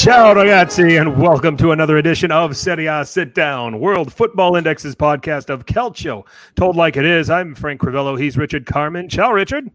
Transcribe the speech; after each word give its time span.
Ciao, 0.00 0.32
ragazzi, 0.32 0.98
and 0.98 1.20
welcome 1.20 1.58
to 1.58 1.72
another 1.72 1.98
edition 1.98 2.32
of 2.32 2.56
Serie 2.56 2.86
A 2.86 3.04
Sit 3.04 3.34
Down, 3.34 3.80
World 3.80 4.10
Football 4.10 4.56
Index's 4.56 4.94
podcast 4.94 5.50
of 5.50 5.66
Calcio. 5.66 6.26
Told 6.56 6.74
like 6.74 6.96
it 6.96 7.04
is, 7.04 7.28
I'm 7.28 7.54
Frank 7.54 7.82
Crivello. 7.82 8.18
He's 8.18 8.38
Richard 8.38 8.64
Carmen. 8.64 9.10
Ciao, 9.10 9.30
Richard. 9.30 9.70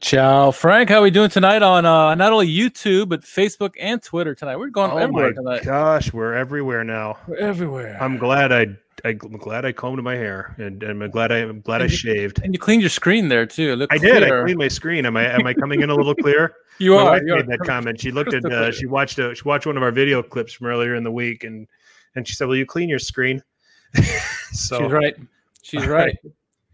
Ciao, 0.00 0.50
Frank. 0.50 0.88
How 0.88 0.96
are 0.98 1.02
we 1.02 1.12
doing 1.12 1.30
tonight 1.30 1.62
on 1.62 1.86
uh, 1.86 2.16
not 2.16 2.32
only 2.32 2.48
YouTube 2.52 3.08
but 3.08 3.20
Facebook 3.20 3.74
and 3.78 4.02
Twitter 4.02 4.34
tonight? 4.34 4.56
We're 4.56 4.70
going 4.70 4.90
Oh 4.90 4.96
everywhere 4.96 5.28
my 5.28 5.32
tonight. 5.58 5.64
gosh, 5.64 6.12
we're 6.12 6.34
everywhere 6.34 6.82
now. 6.82 7.18
We're 7.28 7.36
everywhere. 7.36 7.96
I'm 8.02 8.18
glad 8.18 8.50
I, 8.50 8.66
I 9.04 9.08
am 9.10 9.16
glad 9.18 9.64
I 9.64 9.72
combed 9.72 10.02
my 10.02 10.14
hair, 10.14 10.54
and, 10.58 10.82
and 10.82 11.02
I'm 11.02 11.10
glad 11.10 11.32
I 11.32 11.38
am 11.38 11.60
glad 11.60 11.80
I 11.82 11.84
you- 11.86 11.90
shaved. 11.90 12.40
and 12.44 12.54
you 12.54 12.58
cleaned 12.58 12.82
your 12.82 12.90
screen 12.90 13.28
there 13.28 13.46
too. 13.46 13.80
It 13.82 13.88
I 13.90 13.98
did. 13.98 14.22
I 14.22 14.42
cleaned 14.42 14.58
my 14.58 14.68
screen. 14.68 15.06
Am 15.06 15.16
I 15.16 15.24
am 15.32 15.46
I 15.46 15.54
coming 15.54 15.80
in 15.82 15.90
a 15.90 15.94
little 15.94 16.14
clear? 16.24 16.54
You 16.78 16.92
my 16.94 16.96
are. 17.02 17.04
wife 17.04 17.22
you 17.26 17.32
are. 17.34 17.36
made 17.38 17.48
that 17.48 17.60
comment. 17.66 18.00
She 18.00 18.10
looked 18.10 18.34
at 18.34 18.44
uh, 18.44 18.70
she 18.72 18.86
watched 18.86 19.18
a, 19.18 19.34
she 19.34 19.42
watched 19.44 19.66
one 19.66 19.76
of 19.76 19.82
our 19.82 19.90
video 19.92 20.22
clips 20.22 20.52
from 20.52 20.66
earlier 20.68 20.94
in 20.94 21.04
the 21.04 21.10
week, 21.12 21.44
and 21.44 21.66
and 22.14 22.26
she 22.26 22.34
said, 22.34 22.46
"Will 22.48 22.56
you 22.56 22.66
clean 22.66 22.88
your 22.88 22.98
screen?" 22.98 23.42
so 24.52 24.78
She's 24.82 24.90
right. 24.92 25.16
She's 25.62 25.86
right. 25.98 26.16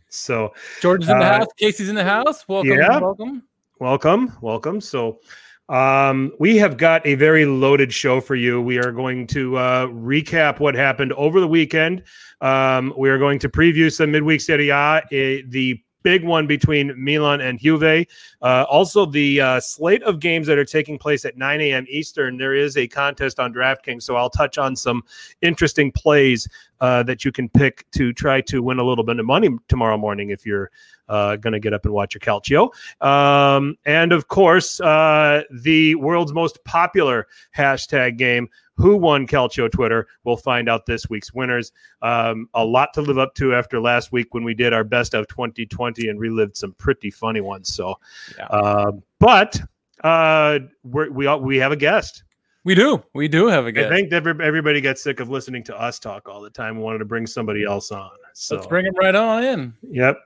So 0.09 0.53
Jordan's 0.81 1.09
in 1.11 1.19
the 1.19 1.25
Uh, 1.25 1.39
house. 1.39 1.49
Casey's 1.59 1.89
in 1.89 1.95
the 1.95 2.05
house. 2.05 2.47
Welcome. 2.49 2.73
yeah. 2.73 2.99
Welcome. 2.99 3.43
welcome, 3.81 4.33
welcome. 4.41 4.81
So 4.81 5.21
um, 5.69 6.33
we 6.39 6.57
have 6.57 6.77
got 6.77 7.07
a 7.07 7.15
very 7.15 7.45
loaded 7.45 7.93
show 7.93 8.21
for 8.21 8.35
you. 8.35 8.61
We 8.63 8.79
are 8.79 8.93
going 8.93 9.27
to 9.29 9.57
uh, 9.57 9.87
recap 9.89 10.61
what 10.61 10.75
happened 10.75 11.13
over 11.13 11.41
the 11.41 11.49
weekend. 11.49 12.05
Um, 12.41 12.95
we 12.97 13.11
are 13.11 13.19
going 13.19 13.39
to 13.41 13.49
preview 13.49 13.93
some 13.93 14.13
midweek 14.13 14.41
Serie 14.41 14.71
A, 14.71 15.03
eh, 15.13 15.43
the 15.47 15.83
big 16.03 16.25
one 16.25 16.47
between 16.47 16.93
Milan 16.97 17.41
and 17.41 17.59
Juve. 17.59 18.07
Uh, 18.43 18.65
also, 18.69 19.07
the 19.07 19.41
uh, 19.41 19.61
slate 19.61 20.03
of 20.03 20.21
games 20.21 20.47
that 20.47 20.59
are 20.59 20.65
taking 20.65 20.99
place 20.99 21.25
at 21.25 21.37
9 21.37 21.61
a.m. 21.61 21.87
Eastern. 21.89 22.37
There 22.37 22.55
is 22.55 22.77
a 22.77 22.87
contest 22.87 23.41
on 23.41 23.53
DraftKings, 23.53 24.03
so 24.03 24.17
I'll 24.17 24.31
touch 24.31 24.59
on 24.59 24.77
some 24.77 25.03
interesting 25.43 25.93
plays 25.93 26.49
uh, 26.81 27.03
that 27.05 27.25
you 27.25 27.33
can 27.33 27.49
pick 27.49 27.91
to 27.93 28.13
try 28.13 28.41
to 28.43 28.63
win 28.63 28.79
a 28.79 28.85
little 28.85 29.05
bit 29.05 29.19
of 29.19 29.27
money 29.27 29.51
tomorrow 29.69 29.97
morning 29.97 30.31
if 30.31 30.47
you're 30.47 30.71
uh, 31.09 31.37
going 31.37 31.53
to 31.53 31.61
get 31.61 31.73
up 31.73 31.85
and 31.85 31.95
watch 31.95 32.15
your 32.15 32.21
Calcio. 32.21 32.71
Um, 33.05 33.77
and 33.85 34.13
of 34.13 34.29
course, 34.29 34.81
uh, 34.81 35.43
the 35.51 35.95
world's 35.97 36.33
most 36.33 36.63
popular 36.65 37.27
hashtag 37.57 38.19
game. 38.19 38.49
Who 38.79 38.97
won 38.97 39.27
Calcio 39.27 39.71
Twitter? 39.71 40.07
We'll 40.25 40.37
find 40.37 40.69
out 40.69 40.87
this 40.87 41.11
week's 41.11 41.35
winners. 41.35 41.73
Um, 42.01 42.49
a 42.55 42.65
lot 42.65 42.95
to 42.95 43.03
live 43.03 43.19
up 43.19 43.35
to 43.35 43.55
after 43.55 43.81
last 43.81 44.13
week 44.13 44.33
when 44.35 44.45
we 44.45 44.55
did 44.55 44.73
our 44.73 44.85
best 44.85 45.15
of 45.15 45.29
2020 45.29 46.09
and 46.09 46.19
relived 46.19 46.57
some 46.57 46.73
pretty 46.75 47.11
funny 47.11 47.41
ones. 47.41 47.75
So, 47.75 47.99
Yeah. 48.39 48.47
uh, 48.47 48.93
but 49.19 49.61
uh, 50.05 50.61
we're, 50.85 51.11
we 51.11 51.27
all, 51.27 51.41
we 51.41 51.57
have 51.59 51.73
a 51.73 51.77
guest. 51.77 52.23
We 52.65 52.75
do. 52.75 53.03
We 53.15 53.29
do 53.29 53.47
have 53.47 53.67
a 53.67 53.73
guest. 53.73 53.91
I 53.93 53.97
think 53.97 54.13
everybody 54.13 54.81
gets 54.81 55.03
sick 55.03 55.21
of 55.21 55.29
listening 55.29 55.65
to 55.65 55.81
us 55.81 55.99
talk 55.99 56.29
all 56.29 56.41
the 56.41 56.51
time. 56.51 56.77
and 56.77 56.85
wanted 56.85 56.99
to 56.99 57.05
bring 57.05 57.27
somebody 57.27 57.65
else 57.65 57.91
on. 57.91 58.11
So 58.35 58.57
Let's 58.57 58.67
bring 58.67 58.87
him 58.87 58.95
right 58.95 59.15
on 59.15 59.43
in. 59.43 59.75
Yep. 59.91 60.19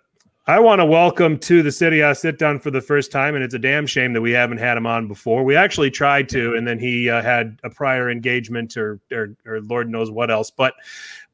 I 0.49 0.59
want 0.59 0.81
to 0.81 0.85
welcome 0.85 1.39
to 1.39 1.63
the 1.63 1.71
Serie 1.71 2.01
A 2.01 2.17
sit 2.17 2.37
down 2.37 2.59
for 2.59 2.73
the 2.73 2.81
first 2.81 3.13
time, 3.13 3.37
and 3.37 3.45
it's 3.45 3.55
a 3.55 3.61
damn 3.61 3.87
shame 3.87 4.13
that 4.13 4.23
we 4.23 4.33
haven't 4.33 4.59
had 4.59 4.77
him 4.77 4.89
on 4.89 5.07
before. 5.07 5.45
We 5.45 5.55
actually 5.55 5.93
tried 5.93 6.29
to, 6.31 6.57
and 6.57 6.67
then 6.67 6.81
he 6.81 7.09
uh, 7.09 7.23
had 7.23 7.61
a 7.63 7.71
prior 7.71 8.11
engagement 8.11 8.77
or, 8.77 8.99
or 9.13 9.37
or 9.47 9.61
Lord 9.61 9.89
knows 9.89 10.11
what 10.11 10.33
else. 10.33 10.51
But 10.51 10.75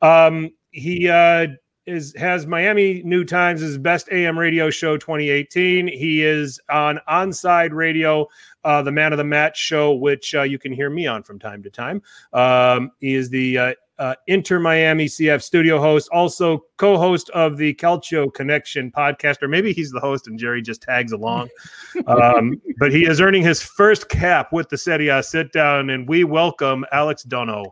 um, 0.03 0.51
he 0.73 1.09
uh, 1.09 1.47
is 1.87 2.15
has 2.19 2.47
Miami 2.47 3.03
New 3.03 3.25
Times' 3.25 3.79
best 3.79 4.11
AM 4.13 4.39
radio 4.39 4.69
show 4.69 4.99
2018. 4.99 5.89
He 5.89 6.23
is 6.23 6.61
on 6.69 7.01
Onside 7.09 7.73
Radio, 7.73 8.29
uh, 8.65 8.83
the 8.83 8.93
Man 8.93 9.15
of 9.15 9.17
the 9.17 9.25
Match 9.25 9.57
show, 9.57 9.95
which 9.95 10.35
uh, 10.35 10.43
you 10.43 10.59
can 10.59 10.71
hear 10.71 10.91
me 10.91 11.07
on 11.07 11.23
from 11.23 11.39
time 11.39 11.63
to 11.63 11.71
time. 11.71 12.03
Um, 12.35 12.91
he 12.99 13.15
is 13.15 13.31
the 13.31 13.75
uh, 13.99 14.15
Inter 14.27 14.59
Miami 14.59 15.07
CF 15.07 15.43
studio 15.43 15.81
host, 15.81 16.09
also 16.13 16.65
co-host 16.77 17.31
of 17.31 17.57
the 17.57 17.75
Calcio 17.75 18.33
Connection 18.33 18.93
podcast, 18.93 19.43
or 19.43 19.49
maybe 19.49 19.73
he's 19.73 19.91
the 19.91 20.01
host 20.01 20.27
and 20.27 20.39
Jerry 20.39 20.63
just 20.63 20.83
tags 20.83 21.13
along. 21.13 21.49
um, 22.07 22.61
but 22.79 22.93
he 22.93 23.07
is 23.07 23.21
earning 23.21 23.43
his 23.43 23.63
first 23.63 24.09
cap 24.09 24.53
with 24.53 24.69
the 24.69 24.79
Serie 24.79 25.09
A 25.09 25.23
sit 25.23 25.53
down, 25.53 25.91
and 25.91 26.09
we 26.09 26.25
welcome 26.25 26.85
Alex 26.93 27.23
Dono. 27.23 27.65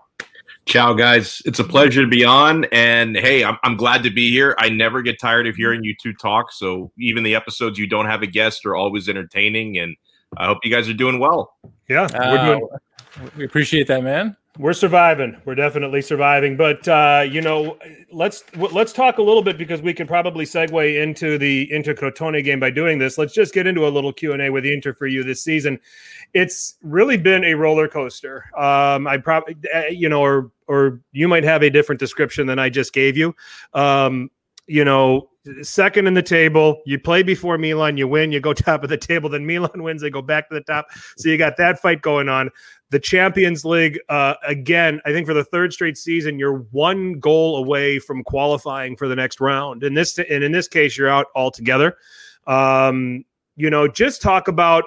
Ciao, 0.66 0.92
guys. 0.92 1.40
It's 1.44 1.60
a 1.60 1.64
pleasure 1.64 2.02
to 2.02 2.08
be 2.08 2.24
on. 2.24 2.64
And 2.72 3.16
hey, 3.16 3.44
I'm, 3.44 3.56
I'm 3.62 3.76
glad 3.76 4.02
to 4.02 4.10
be 4.10 4.30
here. 4.30 4.56
I 4.58 4.68
never 4.68 5.00
get 5.00 5.20
tired 5.20 5.46
of 5.46 5.54
hearing 5.54 5.84
you 5.84 5.94
two 6.02 6.12
talk. 6.12 6.50
So 6.50 6.90
even 6.98 7.22
the 7.22 7.36
episodes 7.36 7.78
you 7.78 7.86
don't 7.86 8.06
have 8.06 8.22
a 8.22 8.26
guest 8.26 8.66
are 8.66 8.74
always 8.74 9.08
entertaining. 9.08 9.78
And 9.78 9.96
I 10.36 10.46
hope 10.46 10.58
you 10.64 10.70
guys 10.72 10.88
are 10.88 10.94
doing 10.94 11.20
well. 11.20 11.54
Yeah, 11.88 12.08
Uh, 12.12 12.30
we're 12.32 12.46
doing 12.46 12.68
we 13.36 13.44
appreciate 13.44 13.86
that, 13.86 14.02
man. 14.02 14.36
We're 14.58 14.72
surviving. 14.72 15.36
We're 15.44 15.54
definitely 15.54 16.00
surviving. 16.00 16.56
But 16.56 16.86
uh, 16.88 17.24
you 17.30 17.42
know, 17.42 17.78
let's 18.10 18.44
let's 18.56 18.92
talk 18.92 19.18
a 19.18 19.22
little 19.22 19.42
bit 19.42 19.58
because 19.58 19.82
we 19.82 19.92
can 19.92 20.06
probably 20.06 20.44
segue 20.44 21.02
into 21.02 21.38
the 21.38 21.70
Inter 21.72 21.94
Crotone 21.94 22.42
game 22.42 22.58
by 22.60 22.70
doing 22.70 22.98
this. 22.98 23.18
Let's 23.18 23.34
just 23.34 23.52
get 23.52 23.66
into 23.66 23.86
a 23.86 23.90
little 23.90 24.12
Q 24.12 24.32
and 24.32 24.42
A 24.42 24.50
with 24.50 24.64
Inter 24.64 24.94
for 24.94 25.06
you 25.06 25.22
this 25.22 25.42
season. 25.42 25.78
It's 26.32 26.76
really 26.82 27.16
been 27.16 27.44
a 27.44 27.54
roller 27.54 27.88
coaster. 27.88 28.44
Um, 28.56 29.06
I 29.06 29.18
probably, 29.18 29.56
uh, 29.74 29.84
you 29.90 30.08
know, 30.08 30.22
or 30.22 30.50
or 30.66 31.00
you 31.12 31.28
might 31.28 31.44
have 31.44 31.62
a 31.62 31.70
different 31.70 31.98
description 31.98 32.46
than 32.46 32.58
I 32.58 32.70
just 32.70 32.92
gave 32.92 33.16
you. 33.16 33.34
Um, 33.74 34.30
you 34.66 34.84
know, 34.84 35.28
second 35.62 36.06
in 36.06 36.14
the 36.14 36.22
table. 36.22 36.82
You 36.86 36.98
play 36.98 37.22
before 37.22 37.58
Milan, 37.58 37.96
you 37.96 38.08
win, 38.08 38.32
you 38.32 38.40
go 38.40 38.52
top 38.54 38.82
of 38.82 38.88
the 38.88 38.96
table. 38.96 39.28
Then 39.28 39.46
Milan 39.46 39.82
wins, 39.82 40.02
they 40.02 40.10
go 40.10 40.22
back 40.22 40.48
to 40.48 40.54
the 40.54 40.60
top. 40.62 40.86
So 41.16 41.28
you 41.28 41.38
got 41.38 41.56
that 41.58 41.80
fight 41.80 42.02
going 42.02 42.28
on 42.28 42.50
the 42.90 43.00
Champions 43.00 43.64
League 43.64 43.98
uh, 44.08 44.34
again. 44.46 45.00
I 45.04 45.12
think 45.12 45.26
for 45.26 45.34
the 45.34 45.44
third 45.44 45.72
straight 45.72 45.98
season, 45.98 46.38
you're 46.38 46.58
one 46.70 47.18
goal 47.18 47.56
away 47.56 47.98
from 47.98 48.22
qualifying 48.22 48.96
for 48.96 49.08
the 49.08 49.16
next 49.16 49.40
round. 49.40 49.82
In 49.82 49.94
this, 49.94 50.18
and 50.18 50.44
in 50.44 50.52
this 50.52 50.68
case, 50.68 50.96
you're 50.96 51.08
out 51.08 51.26
altogether. 51.34 51.96
Um, 52.46 53.24
you 53.56 53.70
know, 53.70 53.88
just 53.88 54.20
talk 54.20 54.48
about 54.48 54.84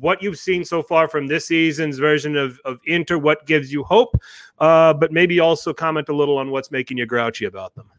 what 0.00 0.22
you've 0.22 0.38
seen 0.38 0.64
so 0.64 0.82
far 0.82 1.08
from 1.08 1.26
this 1.26 1.46
season's 1.46 1.98
version 1.98 2.36
of 2.36 2.58
of 2.64 2.78
Inter. 2.86 3.18
What 3.18 3.46
gives 3.46 3.70
you 3.70 3.84
hope, 3.84 4.16
uh, 4.58 4.94
but 4.94 5.12
maybe 5.12 5.40
also 5.40 5.74
comment 5.74 6.08
a 6.08 6.14
little 6.14 6.38
on 6.38 6.50
what's 6.50 6.70
making 6.70 6.96
you 6.96 7.06
grouchy 7.06 7.44
about 7.44 7.74
them. 7.74 7.90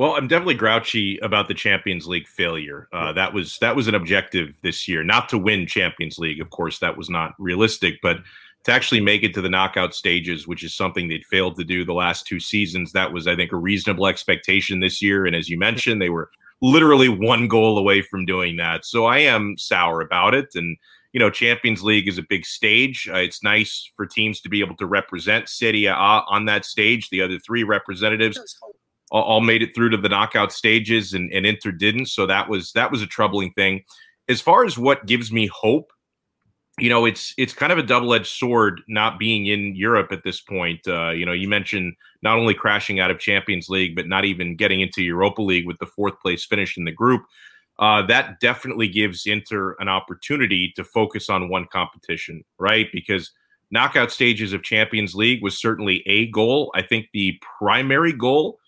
Well, 0.00 0.16
I'm 0.16 0.28
definitely 0.28 0.54
grouchy 0.54 1.18
about 1.18 1.46
the 1.46 1.52
Champions 1.52 2.06
League 2.06 2.26
failure. 2.26 2.88
Uh, 2.90 3.12
that 3.12 3.34
was 3.34 3.58
that 3.58 3.76
was 3.76 3.86
an 3.86 3.94
objective 3.94 4.56
this 4.62 4.88
year, 4.88 5.04
not 5.04 5.28
to 5.28 5.36
win 5.36 5.66
Champions 5.66 6.18
League. 6.18 6.40
Of 6.40 6.48
course, 6.48 6.78
that 6.78 6.96
was 6.96 7.10
not 7.10 7.34
realistic, 7.38 7.96
but 8.02 8.16
to 8.64 8.72
actually 8.72 9.02
make 9.02 9.24
it 9.24 9.34
to 9.34 9.42
the 9.42 9.50
knockout 9.50 9.94
stages, 9.94 10.48
which 10.48 10.64
is 10.64 10.74
something 10.74 11.06
they'd 11.06 11.26
failed 11.26 11.58
to 11.58 11.64
do 11.64 11.84
the 11.84 11.92
last 11.92 12.26
two 12.26 12.40
seasons. 12.40 12.92
That 12.92 13.12
was, 13.12 13.26
I 13.26 13.36
think, 13.36 13.52
a 13.52 13.58
reasonable 13.58 14.06
expectation 14.06 14.80
this 14.80 15.02
year. 15.02 15.26
And 15.26 15.36
as 15.36 15.50
you 15.50 15.58
mentioned, 15.58 16.00
they 16.00 16.08
were 16.08 16.30
literally 16.62 17.10
one 17.10 17.46
goal 17.46 17.76
away 17.76 18.00
from 18.00 18.24
doing 18.24 18.56
that. 18.56 18.86
So 18.86 19.04
I 19.04 19.18
am 19.18 19.58
sour 19.58 20.00
about 20.00 20.32
it. 20.32 20.48
And 20.54 20.78
you 21.12 21.18
know, 21.18 21.28
Champions 21.28 21.82
League 21.82 22.08
is 22.08 22.18
a 22.18 22.22
big 22.22 22.46
stage. 22.46 23.08
Uh, 23.12 23.16
it's 23.16 23.42
nice 23.42 23.90
for 23.96 24.06
teams 24.06 24.40
to 24.40 24.48
be 24.48 24.60
able 24.60 24.76
to 24.76 24.86
represent 24.86 25.50
Serie 25.50 25.86
A 25.86 25.92
uh, 25.92 26.22
on 26.28 26.46
that 26.46 26.64
stage. 26.64 27.10
The 27.10 27.20
other 27.20 27.38
three 27.38 27.64
representatives 27.64 28.38
all, 29.10 29.22
all 29.22 29.40
made 29.40 29.62
it 29.62 29.74
through 29.74 29.90
to 29.90 29.96
the 29.96 30.08
knockout 30.08 30.52
stages, 30.52 31.12
and, 31.12 31.32
and 31.32 31.46
Inter 31.46 31.72
didn't. 31.72 32.06
So 32.06 32.26
that 32.26 32.48
was 32.48 32.72
that 32.72 32.90
was 32.90 33.02
a 33.02 33.06
troubling 33.06 33.52
thing. 33.52 33.82
As 34.28 34.40
far 34.40 34.64
as 34.64 34.78
what 34.78 35.06
gives 35.06 35.32
me 35.32 35.46
hope, 35.48 35.92
you 36.78 36.88
know, 36.88 37.04
it's 37.04 37.34
it's 37.36 37.52
kind 37.52 37.72
of 37.72 37.78
a 37.78 37.82
double 37.82 38.14
edged 38.14 38.26
sword 38.26 38.80
not 38.88 39.18
being 39.18 39.46
in 39.46 39.74
Europe 39.74 40.12
at 40.12 40.24
this 40.24 40.40
point. 40.40 40.80
Uh, 40.86 41.10
you 41.10 41.26
know, 41.26 41.32
you 41.32 41.48
mentioned 41.48 41.94
not 42.22 42.38
only 42.38 42.54
crashing 42.54 43.00
out 43.00 43.10
of 43.10 43.18
Champions 43.18 43.68
League, 43.68 43.96
but 43.96 44.06
not 44.06 44.24
even 44.24 44.56
getting 44.56 44.80
into 44.80 45.02
Europa 45.02 45.42
League 45.42 45.66
with 45.66 45.78
the 45.78 45.86
fourth 45.86 46.18
place 46.20 46.44
finish 46.44 46.76
in 46.76 46.84
the 46.84 46.92
group. 46.92 47.22
Uh, 47.78 48.04
that 48.06 48.38
definitely 48.40 48.88
gives 48.88 49.26
Inter 49.26 49.74
an 49.80 49.88
opportunity 49.88 50.70
to 50.76 50.84
focus 50.84 51.30
on 51.30 51.48
one 51.48 51.66
competition, 51.72 52.44
right? 52.58 52.88
Because 52.92 53.32
knockout 53.70 54.12
stages 54.12 54.52
of 54.52 54.62
Champions 54.62 55.14
League 55.14 55.42
was 55.42 55.58
certainly 55.58 56.02
a 56.06 56.30
goal. 56.30 56.70
I 56.74 56.82
think 56.82 57.06
the 57.12 57.40
primary 57.58 58.12
goal 58.12 58.59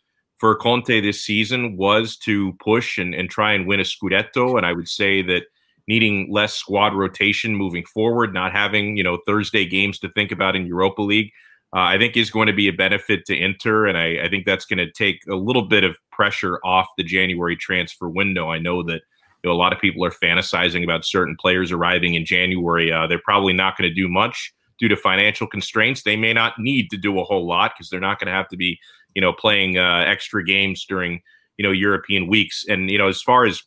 for 0.42 0.56
Conte 0.56 1.00
this 1.00 1.22
season 1.24 1.76
was 1.76 2.16
to 2.16 2.52
push 2.54 2.98
and, 2.98 3.14
and 3.14 3.30
try 3.30 3.52
and 3.52 3.64
win 3.64 3.78
a 3.78 3.84
Scudetto. 3.84 4.56
And 4.56 4.66
I 4.66 4.72
would 4.72 4.88
say 4.88 5.22
that 5.22 5.44
needing 5.86 6.32
less 6.32 6.52
squad 6.52 6.96
rotation 6.96 7.54
moving 7.54 7.84
forward, 7.84 8.34
not 8.34 8.50
having, 8.50 8.96
you 8.96 9.04
know, 9.04 9.20
Thursday 9.24 9.64
games 9.64 10.00
to 10.00 10.08
think 10.08 10.32
about 10.32 10.56
in 10.56 10.66
Europa 10.66 11.00
League, 11.00 11.30
uh, 11.72 11.82
I 11.82 11.96
think 11.96 12.16
is 12.16 12.28
going 12.28 12.48
to 12.48 12.52
be 12.52 12.66
a 12.66 12.72
benefit 12.72 13.24
to 13.26 13.36
Inter. 13.36 13.86
And 13.86 13.96
I, 13.96 14.24
I 14.24 14.28
think 14.28 14.44
that's 14.44 14.64
going 14.64 14.78
to 14.78 14.90
take 14.90 15.20
a 15.30 15.36
little 15.36 15.62
bit 15.62 15.84
of 15.84 15.96
pressure 16.10 16.58
off 16.64 16.88
the 16.98 17.04
January 17.04 17.54
transfer 17.54 18.08
window. 18.08 18.50
I 18.50 18.58
know 18.58 18.82
that 18.82 19.02
you 19.44 19.48
know, 19.48 19.52
a 19.52 19.54
lot 19.54 19.72
of 19.72 19.78
people 19.78 20.04
are 20.04 20.10
fantasizing 20.10 20.82
about 20.82 21.04
certain 21.04 21.36
players 21.38 21.70
arriving 21.70 22.14
in 22.14 22.24
January. 22.24 22.90
Uh, 22.90 23.06
they're 23.06 23.22
probably 23.22 23.52
not 23.52 23.78
going 23.78 23.88
to 23.88 23.94
do 23.94 24.08
much 24.08 24.52
due 24.82 24.88
to 24.88 24.96
financial 24.96 25.46
constraints, 25.46 26.02
they 26.02 26.16
may 26.16 26.32
not 26.32 26.58
need 26.58 26.90
to 26.90 26.96
do 26.96 27.20
a 27.20 27.22
whole 27.24 27.46
lot 27.46 27.72
because 27.72 27.88
they're 27.88 28.00
not 28.00 28.18
going 28.18 28.26
to 28.26 28.32
have 28.32 28.48
to 28.48 28.56
be, 28.56 28.76
you 29.14 29.22
know, 29.22 29.32
playing 29.32 29.78
uh, 29.78 30.04
extra 30.06 30.44
games 30.44 30.84
during, 30.88 31.20
you 31.56 31.62
know, 31.62 31.72
European 31.72 32.26
weeks. 32.26 32.64
And 32.68 32.90
you 32.90 32.98
know, 32.98 33.08
as 33.08 33.22
far 33.22 33.44
as 33.44 33.62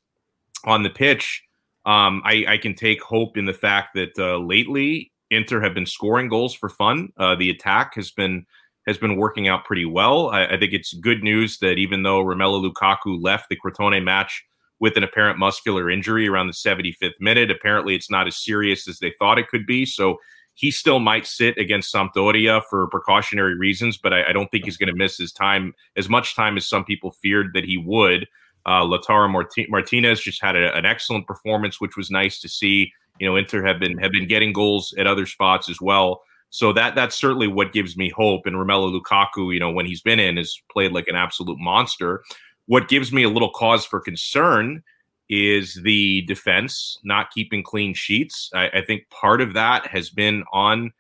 on 0.66 0.84
the 0.84 0.90
pitch, 0.90 1.44
um, 1.86 2.22
I, 2.26 2.46
I, 2.48 2.58
can 2.58 2.74
take 2.74 3.02
hope 3.02 3.38
in 3.38 3.46
the 3.46 3.54
fact 3.54 3.90
that 3.94 4.18
uh, 4.18 4.40
lately 4.40 5.12
Inter 5.30 5.62
have 5.62 5.76
been 5.76 5.86
scoring 5.86 6.30
goals 6.30 6.56
for 6.56 6.68
fun. 6.68 7.10
Uh, 7.18 7.36
the 7.36 7.52
attack 7.52 7.94
has 7.96 8.10
been 8.12 8.46
has 8.88 8.98
been 8.98 9.18
working 9.18 9.48
out 9.48 9.66
pretty 9.66 9.86
well. 9.86 10.30
I, 10.30 10.46
I, 10.46 10.60
think 10.60 10.74
it's 10.74 10.94
good 10.94 11.24
news 11.24 11.60
that 11.60 11.78
even 11.78 12.04
though 12.04 12.24
Romelu 12.24 12.72
Lukaku 12.72 13.22
left 13.22 13.50
the 13.50 13.58
Crotone 13.58 14.04
match 14.04 14.44
with 14.80 14.98
an 14.98 15.04
apparent 15.04 15.40
muscular 15.40 15.90
injury 15.90 16.28
around 16.28 16.48
the 16.48 16.54
75th 16.54 17.20
minute, 17.20 17.50
apparently 17.50 17.96
it's 17.96 18.12
not 18.12 18.28
as 18.28 18.38
serious 18.38 18.88
as 18.88 19.00
they 19.00 19.14
thought 19.18 19.40
it 19.40 19.48
could 19.48 19.66
be. 19.66 19.86
So 19.86 20.18
he 20.56 20.72
still 20.72 21.00
might 21.00 21.28
sit 21.28 21.58
against 21.58 21.94
Sampdoria 21.94 22.64
for 22.70 22.88
precautionary 22.88 23.56
reasons, 23.56 23.98
but 23.98 24.14
I, 24.14 24.30
I 24.30 24.34
don't 24.34 24.50
think 24.50 24.64
he's 24.64 24.78
going 24.78 24.90
to 24.90 24.96
miss 24.96 25.18
his 25.18 25.34
time 25.34 25.76
as 25.98 26.10
much 26.10 26.36
time 26.36 26.56
as 26.58 26.66
some 26.66 26.86
people 26.86 27.12
feared 27.12 27.52
that 27.54 27.66
he 27.66 27.78
would. 27.78 28.26
Uh, 28.66 28.82
Lautaro 28.82 29.30
Martinez 29.70 30.22
just 30.22 30.42
had 30.42 30.56
a, 30.56 30.74
an 30.76 30.86
excellent 30.86 31.28
performance, 31.28 31.80
which 31.80 31.98
was 31.98 32.10
nice 32.10 32.40
to 32.40 32.50
see. 32.50 32.92
You 33.20 33.28
know, 33.28 33.36
Inter 33.36 33.66
have 33.66 33.80
been 33.80 33.98
have 33.98 34.12
been 34.12 34.28
getting 34.28 34.54
goals 34.54 34.94
at 34.98 35.08
other 35.08 35.26
spots 35.26 35.70
as 35.70 35.80
well. 35.80 36.22
So 36.50 36.72
that 36.74 36.96
that's 36.96 37.16
certainly 37.16 37.48
what 37.48 37.74
gives 37.74 37.98
me 37.98 38.10
hope. 38.10 38.46
And 38.46 38.56
Romelu 38.56 39.00
Lukaku, 39.00 39.54
you 39.54 39.60
know, 39.60 39.72
when 39.72 39.86
he's 39.86 40.02
been 40.02 40.20
in, 40.20 40.38
has 40.38 40.58
played 40.72 40.94
like 40.94 41.08
an 41.08 41.16
absolute 41.16 41.60
monster. 41.60 42.24
What 42.66 42.88
gives 42.88 43.12
me 43.12 43.24
a 43.24 43.30
little 43.30 43.52
cause 43.52 43.86
for 43.86 44.00
concern 44.00 44.82
is 45.30 45.80
the 45.84 46.22
defense 46.24 47.00
not 47.04 47.32
keeping 47.32 47.64
clean 47.64 47.94
sheets. 47.94 48.50
I, 48.54 48.70
I 48.70 48.82
think 48.86 49.10
part 49.10 49.42
of 49.42 49.54
that 49.54 49.88
has 49.88 50.10
been 50.10 50.44
on 50.54 50.92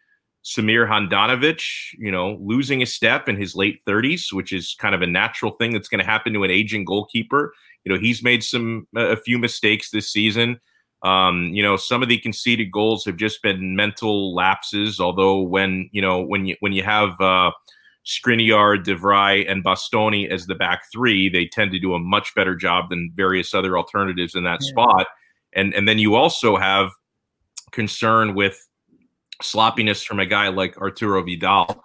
Samir 0.45 0.87
Handanovic, 0.87 1.61
you 1.97 2.11
know, 2.11 2.37
losing 2.39 2.81
a 2.81 2.85
step 2.85 3.27
in 3.27 3.35
his 3.35 3.55
late 3.55 3.81
30s, 3.87 4.31
which 4.31 4.53
is 4.53 4.75
kind 4.79 4.93
of 4.93 5.01
a 5.01 5.07
natural 5.07 5.51
thing 5.51 5.73
that's 5.73 5.87
going 5.87 5.99
to 5.99 6.05
happen 6.05 6.33
to 6.33 6.43
an 6.43 6.51
aging 6.51 6.85
goalkeeper. 6.85 7.53
You 7.83 7.93
know, 7.93 7.99
he's 7.99 8.23
made 8.23 8.43
some 8.43 8.87
a 8.95 9.17
few 9.17 9.39
mistakes 9.39 9.89
this 9.89 10.11
season. 10.11 10.59
Um, 11.01 11.49
you 11.53 11.61
know, 11.63 11.77
some 11.77 12.03
of 12.03 12.09
the 12.09 12.19
conceded 12.19 12.71
goals 12.71 13.05
have 13.05 13.17
just 13.17 13.41
been 13.41 13.75
mental 13.75 14.35
lapses. 14.35 14.99
Although 14.99 15.41
when 15.41 15.89
you 15.91 16.01
know 16.01 16.21
when 16.21 16.45
you 16.45 16.55
when 16.59 16.73
you 16.73 16.83
have 16.83 17.19
uh, 17.19 17.51
Skriniar, 18.05 18.83
De 18.83 18.95
Vrij, 18.95 19.49
and 19.49 19.63
Bastoni 19.63 20.29
as 20.29 20.45
the 20.45 20.55
back 20.55 20.83
three, 20.91 21.27
they 21.27 21.47
tend 21.47 21.71
to 21.71 21.79
do 21.79 21.93
a 21.93 21.99
much 21.99 22.35
better 22.35 22.55
job 22.55 22.89
than 22.89 23.11
various 23.15 23.53
other 23.53 23.77
alternatives 23.77 24.35
in 24.35 24.43
that 24.43 24.59
yeah. 24.61 24.69
spot. 24.69 25.07
And 25.53 25.73
and 25.73 25.87
then 25.87 25.97
you 25.97 26.15
also 26.15 26.57
have 26.57 26.91
concern 27.71 28.35
with 28.35 28.57
sloppiness 29.41 30.03
from 30.03 30.19
a 30.19 30.25
guy 30.25 30.49
like 30.49 30.77
Arturo 30.77 31.23
Vidal. 31.23 31.81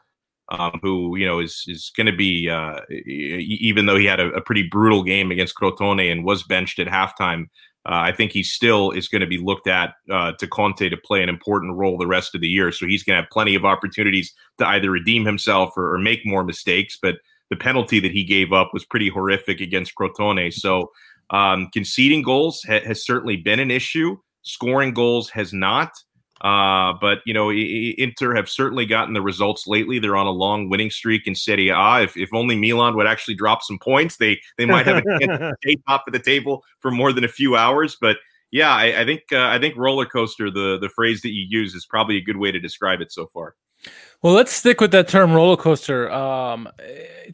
Um, 0.52 0.80
who 0.82 1.16
you 1.16 1.24
know 1.24 1.38
is 1.38 1.62
is 1.68 1.92
going 1.96 2.08
to 2.08 2.16
be 2.16 2.50
uh, 2.50 2.80
even 3.06 3.86
though 3.86 3.96
he 3.96 4.06
had 4.06 4.18
a, 4.18 4.30
a, 4.32 4.40
pretty 4.40 4.64
brutal 4.64 5.04
game 5.04 5.30
against 5.30 5.54
Crotone 5.54 6.10
and 6.10 6.24
was 6.24 6.42
benched 6.42 6.80
at 6.80 6.88
halftime, 6.88 7.44
I 7.86 8.12
think 8.12 8.32
he 8.32 8.42
still 8.42 8.90
is 8.90 9.08
going 9.08 9.22
to 9.22 9.26
be 9.26 9.38
looked 9.38 9.66
at 9.66 9.94
uh, 10.10 10.32
to 10.32 10.46
Conte 10.46 10.88
to 10.88 10.96
play 10.96 11.22
an 11.22 11.28
important 11.28 11.76
role 11.76 11.96
the 11.96 12.06
rest 12.06 12.34
of 12.34 12.40
the 12.40 12.48
year. 12.48 12.72
So 12.72 12.86
he's 12.86 13.02
going 13.02 13.16
to 13.16 13.22
have 13.22 13.30
plenty 13.30 13.54
of 13.54 13.64
opportunities 13.64 14.32
to 14.58 14.66
either 14.66 14.90
redeem 14.90 15.24
himself 15.24 15.72
or, 15.76 15.94
or, 15.94 15.98
make 15.98 16.26
more 16.26 16.44
mistakes. 16.44 16.98
But 17.00 17.16
the 17.48 17.56
penalty 17.56 17.98
that 18.00 18.12
he 18.12 18.22
gave 18.22 18.52
up 18.52 18.70
was 18.74 18.84
pretty 18.84 19.08
horrific 19.08 19.60
against 19.60 19.94
Crotone. 19.94 20.52
So 20.52 20.90
um, 21.30 21.68
conceding 21.72 22.22
goals 22.22 22.62
ha- 22.68 22.84
has 22.84 23.04
certainly 23.04 23.36
been 23.36 23.60
an 23.60 23.70
issue. 23.70 24.18
Scoring 24.42 24.92
goals 24.92 25.30
has 25.30 25.52
not. 25.52 25.92
Uh, 26.40 26.94
but 27.00 27.18
you 27.26 27.34
know, 27.34 27.50
Inter 27.50 28.34
have 28.34 28.48
certainly 28.48 28.86
gotten 28.86 29.14
the 29.14 29.20
results 29.20 29.66
lately. 29.66 29.98
They're 29.98 30.16
on 30.16 30.26
a 30.26 30.32
long 30.32 30.70
winning 30.70 30.90
streak 30.90 31.26
in 31.26 31.34
Serie 31.34 31.68
A. 31.68 32.02
If, 32.02 32.16
if 32.16 32.32
only 32.32 32.56
Milan 32.56 32.96
would 32.96 33.06
actually 33.06 33.34
drop 33.34 33.62
some 33.62 33.78
points, 33.78 34.16
they 34.16 34.40
they 34.56 34.64
might 34.64 34.86
have 34.86 34.98
a 34.98 35.18
chance 35.18 35.38
to 35.38 35.54
stay 35.62 35.76
top 35.86 36.04
of 36.06 36.12
the 36.12 36.18
table 36.18 36.64
for 36.78 36.90
more 36.90 37.12
than 37.12 37.24
a 37.24 37.28
few 37.28 37.56
hours. 37.56 37.96
But 38.00 38.16
yeah, 38.50 38.70
I, 38.70 39.00
I 39.00 39.04
think 39.04 39.24
uh, 39.32 39.46
I 39.46 39.58
think 39.58 39.76
roller 39.76 40.06
coaster, 40.06 40.50
the 40.50 40.78
the 40.80 40.88
phrase 40.88 41.20
that 41.22 41.30
you 41.30 41.44
use, 41.48 41.74
is 41.74 41.86
probably 41.86 42.16
a 42.16 42.22
good 42.22 42.38
way 42.38 42.50
to 42.50 42.58
describe 42.58 43.00
it 43.00 43.12
so 43.12 43.26
far. 43.26 43.54
Well, 44.22 44.34
let's 44.34 44.52
stick 44.52 44.82
with 44.82 44.90
that 44.90 45.08
term 45.08 45.32
roller 45.32 45.56
coaster. 45.56 46.10
Um, 46.10 46.68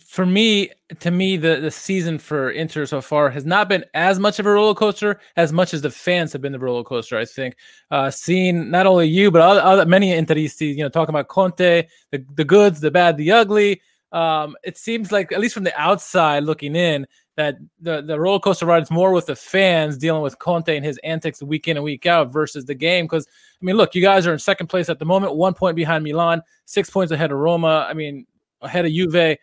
for 0.04 0.24
me, 0.24 0.70
to 1.00 1.10
me, 1.10 1.36
the, 1.36 1.56
the 1.56 1.70
season 1.70 2.16
for 2.16 2.50
Inter 2.50 2.86
so 2.86 3.00
far 3.00 3.28
has 3.28 3.44
not 3.44 3.68
been 3.68 3.84
as 3.92 4.20
much 4.20 4.38
of 4.38 4.46
a 4.46 4.52
roller 4.52 4.74
coaster 4.74 5.18
as 5.36 5.52
much 5.52 5.74
as 5.74 5.82
the 5.82 5.90
fans 5.90 6.32
have 6.32 6.42
been 6.42 6.52
the 6.52 6.60
roller 6.60 6.84
coaster. 6.84 7.18
I 7.18 7.24
think 7.24 7.56
uh, 7.90 8.10
seeing 8.12 8.70
not 8.70 8.86
only 8.86 9.08
you 9.08 9.32
but 9.32 9.42
other, 9.42 9.60
other 9.60 9.84
many 9.86 10.12
Interisti, 10.12 10.76
you 10.76 10.84
know, 10.84 10.88
talking 10.88 11.12
about 11.12 11.26
Conte, 11.26 11.88
the 12.12 12.24
the 12.34 12.44
goods, 12.44 12.78
the 12.80 12.92
bad, 12.92 13.16
the 13.16 13.32
ugly. 13.32 13.80
Um, 14.12 14.56
it 14.62 14.78
seems 14.78 15.10
like 15.10 15.32
at 15.32 15.40
least 15.40 15.54
from 15.54 15.64
the 15.64 15.78
outside 15.78 16.44
looking 16.44 16.76
in, 16.76 17.08
that 17.36 17.56
the, 17.80 18.02
the 18.02 18.18
roller 18.18 18.40
coaster 18.40 18.66
ride 18.66 18.82
is 18.82 18.90
more 18.90 19.12
with 19.12 19.26
the 19.26 19.36
fans 19.36 19.98
dealing 19.98 20.22
with 20.22 20.38
Conte 20.38 20.74
and 20.74 20.84
his 20.84 20.98
antics 21.04 21.42
week 21.42 21.68
in 21.68 21.76
and 21.76 21.84
week 21.84 22.06
out 22.06 22.32
versus 22.32 22.64
the 22.64 22.74
game. 22.74 23.04
Because 23.04 23.26
I 23.28 23.64
mean, 23.64 23.76
look, 23.76 23.94
you 23.94 24.02
guys 24.02 24.26
are 24.26 24.32
in 24.32 24.38
second 24.38 24.68
place 24.68 24.88
at 24.88 24.98
the 24.98 25.04
moment, 25.04 25.36
one 25.36 25.54
point 25.54 25.76
behind 25.76 26.02
Milan, 26.02 26.42
six 26.64 26.90
points 26.90 27.12
ahead 27.12 27.32
of 27.32 27.38
Roma. 27.38 27.86
I 27.88 27.94
mean, 27.94 28.26
ahead 28.62 28.86
of 28.86 28.92
Juve. 28.92 29.36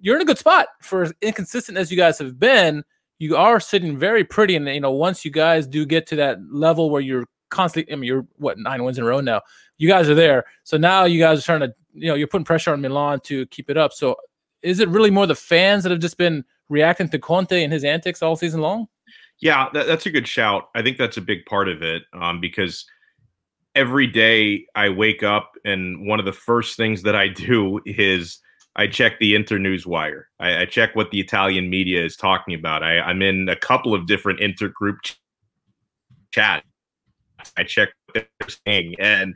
You're 0.00 0.16
in 0.16 0.22
a 0.22 0.26
good 0.26 0.38
spot 0.38 0.68
for 0.80 1.02
as 1.02 1.12
inconsistent 1.22 1.76
as 1.76 1.90
you 1.90 1.96
guys 1.96 2.18
have 2.18 2.38
been. 2.38 2.84
You 3.18 3.36
are 3.36 3.60
sitting 3.60 3.96
very 3.96 4.24
pretty, 4.24 4.56
and 4.56 4.66
you 4.68 4.80
know, 4.80 4.92
once 4.92 5.24
you 5.24 5.30
guys 5.30 5.66
do 5.66 5.86
get 5.86 6.06
to 6.08 6.16
that 6.16 6.38
level 6.50 6.90
where 6.90 7.00
you're 7.00 7.24
constantly, 7.50 7.92
I 7.92 7.96
mean, 7.96 8.06
you're 8.06 8.26
what 8.36 8.58
nine 8.58 8.84
wins 8.84 8.98
in 8.98 9.04
a 9.04 9.06
row 9.06 9.20
now. 9.20 9.42
You 9.78 9.88
guys 9.88 10.08
are 10.08 10.14
there, 10.14 10.44
so 10.64 10.76
now 10.76 11.04
you 11.04 11.20
guys 11.20 11.38
are 11.38 11.42
trying 11.42 11.60
to, 11.60 11.72
you 11.94 12.08
know, 12.08 12.14
you're 12.14 12.28
putting 12.28 12.44
pressure 12.44 12.72
on 12.72 12.80
Milan 12.80 13.20
to 13.24 13.46
keep 13.46 13.70
it 13.70 13.76
up. 13.76 13.92
So, 13.92 14.16
is 14.62 14.80
it 14.80 14.88
really 14.88 15.10
more 15.10 15.26
the 15.26 15.34
fans 15.34 15.82
that 15.82 15.90
have 15.90 16.00
just 16.00 16.18
been 16.18 16.44
reacting 16.68 17.08
to 17.08 17.18
Conte 17.18 17.62
and 17.62 17.72
his 17.72 17.84
antics 17.84 18.22
all 18.22 18.36
season 18.36 18.60
long? 18.60 18.88
Yeah, 19.40 19.68
that, 19.74 19.86
that's 19.86 20.06
a 20.06 20.10
good 20.10 20.28
shout. 20.28 20.70
I 20.74 20.82
think 20.82 20.98
that's 20.98 21.16
a 21.16 21.22
big 21.22 21.44
part 21.46 21.68
of 21.68 21.82
it 21.82 22.04
um, 22.12 22.40
because 22.40 22.86
every 23.74 24.06
day 24.06 24.66
I 24.74 24.88
wake 24.88 25.22
up 25.22 25.52
and 25.64 26.06
one 26.06 26.18
of 26.18 26.24
the 26.24 26.32
first 26.32 26.76
things 26.76 27.02
that 27.02 27.16
I 27.16 27.28
do 27.28 27.80
is 27.84 28.38
I 28.74 28.86
check 28.86 29.18
the 29.18 29.34
Inter 29.34 29.58
News 29.58 29.86
Wire. 29.86 30.28
I, 30.40 30.62
I 30.62 30.64
check 30.64 30.96
what 30.96 31.10
the 31.10 31.20
Italian 31.20 31.68
media 31.68 32.04
is 32.04 32.16
talking 32.16 32.54
about. 32.54 32.82
I, 32.82 33.10
am 33.10 33.20
in 33.20 33.48
a 33.48 33.56
couple 33.56 33.94
of 33.94 34.06
different 34.06 34.40
inter 34.40 34.68
group 34.68 34.98
ch- 35.02 35.20
chat. 36.30 36.64
I 37.56 37.64
check 37.64 37.90
what 38.06 38.26
they're 38.38 38.48
saying, 38.66 38.94
and 39.00 39.34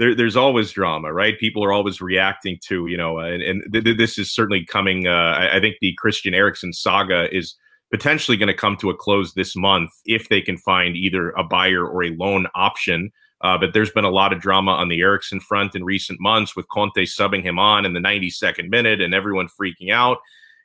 there, 0.00 0.14
there's 0.14 0.36
always 0.36 0.72
drama, 0.72 1.12
right? 1.12 1.38
People 1.38 1.62
are 1.62 1.74
always 1.74 2.00
reacting 2.00 2.58
to, 2.62 2.86
you 2.86 2.96
know, 2.96 3.18
and, 3.18 3.42
and 3.42 3.62
th- 3.70 3.98
this 3.98 4.18
is 4.18 4.32
certainly 4.32 4.64
coming. 4.64 5.06
Uh, 5.06 5.10
I, 5.10 5.58
I 5.58 5.60
think 5.60 5.76
the 5.80 5.92
Christian 5.98 6.32
Eriksen 6.32 6.72
saga 6.72 7.28
is 7.36 7.54
potentially 7.90 8.38
going 8.38 8.46
to 8.46 8.54
come 8.54 8.78
to 8.78 8.88
a 8.88 8.96
close 8.96 9.34
this 9.34 9.54
month 9.54 9.90
if 10.06 10.30
they 10.30 10.40
can 10.40 10.56
find 10.56 10.96
either 10.96 11.32
a 11.32 11.44
buyer 11.44 11.86
or 11.86 12.02
a 12.02 12.16
loan 12.16 12.46
option. 12.54 13.12
Uh, 13.42 13.58
but 13.58 13.74
there's 13.74 13.90
been 13.90 14.06
a 14.06 14.10
lot 14.10 14.32
of 14.32 14.40
drama 14.40 14.70
on 14.70 14.88
the 14.88 15.02
Eriksen 15.02 15.38
front 15.38 15.74
in 15.74 15.84
recent 15.84 16.18
months 16.18 16.56
with 16.56 16.68
Conte 16.70 17.04
subbing 17.04 17.42
him 17.42 17.58
on 17.58 17.84
in 17.84 17.92
the 17.92 18.00
92nd 18.00 18.70
minute 18.70 19.02
and 19.02 19.12
everyone 19.12 19.48
freaking 19.48 19.92
out. 19.92 20.16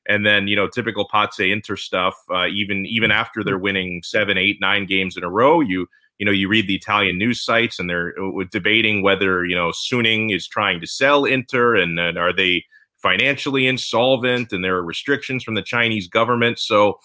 And 0.08 0.26
then, 0.26 0.48
you 0.48 0.56
know, 0.56 0.70
typical 0.70 1.10
Pazza 1.14 1.52
Inter 1.52 1.76
stuff, 1.76 2.16
uh, 2.34 2.48
even 2.48 2.86
even 2.86 3.12
after 3.12 3.44
they're 3.44 3.58
winning 3.58 4.02
seven, 4.02 4.38
eight, 4.38 4.62
nine 4.62 4.86
games 4.86 5.18
in 5.18 5.26
a 5.26 5.30
row, 5.30 5.60
you 5.60 5.88
you 6.18 6.26
know, 6.26 6.32
you 6.32 6.48
read 6.48 6.68
the 6.68 6.76
Italian 6.76 7.18
news 7.18 7.44
sites 7.44 7.80
and 7.80 7.90
they're 7.90 8.14
uh, 8.22 8.44
debating 8.52 9.02
whether, 9.02 9.46
you 9.46 9.56
know, 9.56 9.70
Suning 9.70 10.34
is 10.34 10.48
trying 10.48 10.80
to 10.82 10.88
sell 10.88 11.26
Inter 11.26 11.76
and, 11.76 12.00
and 12.00 12.18
are 12.18 12.34
they 12.34 12.64
financially 13.02 13.68
insolvent 13.68 14.52
and 14.52 14.64
there 14.64 14.76
are 14.76 14.84
restrictions 14.84 15.44
from 15.44 15.56
the 15.56 15.62
Chinese 15.62 16.08
government. 16.08 16.58
So 16.58 17.00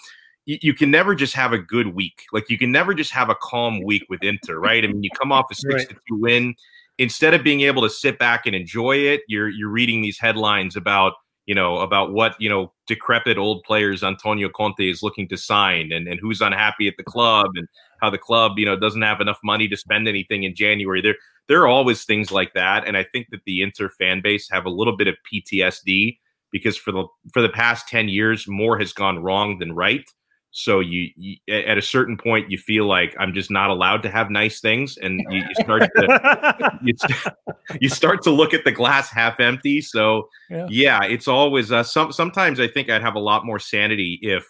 you, 0.47 0.59
you, 0.62 0.75
can 0.75 0.90
never 0.90 1.14
just 1.14 1.35
have 1.35 1.52
a 1.52 1.59
good 1.59 1.88
week. 1.88 2.23
Like 2.33 2.49
you 2.49 2.57
can 2.57 2.73
never 2.73 2.95
just 2.95 3.11
have 3.11 3.29
a 3.29 3.35
calm 3.35 3.83
week 3.83 4.05
with 4.09 4.23
Inter, 4.23 4.59
right? 4.59 4.83
I 4.83 4.87
mean, 4.87 5.02
you 5.02 5.11
come 5.11 5.33
off 5.33 5.47
a 5.50 5.55
6 5.57 5.87
to 5.87 5.95
2 5.95 5.99
win. 6.12 6.55
Instead 6.99 7.35
of 7.35 7.43
being 7.43 7.62
able 7.62 7.83
to 7.83 7.90
sit 7.90 8.19
back 8.19 8.47
and 8.47 8.55
enjoy 8.55 8.97
it, 8.97 9.23
you're 9.26 9.49
you're 9.49 9.71
reading 9.71 10.02
these 10.02 10.19
headlines 10.19 10.76
about 10.76 11.14
you 11.50 11.57
know, 11.57 11.78
about 11.78 12.12
what, 12.12 12.37
you 12.38 12.49
know, 12.49 12.73
decrepit 12.87 13.37
old 13.37 13.64
players 13.64 14.04
Antonio 14.04 14.49
Conte 14.49 14.88
is 14.88 15.02
looking 15.02 15.26
to 15.26 15.37
sign 15.37 15.90
and, 15.90 16.07
and 16.07 16.21
who's 16.21 16.40
unhappy 16.40 16.87
at 16.87 16.95
the 16.97 17.02
club 17.02 17.49
and 17.57 17.66
how 18.00 18.09
the 18.09 18.19
club, 18.19 18.52
you 18.57 18.64
know, 18.64 18.78
doesn't 18.78 19.02
have 19.02 19.21
enough 19.21 19.40
money 19.42 19.66
to 19.66 19.76
spend 19.76 20.07
anything 20.07 20.45
in 20.45 20.54
January. 20.54 21.02
There 21.02 21.16
there 21.49 21.61
are 21.62 21.66
always 21.66 22.04
things 22.04 22.30
like 22.30 22.54
that. 22.54 22.87
And 22.87 22.97
I 22.97 23.02
think 23.02 23.30
that 23.33 23.40
the 23.47 23.62
Inter 23.62 23.88
fan 23.88 24.21
base 24.23 24.49
have 24.52 24.64
a 24.64 24.71
little 24.71 24.97
bit 24.97 25.09
of 25.09 25.16
PTSD 25.26 26.19
because 26.52 26.76
for 26.76 26.92
the 26.92 27.04
for 27.33 27.42
the 27.42 27.49
past 27.49 27.88
10 27.88 28.09
years, 28.09 28.47
more 28.47 28.78
has 28.78 28.92
gone 28.92 29.19
wrong 29.19 29.59
than 29.59 29.73
right. 29.73 30.09
So 30.52 30.80
you, 30.80 31.11
you, 31.14 31.37
at 31.49 31.78
a 31.78 31.83
certain 31.83 32.16
point 32.16 32.50
you 32.50 32.59
feel 32.59 32.87
like 32.87 33.14
I'm 33.19 33.33
just 33.33 33.50
not 33.50 33.71
allowed 33.71 34.02
to 34.02 34.11
have 34.11 34.30
nice 34.30 34.61
things, 34.61 34.97
and 34.97 35.23
you, 35.30 35.38
you 35.38 35.54
start 35.61 35.83
to 35.83 36.78
you, 36.83 36.95
you, 37.80 37.88
start 37.88 38.23
to 38.23 38.30
look 38.30 38.52
at 38.52 38.64
the 38.64 38.73
glass 38.73 39.11
half 39.11 39.38
empty. 39.38 39.80
So 39.80 40.28
yeah, 40.50 40.66
yeah 40.69 41.04
it's 41.04 41.28
always 41.28 41.71
uh, 41.71 41.85
some. 41.85 42.12
Sometimes 42.12 42.59
I 42.59 42.66
think 42.66 42.90
I'd 42.90 43.02
have 43.02 43.14
a 43.14 43.21
lot 43.21 43.47
more 43.47 43.61
sanity 43.61 44.19
if 44.23 44.45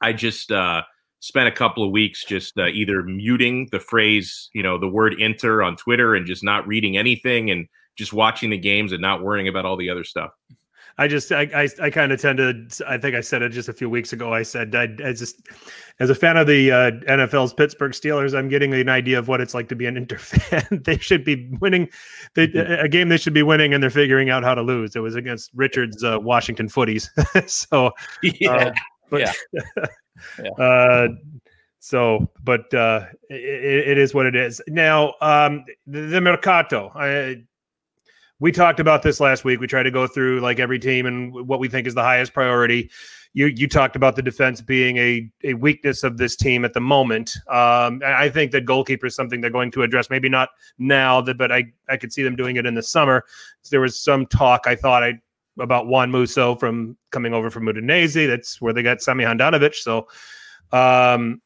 I 0.00 0.12
just 0.12 0.52
uh, 0.52 0.82
spent 1.20 1.48
a 1.48 1.52
couple 1.52 1.84
of 1.84 1.90
weeks 1.90 2.24
just 2.24 2.58
uh, 2.58 2.66
either 2.68 3.02
muting 3.02 3.68
the 3.70 3.80
phrase, 3.80 4.48
you 4.54 4.62
know, 4.62 4.78
the 4.78 4.88
word 4.88 5.14
Inter 5.20 5.62
on 5.62 5.76
Twitter 5.76 6.14
and 6.14 6.26
just 6.26 6.42
not 6.42 6.66
reading 6.66 6.96
anything 6.96 7.50
and 7.50 7.66
just 7.96 8.12
watching 8.12 8.50
the 8.50 8.58
games 8.58 8.92
and 8.92 9.02
not 9.02 9.22
worrying 9.22 9.48
about 9.48 9.66
all 9.66 9.76
the 9.76 9.90
other 9.90 10.04
stuff. 10.04 10.30
I 11.00 11.08
just 11.08 11.32
I 11.32 11.48
I, 11.54 11.68
I 11.86 11.90
kind 11.90 12.12
of 12.12 12.20
tend 12.20 12.36
to 12.38 12.84
I 12.86 12.98
think 12.98 13.16
I 13.16 13.22
said 13.22 13.40
it 13.40 13.48
just 13.48 13.70
a 13.70 13.72
few 13.72 13.88
weeks 13.88 14.12
ago. 14.12 14.34
I 14.34 14.42
said 14.42 14.74
I, 14.74 14.82
I 14.82 15.14
just 15.14 15.48
as 15.98 16.10
a 16.10 16.14
fan 16.14 16.36
of 16.36 16.46
the 16.46 16.70
uh, 16.70 16.90
NFL's 17.08 17.54
Pittsburgh 17.54 17.92
Steelers, 17.92 18.36
I'm 18.36 18.48
getting 18.48 18.74
an 18.74 18.90
idea 18.90 19.18
of 19.18 19.26
what 19.26 19.40
it's 19.40 19.54
like 19.54 19.68
to 19.70 19.74
be 19.74 19.86
an 19.86 19.96
Inter 19.96 20.18
fan. 20.18 20.82
they 20.84 20.98
should 20.98 21.24
be 21.24 21.50
winning 21.58 21.88
they, 22.34 22.48
mm-hmm. 22.48 22.84
a 22.84 22.88
game 22.88 23.08
they 23.08 23.16
should 23.16 23.32
be 23.32 23.42
winning, 23.42 23.72
and 23.72 23.82
they're 23.82 23.88
figuring 23.88 24.28
out 24.28 24.44
how 24.44 24.54
to 24.54 24.60
lose. 24.60 24.94
It 24.94 25.00
was 25.00 25.14
against 25.14 25.50
Richard's 25.54 26.04
uh, 26.04 26.18
Washington 26.20 26.68
Footies. 26.68 27.08
so 27.50 27.92
yeah, 28.22 28.50
uh, 28.50 28.72
but, 29.08 29.20
yeah. 29.20 29.32
yeah. 30.44 30.50
Uh, 30.62 31.08
so, 31.78 32.30
but 32.44 32.72
uh, 32.74 33.06
it, 33.30 33.88
it 33.88 33.98
is 33.98 34.12
what 34.12 34.26
it 34.26 34.36
is. 34.36 34.60
Now, 34.68 35.14
um, 35.22 35.64
the, 35.86 36.00
the 36.02 36.20
Mercato. 36.20 36.92
I, 36.94 37.42
we 38.40 38.50
talked 38.50 38.80
about 38.80 39.02
this 39.02 39.20
last 39.20 39.44
week. 39.44 39.60
We 39.60 39.66
tried 39.66 39.84
to 39.84 39.90
go 39.90 40.06
through 40.06 40.40
like 40.40 40.58
every 40.58 40.78
team 40.78 41.06
and 41.06 41.32
what 41.46 41.60
we 41.60 41.68
think 41.68 41.86
is 41.86 41.94
the 41.94 42.02
highest 42.02 42.32
priority. 42.32 42.90
You 43.34 43.46
you 43.46 43.68
talked 43.68 43.94
about 43.94 44.16
the 44.16 44.22
defense 44.22 44.60
being 44.60 44.96
a, 44.96 45.30
a 45.44 45.54
weakness 45.54 46.02
of 46.02 46.16
this 46.16 46.34
team 46.34 46.64
at 46.64 46.72
the 46.72 46.80
moment. 46.80 47.36
Um, 47.48 48.02
I 48.04 48.28
think 48.28 48.50
that 48.52 48.64
goalkeeper 48.64 49.06
is 49.06 49.14
something 49.14 49.40
they're 49.40 49.50
going 49.50 49.70
to 49.72 49.82
address. 49.82 50.10
Maybe 50.10 50.28
not 50.28 50.48
now, 50.78 51.20
but 51.20 51.52
I 51.52 51.72
I 51.88 51.96
could 51.96 52.12
see 52.12 52.22
them 52.22 52.34
doing 52.34 52.56
it 52.56 52.66
in 52.66 52.74
the 52.74 52.82
summer. 52.82 53.24
There 53.70 53.82
was 53.82 54.00
some 54.00 54.26
talk 54.26 54.62
I 54.66 54.74
thought 54.74 55.04
I 55.04 55.20
about 55.60 55.86
Juan 55.86 56.10
Musso 56.10 56.56
from 56.56 56.96
coming 57.10 57.34
over 57.34 57.50
from 57.50 57.66
Udinese. 57.66 58.26
That's 58.26 58.60
where 58.60 58.72
they 58.72 58.82
got 58.82 59.02
Sami 59.02 59.24
Handanovic. 59.24 59.74
So, 59.74 60.08
um, 60.72 61.42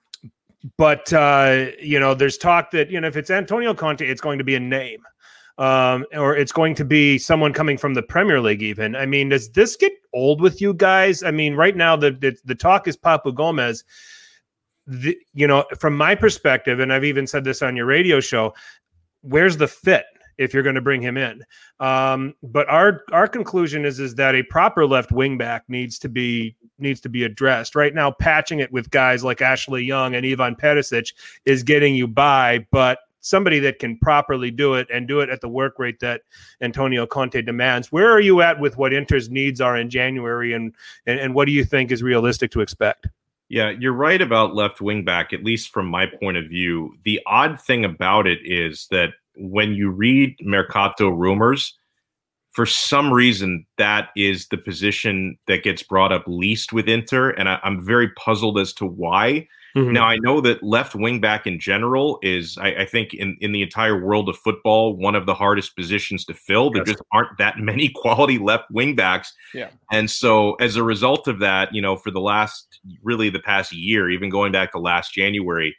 but 0.78 1.12
uh, 1.12 1.66
you 1.82 1.98
know, 1.98 2.14
there's 2.14 2.38
talk 2.38 2.70
that 2.70 2.88
you 2.88 3.00
know 3.00 3.08
if 3.08 3.16
it's 3.16 3.30
Antonio 3.30 3.74
Conte, 3.74 4.06
it's 4.06 4.20
going 4.20 4.38
to 4.38 4.44
be 4.44 4.54
a 4.54 4.60
name 4.60 5.02
um, 5.58 6.04
or 6.12 6.36
it's 6.36 6.52
going 6.52 6.74
to 6.76 6.84
be 6.84 7.18
someone 7.18 7.52
coming 7.52 7.78
from 7.78 7.94
the 7.94 8.02
Premier 8.02 8.40
League. 8.40 8.62
Even 8.62 8.96
I 8.96 9.06
mean, 9.06 9.28
does 9.28 9.50
this 9.50 9.76
get 9.76 9.92
old 10.12 10.40
with 10.40 10.60
you 10.60 10.74
guys? 10.74 11.22
I 11.22 11.30
mean, 11.30 11.54
right 11.54 11.76
now 11.76 11.96
the 11.96 12.10
the, 12.10 12.36
the 12.44 12.54
talk 12.54 12.88
is 12.88 12.96
Papu 12.96 13.34
Gomez. 13.34 13.84
The, 14.86 15.16
you 15.32 15.46
know, 15.46 15.64
from 15.78 15.96
my 15.96 16.14
perspective, 16.14 16.78
and 16.80 16.92
I've 16.92 17.04
even 17.04 17.26
said 17.26 17.44
this 17.44 17.62
on 17.62 17.74
your 17.74 17.86
radio 17.86 18.20
show, 18.20 18.52
where's 19.22 19.56
the 19.56 19.68
fit 19.68 20.04
if 20.36 20.52
you're 20.52 20.62
going 20.62 20.74
to 20.74 20.82
bring 20.82 21.00
him 21.00 21.16
in? 21.16 21.42
Um, 21.80 22.34
but 22.42 22.68
our 22.68 23.02
our 23.12 23.28
conclusion 23.28 23.84
is 23.84 24.00
is 24.00 24.14
that 24.16 24.34
a 24.34 24.42
proper 24.42 24.86
left 24.86 25.12
wing 25.12 25.38
back 25.38 25.64
needs 25.68 25.98
to 26.00 26.08
be 26.08 26.56
needs 26.78 27.00
to 27.02 27.08
be 27.08 27.24
addressed. 27.24 27.74
Right 27.74 27.94
now, 27.94 28.10
patching 28.10 28.58
it 28.58 28.72
with 28.72 28.90
guys 28.90 29.22
like 29.24 29.40
Ashley 29.40 29.84
Young 29.84 30.14
and 30.14 30.26
Ivan 30.26 30.56
Perisic 30.56 31.14
is 31.44 31.62
getting 31.62 31.94
you 31.94 32.08
by, 32.08 32.66
but 32.70 32.98
somebody 33.24 33.58
that 33.58 33.78
can 33.78 33.98
properly 33.98 34.50
do 34.50 34.74
it 34.74 34.86
and 34.92 35.08
do 35.08 35.20
it 35.20 35.30
at 35.30 35.40
the 35.40 35.48
work 35.48 35.78
rate 35.78 35.98
that 36.00 36.22
Antonio 36.60 37.06
Conte 37.06 37.40
demands. 37.42 37.90
Where 37.90 38.10
are 38.10 38.20
you 38.20 38.42
at 38.42 38.60
with 38.60 38.76
what 38.76 38.92
Inter's 38.92 39.30
needs 39.30 39.60
are 39.60 39.76
in 39.76 39.90
January, 39.90 40.52
and 40.52 40.74
and, 41.06 41.18
and 41.18 41.34
what 41.34 41.46
do 41.46 41.52
you 41.52 41.64
think 41.64 41.90
is 41.90 42.02
realistic 42.02 42.50
to 42.52 42.60
expect? 42.60 43.08
Yeah, 43.48 43.70
you're 43.70 43.92
right 43.92 44.20
about 44.20 44.54
left 44.54 44.80
wing 44.80 45.04
back, 45.04 45.32
at 45.32 45.44
least 45.44 45.72
from 45.72 45.86
my 45.86 46.06
point 46.06 46.36
of 46.36 46.46
view. 46.46 46.94
The 47.04 47.20
odd 47.26 47.60
thing 47.60 47.84
about 47.84 48.26
it 48.26 48.38
is 48.42 48.86
that 48.90 49.10
when 49.36 49.74
you 49.74 49.90
read 49.90 50.36
Mercato 50.40 51.08
rumors, 51.08 51.76
for 52.52 52.66
some 52.66 53.12
reason, 53.12 53.66
that 53.78 54.10
is 54.16 54.46
the 54.48 54.56
position 54.56 55.36
that 55.48 55.64
gets 55.64 55.82
brought 55.82 56.12
up 56.12 56.22
least 56.26 56.72
with 56.72 56.88
Inter. 56.88 57.30
And 57.30 57.48
I, 57.48 57.58
am 57.64 57.84
very 57.84 58.08
puzzled 58.10 58.58
as 58.58 58.72
to 58.74 58.86
why. 58.86 59.48
Mm-hmm. 59.76 59.92
Now 59.92 60.04
I 60.04 60.18
know 60.18 60.40
that 60.40 60.62
left 60.62 60.94
wing 60.94 61.20
back 61.20 61.46
in 61.46 61.58
general 61.58 62.20
is, 62.22 62.56
I, 62.58 62.68
I, 62.74 62.86
think, 62.86 63.12
in, 63.12 63.36
in 63.40 63.50
the 63.50 63.62
entire 63.62 64.00
world 64.00 64.28
of 64.28 64.36
football, 64.38 64.96
one 64.96 65.16
of 65.16 65.26
the 65.26 65.34
hardest 65.34 65.74
positions 65.74 66.24
to 66.26 66.34
fill. 66.34 66.70
There 66.70 66.84
just 66.84 67.02
aren't 67.12 67.36
that 67.38 67.58
many 67.58 67.88
quality 67.94 68.38
left 68.38 68.70
wing 68.70 68.94
backs. 68.94 69.32
Yeah. 69.52 69.70
And 69.90 70.08
so 70.08 70.54
as 70.54 70.76
a 70.76 70.84
result 70.84 71.26
of 71.26 71.40
that, 71.40 71.74
you 71.74 71.82
know, 71.82 71.96
for 71.96 72.12
the 72.12 72.20
last 72.20 72.78
really 73.02 73.30
the 73.30 73.40
past 73.40 73.72
year, 73.72 74.08
even 74.10 74.30
going 74.30 74.52
back 74.52 74.70
to 74.72 74.78
last 74.78 75.12
January, 75.12 75.76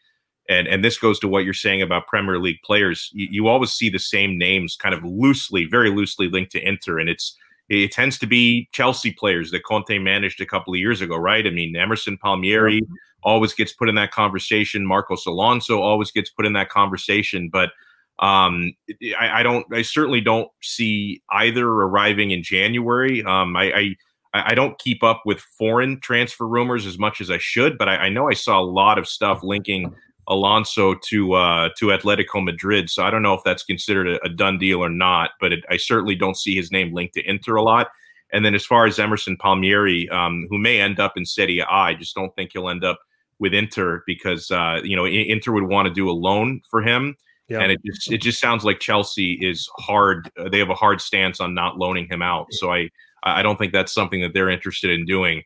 and 0.49 0.67
and 0.67 0.83
this 0.83 0.97
goes 0.97 1.17
to 1.19 1.27
what 1.27 1.45
you're 1.45 1.53
saying 1.53 1.81
about 1.81 2.07
Premier 2.07 2.37
League 2.37 2.61
players, 2.63 3.09
you, 3.13 3.27
you 3.31 3.47
always 3.47 3.71
see 3.71 3.89
the 3.89 3.97
same 3.97 4.37
names 4.37 4.75
kind 4.75 4.93
of 4.93 5.03
loosely, 5.03 5.65
very 5.65 5.89
loosely 5.89 6.27
linked 6.27 6.51
to 6.51 6.67
Inter, 6.67 6.99
and 6.99 7.09
it's 7.09 7.35
it 7.69 7.91
tends 7.91 8.19
to 8.19 8.27
be 8.27 8.67
Chelsea 8.71 9.11
players 9.11 9.51
that 9.51 9.63
Conte 9.63 9.97
managed 9.97 10.39
a 10.41 10.45
couple 10.45 10.73
of 10.73 10.79
years 10.79 11.01
ago, 11.01 11.15
right? 11.15 11.47
I 11.47 11.49
mean, 11.49 11.75
Emerson 11.75 12.17
Palmieri 12.17 12.81
always 13.25 13.53
gets 13.53 13.73
put 13.73 13.89
in 13.89 13.95
that 13.95 14.11
conversation. 14.11 14.85
Marcos 14.85 15.25
Alonso 15.25 15.81
always 15.81 16.11
gets 16.11 16.29
put 16.29 16.45
in 16.45 16.53
that 16.53 16.69
conversation, 16.69 17.49
but 17.51 17.71
um, 18.19 18.73
I, 19.19 19.39
I, 19.39 19.43
don't. 19.43 19.65
I 19.73 19.81
certainly 19.81 20.21
don't 20.21 20.47
see 20.61 21.21
either 21.31 21.67
arriving 21.67 22.31
in 22.31 22.43
January. 22.43 23.21
Um, 23.23 23.57
I, 23.57 23.95
I, 24.33 24.51
I 24.51 24.55
don't 24.55 24.79
keep 24.79 25.03
up 25.03 25.23
with 25.25 25.39
foreign 25.39 25.99
transfer 25.99 26.47
rumors 26.47 26.85
as 26.85 26.97
much 26.97 27.19
as 27.19 27.29
I 27.29 27.39
should, 27.39 27.77
but 27.77 27.89
I, 27.89 27.97
I 27.97 28.09
know 28.09 28.29
I 28.29 28.33
saw 28.33 28.61
a 28.61 28.63
lot 28.63 28.97
of 28.97 29.05
stuff 29.05 29.43
linking 29.43 29.93
Alonso 30.27 30.95
to 30.95 31.33
uh, 31.33 31.69
to 31.77 31.87
Atletico 31.87 32.41
Madrid. 32.41 32.89
So 32.89 33.03
I 33.03 33.11
don't 33.11 33.21
know 33.21 33.33
if 33.33 33.41
that's 33.43 33.63
considered 33.63 34.07
a, 34.07 34.23
a 34.23 34.29
done 34.29 34.57
deal 34.57 34.79
or 34.79 34.89
not, 34.89 35.31
but 35.41 35.51
it, 35.51 35.65
I 35.69 35.75
certainly 35.77 36.15
don't 36.15 36.37
see 36.37 36.55
his 36.55 36.71
name 36.71 36.93
linked 36.93 37.15
to 37.15 37.29
Inter 37.29 37.55
a 37.55 37.63
lot. 37.63 37.87
And 38.31 38.45
then 38.45 38.55
as 38.55 38.65
far 38.65 38.85
as 38.85 38.97
Emerson 38.97 39.37
Palmieri, 39.37 40.09
um, 40.09 40.47
who 40.49 40.57
may 40.57 40.79
end 40.79 40.99
up 40.99 41.13
in 41.15 41.25
Serie 41.25 41.59
A, 41.59 41.65
I 41.69 41.93
just 41.93 42.15
don't 42.15 42.33
think 42.35 42.51
he'll 42.53 42.69
end 42.69 42.83
up 42.83 42.99
with 43.39 43.53
Inter 43.53 44.03
because 44.05 44.51
uh, 44.51 44.79
you 44.83 44.95
know 44.95 45.05
Inter 45.05 45.51
would 45.51 45.63
want 45.63 45.87
to 45.87 45.93
do 45.93 46.09
a 46.09 46.13
loan 46.13 46.61
for 46.69 46.81
him. 46.81 47.15
Yeah. 47.47 47.59
And 47.59 47.71
it 47.71 47.79
just 47.85 48.11
it 48.11 48.21
just 48.21 48.39
sounds 48.39 48.63
like 48.63 48.79
Chelsea 48.79 49.33
is 49.33 49.69
hard. 49.77 50.31
Uh, 50.37 50.49
they 50.49 50.59
have 50.59 50.71
a 50.71 50.75
hard 50.75 50.99
stance 50.99 51.39
on 51.39 51.53
not 51.53 51.77
loaning 51.77 52.07
him 52.09 52.21
out. 52.21 52.47
So 52.51 52.73
I 52.73 52.89
I 53.23 53.41
don't 53.43 53.57
think 53.57 53.73
that's 53.73 53.93
something 53.93 54.21
that 54.21 54.33
they're 54.33 54.49
interested 54.49 54.91
in 54.91 55.05
doing. 55.05 55.43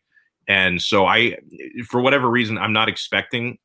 And 0.48 0.82
so 0.82 1.06
I, 1.06 1.38
for 1.88 2.02
whatever 2.02 2.30
reason, 2.30 2.58
I'm 2.58 2.74
not 2.74 2.90
expecting 2.90 3.58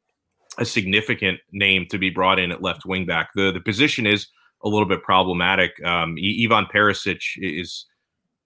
a 0.58 0.64
significant 0.64 1.40
name 1.50 1.86
to 1.90 1.98
be 1.98 2.10
brought 2.10 2.38
in 2.38 2.52
at 2.52 2.62
left 2.62 2.84
wing 2.84 3.06
back. 3.06 3.30
The 3.34 3.50
the 3.52 3.60
position 3.60 4.06
is 4.06 4.28
a 4.64 4.68
little 4.68 4.86
bit 4.86 5.02
problematic. 5.02 5.82
Um, 5.84 6.16
Ivan 6.18 6.66
Perisic 6.66 7.20
is 7.36 7.86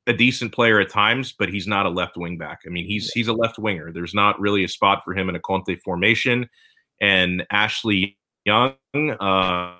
a 0.08 0.12
decent 0.14 0.52
player 0.52 0.80
at 0.80 0.88
times, 0.88 1.34
but 1.38 1.50
he's 1.50 1.66
not 1.66 1.86
a 1.86 1.90
left 1.90 2.16
wing 2.16 2.38
back. 2.38 2.62
I 2.66 2.70
mean, 2.70 2.86
he's 2.86 3.12
he's 3.12 3.28
a 3.28 3.32
left 3.32 3.58
winger. 3.58 3.92
There's 3.92 4.14
not 4.14 4.40
really 4.40 4.64
a 4.64 4.68
spot 4.68 5.02
for 5.04 5.14
him 5.14 5.28
in 5.28 5.36
a 5.36 5.40
Conte 5.40 5.76
formation. 5.76 6.48
And 7.00 7.46
Ashley 7.52 8.18
Young, 8.44 8.74
uh, 8.94 9.74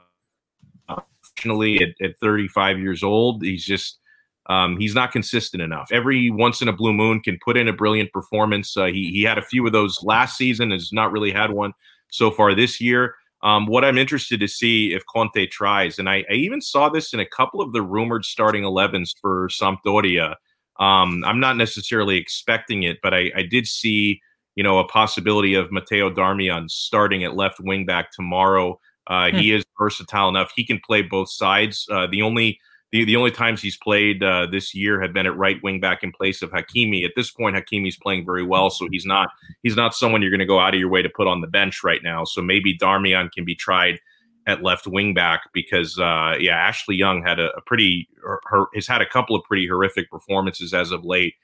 unfortunately, 0.89 1.83
at, 1.83 2.07
at 2.07 2.19
35 2.21 2.79
years 2.79 3.03
old, 3.03 3.43
he's 3.43 3.65
just 3.65 3.99
um, 4.47 4.77
he's 4.79 4.95
not 4.95 5.13
consistent 5.13 5.63
enough. 5.63 5.89
Every 5.91 6.31
once 6.31 6.63
in 6.63 6.69
a 6.69 6.73
blue 6.73 6.93
moon 6.93 7.21
can 7.21 7.39
put 7.43 7.57
in 7.57 7.67
a 7.67 7.73
brilliant 7.73 8.13
performance. 8.13 8.77
Uh, 8.77 8.87
he 8.87 9.11
he 9.11 9.23
had 9.23 9.39
a 9.39 9.43
few 9.43 9.67
of 9.67 9.73
those 9.73 10.03
last 10.05 10.37
season. 10.37 10.71
Has 10.71 10.93
not 10.93 11.11
really 11.11 11.33
had 11.33 11.51
one 11.51 11.73
so 12.11 12.31
far 12.31 12.55
this 12.55 12.81
year. 12.81 13.15
Um, 13.43 13.67
what 13.67 13.85
I'm 13.85 13.99
interested 13.99 14.41
to 14.41 14.49
see 14.49 14.93
if 14.93 15.07
Conte 15.07 15.47
tries, 15.47 15.99
and 15.99 16.09
I, 16.09 16.25
I, 16.29 16.35
even 16.35 16.61
saw 16.61 16.89
this 16.89 17.15
in 17.15 17.21
a 17.21 17.27
couple 17.27 17.61
of 17.61 17.73
the 17.73 17.83
rumored 17.83 18.25
starting 18.25 18.65
11s 18.65 19.13
for 19.21 19.49
Sampdoria. 19.49 20.35
Um, 20.81 21.23
I'm 21.25 21.39
not 21.39 21.57
necessarily 21.57 22.17
expecting 22.17 22.83
it, 22.83 22.99
but 23.01 23.15
I, 23.15 23.31
I, 23.37 23.43
did 23.43 23.67
see, 23.67 24.21
you 24.57 24.65
know, 24.65 24.79
a 24.81 24.89
possibility 24.89 25.55
of 25.55 25.71
Matteo 25.71 26.11
Darmian 26.11 26.69
starting 26.69 27.23
at 27.23 27.37
left 27.37 27.61
wing 27.61 27.87
back 27.87 28.11
tomorrow. 28.11 28.81
Uh, 29.07 29.31
hmm. 29.31 29.37
He 29.37 29.53
is 29.53 29.65
versatile 29.79 30.29
enough; 30.29 30.53
he 30.57 30.65
can 30.65 30.81
play 30.85 31.03
both 31.03 31.31
sides. 31.31 31.87
Uh, 31.91 32.09
the 32.09 32.23
only 32.23 32.59
the, 32.91 33.05
the 33.05 33.17
only 33.17 33.31
times 33.31 33.61
he's 33.61 33.77
played 33.77 34.23
uh, 34.23 34.47
this 34.51 34.75
year 34.75 35.01
have 35.01 35.13
been 35.13 35.27
at 35.27 35.37
right 35.37 35.59
wing 35.63 35.79
back 35.79 36.03
in 36.03 36.11
place 36.11 36.41
of 36.41 36.51
Hakimi. 36.51 37.05
At 37.05 37.13
this 37.17 37.31
point, 37.31 37.57
Hakimi's 37.57 37.99
playing 37.99 38.25
very 38.25 38.43
well, 38.43 38.71
so 38.71 38.89
he's 38.91 39.05
not 39.05 39.29
he's 39.63 39.77
not 39.77 39.95
someone 39.95 40.23
you're 40.23 40.31
going 40.31 40.39
to 40.41 40.47
go 40.47 40.59
out 40.59 40.75
of 40.75 40.81
your 40.81 40.89
way 40.89 41.03
to 41.03 41.11
put 41.11 41.27
on 41.27 41.41
the 41.41 41.47
bench 41.47 41.83
right 41.85 42.03
now. 42.03 42.25
So 42.25 42.41
maybe 42.41 42.77
Darmian 42.77 43.31
can 43.31 43.45
be 43.45 43.55
tried 43.55 44.01
at 44.47 44.63
left 44.63 44.87
wing 44.87 45.13
back 45.13 45.43
because 45.53 45.99
uh, 45.99 46.35
yeah, 46.41 46.57
Ashley 46.57 46.97
Young 46.97 47.23
had 47.23 47.39
a, 47.39 47.51
a 47.57 47.61
pretty 47.61 48.09
her, 48.23 48.67
has 48.75 48.87
had 48.87 49.03
a 49.03 49.09
couple 49.09 49.37
of 49.37 49.45
pretty 49.45 49.67
horrific 49.67 50.11
performances 50.11 50.73
as 50.73 50.91
of 50.91 51.05
late, 51.05 51.35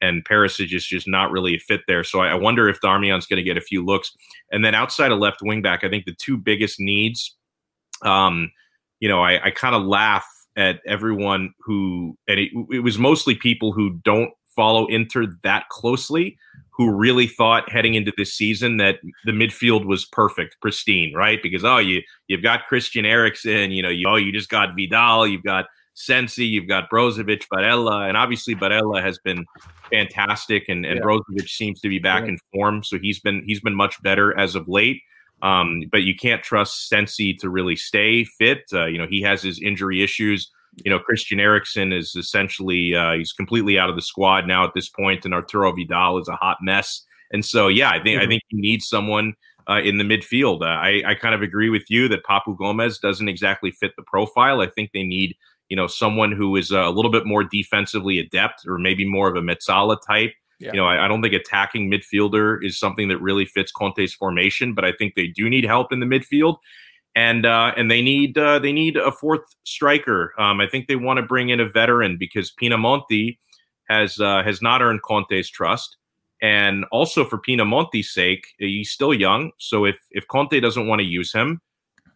and 0.00 0.24
Perisic 0.24 0.72
is 0.72 0.86
just 0.86 1.08
not 1.08 1.32
really 1.32 1.56
a 1.56 1.58
fit 1.58 1.80
there. 1.88 2.04
So 2.04 2.20
I, 2.20 2.28
I 2.28 2.34
wonder 2.34 2.68
if 2.68 2.80
Darmian's 2.80 3.26
going 3.26 3.38
to 3.38 3.42
get 3.42 3.56
a 3.56 3.60
few 3.62 3.84
looks. 3.84 4.16
And 4.52 4.64
then 4.64 4.76
outside 4.76 5.10
of 5.10 5.18
left 5.18 5.42
wing 5.42 5.62
back, 5.62 5.82
I 5.82 5.88
think 5.88 6.04
the 6.04 6.14
two 6.14 6.36
biggest 6.36 6.78
needs, 6.78 7.36
um, 8.02 8.52
you 9.00 9.08
know, 9.08 9.20
I, 9.20 9.46
I 9.46 9.50
kind 9.50 9.74
of 9.74 9.82
laugh 9.82 10.26
at 10.56 10.80
everyone 10.86 11.54
who, 11.60 12.16
and 12.28 12.38
it, 12.38 12.50
it 12.70 12.80
was 12.80 12.98
mostly 12.98 13.34
people 13.34 13.72
who 13.72 13.98
don't 14.04 14.32
follow 14.54 14.86
Inter 14.86 15.26
that 15.42 15.68
closely, 15.70 16.36
who 16.70 16.90
really 16.90 17.26
thought 17.26 17.70
heading 17.70 17.94
into 17.94 18.12
this 18.16 18.32
season 18.34 18.78
that 18.78 18.96
the 19.24 19.32
midfield 19.32 19.84
was 19.84 20.04
perfect, 20.06 20.56
pristine, 20.60 21.14
right? 21.14 21.42
Because 21.42 21.64
oh, 21.64 21.78
you 21.78 22.02
you've 22.28 22.42
got 22.42 22.66
Christian 22.66 23.04
Eriksen, 23.04 23.70
you 23.70 23.82
know, 23.82 23.88
you 23.88 24.06
oh, 24.08 24.16
you 24.16 24.32
just 24.32 24.48
got 24.48 24.74
Vidal, 24.74 25.26
you've 25.26 25.42
got 25.42 25.66
Sensi, 25.94 26.46
you've 26.46 26.68
got 26.68 26.90
Brozovic, 26.90 27.46
Barella, 27.52 28.08
and 28.08 28.16
obviously 28.16 28.54
Barella 28.54 29.02
has 29.02 29.18
been 29.18 29.44
fantastic, 29.90 30.68
and, 30.68 30.86
and 30.86 30.96
yeah. 30.96 31.02
Brozovic 31.02 31.48
seems 31.48 31.80
to 31.80 31.88
be 31.88 31.98
back 31.98 32.22
yeah. 32.22 32.30
in 32.30 32.38
form, 32.52 32.82
so 32.82 32.98
he's 32.98 33.20
been 33.20 33.44
he's 33.46 33.60
been 33.60 33.74
much 33.74 34.02
better 34.02 34.36
as 34.38 34.54
of 34.54 34.68
late. 34.68 35.02
Um, 35.42 35.82
but 35.90 36.04
you 36.04 36.14
can't 36.14 36.42
trust 36.42 36.88
Sensi 36.88 37.34
to 37.34 37.50
really 37.50 37.76
stay 37.76 38.24
fit. 38.24 38.62
Uh, 38.72 38.86
you 38.86 38.96
know, 38.96 39.08
he 39.08 39.20
has 39.22 39.42
his 39.42 39.60
injury 39.60 40.02
issues. 40.02 40.50
You 40.84 40.90
know, 40.90 40.98
Christian 40.98 41.40
Eriksen 41.40 41.92
is 41.92 42.14
essentially 42.14 42.94
uh, 42.94 43.14
he's 43.14 43.32
completely 43.32 43.78
out 43.78 43.90
of 43.90 43.96
the 43.96 44.02
squad 44.02 44.46
now 44.46 44.64
at 44.64 44.72
this 44.74 44.88
point, 44.88 45.24
and 45.24 45.34
Arturo 45.34 45.72
Vidal 45.72 46.18
is 46.18 46.28
a 46.28 46.36
hot 46.36 46.58
mess. 46.62 47.04
And 47.32 47.44
so, 47.44 47.68
yeah, 47.68 47.90
I 47.90 48.02
think 48.02 48.16
mm-hmm. 48.16 48.24
I 48.24 48.26
think 48.28 48.42
you 48.50 48.60
need 48.60 48.82
someone 48.82 49.34
uh, 49.68 49.80
in 49.82 49.98
the 49.98 50.04
midfield. 50.04 50.62
Uh, 50.62 50.66
I, 50.66 51.02
I 51.06 51.14
kind 51.14 51.34
of 51.34 51.42
agree 51.42 51.70
with 51.70 51.84
you 51.90 52.08
that 52.08 52.24
Papu 52.24 52.56
Gomez 52.56 52.98
doesn't 52.98 53.28
exactly 53.28 53.70
fit 53.72 53.92
the 53.96 54.02
profile. 54.02 54.60
I 54.60 54.68
think 54.68 54.90
they 54.92 55.02
need 55.02 55.36
you 55.68 55.76
know 55.76 55.88
someone 55.88 56.32
who 56.32 56.54
is 56.56 56.70
a 56.70 56.88
little 56.90 57.10
bit 57.10 57.26
more 57.26 57.42
defensively 57.42 58.18
adept, 58.18 58.62
or 58.66 58.78
maybe 58.78 59.04
more 59.04 59.28
of 59.28 59.36
a 59.36 59.40
Mezzala 59.40 59.98
type. 60.06 60.32
Yeah. 60.62 60.70
You 60.72 60.80
know, 60.80 60.86
I, 60.86 61.04
I, 61.04 61.08
don't 61.08 61.22
think 61.22 61.34
attacking 61.34 61.90
midfielder 61.90 62.64
is 62.64 62.78
something 62.78 63.08
that 63.08 63.18
really 63.18 63.44
fits 63.44 63.72
Conte's 63.72 64.14
formation, 64.14 64.74
but 64.74 64.84
I 64.84 64.92
think 64.92 65.14
they 65.14 65.26
do 65.26 65.50
need 65.50 65.64
help 65.64 65.92
in 65.92 65.98
the 65.98 66.06
midfield, 66.06 66.58
and 67.16 67.44
uh, 67.44 67.72
and 67.76 67.90
they 67.90 68.00
need 68.00 68.38
uh, 68.38 68.60
they 68.60 68.72
need 68.72 68.96
a 68.96 69.10
fourth 69.10 69.42
striker. 69.64 70.32
Um, 70.38 70.60
I 70.60 70.68
think 70.68 70.86
they 70.86 70.96
want 70.96 71.18
to 71.18 71.22
bring 71.22 71.48
in 71.48 71.58
a 71.58 71.68
veteran 71.68 72.16
because 72.16 72.52
Pinamonti 72.52 73.38
has 73.88 74.20
uh, 74.20 74.42
has 74.44 74.62
not 74.62 74.82
earned 74.82 75.02
Conte's 75.02 75.50
trust. 75.50 75.96
And 76.40 76.84
also 76.90 77.24
for 77.24 77.38
Pinamonti's 77.38 78.12
sake, 78.12 78.44
he's 78.58 78.90
still 78.90 79.14
young. 79.14 79.52
So 79.58 79.84
if 79.84 79.96
if 80.10 80.26
Conte 80.28 80.58
doesn't 80.60 80.88
want 80.88 81.00
to 81.00 81.06
use 81.06 81.32
him, 81.32 81.60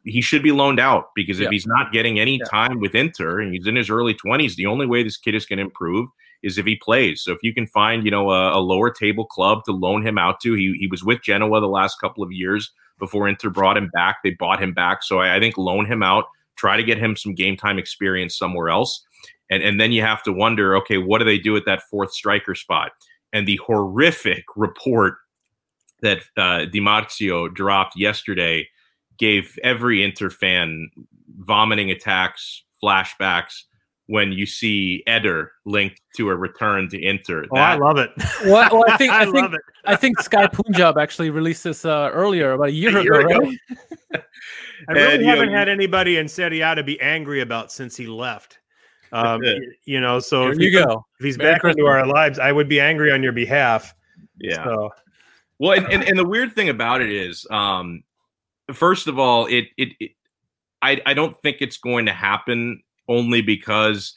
he 0.05 0.21
should 0.21 0.43
be 0.43 0.53
loaned 0.53 0.81
out 0.81 1.11
because 1.15 1.41
if 1.41 1.51
he's 1.51 1.67
not 1.67 1.93
getting 1.93 2.19
any 2.19 2.41
time 2.51 2.81
with 2.81 2.95
Inter 2.95 3.41
and 3.41 3.53
he's 3.53 3.67
in 3.67 3.77
his 3.77 3.91
early 3.91 4.15
20s, 4.15 4.55
the 4.55 4.67
only 4.67 4.87
way 4.87 5.03
this 5.03 5.17
kid 5.17 5.35
is 5.35 5.47
going 5.47 5.59
to 5.59 5.65
improve 5.65 6.09
is 6.43 6.59
if 6.59 6.67
he 6.67 6.77
plays. 6.77 7.23
So 7.23 7.33
if 7.33 7.39
you 7.43 7.53
can 7.53 7.67
find, 7.67 8.05
you 8.05 8.11
know, 8.11 8.31
a, 8.31 8.59
a, 8.59 8.61
lower 8.61 8.91
table 8.91 9.25
club 9.25 9.65
to 9.65 9.73
loan 9.73 10.07
him 10.07 10.19
out 10.19 10.41
to, 10.41 10.55
he, 10.55 10.75
he 10.79 10.87
was 10.87 11.03
with 11.03 11.23
Genoa 11.23 11.61
the 11.61 11.67
last 11.67 12.01
couple 12.01 12.23
of 12.23 12.33
years 12.33 12.73
before 12.99 13.29
Inter 13.29 13.51
brought 13.51 13.77
him 13.77 13.91
back. 13.93 14.19
They 14.23 14.31
bought 14.31 14.63
him 14.63 14.73
back. 14.73 15.03
So 15.03 15.21
I, 15.21 15.37
I 15.37 15.41
think 15.41 15.57
loan 15.57 15.87
him 15.87 16.03
out, 16.03 16.27
try 16.57 16.77
to 16.77 16.85
get 16.85 16.99
him 16.99 17.17
some 17.17 17.35
game 17.35 17.57
time 17.57 17.79
experience 17.79 18.37
somewhere 18.37 18.69
else. 18.69 19.05
And, 19.51 19.63
and 19.63 19.81
then 19.81 19.93
you 19.93 20.03
have 20.03 20.23
to 20.25 20.33
wonder, 20.33 20.77
okay, 20.77 20.99
what 20.99 21.19
do 21.19 21.25
they 21.25 21.39
do 21.39 21.57
at 21.57 21.65
that 21.67 21.83
fourth 21.91 22.13
striker 22.13 22.55
spot? 22.55 22.93
and 23.37 23.47
the 23.47 23.57
horrific 23.57 24.45
report 24.57 25.19
that 26.01 26.21
uh, 26.39 26.65
Di 26.65 26.81
Marzio 26.81 27.53
dropped 27.53 27.95
yesterday 27.97 28.67
gave 29.19 29.59
every 29.63 30.03
Inter 30.03 30.31
fan 30.31 30.91
vomiting 31.39 31.91
attacks, 31.91 32.65
flashbacks 32.83 33.65
when 34.09 34.33
you 34.33 34.47
see 34.47 35.03
Eder 35.07 35.53
linked 35.65 36.01
to 36.17 36.31
a 36.31 36.37
return 36.37 36.89
to 36.91 37.03
Inter. 37.03 37.45
Oh, 37.51 37.57
I 37.57 37.77
love 37.77 37.99
it. 37.99 38.11
Well, 38.45 38.69
well 38.73 38.85
I 38.89 38.97
think 38.99 39.13
I, 39.13 39.23
I 39.23 39.31
think 39.31 39.55
I 39.85 39.97
think 39.97 40.21
Sky 40.21 40.47
Punjab 40.47 40.97
actually 40.99 41.31
released 41.31 41.65
this 41.65 41.85
uh, 41.85 42.11
earlier, 42.13 42.53
about 42.53 42.69
a 42.69 42.73
year, 42.73 42.97
a 42.97 43.03
year 43.03 43.21
ago, 43.21 43.37
ago. 43.37 43.53
Right? 44.13 44.23
I 44.89 44.93
really 44.93 45.15
and, 45.15 45.25
haven't 45.25 45.53
know, 45.53 45.59
had 45.59 45.69
anybody 45.69 46.19
in 46.19 46.29
Serie 46.29 46.61
A 46.61 46.75
to 46.75 46.83
be 46.83 47.01
angry 47.01 47.41
about 47.41 47.73
since 47.73 47.97
he 47.97 48.07
left. 48.07 48.59
Um, 49.13 49.41
you 49.85 50.01
know, 50.01 50.19
so 50.19 50.43
Here 50.43 50.53
if 50.53 50.59
you 50.59 50.73
go, 50.73 51.05
if 51.19 51.25
he's 51.25 51.39
Merry 51.39 51.53
back 51.53 51.61
Christmas. 51.61 51.81
into 51.81 51.91
our 51.91 52.07
lives, 52.07 52.39
I 52.39 52.53
would 52.53 52.69
be 52.69 52.81
angry 52.81 53.11
on 53.13 53.23
your 53.23 53.33
behalf. 53.33 53.95
Yeah. 54.39 54.65
So. 54.65 54.91
Well, 55.59 55.73
and, 55.79 55.91
and, 55.91 56.03
and 56.05 56.19
the 56.19 56.27
weird 56.27 56.55
thing 56.55 56.69
about 56.69 57.01
it 57.01 57.11
is, 57.11 57.47
um, 57.51 58.03
first 58.75 59.07
of 59.07 59.19
all, 59.19 59.47
it, 59.47 59.67
it, 59.79 59.89
it 59.99 60.11
I 60.83 61.01
I 61.07 61.15
don't 61.15 61.37
think 61.41 61.59
it's 61.61 61.79
going 61.79 62.07
to 62.07 62.13
happen 62.13 62.83
only 63.09 63.43
because 63.43 64.15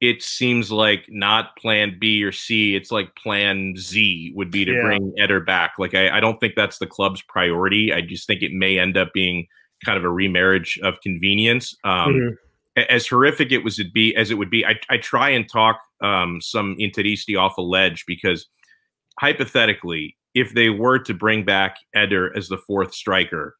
it 0.00 0.22
seems 0.22 0.70
like 0.70 1.06
not 1.08 1.56
plan 1.56 1.96
B 1.98 2.22
or 2.22 2.32
C. 2.32 2.76
It's 2.76 2.90
like 2.90 3.16
plan 3.16 3.74
Z 3.76 4.32
would 4.34 4.50
be 4.50 4.64
to 4.64 4.72
yeah. 4.72 4.82
bring 4.82 5.14
Eder 5.18 5.40
back. 5.40 5.74
Like 5.78 5.94
I, 5.94 6.18
I 6.18 6.20
don't 6.20 6.38
think 6.38 6.54
that's 6.54 6.78
the 6.78 6.86
club's 6.86 7.22
priority. 7.22 7.92
I 7.92 8.02
just 8.02 8.26
think 8.26 8.42
it 8.42 8.52
may 8.52 8.78
end 8.78 8.96
up 8.96 9.12
being 9.14 9.46
kind 9.84 9.96
of 9.96 10.04
a 10.04 10.10
remarriage 10.10 10.78
of 10.82 11.00
convenience. 11.00 11.74
Um, 11.84 12.12
mm-hmm 12.12 12.34
as 12.76 13.06
horrific 13.06 13.52
it 13.52 13.64
was 13.64 13.78
it 13.78 13.92
be 13.92 14.14
as 14.16 14.30
it 14.30 14.34
would 14.34 14.50
be, 14.50 14.64
I, 14.64 14.78
I 14.90 14.98
try 14.98 15.30
and 15.30 15.48
talk 15.48 15.80
um, 16.02 16.40
some 16.40 16.76
Interisti 16.78 17.38
off 17.38 17.56
a 17.56 17.62
ledge 17.62 18.04
because 18.06 18.46
hypothetically, 19.18 20.16
if 20.34 20.52
they 20.52 20.68
were 20.68 20.98
to 21.00 21.14
bring 21.14 21.44
back 21.44 21.76
Eder 21.94 22.36
as 22.36 22.48
the 22.48 22.58
fourth 22.58 22.94
striker, 22.94 23.56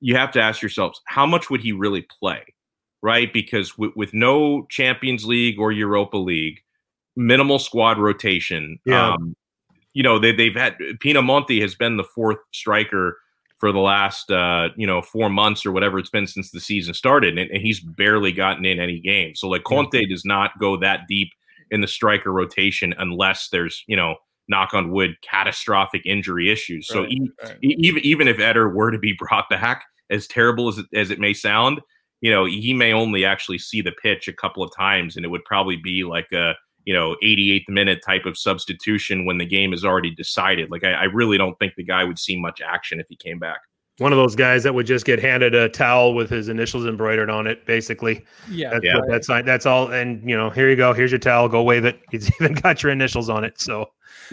you 0.00 0.16
have 0.16 0.32
to 0.32 0.42
ask 0.42 0.60
yourselves 0.60 1.00
how 1.06 1.26
much 1.26 1.48
would 1.48 1.60
he 1.60 1.72
really 1.72 2.06
play, 2.18 2.42
right? 3.06 3.32
Because 3.32 3.70
w- 3.70 3.92
with 3.94 4.12
no 4.12 4.66
Champions 4.68 5.24
League 5.24 5.60
or 5.60 5.70
Europa 5.70 6.16
League, 6.16 6.60
minimal 7.14 7.60
squad 7.60 7.98
rotation. 7.98 8.80
Yeah. 8.84 9.12
Um, 9.12 9.36
you 9.94 10.02
know 10.02 10.18
they, 10.18 10.32
they've 10.32 10.54
had 10.54 10.76
Pinamonti 11.02 11.62
has 11.62 11.74
been 11.74 11.96
the 11.96 12.04
fourth 12.04 12.36
striker 12.52 13.16
for 13.56 13.72
the 13.72 13.78
last 13.78 14.30
uh, 14.30 14.68
you 14.76 14.86
know 14.86 15.00
four 15.00 15.30
months 15.30 15.64
or 15.64 15.72
whatever 15.72 15.98
it's 15.98 16.10
been 16.10 16.26
since 16.26 16.50
the 16.50 16.60
season 16.60 16.92
started, 16.92 17.38
and, 17.38 17.50
and 17.50 17.62
he's 17.62 17.80
barely 17.80 18.32
gotten 18.32 18.66
in 18.66 18.78
any 18.78 19.00
game. 19.00 19.34
So 19.34 19.48
like 19.48 19.64
Conte 19.64 20.04
does 20.04 20.24
not 20.24 20.50
go 20.58 20.76
that 20.78 21.02
deep 21.08 21.30
in 21.70 21.80
the 21.80 21.86
striker 21.86 22.30
rotation 22.30 22.94
unless 22.98 23.48
there's 23.48 23.84
you 23.86 23.96
know 23.96 24.16
knock 24.48 24.74
on 24.74 24.90
wood 24.90 25.16
catastrophic 25.22 26.02
injury 26.04 26.52
issues. 26.52 26.88
So 26.88 27.02
right, 27.02 27.10
e- 27.10 27.30
right. 27.42 27.56
even 27.62 28.04
even 28.04 28.28
if 28.28 28.38
Eder 28.38 28.68
were 28.68 28.90
to 28.90 28.98
be 28.98 29.14
brought 29.18 29.48
back, 29.48 29.84
as 30.10 30.26
terrible 30.26 30.68
as 30.68 30.76
it, 30.76 30.86
as 30.94 31.10
it 31.10 31.18
may 31.18 31.32
sound, 31.32 31.80
you 32.20 32.30
know 32.30 32.44
he 32.44 32.72
may 32.72 32.92
only 32.92 33.24
actually 33.24 33.58
see 33.58 33.80
the 33.80 33.92
pitch 34.02 34.28
a 34.28 34.32
couple 34.32 34.62
of 34.62 34.74
times, 34.76 35.16
and 35.16 35.24
it 35.24 35.28
would 35.28 35.44
probably 35.44 35.76
be 35.76 36.04
like 36.04 36.30
a 36.32 36.54
you 36.84 36.94
know 36.94 37.16
88th 37.22 37.68
minute 37.68 38.00
type 38.04 38.26
of 38.26 38.38
substitution 38.38 39.24
when 39.26 39.38
the 39.38 39.46
game 39.46 39.72
is 39.72 39.84
already 39.84 40.10
decided. 40.10 40.70
Like 40.70 40.84
I, 40.84 40.92
I 40.92 41.04
really 41.04 41.38
don't 41.38 41.58
think 41.58 41.74
the 41.74 41.84
guy 41.84 42.04
would 42.04 42.18
see 42.18 42.40
much 42.40 42.60
action 42.60 43.00
if 43.00 43.06
he 43.08 43.16
came 43.16 43.38
back 43.38 43.60
one 43.98 44.12
of 44.12 44.18
those 44.18 44.36
guys 44.36 44.62
that 44.64 44.74
would 44.74 44.86
just 44.86 45.06
get 45.06 45.18
handed 45.18 45.54
a 45.54 45.68
towel 45.68 46.14
with 46.14 46.28
his 46.28 46.48
initials 46.48 46.86
embroidered 46.86 47.30
on 47.30 47.46
it, 47.46 47.64
basically. 47.64 48.24
Yeah, 48.50 48.70
that's 48.70 48.84
yeah. 48.84 49.00
that's 49.08 49.26
that's 49.26 49.66
all. 49.66 49.90
And 49.90 50.28
you 50.28 50.36
know, 50.36 50.50
here 50.50 50.68
you 50.68 50.76
go. 50.76 50.92
Here's 50.92 51.10
your 51.10 51.18
towel. 51.18 51.48
Go 51.48 51.62
wave 51.62 51.84
it. 51.84 52.00
He's 52.10 52.30
even 52.40 52.54
got 52.54 52.82
your 52.82 52.92
initials 52.92 53.30
on 53.30 53.44
it. 53.44 53.60
So 53.60 53.90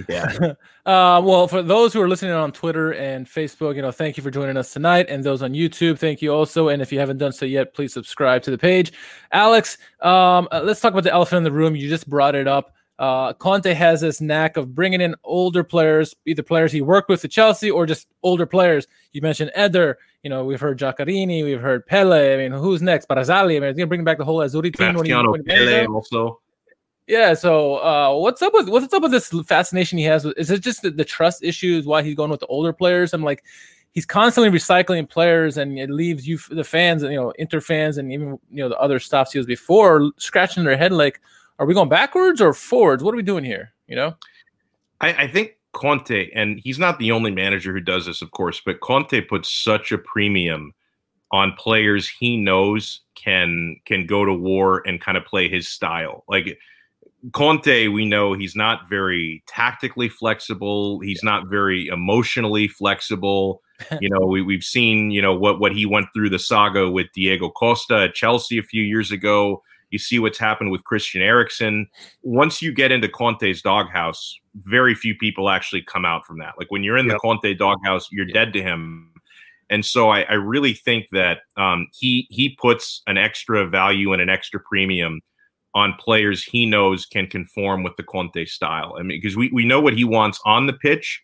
yeah. 0.09 0.25
uh, 0.85 1.21
well, 1.23 1.47
for 1.47 1.61
those 1.61 1.93
who 1.93 2.01
are 2.01 2.09
listening 2.09 2.33
on 2.33 2.51
Twitter 2.51 2.93
and 2.93 3.25
Facebook, 3.25 3.75
you 3.75 3.81
know, 3.81 3.91
thank 3.91 4.17
you 4.17 4.23
for 4.23 4.31
joining 4.31 4.57
us 4.57 4.73
tonight, 4.73 5.07
and 5.09 5.23
those 5.23 5.41
on 5.41 5.53
YouTube, 5.53 5.97
thank 5.97 6.21
you 6.21 6.33
also. 6.33 6.69
And 6.69 6.81
if 6.81 6.91
you 6.91 6.99
haven't 6.99 7.17
done 7.17 7.31
so 7.31 7.45
yet, 7.45 7.73
please 7.73 7.93
subscribe 7.93 8.43
to 8.43 8.51
the 8.51 8.57
page. 8.57 8.91
Alex, 9.31 9.77
um, 10.01 10.47
uh, 10.51 10.61
let's 10.63 10.81
talk 10.81 10.91
about 10.91 11.03
the 11.03 11.13
elephant 11.13 11.37
in 11.37 11.43
the 11.43 11.51
room. 11.51 11.75
You 11.75 11.89
just 11.89 12.09
brought 12.09 12.35
it 12.35 12.47
up. 12.47 12.73
Uh, 12.99 13.33
Conte 13.33 13.73
has 13.73 14.01
this 14.01 14.21
knack 14.21 14.55
of 14.55 14.75
bringing 14.75 15.01
in 15.01 15.15
older 15.23 15.63
players, 15.63 16.15
either 16.25 16.43
players 16.43 16.71
he 16.71 16.81
worked 16.81 17.09
with 17.09 17.25
at 17.25 17.31
Chelsea 17.31 17.71
or 17.71 17.85
just 17.85 18.07
older 18.21 18.45
players. 18.45 18.87
You 19.11 19.21
mentioned 19.21 19.51
Eder. 19.55 19.97
You 20.21 20.29
know, 20.29 20.45
we've 20.45 20.59
heard 20.59 20.79
Giaccherini, 20.79 21.43
we've 21.43 21.59
heard 21.59 21.87
Pellè. 21.87 22.33
I 22.33 22.37
mean, 22.37 22.51
who's 22.51 22.81
next? 22.81 23.09
Barzagli. 23.09 23.57
I 23.57 23.59
mean, 23.59 23.69
he's 23.69 23.77
gonna 23.77 23.87
bring 23.87 24.03
back 24.03 24.19
the 24.19 24.25
whole 24.25 24.39
Azzurri 24.39 24.73
team. 24.73 24.95
When 24.95 25.05
he, 25.05 25.13
when 25.13 25.43
Pellè 25.43 25.87
also. 25.89 26.39
Yeah. 27.07 27.33
So, 27.33 27.77
uh, 27.77 28.15
what's 28.15 28.41
up 28.41 28.53
with 28.53 28.69
what's 28.69 28.93
up 28.93 29.01
with 29.01 29.11
this 29.11 29.33
fascination 29.47 29.97
he 29.97 30.05
has? 30.05 30.25
Is 30.37 30.51
it 30.51 30.61
just 30.61 30.83
the, 30.83 30.91
the 30.91 31.03
trust 31.03 31.43
issues? 31.43 31.85
Why 31.85 32.03
he's 32.03 32.15
going 32.15 32.29
with 32.29 32.39
the 32.39 32.45
older 32.45 32.71
players? 32.71 33.13
I'm 33.13 33.23
like, 33.23 33.43
he's 33.91 34.05
constantly 34.05 34.57
recycling 34.57 35.09
players, 35.09 35.57
and 35.57 35.77
it 35.79 35.89
leaves 35.89 36.27
you, 36.27 36.37
the 36.49 36.63
fans, 36.63 37.03
and 37.03 37.11
you 37.11 37.19
know, 37.19 37.31
Inter 37.39 37.59
fans, 37.59 37.97
and 37.97 38.13
even 38.13 38.39
you 38.51 38.63
know 38.63 38.69
the 38.69 38.79
other 38.79 38.99
stops 38.99 39.31
he 39.31 39.39
was 39.39 39.47
before, 39.47 40.11
scratching 40.17 40.63
their 40.63 40.77
head 40.77 40.91
like 40.91 41.19
are 41.59 41.65
we 41.65 41.73
going 41.73 41.89
backwards 41.89 42.41
or 42.41 42.53
forwards? 42.53 43.03
What 43.03 43.13
are 43.13 43.17
we 43.17 43.23
doing 43.23 43.43
here? 43.43 43.73
You 43.87 43.95
know, 43.95 44.15
I, 45.01 45.13
I 45.13 45.27
think 45.27 45.57
Conte, 45.73 46.29
and 46.33 46.59
he's 46.63 46.79
not 46.79 46.99
the 46.99 47.11
only 47.11 47.31
manager 47.31 47.73
who 47.73 47.81
does 47.81 48.05
this, 48.05 48.21
of 48.21 48.31
course, 48.31 48.61
but 48.65 48.79
Conte 48.79 49.21
puts 49.21 49.51
such 49.51 49.91
a 49.91 49.97
premium 49.97 50.73
on 51.31 51.53
players 51.57 52.07
he 52.07 52.37
knows 52.37 53.01
can 53.15 53.75
can 53.85 54.05
go 54.05 54.23
to 54.23 54.33
war 54.33 54.83
and 54.85 55.01
kind 55.01 55.17
of 55.17 55.25
play 55.25 55.49
his 55.49 55.67
style. 55.67 56.23
Like 56.27 56.59
Conte, 57.31 57.87
we 57.87 58.05
know 58.05 58.33
he's 58.33 58.55
not 58.55 58.89
very 58.89 59.43
tactically 59.47 60.09
flexible. 60.09 60.99
He's 60.99 61.23
not 61.23 61.47
very 61.47 61.87
emotionally 61.87 62.67
flexible. 62.67 63.61
you 64.01 64.09
know, 64.09 64.25
we, 64.25 64.41
we've 64.41 64.63
seen, 64.63 65.11
you 65.11 65.21
know, 65.21 65.33
what, 65.33 65.59
what 65.59 65.73
he 65.73 65.85
went 65.85 66.07
through 66.13 66.29
the 66.29 66.39
saga 66.39 66.89
with 66.89 67.07
Diego 67.13 67.49
Costa 67.49 68.03
at 68.03 68.13
Chelsea 68.13 68.57
a 68.57 68.63
few 68.63 68.83
years 68.83 69.11
ago. 69.11 69.63
You 69.93 69.99
see 69.99 70.17
what's 70.17 70.39
happened 70.39 70.71
with 70.71 70.83
Christian 70.83 71.21
Eriksen. 71.21 71.87
Once 72.23 72.61
you 72.61 72.73
get 72.73 72.91
into 72.91 73.07
Conte's 73.07 73.61
doghouse, 73.61 74.37
very 74.55 74.95
few 74.95 75.15
people 75.15 75.49
actually 75.49 75.83
come 75.83 76.03
out 76.03 76.25
from 76.25 76.39
that. 76.39 76.55
Like 76.57 76.71
when 76.71 76.83
you're 76.83 76.97
in 76.97 77.05
yep. 77.05 77.15
the 77.15 77.19
Conte 77.19 77.53
doghouse, 77.53 78.11
you're 78.11 78.27
yep. 78.27 78.33
dead 78.33 78.53
to 78.53 78.63
him. 78.63 79.11
And 79.69 79.85
so 79.85 80.09
I, 80.09 80.21
I 80.21 80.33
really 80.33 80.73
think 80.73 81.09
that 81.11 81.41
um, 81.57 81.87
he 81.93 82.27
he 82.29 82.57
puts 82.59 83.01
an 83.07 83.17
extra 83.17 83.67
value 83.67 84.13
and 84.13 84.21
an 84.21 84.29
extra 84.29 84.59
premium 84.59 85.21
on 85.75 85.93
players 85.99 86.43
he 86.43 86.65
knows 86.65 87.05
can 87.05 87.27
conform 87.27 87.83
with 87.83 87.95
the 87.95 88.03
Conte 88.03 88.45
style. 88.45 88.95
I 88.99 89.03
mean, 89.03 89.19
because 89.19 89.35
we, 89.35 89.49
we 89.51 89.65
know 89.65 89.81
what 89.81 89.93
he 89.93 90.03
wants 90.03 90.39
on 90.45 90.67
the 90.67 90.73
pitch. 90.73 91.21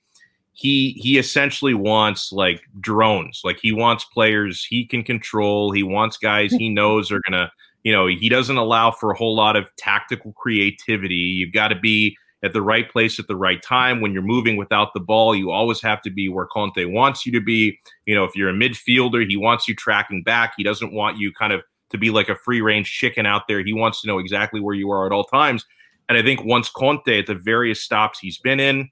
He 0.53 0.91
he 1.01 1.17
essentially 1.17 1.73
wants 1.73 2.32
like 2.32 2.62
drones. 2.79 3.41
Like 3.43 3.60
he 3.60 3.71
wants 3.71 4.05
players 4.05 4.65
he 4.65 4.86
can 4.86 5.03
control. 5.03 5.71
He 5.71 5.84
wants 5.84 6.17
guys 6.17 6.51
he 6.51 6.69
knows 6.73 7.12
are 7.12 7.21
gonna 7.27 7.51
you 7.84 7.92
know, 7.92 8.08
he 8.08 8.30
doesn't 8.30 8.58
allow 8.58 8.92
for 8.92 9.12
a 9.12 9.18
whole 9.18 9.36
lot 9.36 9.56
of 9.56 9.74
tactical 9.78 10.34
creativity. 10.34 11.15
You've 11.15 11.54
got 11.54 11.70
to 11.70 11.80
be 11.80 12.18
at 12.44 12.54
the 12.54 12.62
right 12.62 12.89
place 12.89 13.20
at 13.20 13.28
the 13.28 13.36
right 13.36 13.62
time. 13.62 14.02
When 14.02 14.13
you're 14.13 14.22
moving 14.22 14.58
without 14.58 14.94
the 14.94 15.00
ball, 15.00 15.36
you 15.36 15.52
always 15.52 15.82
have 15.82 16.02
to 16.04 16.10
be 16.10 16.30
where 16.30 16.46
Conte 16.46 16.84
wants 16.86 17.26
you 17.26 17.32
to 17.34 17.42
be. 17.42 17.78
You 18.06 18.15
know, 18.15 18.24
if 18.24 18.36
you're 18.36 18.50
a 18.50 18.54
midfielder, 18.54 19.28
he 19.28 19.38
wants 19.38 19.68
you 19.68 19.76
tracking 19.76 20.24
back. 20.24 20.54
He 20.58 20.63
doesn't 20.63 20.94
want 20.94 21.18
you 21.18 21.34
kind 21.34 21.54
of 21.54 21.62
to 21.92 21.98
be 21.98 22.10
like 22.10 22.30
a 22.30 22.36
free 22.36 22.62
range 22.62 22.92
chicken 22.92 23.26
out 23.26 23.48
there. 23.48 23.63
He 23.63 23.74
wants 23.74 24.02
to 24.02 24.08
know 24.08 24.20
exactly 24.20 24.62
where 24.62 24.76
you 24.76 24.92
are 24.92 25.06
at 25.06 25.12
all 25.12 25.26
times. 25.26 25.65
And 26.08 26.18
I 26.18 26.22
think 26.22 26.44
once 26.44 26.70
Conte 26.70 27.20
at 27.20 27.28
the 27.28 27.36
various 27.36 27.82
stops 27.82 28.20
he's 28.20 28.38
been 28.38 28.60
in, 28.60 28.89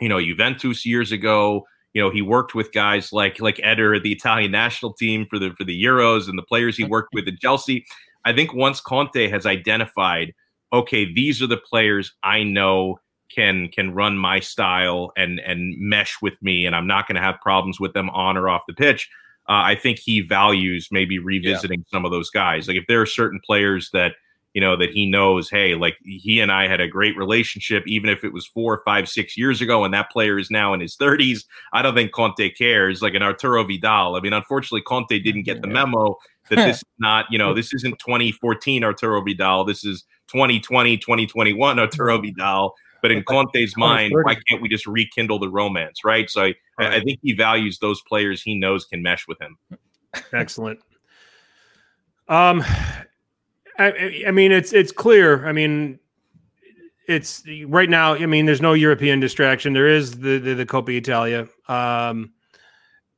you 0.00 0.08
know, 0.08 0.20
Juventus 0.20 0.86
years 0.86 1.12
ago, 1.12 1.66
you 1.92 2.02
know, 2.02 2.10
he 2.10 2.20
worked 2.20 2.54
with 2.54 2.72
guys 2.72 3.10
like 3.10 3.40
like 3.40 3.58
Eder, 3.62 3.98
the 3.98 4.12
Italian 4.12 4.50
national 4.50 4.92
team 4.92 5.26
for 5.28 5.38
the 5.38 5.54
for 5.56 5.64
the 5.64 5.82
Euros, 5.82 6.28
and 6.28 6.38
the 6.38 6.42
players 6.42 6.76
he 6.76 6.84
worked 6.84 7.08
with 7.14 7.26
at 7.26 7.40
Chelsea. 7.40 7.86
I 8.26 8.34
think 8.34 8.52
once 8.52 8.80
Conte 8.80 9.28
has 9.28 9.46
identified 9.46 10.34
okay, 10.72 11.10
these 11.10 11.40
are 11.40 11.46
the 11.46 11.56
players 11.56 12.12
I 12.22 12.42
know 12.42 12.98
can 13.28 13.68
can 13.68 13.94
run 13.94 14.18
my 14.18 14.40
style 14.40 15.12
and 15.16 15.40
and 15.40 15.74
mesh 15.78 16.16
with 16.20 16.40
me, 16.42 16.66
and 16.66 16.74
I'm 16.74 16.86
not 16.86 17.06
going 17.08 17.16
to 17.16 17.22
have 17.22 17.40
problems 17.40 17.80
with 17.80 17.92
them 17.92 18.10
on 18.10 18.36
or 18.36 18.48
off 18.48 18.62
the 18.66 18.74
pitch. 18.74 19.08
Uh, 19.48 19.62
I 19.62 19.76
think 19.76 20.00
he 20.00 20.20
values 20.20 20.88
maybe 20.90 21.20
revisiting 21.20 21.80
yeah. 21.80 21.96
some 21.96 22.04
of 22.04 22.10
those 22.10 22.30
guys. 22.30 22.66
Like 22.66 22.76
if 22.76 22.86
there 22.88 23.00
are 23.00 23.06
certain 23.06 23.40
players 23.44 23.90
that 23.92 24.14
you 24.54 24.60
know 24.60 24.76
that 24.76 24.90
he 24.90 25.06
knows, 25.06 25.48
hey, 25.48 25.74
like 25.74 25.96
he 26.02 26.40
and 26.40 26.50
I 26.50 26.66
had 26.66 26.80
a 26.80 26.88
great 26.88 27.16
relationship, 27.16 27.84
even 27.86 28.10
if 28.10 28.24
it 28.24 28.32
was 28.32 28.46
four, 28.46 28.82
five, 28.84 29.08
six 29.08 29.36
years 29.36 29.60
ago, 29.60 29.84
and 29.84 29.94
that 29.94 30.10
player 30.10 30.38
is 30.38 30.50
now 30.50 30.72
in 30.72 30.80
his 30.80 30.96
30s. 30.96 31.44
I 31.72 31.82
don't 31.82 31.94
think 31.94 32.12
Conte 32.12 32.50
cares. 32.50 33.02
Like 33.02 33.14
an 33.14 33.22
Arturo 33.22 33.62
Vidal. 33.64 34.16
I 34.16 34.20
mean, 34.20 34.32
unfortunately, 34.32 34.82
Conte 34.82 35.18
didn't 35.18 35.42
get 35.42 35.60
the 35.60 35.68
memo 35.68 36.16
that 36.48 36.56
this 36.56 36.76
is 36.78 36.84
not, 36.98 37.26
you 37.30 37.38
know, 37.38 37.54
this 37.54 37.72
isn't 37.74 37.98
2014 37.98 38.84
Arturo 38.84 39.22
Vidal. 39.22 39.64
This 39.64 39.84
is 39.84 40.04
2020, 40.28 40.96
2021 40.98 41.78
Arturo 41.78 42.18
Vidal. 42.18 42.74
But 43.02 43.10
in 43.10 43.22
Conte's 43.24 43.76
mind, 43.76 44.12
why 44.24 44.36
can't 44.48 44.60
we 44.60 44.68
just 44.68 44.86
rekindle 44.86 45.38
the 45.38 45.48
romance, 45.48 46.04
right? 46.04 46.28
So 46.28 46.42
I, 46.44 46.54
I 46.78 47.00
think 47.00 47.20
he 47.22 47.34
values 47.34 47.78
those 47.78 48.02
players 48.02 48.42
he 48.42 48.54
knows 48.58 48.84
can 48.84 49.02
mesh 49.02 49.28
with 49.28 49.40
him. 49.40 49.56
Excellent. 50.32 50.80
Um, 52.28 52.64
I, 53.78 54.24
I 54.26 54.30
mean, 54.32 54.50
it's 54.50 54.72
it's 54.72 54.90
clear. 54.90 55.46
I 55.46 55.52
mean, 55.52 56.00
it's 57.06 57.44
right 57.66 57.88
now. 57.88 58.14
I 58.14 58.26
mean, 58.26 58.46
there's 58.46 58.62
no 58.62 58.72
European 58.72 59.20
distraction. 59.20 59.72
There 59.72 59.86
is 59.86 60.18
the 60.18 60.38
the, 60.38 60.54
the 60.54 60.66
Coppa 60.66 60.96
Italia. 60.96 61.46
Um, 61.68 62.32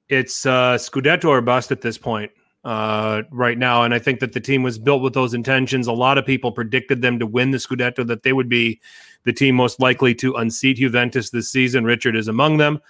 it's 0.09 0.45
uh, 0.45 0.77
Scudetto 0.77 1.27
or 1.27 1.41
bust 1.41 1.71
at 1.73 1.81
this 1.81 1.97
point 1.97 2.31
uh, 2.65 3.23
right 3.31 3.59
now. 3.59 3.83
And 3.83 3.95
I 3.95 3.99
think 3.99 4.21
that 4.21 4.33
the 4.33 4.41
team 4.41 4.63
was 4.63 4.79
built 4.79 5.03
with 5.03 5.15
those 5.15 5.35
intentions. 5.35 5.87
A 5.87 5.93
lot 5.93 6.19
of 6.19 6.27
people 6.27 6.53
predicted 6.53 7.03
them 7.03 7.19
to 7.19 7.27
win 7.27 7.51
the 7.51 7.59
Scudetto, 7.59 8.07
that 8.07 8.23
they 8.23 8.33
would 8.33 8.49
be 8.49 8.81
the 9.25 9.33
team 9.33 9.55
most 9.55 9.81
likely 9.81 10.15
to 10.17 10.35
unseat 10.35 10.79
Juventus 10.79 11.31
this 11.31 11.51
season. 11.51 11.85
Richard 11.85 12.17
is 12.17 12.29
among 12.29 12.59
them. 12.59 12.81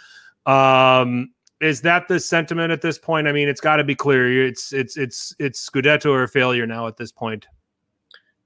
Um, 0.46 1.30
is 1.60 1.80
that 1.82 2.08
the 2.08 2.20
sentiment 2.20 2.72
at 2.72 2.82
this 2.82 2.98
point? 2.98 3.26
I 3.26 3.32
mean, 3.32 3.48
it's 3.48 3.60
got 3.60 3.76
to 3.76 3.84
be 3.84 3.94
clear. 3.94 4.46
It's 4.46 4.72
it's 4.72 4.96
it's 4.96 5.34
it's 5.38 5.68
Scudetto 5.68 6.10
or 6.10 6.26
failure 6.28 6.66
now 6.66 6.86
at 6.86 6.96
this 6.96 7.10
point. 7.10 7.46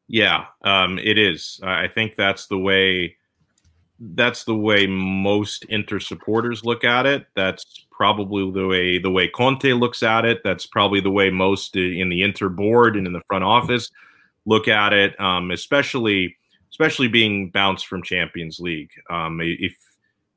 Yeah, 0.08 0.46
um, 0.62 0.98
it 0.98 1.18
is. 1.18 1.60
I 1.62 1.88
think 1.88 2.16
that's 2.16 2.46
the 2.46 2.58
way 2.58 3.16
that's 4.00 4.44
the 4.44 4.54
way 4.54 4.86
most 4.86 5.64
Inter 5.66 6.00
supporters 6.00 6.64
look 6.64 6.84
at 6.84 7.06
it. 7.06 7.26
That's 7.36 7.86
probably 8.02 8.50
the 8.50 8.66
way 8.66 8.98
the 8.98 9.12
way 9.12 9.28
Conte 9.28 9.72
looks 9.74 10.02
at 10.02 10.24
it. 10.24 10.40
That's 10.42 10.66
probably 10.66 11.00
the 11.00 11.08
way 11.08 11.30
most 11.30 11.76
in 11.76 12.08
the 12.08 12.22
Inter 12.22 12.48
board 12.48 12.96
and 12.96 13.06
in 13.06 13.12
the 13.12 13.22
front 13.28 13.44
office 13.44 13.92
look 14.44 14.66
at 14.66 14.92
it. 14.92 15.18
Um, 15.20 15.52
especially 15.52 16.36
especially 16.72 17.06
being 17.06 17.50
bounced 17.50 17.86
from 17.86 18.02
Champions 18.02 18.58
League. 18.58 18.90
Um, 19.08 19.38
if 19.40 19.76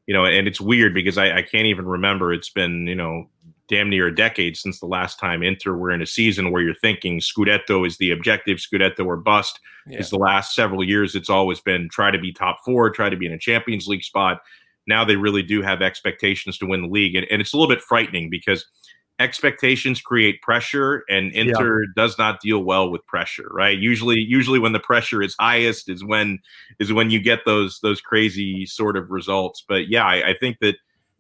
you 0.06 0.14
know, 0.14 0.26
and 0.26 0.48
it's 0.48 0.62
weird 0.62 0.94
because 0.94 1.18
I, 1.18 1.38
I 1.38 1.42
can't 1.42 1.66
even 1.66 1.88
remember. 1.88 2.32
It's 2.32 2.52
been 2.52 2.86
you 2.86 2.94
know 2.94 3.32
damn 3.68 3.90
near 3.90 4.06
a 4.06 4.16
decade 4.16 4.56
since 4.56 4.80
the 4.80 4.86
last 4.86 5.18
time 5.18 5.42
Inter 5.42 5.74
were 5.74 5.90
in 5.90 6.04
a 6.04 6.06
season 6.06 6.52
where 6.52 6.62
you're 6.62 6.76
thinking 6.76 7.20
Scudetto 7.20 7.88
is 7.88 7.98
the 7.98 8.12
objective, 8.12 8.60
Scudetto 8.60 9.08
or 9.08 9.18
bust. 9.18 9.60
Yeah. 9.88 9.98
Is 9.98 10.12
the 10.12 10.20
last 10.20 10.54
several 10.54 10.84
years 10.84 11.16
it's 11.16 11.32
always 11.32 11.62
been 11.62 11.90
try 11.90 12.12
to 12.12 12.20
be 12.20 12.32
top 12.32 12.60
four, 12.64 12.92
try 12.92 13.10
to 13.10 13.18
be 13.18 13.26
in 13.26 13.34
a 13.34 13.40
Champions 13.40 13.88
League 13.88 14.04
spot. 14.04 14.44
Now 14.88 15.06
they 15.06 15.16
really 15.16 15.44
do 15.44 15.62
have 15.62 15.82
expectations 15.82 16.58
to 16.60 16.66
win 16.66 16.84
the 16.84 16.88
league, 16.88 17.16
and, 17.16 17.26
and 17.30 17.42
it's 17.42 17.54
a 17.54 17.58
little 17.58 17.74
bit 17.74 17.84
frightening 17.84 18.30
because 18.30 18.66
expectations 19.20 20.02
create 20.02 20.42
pressure, 20.42 21.04
and 21.10 21.32
Inter 21.32 21.84
yeah. 21.84 21.90
does 21.96 22.18
not 22.18 22.42
deal 22.42 22.60
well 22.60 22.90
with 22.90 23.06
pressure. 23.08 23.48
Right? 23.52 23.78
Usually, 23.78 24.20
usually 24.20 24.60
when 24.60 24.74
the 24.74 24.80
pressure 24.80 25.22
is 25.22 25.36
highest 25.40 25.90
is 25.90 26.04
when 26.04 26.40
is 26.80 26.94
when 26.94 27.10
you 27.10 27.20
get 27.20 27.40
those 27.46 27.80
those 27.82 28.02
crazy 28.02 28.66
sort 28.66 28.98
of 28.98 29.12
results. 29.12 29.64
But 29.68 29.90
yeah, 29.90 30.06
I, 30.06 30.30
I 30.30 30.36
think 30.40 30.58
that 30.62 30.76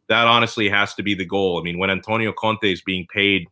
that 0.08 0.28
honestly 0.28 0.70
has 0.70 0.94
to 0.96 1.04
be 1.04 1.16
the 1.16 1.26
goal. 1.26 1.60
I 1.60 1.64
mean, 1.64 1.80
when 1.80 1.90
Antonio 1.90 2.32
Conte 2.32 2.72
is 2.72 2.82
being 2.82 3.08
paid 3.12 3.48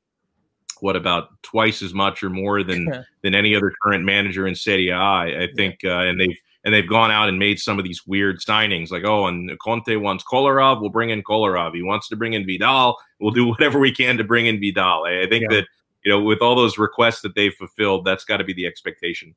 what 0.84 0.98
about 0.98 1.30
twice 1.44 1.82
as 1.82 1.94
much 1.94 2.22
or 2.24 2.30
more 2.30 2.62
than 2.62 3.06
than 3.24 3.34
any 3.34 3.56
other 3.56 3.72
current 3.82 4.04
manager 4.04 4.46
in 4.46 4.54
Serie 4.54 4.90
A, 4.90 4.96
I, 4.96 5.44
I 5.44 5.48
think, 5.56 5.80
uh, 5.86 6.00
and 6.00 6.20
they've 6.20 6.38
and 6.64 6.74
they've 6.74 6.88
gone 6.88 7.12
out 7.12 7.30
and 7.30 7.38
made 7.38 7.60
some 7.60 7.78
of 7.78 7.86
these 7.86 8.06
weird 8.08 8.40
signings, 8.40 8.92
like 8.92 9.04
oh, 9.04 9.28
and 9.28 9.58
Conte 9.60 9.96
wants 9.96 10.24
Kolarov, 10.24 10.82
we'll 10.82 10.90
bring 10.90 11.10
in 11.10 11.24
Kolarov. 11.24 11.76
He 11.76 11.82
wants 11.82 12.08
to 12.10 12.16
bring 12.16 12.34
in 12.34 12.46
Vidal, 12.46 12.98
we'll 13.20 13.32
do 13.32 13.48
whatever 13.50 13.80
we 13.80 13.92
can 13.92 14.18
to 14.18 14.24
bring 14.24 14.46
in 14.46 14.60
Vidal. 14.60 15.06
I, 15.06 15.24
I 15.24 15.28
think 15.28 15.44
yeah. 15.50 15.58
that 15.58 15.68
you 16.04 16.12
know, 16.12 16.22
with 16.22 16.42
all 16.42 16.56
those 16.56 16.78
requests 16.78 17.22
that 17.22 17.34
they've 17.36 17.54
fulfilled, 17.54 18.06
that's 18.06 18.26
got 18.26 18.38
to 18.38 18.44
be 18.44 18.54
the 18.54 18.66
expectation. 18.66 19.34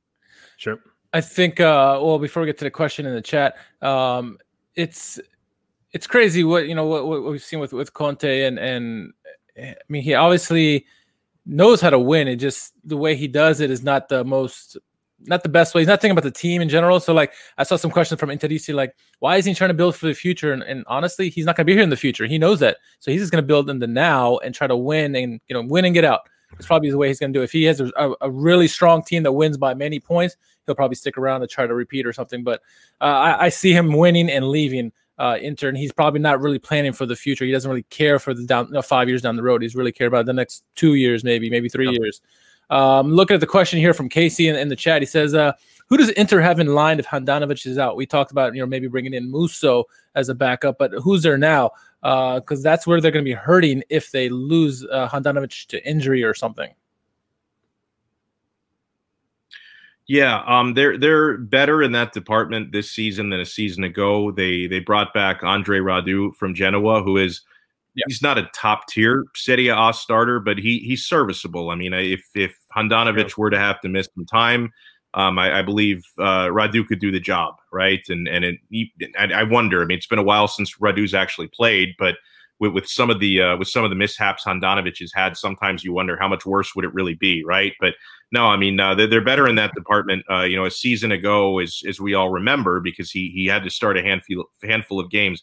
Sure. 0.56 0.78
I 1.12 1.20
think. 1.20 1.60
Uh, 1.60 1.98
well, 2.02 2.18
before 2.18 2.42
we 2.42 2.46
get 2.46 2.58
to 2.58 2.64
the 2.64 2.70
question 2.70 3.06
in 3.06 3.14
the 3.14 3.22
chat, 3.22 3.56
um, 3.82 4.38
it's 4.74 5.20
it's 5.92 6.06
crazy 6.06 6.44
what 6.44 6.68
you 6.68 6.74
know 6.74 6.86
what, 6.86 7.06
what 7.06 7.24
we've 7.24 7.42
seen 7.42 7.60
with 7.60 7.72
with 7.72 7.92
Conte 7.92 8.42
and 8.42 8.58
and 8.58 9.12
I 9.58 9.74
mean 9.88 10.02
he 10.02 10.14
obviously 10.14 10.84
knows 11.46 11.80
how 11.80 11.90
to 11.90 11.98
win. 11.98 12.28
It 12.28 12.36
just 12.36 12.72
the 12.84 12.96
way 12.96 13.16
he 13.16 13.28
does 13.28 13.60
it 13.60 13.70
is 13.70 13.82
not 13.82 14.08
the 14.08 14.24
most 14.24 14.76
not 15.28 15.42
the 15.42 15.48
best 15.48 15.74
way. 15.74 15.80
He's 15.80 15.88
not 15.88 16.00
thinking 16.00 16.12
about 16.12 16.24
the 16.24 16.30
team 16.30 16.62
in 16.62 16.68
general. 16.68 17.00
So 17.00 17.12
like 17.12 17.32
I 17.58 17.62
saw 17.62 17.76
some 17.76 17.90
questions 17.90 18.20
from 18.20 18.30
Interisti 18.30 18.74
like 18.74 18.94
why 19.20 19.36
is 19.36 19.44
he 19.44 19.54
trying 19.54 19.68
to 19.68 19.74
build 19.74 19.96
for 19.96 20.06
the 20.06 20.14
future? 20.14 20.52
And, 20.52 20.62
and 20.62 20.84
honestly, 20.86 21.30
he's 21.30 21.46
not 21.46 21.56
going 21.56 21.64
to 21.64 21.70
be 21.70 21.74
here 21.74 21.82
in 21.82 21.90
the 21.90 21.96
future. 21.96 22.26
He 22.26 22.38
knows 22.38 22.60
that. 22.60 22.78
So 23.00 23.10
he's 23.10 23.20
just 23.20 23.32
going 23.32 23.42
to 23.42 23.46
build 23.46 23.70
in 23.70 23.78
the 23.78 23.86
now 23.86 24.38
and 24.38 24.54
try 24.54 24.66
to 24.66 24.76
win 24.76 25.14
and 25.14 25.40
you 25.48 25.54
know 25.54 25.62
win 25.62 25.84
and 25.84 25.94
get 25.94 26.04
out. 26.04 26.28
It's 26.58 26.66
probably 26.66 26.90
the 26.90 26.98
way 26.98 27.08
he's 27.08 27.18
going 27.18 27.32
to 27.32 27.38
do. 27.38 27.42
It. 27.42 27.44
If 27.44 27.52
he 27.52 27.64
has 27.64 27.80
a, 27.80 28.12
a, 28.20 28.30
really 28.30 28.68
strong 28.68 29.02
team 29.02 29.24
that 29.24 29.32
wins 29.32 29.58
by 29.58 29.74
many 29.74 29.98
points, 29.98 30.36
he'll 30.64 30.76
probably 30.76 30.94
stick 30.94 31.18
around 31.18 31.40
to 31.40 31.46
try 31.46 31.66
to 31.66 31.74
repeat 31.74 32.06
or 32.06 32.12
something. 32.12 32.44
But 32.44 32.62
uh, 33.00 33.04
I, 33.04 33.46
I 33.46 33.48
see 33.48 33.72
him 33.72 33.92
winning 33.92 34.30
and 34.30 34.48
leaving 34.48 34.92
uh, 35.18 35.38
Inter. 35.40 35.72
He's 35.72 35.92
probably 35.92 36.20
not 36.20 36.40
really 36.40 36.58
planning 36.58 36.92
for 36.92 37.06
the 37.06 37.16
future. 37.16 37.44
He 37.44 37.52
doesn't 37.52 37.68
really 37.68 37.84
care 37.84 38.18
for 38.18 38.34
the 38.34 38.44
down 38.44 38.66
you 38.66 38.74
know, 38.74 38.82
five 38.82 39.08
years 39.08 39.22
down 39.22 39.36
the 39.36 39.42
road. 39.42 39.62
He's 39.62 39.74
really 39.74 39.92
care 39.92 40.06
about 40.06 40.26
the 40.26 40.32
next 40.32 40.62
two 40.74 40.94
years, 40.94 41.24
maybe, 41.24 41.50
maybe 41.50 41.68
three 41.68 41.90
years. 41.90 42.20
Um, 42.70 43.12
looking 43.12 43.34
at 43.34 43.40
the 43.40 43.46
question 43.46 43.78
here 43.78 43.94
from 43.94 44.08
Casey 44.08 44.48
in, 44.48 44.56
in 44.56 44.68
the 44.68 44.76
chat, 44.76 45.02
he 45.02 45.06
says, 45.06 45.34
uh, 45.34 45.52
"Who 45.88 45.96
does 45.96 46.10
Inter 46.10 46.40
have 46.40 46.58
in 46.58 46.74
line 46.74 46.98
if 46.98 47.06
Handanovic 47.06 47.64
is 47.66 47.78
out?" 47.78 47.96
We 47.96 48.06
talked 48.06 48.32
about 48.32 48.54
you 48.54 48.60
know 48.60 48.66
maybe 48.66 48.88
bringing 48.88 49.14
in 49.14 49.30
Musso 49.30 49.84
as 50.14 50.28
a 50.28 50.34
backup, 50.34 50.78
but 50.78 50.92
who's 50.92 51.22
there 51.22 51.38
now? 51.38 51.70
Because 52.02 52.60
uh, 52.60 52.68
that's 52.68 52.86
where 52.86 53.00
they're 53.00 53.10
going 53.10 53.24
to 53.24 53.28
be 53.28 53.34
hurting 53.34 53.82
if 53.88 54.10
they 54.10 54.28
lose 54.28 54.84
uh, 54.84 55.08
Handanovic 55.08 55.66
to 55.68 55.88
injury 55.88 56.24
or 56.24 56.34
something. 56.34 56.74
Yeah, 60.08 60.42
um, 60.46 60.74
they're 60.74 60.96
they're 60.96 61.36
better 61.36 61.82
in 61.82 61.92
that 61.92 62.12
department 62.12 62.70
this 62.70 62.90
season 62.90 63.30
than 63.30 63.40
a 63.40 63.46
season 63.46 63.82
ago. 63.82 64.30
They 64.30 64.68
they 64.68 64.78
brought 64.78 65.12
back 65.12 65.42
Andrei 65.42 65.78
Radu 65.78 66.34
from 66.34 66.54
Genoa, 66.54 67.02
who 67.02 67.16
is 67.16 67.42
yeah. 67.96 68.04
he's 68.08 68.22
not 68.22 68.38
a 68.38 68.48
top 68.54 68.86
tier 68.88 69.24
Serie 69.34 69.68
A 69.68 69.92
starter, 69.92 70.38
but 70.38 70.58
he 70.58 70.78
he's 70.80 71.04
serviceable. 71.04 71.70
I 71.70 71.74
mean, 71.74 71.92
if 71.92 72.24
if 72.34 72.56
Handanovic 72.76 73.28
yeah. 73.28 73.34
were 73.36 73.50
to 73.50 73.58
have 73.58 73.80
to 73.80 73.88
miss 73.88 74.08
some 74.14 74.26
time, 74.26 74.72
um, 75.14 75.38
I, 75.38 75.60
I, 75.60 75.62
believe 75.62 76.04
uh, 76.18 76.48
Radu 76.48 76.86
could 76.86 77.00
do 77.00 77.10
the 77.10 77.20
job, 77.20 77.56
right? 77.72 78.02
And 78.08 78.28
and 78.28 78.44
it, 78.44 78.56
he, 78.70 78.92
I 79.18 79.42
wonder. 79.44 79.82
I 79.82 79.86
mean, 79.86 79.96
it's 79.96 80.06
been 80.06 80.18
a 80.18 80.22
while 80.22 80.46
since 80.46 80.76
Radu's 80.76 81.14
actually 81.14 81.48
played, 81.48 81.94
but 81.98 82.16
with, 82.58 82.72
with 82.72 82.86
some 82.86 83.10
of 83.10 83.20
the 83.20 83.40
uh, 83.40 83.56
with 83.56 83.68
some 83.68 83.84
of 83.84 83.90
the 83.90 83.96
mishaps 83.96 84.44
Handanovic 84.44 84.98
has 85.00 85.12
had, 85.14 85.36
sometimes 85.36 85.84
you 85.84 85.92
wonder 85.92 86.16
how 86.18 86.28
much 86.28 86.44
worse 86.44 86.74
would 86.74 86.84
it 86.84 86.94
really 86.94 87.14
be, 87.14 87.42
right? 87.44 87.72
But 87.80 87.94
no, 88.32 88.46
I 88.46 88.56
mean 88.56 88.78
uh, 88.78 88.94
they're, 88.94 89.06
they're, 89.06 89.24
better 89.24 89.48
in 89.48 89.56
that 89.56 89.74
department. 89.74 90.24
Uh, 90.30 90.42
you 90.42 90.56
know, 90.56 90.66
a 90.66 90.70
season 90.70 91.12
ago, 91.12 91.58
as 91.60 91.82
as 91.88 92.00
we 92.00 92.14
all 92.14 92.30
remember, 92.30 92.80
because 92.80 93.10
he 93.10 93.30
he 93.30 93.46
had 93.46 93.64
to 93.64 93.70
start 93.70 93.96
a 93.96 94.02
handful 94.02 94.44
handful 94.62 95.00
of 95.00 95.10
games. 95.10 95.42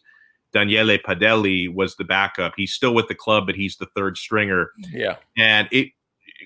Daniele 0.54 0.98
Padelli 0.98 1.72
was 1.72 1.96
the 1.96 2.04
backup. 2.04 2.54
He's 2.56 2.72
still 2.72 2.94
with 2.94 3.08
the 3.08 3.14
club, 3.14 3.46
but 3.46 3.56
he's 3.56 3.76
the 3.76 3.86
third 3.86 4.16
stringer. 4.16 4.70
Yeah, 4.92 5.16
and 5.36 5.68
it 5.70 5.88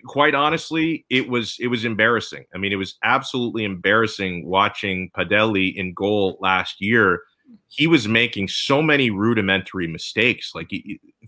quite 0.07 0.35
honestly, 0.35 1.05
it 1.11 1.29
was 1.29 1.57
it 1.61 1.69
was 1.69 1.85
embarrassing. 1.85 2.47
I 2.55 2.59
mean, 2.59 2.73
it 2.73 2.77
was 2.77 2.97
absolutely 3.05 3.65
embarrassing 3.65 4.47
watching 4.47 5.11
Padelli 5.17 5.75
in 5.75 5.95
goal 5.95 6.39
last 6.41 6.81
year. 6.81 7.23
He 7.69 7.87
was 7.87 8.09
making 8.09 8.49
so 8.49 8.83
many 8.83 9.11
rudimentary 9.11 9.87
mistakes, 9.87 10.53
like 10.55 10.71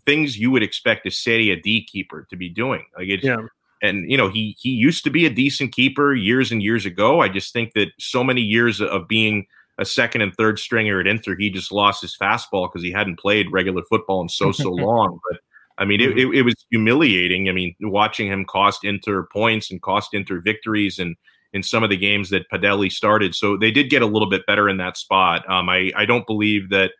things 0.04 0.38
you 0.38 0.50
would 0.50 0.62
expect 0.62 1.06
a 1.06 1.10
Serie 1.10 1.54
D 1.56 1.84
keeper 1.84 2.26
to 2.28 2.36
be 2.36 2.48
doing. 2.48 2.84
Like 2.96 3.08
it's, 3.08 3.24
yeah 3.24 3.36
and 3.82 4.10
you 4.10 4.16
know 4.16 4.28
he 4.28 4.56
he 4.58 4.70
used 4.70 5.04
to 5.04 5.10
be 5.10 5.26
a 5.26 5.30
decent 5.30 5.72
keeper 5.72 6.14
years 6.14 6.52
and 6.52 6.62
years 6.62 6.86
ago. 6.86 7.20
I 7.20 7.28
just 7.28 7.52
think 7.52 7.72
that 7.74 7.88
so 7.98 8.22
many 8.22 8.42
years 8.42 8.80
of 8.80 9.08
being 9.08 9.46
a 9.80 9.84
second 9.84 10.20
and 10.20 10.34
third 10.36 10.58
stringer 10.58 11.00
at 11.00 11.06
Inter, 11.06 11.34
he 11.36 11.50
just 11.50 11.72
lost 11.72 12.02
his 12.02 12.16
fastball 12.16 12.70
because 12.70 12.82
he 12.82 12.92
hadn't 12.92 13.18
played 13.18 13.50
regular 13.50 13.82
football 13.88 14.20
in 14.20 14.28
so 14.28 14.52
so 14.52 14.68
long. 14.70 15.18
But 15.28 15.40
I 15.78 15.86
mean, 15.86 16.00
it, 16.00 16.10
mm-hmm. 16.10 16.32
it, 16.32 16.38
it, 16.38 16.42
was 16.42 16.54
humiliating. 16.70 17.48
I 17.48 17.52
mean, 17.52 17.74
watching 17.80 18.28
him 18.28 18.44
cost 18.44 18.84
Inter 18.84 19.26
points 19.32 19.70
and 19.70 19.80
cost 19.80 20.12
Inter 20.12 20.40
victories 20.40 20.98
and 20.98 21.16
in 21.52 21.62
some 21.62 21.82
of 21.82 21.90
the 21.90 21.96
games 21.96 22.30
that 22.30 22.48
Padelli 22.50 22.92
started. 22.92 23.34
So 23.34 23.56
they 23.56 23.70
did 23.70 23.90
get 23.90 24.02
a 24.02 24.06
little 24.06 24.28
bit 24.28 24.46
better 24.46 24.68
in 24.68 24.76
that 24.76 24.96
spot. 24.96 25.48
Um, 25.50 25.68
I, 25.68 25.90
I 25.96 26.04
don't 26.04 26.26
believe 26.26 26.70
that 26.70 26.92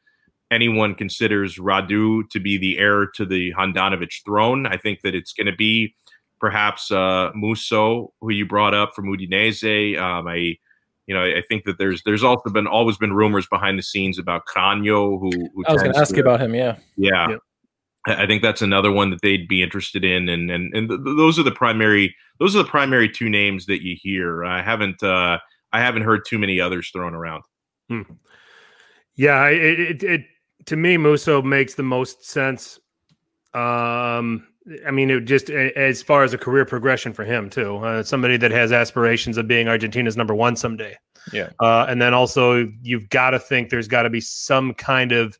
anyone 0.51 0.95
considers 0.95 1.59
Radu 1.59 2.29
to 2.31 2.40
be 2.40 2.59
the 2.59 2.79
heir 2.79 3.07
to 3.14 3.25
the 3.25 3.53
Handanovic 3.53 4.25
throne. 4.25 4.66
I 4.66 4.77
think 4.77 5.03
that 5.03 5.14
it's 5.14 5.33
going 5.33 5.47
to 5.47 5.55
be 5.55 5.95
perhaps 6.40 6.90
uh, 6.90 7.31
Musso, 7.35 8.12
who 8.21 8.31
you 8.33 8.47
brought 8.47 8.75
up 8.75 8.95
from 8.95 9.07
Udinese. 9.07 9.97
Um, 10.01 10.27
I, 10.27 10.57
you 11.11 11.16
know, 11.16 11.25
I 11.25 11.42
think 11.49 11.64
that 11.64 11.77
there's 11.77 12.05
there's 12.05 12.23
also 12.23 12.51
been 12.51 12.68
always 12.68 12.96
been 12.96 13.12
rumors 13.12 13.44
behind 13.49 13.77
the 13.77 13.83
scenes 13.83 14.16
about 14.16 14.46
Cragno, 14.46 15.18
who, 15.18 15.31
who 15.33 15.64
I 15.66 15.73
was 15.73 15.83
going 15.83 15.92
to 15.92 15.99
ask 15.99 16.14
you 16.14 16.23
about 16.23 16.40
him. 16.40 16.55
Yeah, 16.55 16.77
yeah. 16.96 17.31
yeah. 17.31 17.37
I 18.07 18.27
think 18.29 18.42
that's 18.42 18.62
another 18.62 18.92
one 18.92 19.11
that 19.11 19.20
they'd 19.20 19.49
be 19.49 19.61
interested 19.61 20.05
in, 20.05 20.29
and 20.29 20.53
and 20.53 20.73
and 20.73 20.88
th- 20.88 21.01
those 21.05 21.37
are 21.37 21.42
the 21.42 21.51
primary 21.51 22.14
those 22.38 22.55
are 22.55 22.62
the 22.62 22.68
primary 22.68 23.09
two 23.09 23.29
names 23.29 23.66
that 23.66 23.83
you 23.83 23.96
hear. 24.01 24.44
I 24.44 24.62
haven't 24.62 25.03
uh, 25.03 25.38
I 25.73 25.81
haven't 25.81 26.03
heard 26.03 26.25
too 26.25 26.38
many 26.38 26.61
others 26.61 26.90
thrown 26.92 27.12
around. 27.12 27.42
Hmm. 27.88 28.03
Yeah, 29.16 29.49
it, 29.49 29.81
it, 29.81 30.03
it 30.05 30.20
to 30.66 30.77
me 30.77 30.96
Musso 30.96 31.42
makes 31.42 31.75
the 31.75 31.83
most 31.83 32.25
sense. 32.25 32.79
Um, 33.53 34.46
I 34.87 34.90
mean, 34.90 35.11
it 35.11 35.20
just 35.25 35.51
as 35.51 36.03
far 36.03 36.23
as 36.23 36.35
a 36.35 36.38
career 36.38 36.64
progression 36.64 37.12
for 37.12 37.25
him 37.25 37.49
too. 37.49 37.77
Uh, 37.77 38.03
somebody 38.03 38.37
that 38.37 38.51
has 38.51 38.73
aspirations 38.73 39.38
of 39.38 39.49
being 39.49 39.68
Argentina's 39.68 40.16
number 40.16 40.35
one 40.35 40.57
someday. 40.57 40.96
Yeah, 41.33 41.51
uh, 41.61 41.87
and 41.88 42.01
then 42.01 42.14
also 42.14 42.68
you've 42.83 43.09
got 43.09 43.31
to 43.31 43.38
think 43.38 43.70
there's 43.70 43.88
got 43.88 44.03
to 44.03 44.11
be 44.11 44.20
some 44.20 44.75
kind 44.75 45.12
of 45.12 45.38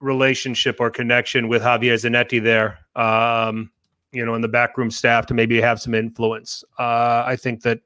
relationship 0.00 0.80
or 0.80 0.90
connection 0.90 1.48
with 1.48 1.62
Javier 1.62 1.94
Zanetti 1.94 2.42
there, 2.42 2.78
um, 2.96 3.70
you 4.12 4.24
know, 4.26 4.34
in 4.34 4.42
the 4.42 4.48
backroom 4.48 4.90
staff 4.90 5.26
to 5.26 5.34
maybe 5.34 5.60
have 5.60 5.80
some 5.80 5.94
influence. 5.94 6.64
Uh, 6.78 7.22
I 7.24 7.36
think 7.36 7.62
that 7.62 7.80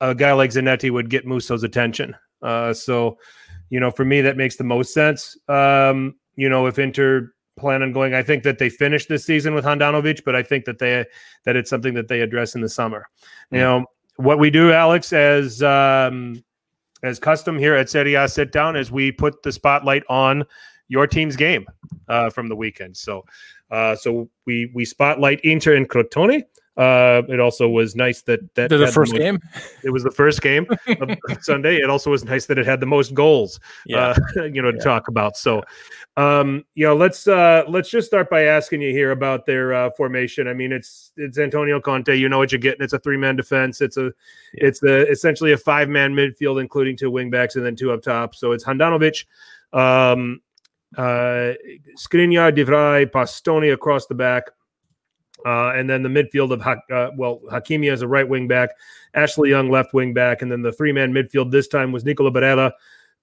a 0.00 0.14
guy 0.14 0.32
like 0.32 0.50
Zanetti 0.50 0.90
would 0.90 1.10
get 1.10 1.26
Musso's 1.26 1.62
attention. 1.62 2.16
Uh, 2.42 2.72
so, 2.72 3.18
you 3.68 3.78
know, 3.78 3.90
for 3.90 4.04
me, 4.04 4.22
that 4.22 4.36
makes 4.36 4.56
the 4.56 4.64
most 4.64 4.94
sense. 4.94 5.36
Um, 5.48 6.16
you 6.36 6.48
know, 6.48 6.66
if 6.66 6.78
Inter 6.78 7.32
plan 7.60 7.82
on 7.82 7.92
going, 7.92 8.14
I 8.14 8.22
think 8.22 8.42
that 8.42 8.58
they 8.58 8.68
finish 8.68 9.06
this 9.06 9.24
season 9.24 9.54
with 9.54 9.64
Handanovic, 9.64 10.24
but 10.24 10.34
I 10.34 10.42
think 10.42 10.64
that 10.64 10.78
they 10.78 11.04
that 11.44 11.56
it's 11.56 11.70
something 11.70 11.94
that 11.94 12.08
they 12.08 12.20
address 12.20 12.54
in 12.54 12.60
the 12.60 12.68
summer. 12.68 13.06
Mm-hmm. 13.46 13.54
You 13.54 13.60
know, 13.60 13.86
what 14.16 14.38
we 14.38 14.50
do, 14.50 14.72
Alex, 14.72 15.12
as 15.12 15.62
um, 15.62 16.42
as 17.02 17.18
custom 17.18 17.58
here 17.58 17.74
at 17.74 17.88
Serie 17.88 18.14
A 18.14 18.28
Sit 18.28 18.52
Down, 18.52 18.76
is 18.76 18.90
we 18.90 19.12
put 19.12 19.42
the 19.42 19.52
spotlight 19.52 20.02
on 20.08 20.44
your 20.88 21.06
team's 21.06 21.36
game 21.36 21.66
uh, 22.08 22.30
from 22.30 22.48
the 22.48 22.56
weekend. 22.56 22.96
So, 22.96 23.24
uh, 23.70 23.94
so 23.94 24.28
we 24.46 24.70
we 24.74 24.84
spotlight 24.84 25.40
Inter 25.42 25.76
and 25.76 25.88
Crotone. 25.88 26.42
Uh, 26.80 27.20
it 27.28 27.38
also 27.40 27.68
was 27.68 27.94
nice 27.94 28.22
that 28.22 28.40
that 28.54 28.70
the 28.70 28.78
first 28.86 29.12
the 29.12 29.18
most, 29.18 29.22
game. 29.22 29.38
It 29.84 29.90
was 29.90 30.02
the 30.02 30.10
first 30.10 30.40
game 30.40 30.66
of 31.00 31.18
Sunday. 31.42 31.76
It 31.76 31.90
also 31.90 32.10
was 32.10 32.24
nice 32.24 32.46
that 32.46 32.56
it 32.56 32.64
had 32.64 32.80
the 32.80 32.86
most 32.86 33.12
goals. 33.12 33.60
Yeah. 33.84 34.14
Uh, 34.38 34.44
you 34.44 34.62
know, 34.62 34.70
to 34.70 34.78
yeah. 34.78 34.82
talk 34.82 35.08
about. 35.08 35.36
So, 35.36 35.62
um, 36.16 36.64
you 36.74 36.86
know, 36.86 36.96
let's 36.96 37.28
uh, 37.28 37.64
let's 37.68 37.90
just 37.90 38.06
start 38.06 38.30
by 38.30 38.44
asking 38.44 38.80
you 38.80 38.92
here 38.92 39.10
about 39.10 39.44
their 39.44 39.74
uh, 39.74 39.90
formation. 39.90 40.48
I 40.48 40.54
mean, 40.54 40.72
it's 40.72 41.12
it's 41.18 41.38
Antonio 41.38 41.82
Conte. 41.82 42.16
You 42.16 42.30
know 42.30 42.38
what 42.38 42.50
you're 42.50 42.58
getting. 42.58 42.82
It's 42.82 42.94
a 42.94 42.98
three 42.98 43.18
man 43.18 43.36
defense. 43.36 43.82
It's 43.82 43.98
a 43.98 44.04
yeah. 44.54 44.66
it's 44.68 44.80
the 44.80 45.06
essentially 45.10 45.52
a 45.52 45.58
five 45.58 45.90
man 45.90 46.14
midfield, 46.14 46.62
including 46.62 46.96
two 46.96 47.12
wingbacks 47.12 47.56
and 47.56 47.66
then 47.66 47.76
two 47.76 47.92
up 47.92 48.00
top. 48.00 48.34
So 48.34 48.52
it's 48.52 48.64
Handanovic. 48.64 49.26
Um, 49.74 50.40
uh, 50.96 51.52
Skriniar, 51.98 52.54
De 52.54 52.64
Pastoni 52.64 53.74
across 53.74 54.06
the 54.06 54.14
back. 54.14 54.44
Uh, 55.46 55.72
and 55.74 55.88
then 55.88 56.02
the 56.02 56.08
midfield 56.08 56.52
of 56.52 56.60
uh, 56.62 57.10
well 57.16 57.40
Hakimi 57.50 57.92
as 57.92 58.02
a 58.02 58.08
right 58.08 58.28
wing 58.28 58.48
back, 58.48 58.70
Ashley 59.14 59.50
Young 59.50 59.70
left 59.70 59.94
wing 59.94 60.14
back, 60.14 60.42
and 60.42 60.50
then 60.50 60.62
the 60.62 60.72
three 60.72 60.92
man 60.92 61.12
midfield 61.12 61.50
this 61.50 61.68
time 61.68 61.92
was 61.92 62.04
Nicola 62.04 62.30
Barella, 62.30 62.72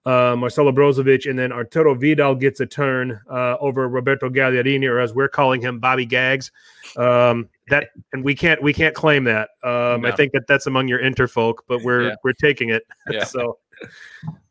uh, 0.05 0.35
Marcelo 0.37 0.71
Brozovic, 0.71 1.29
and 1.29 1.37
then 1.37 1.51
Arturo 1.51 1.93
Vidal 1.93 2.35
gets 2.35 2.59
a 2.59 2.65
turn 2.65 3.19
uh, 3.29 3.57
over 3.59 3.89
Roberto 3.89 4.29
Gagliardini, 4.29 4.89
or 4.89 4.99
as 4.99 5.13
we're 5.13 5.27
calling 5.27 5.61
him, 5.61 5.79
Bobby 5.79 6.05
Gags. 6.05 6.51
Um, 6.95 7.49
that 7.69 7.89
and 8.13 8.23
we 8.23 8.33
can't 8.33 8.61
we 8.61 8.73
can't 8.73 8.95
claim 8.95 9.25
that. 9.25 9.49
Um, 9.63 10.01
no. 10.01 10.09
I 10.09 10.11
think 10.15 10.31
that 10.31 10.47
that's 10.47 10.67
among 10.67 10.87
your 10.87 10.99
interfolk, 10.99 11.55
but 11.67 11.83
we're 11.83 12.09
yeah. 12.09 12.15
we're 12.23 12.33
taking 12.33 12.69
it. 12.69 12.83
Yeah. 13.11 13.23
so 13.23 13.57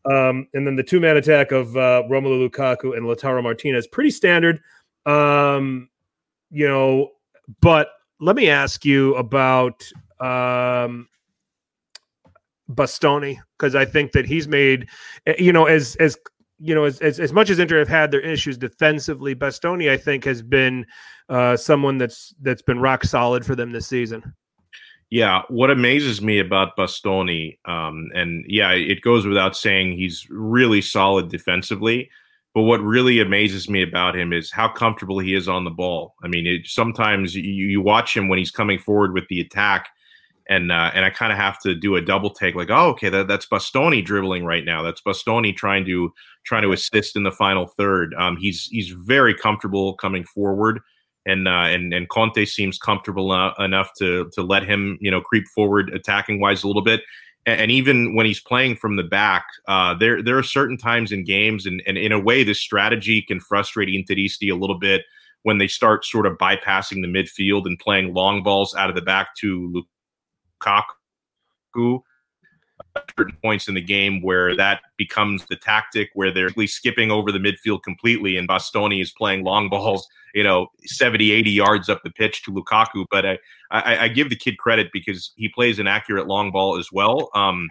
um, 0.05 0.46
and 0.55 0.66
then 0.66 0.76
the 0.76 0.83
two 0.83 1.00
man 1.00 1.16
attack 1.16 1.52
of 1.52 1.76
uh, 1.76 2.02
Romelu 2.09 2.48
Lukaku 2.48 2.96
and 2.96 3.07
Lautaro 3.07 3.42
Martinez, 3.42 3.87
pretty 3.87 4.11
standard. 4.11 4.61
Um, 5.05 5.88
you 6.50 6.68
know, 6.68 7.11
but 7.61 7.88
let 8.20 8.37
me 8.37 8.48
ask 8.48 8.85
you 8.85 9.14
about 9.16 9.85
um, 10.20 11.09
Bastoni 12.70 13.38
because 13.59 13.74
I 13.74 13.85
think 13.85 14.12
that 14.12 14.26
he's 14.26 14.48
made, 14.48 14.88
eh, 15.26 15.35
you 15.38 15.52
know, 15.52 15.66
as 15.66 15.96
as 15.96 16.16
you 16.59 16.74
know, 16.74 16.85
as, 16.85 17.00
as, 17.00 17.20
as 17.20 17.32
much 17.32 17.50
as 17.50 17.59
Inter 17.59 17.78
have 17.78 17.88
had 17.88 18.11
their 18.11 18.20
issues 18.20 18.56
defensively, 18.56 19.35
Bastoni 19.35 19.90
I 19.90 19.96
think 19.96 20.24
has 20.24 20.42
been 20.42 20.87
uh, 21.28 21.56
someone 21.56 21.98
that's 21.98 22.35
that's 22.40 22.62
been 22.62 22.80
rock 22.80 23.04
solid 23.04 23.44
for 23.44 23.54
them 23.54 23.72
this 23.72 23.87
season. 23.87 24.35
Yeah, 25.11 25.42
what 25.48 25.70
amazes 25.70 26.20
me 26.20 26.40
about 26.40 26.76
Bastoni, 26.76 27.59
um, 27.64 28.09
and 28.14 28.44
yeah, 28.48 28.72
it 28.72 29.02
goes 29.02 29.24
without 29.24 29.56
saying 29.56 29.92
he's 29.92 30.26
really 30.30 30.80
solid 30.80 31.28
defensively. 31.28 32.11
But 32.56 32.62
what 32.62 32.80
really 32.80 33.20
amazes 33.20 33.68
me 33.68 33.82
about 33.82 34.16
him 34.16 34.32
is 34.32 34.50
how 34.50 34.66
comfortable 34.66 35.18
he 35.18 35.34
is 35.34 35.46
on 35.46 35.64
the 35.64 35.70
ball. 35.70 36.14
I 36.24 36.28
mean, 36.28 36.46
it, 36.46 36.66
sometimes 36.66 37.34
you, 37.34 37.42
you 37.42 37.82
watch 37.82 38.16
him 38.16 38.28
when 38.28 38.38
he's 38.38 38.50
coming 38.50 38.78
forward 38.78 39.12
with 39.12 39.28
the 39.28 39.42
attack, 39.42 39.90
and 40.48 40.72
uh, 40.72 40.90
and 40.94 41.04
I 41.04 41.10
kind 41.10 41.32
of 41.32 41.36
have 41.36 41.60
to 41.64 41.74
do 41.74 41.96
a 41.96 42.00
double 42.00 42.30
take, 42.30 42.54
like, 42.54 42.70
oh, 42.70 42.88
okay, 42.92 43.10
that, 43.10 43.28
that's 43.28 43.44
Bastoni 43.44 44.02
dribbling 44.02 44.46
right 44.46 44.64
now. 44.64 44.82
That's 44.82 45.02
Bastoni 45.02 45.54
trying 45.54 45.84
to 45.84 46.14
trying 46.46 46.62
to 46.62 46.72
assist 46.72 47.14
in 47.14 47.24
the 47.24 47.30
final 47.30 47.66
third. 47.66 48.14
Um, 48.14 48.38
he's 48.38 48.68
he's 48.70 48.88
very 48.88 49.34
comfortable 49.34 49.92
coming 49.92 50.24
forward 50.24 50.80
and 51.26 51.48
uh, 51.48 51.66
and 51.66 51.92
and 51.92 52.08
Conte 52.08 52.42
seems 52.46 52.78
comfortable 52.78 53.34
enough 53.58 53.90
to 53.98 54.30
to 54.32 54.42
let 54.42 54.62
him 54.62 54.96
you 55.00 55.10
know 55.10 55.20
creep 55.20 55.44
forward 55.48 55.90
attacking 55.92 56.40
wise 56.40 56.62
a 56.62 56.66
little 56.66 56.82
bit. 56.82 57.02
And, 57.46 57.70
even 57.70 58.16
when 58.16 58.26
he's 58.26 58.40
playing 58.40 58.74
from 58.76 58.96
the 58.96 59.04
back, 59.04 59.46
uh, 59.68 59.94
there 59.94 60.20
there 60.20 60.37
are 60.37 60.42
certain 60.42 60.76
times 60.76 61.12
in 61.12 61.24
games, 61.24 61.64
and, 61.64 61.80
and 61.87 61.96
in 61.96 62.11
a 62.11 62.18
way, 62.18 62.42
this 62.42 62.61
strategy 62.61 63.22
can 63.22 63.38
frustrate 63.38 63.88
Interisti 63.88 64.50
a 64.50 64.56
little 64.56 64.78
bit 64.78 65.04
when 65.44 65.59
they 65.59 65.68
start 65.68 66.04
sort 66.04 66.26
of 66.26 66.37
bypassing 66.38 67.02
the 67.02 67.09
midfield 67.09 67.66
and 67.66 67.78
playing 67.78 68.12
long 68.12 68.42
balls 68.42 68.74
out 68.74 68.88
of 68.88 68.96
the 68.96 69.02
back 69.02 69.28
to 69.37 69.85
Lukaku 70.61 72.00
points 73.42 73.68
in 73.68 73.74
the 73.74 73.80
game 73.80 74.22
where 74.22 74.56
that 74.56 74.80
becomes 74.96 75.44
the 75.46 75.56
tactic 75.56 76.11
where 76.14 76.30
they're 76.30 76.50
skipping 76.66 77.11
over 77.11 77.32
the 77.32 77.38
midfield 77.38 77.82
completely 77.82 78.37
and 78.37 78.48
Bastoni 78.48 79.00
is 79.00 79.12
playing 79.12 79.44
long 79.44 79.68
balls, 79.68 80.06
you 80.35 80.42
know, 80.42 80.68
70, 80.85 81.32
80 81.32 81.50
yards 81.50 81.88
up 81.88 82.02
the 82.02 82.11
pitch 82.11 82.42
to 82.44 82.52
Lukaku. 82.52 83.06
But 83.11 83.26
I, 83.26 83.38
I, 83.70 83.98
I 83.98 84.09
give 84.09 84.30
the 84.30 84.37
kid 84.37 84.59
credit 84.59 84.88
because 84.92 85.32
he 85.37 85.48
plays 85.48 85.78
an 85.78 85.87
accurate 85.87 86.26
long 86.26 86.50
ball 86.50 86.78
as 86.78 86.90
well. 86.92 87.30
Um, 87.35 87.68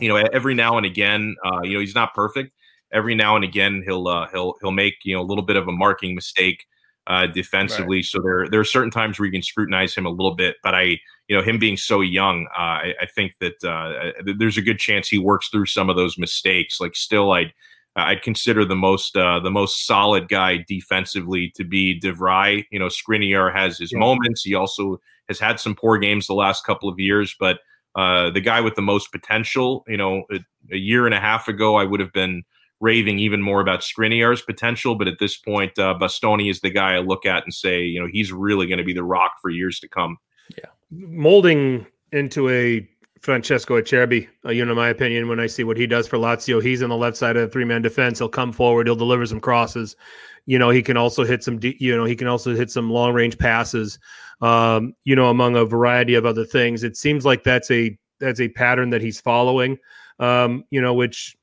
you 0.00 0.08
know, 0.08 0.16
every 0.16 0.54
now 0.54 0.76
and 0.76 0.86
again, 0.86 1.36
uh, 1.44 1.60
you 1.62 1.74
know, 1.74 1.80
he's 1.80 1.94
not 1.94 2.14
perfect. 2.14 2.52
Every 2.92 3.14
now 3.14 3.36
and 3.36 3.44
again, 3.44 3.82
he'll 3.84 4.06
uh, 4.06 4.28
he'll 4.28 4.54
he'll 4.60 4.72
make 4.72 4.96
you 5.04 5.14
know 5.14 5.22
a 5.22 5.24
little 5.24 5.44
bit 5.44 5.56
of 5.56 5.66
a 5.66 5.72
marking 5.72 6.14
mistake 6.14 6.66
uh, 7.06 7.26
defensively. 7.26 7.98
Right. 7.98 8.04
So 8.04 8.20
there 8.22 8.48
there 8.48 8.60
are 8.60 8.64
certain 8.64 8.90
times 8.90 9.18
where 9.18 9.26
you 9.26 9.32
can 9.32 9.42
scrutinize 9.42 9.94
him 9.94 10.06
a 10.06 10.10
little 10.10 10.34
bit. 10.34 10.56
But 10.62 10.74
I, 10.74 10.98
you 11.28 11.36
know, 11.36 11.42
him 11.42 11.58
being 11.58 11.76
so 11.76 12.00
young, 12.00 12.46
uh, 12.56 12.60
I, 12.60 12.94
I, 13.02 13.06
think 13.06 13.32
that 13.40 13.64
uh, 13.64 14.12
there's 14.38 14.58
a 14.58 14.62
good 14.62 14.78
chance 14.78 15.08
he 15.08 15.18
works 15.18 15.48
through 15.48 15.66
some 15.66 15.90
of 15.90 15.96
those 15.96 16.18
mistakes. 16.18 16.80
Like 16.80 16.94
still, 16.94 17.32
I'd 17.32 17.52
I'd 17.96 18.22
consider 18.22 18.64
the 18.64 18.76
most 18.76 19.16
uh, 19.16 19.40
the 19.40 19.50
most 19.50 19.86
solid 19.86 20.28
guy 20.28 20.64
defensively 20.66 21.52
to 21.56 21.64
be 21.64 21.98
De 21.98 22.12
Vrij. 22.12 22.64
You 22.70 22.78
know, 22.78 22.86
Skriniar 22.86 23.52
has 23.52 23.78
his 23.78 23.92
yeah. 23.92 23.98
moments. 23.98 24.42
He 24.42 24.54
also 24.54 25.00
has 25.28 25.38
had 25.38 25.60
some 25.60 25.74
poor 25.74 25.98
games 25.98 26.26
the 26.26 26.34
last 26.34 26.64
couple 26.64 26.88
of 26.88 26.98
years, 26.98 27.34
but 27.38 27.60
uh, 27.94 28.30
the 28.30 28.40
guy 28.40 28.60
with 28.60 28.74
the 28.74 28.82
most 28.82 29.12
potential, 29.12 29.84
you 29.86 29.96
know, 29.96 30.24
a, 30.32 30.38
a 30.72 30.78
year 30.78 31.04
and 31.04 31.14
a 31.14 31.20
half 31.20 31.48
ago, 31.48 31.76
I 31.76 31.84
would 31.84 32.00
have 32.00 32.12
been 32.12 32.42
raving 32.82 33.18
even 33.20 33.40
more 33.40 33.60
about 33.60 33.80
Skriniar's 33.80 34.42
potential. 34.42 34.96
But 34.96 35.08
at 35.08 35.18
this 35.18 35.38
point, 35.38 35.78
uh, 35.78 35.94
Bastoni 35.98 36.50
is 36.50 36.60
the 36.60 36.70
guy 36.70 36.96
I 36.96 36.98
look 36.98 37.24
at 37.24 37.44
and 37.44 37.54
say, 37.54 37.82
you 37.82 38.00
know, 38.00 38.08
he's 38.10 38.32
really 38.32 38.66
going 38.66 38.78
to 38.78 38.84
be 38.84 38.92
the 38.92 39.04
rock 39.04 39.32
for 39.40 39.48
years 39.48 39.80
to 39.80 39.88
come. 39.88 40.18
Yeah. 40.58 40.66
Molding 40.90 41.86
into 42.10 42.50
a 42.50 42.86
Francesco 43.22 43.80
Acerbi. 43.80 44.28
Uh, 44.44 44.50
you 44.50 44.64
know 44.64 44.74
my 44.74 44.88
opinion 44.88 45.28
when 45.28 45.38
I 45.38 45.46
see 45.46 45.62
what 45.62 45.76
he 45.76 45.86
does 45.86 46.08
for 46.08 46.18
Lazio. 46.18 46.60
He's 46.60 46.82
on 46.82 46.90
the 46.90 46.96
left 46.96 47.16
side 47.16 47.36
of 47.36 47.42
the 47.42 47.48
three 47.48 47.64
man 47.64 47.80
defense. 47.80 48.18
He'll 48.18 48.28
come 48.28 48.52
forward. 48.52 48.86
He'll 48.86 48.96
deliver 48.96 49.24
some 49.24 49.40
crosses. 49.40 49.96
You 50.44 50.58
know 50.58 50.70
he 50.70 50.82
can 50.82 50.96
also 50.96 51.24
hit 51.24 51.44
some. 51.44 51.60
You 51.62 51.96
know 51.96 52.04
he 52.04 52.16
can 52.16 52.26
also 52.26 52.54
hit 52.54 52.70
some 52.70 52.90
long 52.90 53.14
range 53.14 53.38
passes. 53.38 53.98
Um, 54.40 54.94
you 55.04 55.14
know 55.14 55.30
among 55.30 55.54
a 55.54 55.64
variety 55.64 56.14
of 56.16 56.26
other 56.26 56.44
things. 56.44 56.82
It 56.82 56.96
seems 56.96 57.24
like 57.24 57.44
that's 57.44 57.70
a 57.70 57.96
that's 58.18 58.40
a 58.40 58.48
pattern 58.48 58.90
that 58.90 59.00
he's 59.00 59.20
following. 59.20 59.78
Um, 60.18 60.64
you 60.70 60.82
know 60.82 60.92
which 60.92 61.36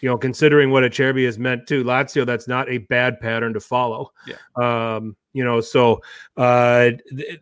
you 0.00 0.08
know, 0.08 0.16
considering 0.16 0.70
what 0.70 0.84
Acerbi 0.84 1.24
has 1.24 1.38
meant 1.38 1.66
to 1.68 1.84
Lazio, 1.84 2.24
that's 2.24 2.48
not 2.48 2.68
a 2.68 2.78
bad 2.78 3.20
pattern 3.20 3.52
to 3.54 3.60
follow. 3.60 4.12
Yeah. 4.26 4.36
Um, 4.56 5.16
you 5.32 5.44
know, 5.44 5.60
so 5.60 6.00
uh, 6.36 6.90
th- 7.10 7.40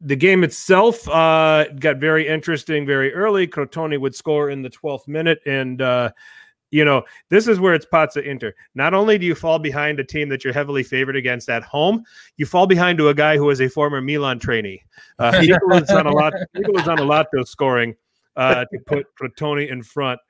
the 0.00 0.16
game 0.16 0.44
itself 0.44 1.08
uh, 1.08 1.66
got 1.78 1.96
very 1.96 2.28
interesting 2.28 2.86
very 2.86 3.12
early. 3.14 3.46
Crotone 3.46 3.98
would 4.00 4.14
score 4.14 4.50
in 4.50 4.62
the 4.62 4.70
12th 4.70 5.08
minute, 5.08 5.40
and 5.46 5.80
uh, 5.80 6.10
you 6.70 6.84
know, 6.84 7.02
this 7.30 7.46
is 7.46 7.60
where 7.60 7.74
it's 7.74 7.86
Pazza 7.86 8.22
Inter. 8.24 8.52
Not 8.74 8.92
only 8.92 9.18
do 9.18 9.26
you 9.26 9.34
fall 9.34 9.58
behind 9.58 10.00
a 10.00 10.04
team 10.04 10.28
that 10.28 10.44
you're 10.44 10.52
heavily 10.52 10.82
favored 10.82 11.16
against 11.16 11.48
at 11.48 11.62
home, 11.62 12.04
you 12.36 12.46
fall 12.46 12.66
behind 12.66 12.98
to 12.98 13.08
a 13.08 13.14
guy 13.14 13.36
who 13.36 13.48
is 13.50 13.60
a 13.60 13.68
former 13.68 14.00
Milan 14.00 14.38
trainee. 14.38 14.82
Uh, 15.18 15.40
he 15.40 15.52
was 15.66 15.88
on 15.90 16.06
a 16.06 16.12
lot. 16.12 16.34
He 16.54 16.64
was 16.68 16.88
on 16.88 16.98
a 16.98 17.04
lot 17.04 17.26
of 17.34 17.48
scoring 17.48 17.94
uh, 18.36 18.64
to 18.66 18.78
put 18.86 19.06
Crotone 19.20 19.70
in 19.70 19.82
front 19.82 20.20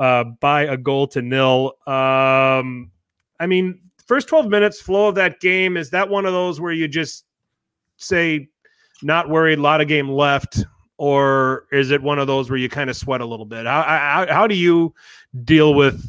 uh, 0.00 0.24
by 0.40 0.62
a 0.62 0.76
goal 0.76 1.06
to 1.06 1.22
nil. 1.22 1.74
Um, 1.86 2.90
I 3.38 3.46
mean, 3.46 3.80
first 4.06 4.26
12 4.28 4.48
minutes 4.48 4.80
flow 4.80 5.08
of 5.08 5.14
that 5.14 5.40
game 5.40 5.76
is 5.76 5.90
that 5.90 6.08
one 6.08 6.26
of 6.26 6.32
those 6.32 6.60
where 6.60 6.72
you 6.72 6.88
just 6.88 7.26
say 7.98 8.48
not 9.02 9.28
worried, 9.28 9.58
a 9.58 9.62
lot 9.62 9.80
of 9.80 9.88
game 9.88 10.08
left, 10.08 10.64
or 10.96 11.66
is 11.70 11.90
it 11.90 12.02
one 12.02 12.18
of 12.18 12.26
those 12.26 12.50
where 12.50 12.58
you 12.58 12.68
kind 12.68 12.90
of 12.90 12.96
sweat 12.96 13.20
a 13.20 13.26
little 13.26 13.46
bit? 13.46 13.66
How, 13.66 13.82
how, 13.82 14.26
how 14.28 14.46
do 14.46 14.54
you 14.54 14.94
deal 15.44 15.74
with 15.74 16.02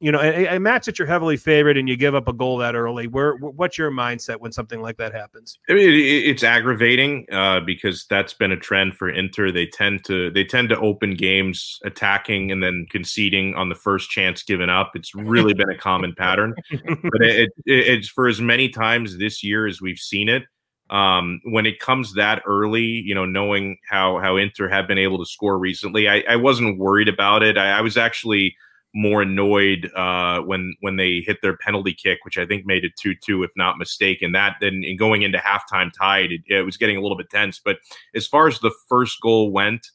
you 0.00 0.12
know 0.12 0.20
a, 0.20 0.56
a, 0.56 0.60
match 0.60 0.86
that 0.86 0.98
you're 0.98 1.08
heavily 1.08 1.36
favored 1.36 1.76
and 1.76 1.88
you 1.88 1.96
give 1.96 2.14
up 2.14 2.28
a 2.28 2.32
goal 2.32 2.58
that 2.58 2.74
early 2.74 3.06
where 3.06 3.36
what's 3.36 3.78
your 3.78 3.90
mindset 3.90 4.40
when 4.40 4.52
something 4.52 4.80
like 4.80 4.96
that 4.96 5.12
happens? 5.12 5.58
I 5.68 5.74
mean 5.74 5.90
it, 5.90 5.94
it's 5.94 6.42
aggravating 6.42 7.26
uh, 7.32 7.60
because 7.60 8.06
that's 8.06 8.34
been 8.34 8.52
a 8.52 8.56
trend 8.56 8.96
for 8.96 9.08
inter. 9.08 9.50
They 9.50 9.66
tend 9.66 10.04
to 10.06 10.30
they 10.30 10.44
tend 10.44 10.68
to 10.70 10.78
open 10.78 11.14
games 11.14 11.78
attacking 11.84 12.50
and 12.50 12.62
then 12.62 12.86
conceding 12.90 13.54
on 13.54 13.68
the 13.68 13.74
first 13.74 14.10
chance 14.10 14.42
given 14.42 14.70
up. 14.70 14.92
It's 14.94 15.14
really 15.14 15.54
been 15.54 15.70
a 15.70 15.78
common 15.78 16.14
pattern 16.14 16.54
but 17.02 17.22
it, 17.22 17.50
it, 17.66 17.88
it's 17.88 18.08
for 18.08 18.26
as 18.26 18.40
many 18.40 18.68
times 18.68 19.18
this 19.18 19.42
year 19.42 19.66
as 19.66 19.80
we've 19.80 19.98
seen 19.98 20.28
it. 20.28 20.44
Um, 20.90 21.40
when 21.44 21.64
it 21.64 21.80
comes 21.80 22.14
that 22.14 22.42
early, 22.46 22.82
you 22.82 23.14
know, 23.14 23.24
knowing 23.24 23.78
how 23.88 24.18
how 24.18 24.36
Inter 24.36 24.68
have 24.68 24.86
been 24.86 24.98
able 24.98 25.18
to 25.18 25.24
score 25.24 25.58
recently, 25.58 26.08
I, 26.08 26.22
I 26.28 26.36
wasn't 26.36 26.78
worried 26.78 27.08
about 27.08 27.42
it. 27.42 27.56
I, 27.56 27.78
I 27.78 27.80
was 27.80 27.96
actually 27.96 28.54
more 28.94 29.22
annoyed 29.22 29.90
uh, 29.96 30.40
when 30.40 30.74
when 30.80 30.96
they 30.96 31.20
hit 31.26 31.42
their 31.42 31.56
penalty 31.56 31.92
kick, 31.92 32.20
which 32.24 32.38
I 32.38 32.46
think 32.46 32.64
made 32.64 32.84
it 32.84 32.92
two 32.96 33.14
two, 33.14 33.42
if 33.42 33.50
not 33.56 33.76
mistaken. 33.76 34.32
That 34.32 34.56
then 34.60 34.84
in 34.84 34.96
going 34.96 35.22
into 35.22 35.38
halftime 35.38 35.92
tied, 35.92 36.32
it, 36.32 36.42
it, 36.46 36.62
was 36.62 36.76
getting 36.76 36.96
a 36.96 37.00
little 37.00 37.16
bit 37.16 37.28
tense. 37.28 37.60
But 37.62 37.78
as 38.14 38.26
far 38.26 38.46
as 38.46 38.60
the 38.60 38.70
first 38.88 39.20
goal 39.20 39.50
went, 39.50 39.90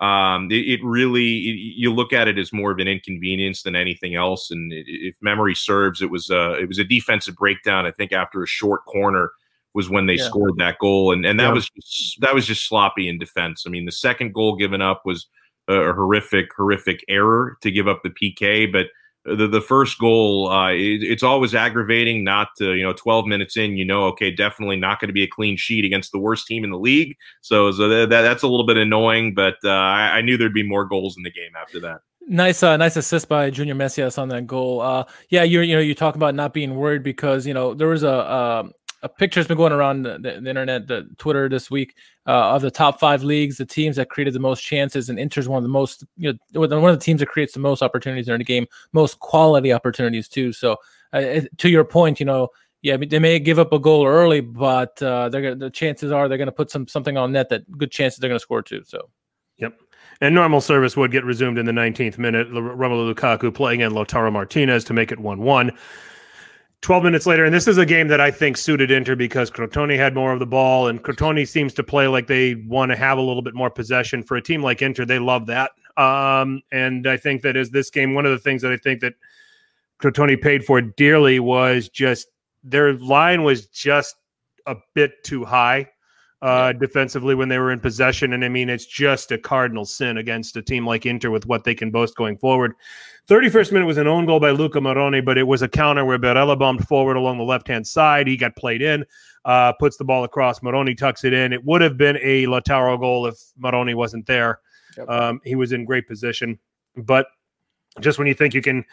um, 0.00 0.50
it, 0.52 0.68
it, 0.68 0.80
really 0.84 1.38
it, 1.38 1.56
you 1.76 1.92
look 1.92 2.12
at 2.12 2.28
it 2.28 2.38
as 2.38 2.52
more 2.52 2.70
of 2.70 2.78
an 2.78 2.86
inconvenience 2.86 3.64
than 3.64 3.74
anything 3.74 4.14
else. 4.14 4.52
And 4.52 4.72
if 4.72 5.16
memory 5.20 5.56
serves, 5.56 6.00
it 6.00 6.10
was 6.10 6.30
a 6.30 6.54
it 6.54 6.68
was 6.68 6.78
a 6.78 6.84
defensive 6.84 7.34
breakdown. 7.34 7.86
I 7.86 7.90
think 7.90 8.12
after 8.12 8.42
a 8.42 8.46
short 8.46 8.84
corner 8.86 9.32
was 9.74 9.90
when 9.90 10.06
they 10.06 10.14
yeah. 10.14 10.26
scored 10.26 10.56
that 10.58 10.78
goal, 10.78 11.12
and 11.12 11.26
and 11.26 11.40
that 11.40 11.48
yeah. 11.48 11.52
was 11.52 11.68
just, 11.70 12.20
that 12.20 12.34
was 12.34 12.46
just 12.46 12.68
sloppy 12.68 13.08
in 13.08 13.18
defense. 13.18 13.64
I 13.66 13.70
mean, 13.70 13.84
the 13.84 13.92
second 13.92 14.32
goal 14.32 14.54
given 14.54 14.80
up 14.80 15.02
was 15.04 15.26
a 15.68 15.92
horrific, 15.92 16.48
horrific 16.56 17.04
error 17.08 17.56
to 17.62 17.70
give 17.70 17.88
up 17.88 18.02
the 18.02 18.10
PK. 18.10 18.70
But 18.70 18.86
the, 19.24 19.48
the 19.48 19.60
first 19.60 19.98
goal, 19.98 20.50
uh, 20.50 20.70
it, 20.70 21.02
it's 21.02 21.22
always 21.22 21.54
aggravating 21.54 22.24
not 22.24 22.48
to, 22.58 22.74
you 22.74 22.82
know, 22.82 22.92
12 22.92 23.26
minutes 23.26 23.56
in, 23.56 23.76
you 23.76 23.84
know, 23.84 24.04
okay, 24.04 24.30
definitely 24.30 24.76
not 24.76 25.00
going 25.00 25.08
to 25.08 25.14
be 25.14 25.22
a 25.22 25.28
clean 25.28 25.56
sheet 25.56 25.84
against 25.84 26.12
the 26.12 26.18
worst 26.18 26.46
team 26.46 26.64
in 26.64 26.70
the 26.70 26.78
league. 26.78 27.16
So, 27.40 27.72
so 27.72 27.88
that, 27.88 28.08
that's 28.08 28.42
a 28.42 28.48
little 28.48 28.66
bit 28.66 28.76
annoying, 28.76 29.34
but 29.34 29.56
uh, 29.64 29.70
I, 29.70 30.18
I, 30.18 30.20
knew 30.20 30.36
there'd 30.36 30.52
be 30.52 30.62
more 30.62 30.84
goals 30.84 31.16
in 31.16 31.22
the 31.22 31.30
game 31.30 31.52
after 31.58 31.80
that. 31.80 32.00
Nice, 32.26 32.62
uh, 32.62 32.76
nice 32.76 32.96
assist 32.96 33.28
by 33.28 33.50
Junior 33.50 33.74
Messias 33.74 34.18
on 34.18 34.28
that 34.28 34.46
goal. 34.46 34.80
Uh, 34.80 35.04
yeah, 35.28 35.42
you 35.42 35.60
you 35.60 35.74
know 35.74 35.80
you 35.80 35.94
talk 35.94 36.14
about 36.14 36.34
not 36.34 36.54
being 36.54 36.74
worried 36.74 37.02
because 37.02 37.46
you 37.46 37.52
know 37.52 37.74
there 37.74 37.88
was 37.88 38.02
a 38.02 38.10
uh, 38.10 38.68
a 39.04 39.08
picture 39.08 39.38
has 39.38 39.46
been 39.46 39.58
going 39.58 39.72
around 39.72 40.02
the, 40.02 40.18
the, 40.18 40.48
internet, 40.48 40.88
the 40.88 41.06
Twitter 41.18 41.46
this 41.46 41.70
week 41.70 41.94
uh, 42.26 42.54
of 42.54 42.62
the 42.62 42.70
top 42.70 42.98
five 42.98 43.22
leagues, 43.22 43.58
the 43.58 43.66
teams 43.66 43.96
that 43.96 44.08
created 44.08 44.32
the 44.32 44.40
most 44.40 44.62
chances, 44.62 45.10
and 45.10 45.18
Inter's 45.18 45.46
one 45.46 45.58
of 45.58 45.62
the 45.62 45.68
most, 45.68 46.04
you 46.16 46.32
know, 46.54 46.60
one 46.60 46.90
of 46.90 46.98
the 46.98 47.04
teams 47.04 47.20
that 47.20 47.26
creates 47.26 47.52
the 47.52 47.60
most 47.60 47.82
opportunities 47.82 48.28
in 48.28 48.38
the 48.38 48.44
game, 48.44 48.66
most 48.94 49.20
quality 49.20 49.74
opportunities 49.74 50.26
too. 50.26 50.54
So, 50.54 50.78
uh, 51.12 51.42
to 51.58 51.68
your 51.68 51.84
point, 51.84 52.18
you 52.18 52.24
know, 52.24 52.48
yeah, 52.80 52.96
they 52.96 53.18
may 53.18 53.38
give 53.38 53.58
up 53.58 53.74
a 53.74 53.78
goal 53.78 54.06
early, 54.06 54.40
but 54.40 55.00
uh, 55.02 55.28
they're 55.28 55.42
gonna, 55.42 55.56
the 55.56 55.70
chances 55.70 56.10
are 56.10 56.26
they're 56.26 56.38
going 56.38 56.46
to 56.46 56.52
put 56.52 56.70
some 56.70 56.88
something 56.88 57.18
on 57.18 57.30
net 57.30 57.50
that 57.50 57.70
good 57.78 57.90
chances 57.90 58.18
they're 58.18 58.28
going 58.28 58.38
to 58.38 58.42
score 58.42 58.62
too. 58.62 58.82
So, 58.86 59.10
yep. 59.58 59.78
And 60.22 60.34
normal 60.34 60.62
service 60.62 60.96
would 60.96 61.10
get 61.10 61.24
resumed 61.24 61.58
in 61.58 61.66
the 61.66 61.72
19th 61.72 62.18
minute. 62.18 62.50
Romelu 62.50 63.14
Lukaku 63.14 63.52
playing 63.52 63.80
in 63.80 63.92
Lautaro 63.92 64.32
Martinez 64.32 64.84
to 64.84 64.94
make 64.94 65.12
it 65.12 65.18
1 65.18 65.40
1. 65.40 65.72
12 66.84 67.02
minutes 67.02 67.24
later, 67.24 67.46
and 67.46 67.54
this 67.54 67.66
is 67.66 67.78
a 67.78 67.86
game 67.86 68.08
that 68.08 68.20
I 68.20 68.30
think 68.30 68.58
suited 68.58 68.90
Inter 68.90 69.16
because 69.16 69.50
Crotone 69.50 69.96
had 69.96 70.14
more 70.14 70.34
of 70.34 70.38
the 70.38 70.44
ball, 70.44 70.88
and 70.88 71.02
Crotone 71.02 71.48
seems 71.48 71.72
to 71.72 71.82
play 71.82 72.06
like 72.08 72.26
they 72.26 72.56
want 72.56 72.90
to 72.90 72.96
have 72.96 73.16
a 73.16 73.22
little 73.22 73.40
bit 73.40 73.54
more 73.54 73.70
possession. 73.70 74.22
For 74.22 74.36
a 74.36 74.42
team 74.42 74.62
like 74.62 74.82
Inter, 74.82 75.06
they 75.06 75.18
love 75.18 75.46
that. 75.46 75.70
Um, 75.96 76.60
and 76.72 77.06
I 77.06 77.16
think 77.16 77.40
that 77.40 77.56
is 77.56 77.70
this 77.70 77.88
game, 77.88 78.12
one 78.12 78.26
of 78.26 78.32
the 78.32 78.38
things 78.38 78.60
that 78.60 78.70
I 78.70 78.76
think 78.76 79.00
that 79.00 79.14
Crotone 79.98 80.38
paid 80.42 80.62
for 80.62 80.82
dearly 80.82 81.40
was 81.40 81.88
just 81.88 82.28
their 82.62 82.92
line 82.92 83.44
was 83.44 83.66
just 83.68 84.16
a 84.66 84.76
bit 84.92 85.24
too 85.24 85.42
high 85.42 85.88
uh, 86.44 86.72
defensively 86.74 87.34
when 87.34 87.48
they 87.48 87.58
were 87.58 87.72
in 87.72 87.80
possession. 87.80 88.34
And 88.34 88.44
I 88.44 88.50
mean, 88.50 88.68
it's 88.68 88.84
just 88.84 89.32
a 89.32 89.38
cardinal 89.38 89.86
sin 89.86 90.18
against 90.18 90.58
a 90.58 90.62
team 90.62 90.86
like 90.86 91.06
Inter 91.06 91.30
with 91.30 91.46
what 91.46 91.64
they 91.64 91.74
can 91.74 91.90
boast 91.90 92.16
going 92.16 92.36
forward. 92.36 92.74
31st 93.30 93.72
minute 93.72 93.86
was 93.86 93.96
an 93.96 94.06
own 94.06 94.26
goal 94.26 94.38
by 94.38 94.50
Luca 94.50 94.78
Marrone, 94.78 95.24
but 95.24 95.38
it 95.38 95.44
was 95.44 95.62
a 95.62 95.68
counter 95.68 96.04
where 96.04 96.18
Barella 96.18 96.58
bombed 96.58 96.86
forward 96.86 97.16
along 97.16 97.38
the 97.38 97.44
left 97.44 97.66
hand 97.66 97.86
side. 97.86 98.26
He 98.26 98.36
got 98.36 98.54
played 98.56 98.82
in, 98.82 99.06
uh, 99.46 99.72
puts 99.72 99.96
the 99.96 100.04
ball 100.04 100.24
across. 100.24 100.60
Marrone 100.60 100.94
tucks 100.98 101.24
it 101.24 101.32
in. 101.32 101.54
It 101.54 101.64
would 101.64 101.80
have 101.80 101.96
been 101.96 102.18
a 102.20 102.44
Lautaro 102.44 103.00
goal 103.00 103.26
if 103.26 103.36
Marrone 103.58 103.94
wasn't 103.94 104.26
there. 104.26 104.60
Yep. 104.98 105.08
Um, 105.08 105.40
he 105.44 105.54
was 105.54 105.72
in 105.72 105.86
great 105.86 106.06
position. 106.06 106.58
But 106.94 107.26
just 108.00 108.18
when 108.18 108.28
you 108.28 108.34
think 108.34 108.52
you 108.52 108.60
can 108.60 108.84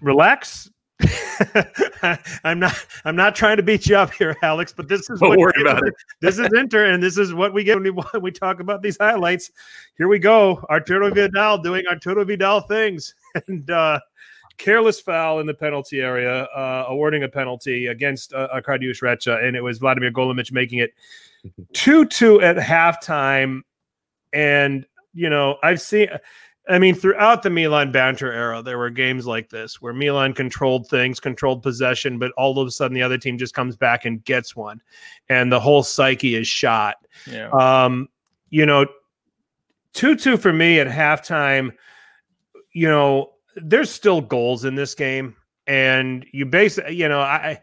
relax, 0.00 0.70
I'm 2.44 2.58
not. 2.58 2.74
I'm 3.04 3.16
not 3.16 3.34
trying 3.34 3.58
to 3.58 3.62
beat 3.62 3.86
you 3.86 3.96
up 3.96 4.12
here, 4.12 4.36
Alex. 4.42 4.72
But 4.74 4.88
this 4.88 5.10
is 5.10 5.20
Don't 5.20 5.30
what 5.30 5.38
worry 5.38 5.60
about 5.60 5.86
it. 5.86 5.94
This 6.20 6.38
is 6.38 6.48
Inter, 6.54 6.86
and 6.86 7.02
this 7.02 7.18
is 7.18 7.34
what 7.34 7.52
we 7.52 7.64
get 7.64 7.76
when 7.76 7.82
we, 7.84 7.90
when 7.90 8.06
we 8.22 8.30
talk 8.30 8.60
about 8.60 8.82
these 8.82 8.96
highlights. 8.98 9.50
Here 9.98 10.08
we 10.08 10.18
go. 10.18 10.64
Arturo 10.70 11.10
Vidal 11.10 11.58
doing 11.58 11.86
Arturo 11.86 12.24
Vidal 12.24 12.62
things, 12.62 13.14
and 13.46 13.70
uh, 13.70 14.00
careless 14.56 15.00
foul 15.00 15.40
in 15.40 15.46
the 15.46 15.54
penalty 15.54 16.00
area, 16.00 16.44
uh, 16.44 16.86
awarding 16.88 17.24
a 17.24 17.28
penalty 17.28 17.88
against 17.88 18.32
uh, 18.32 18.48
Arkadiusz 18.54 19.02
Reca, 19.02 19.44
and 19.44 19.54
it 19.56 19.60
was 19.60 19.78
Vladimir 19.78 20.10
Golemic 20.10 20.50
making 20.52 20.78
it 20.78 20.94
two-two 21.74 22.40
at 22.40 22.56
halftime. 22.56 23.60
And 24.32 24.86
you 25.12 25.30
know, 25.30 25.56
I've 25.62 25.80
seen 25.80 26.08
I 26.68 26.78
mean, 26.78 26.94
throughout 26.96 27.42
the 27.42 27.50
Milan 27.50 27.92
banter 27.92 28.32
era, 28.32 28.60
there 28.60 28.78
were 28.78 28.90
games 28.90 29.26
like 29.26 29.50
this 29.50 29.80
where 29.80 29.92
Milan 29.92 30.32
controlled 30.32 30.88
things, 30.88 31.20
controlled 31.20 31.62
possession, 31.62 32.18
but 32.18 32.32
all 32.32 32.58
of 32.58 32.66
a 32.66 32.70
sudden 32.70 32.94
the 32.94 33.02
other 33.02 33.18
team 33.18 33.38
just 33.38 33.54
comes 33.54 33.76
back 33.76 34.04
and 34.04 34.24
gets 34.24 34.56
one, 34.56 34.80
and 35.28 35.52
the 35.52 35.60
whole 35.60 35.82
psyche 35.82 36.34
is 36.34 36.48
shot. 36.48 36.96
Yeah. 37.30 37.50
Um, 37.50 38.08
you 38.50 38.66
know, 38.66 38.86
two-two 39.92 40.36
for 40.36 40.52
me 40.52 40.80
at 40.80 40.88
halftime. 40.88 41.70
You 42.72 42.88
know, 42.88 43.32
there's 43.54 43.90
still 43.90 44.20
goals 44.20 44.64
in 44.64 44.74
this 44.74 44.94
game, 44.94 45.36
and 45.68 46.26
you 46.32 46.46
base. 46.46 46.78
You 46.90 47.08
know, 47.08 47.20
I 47.20 47.60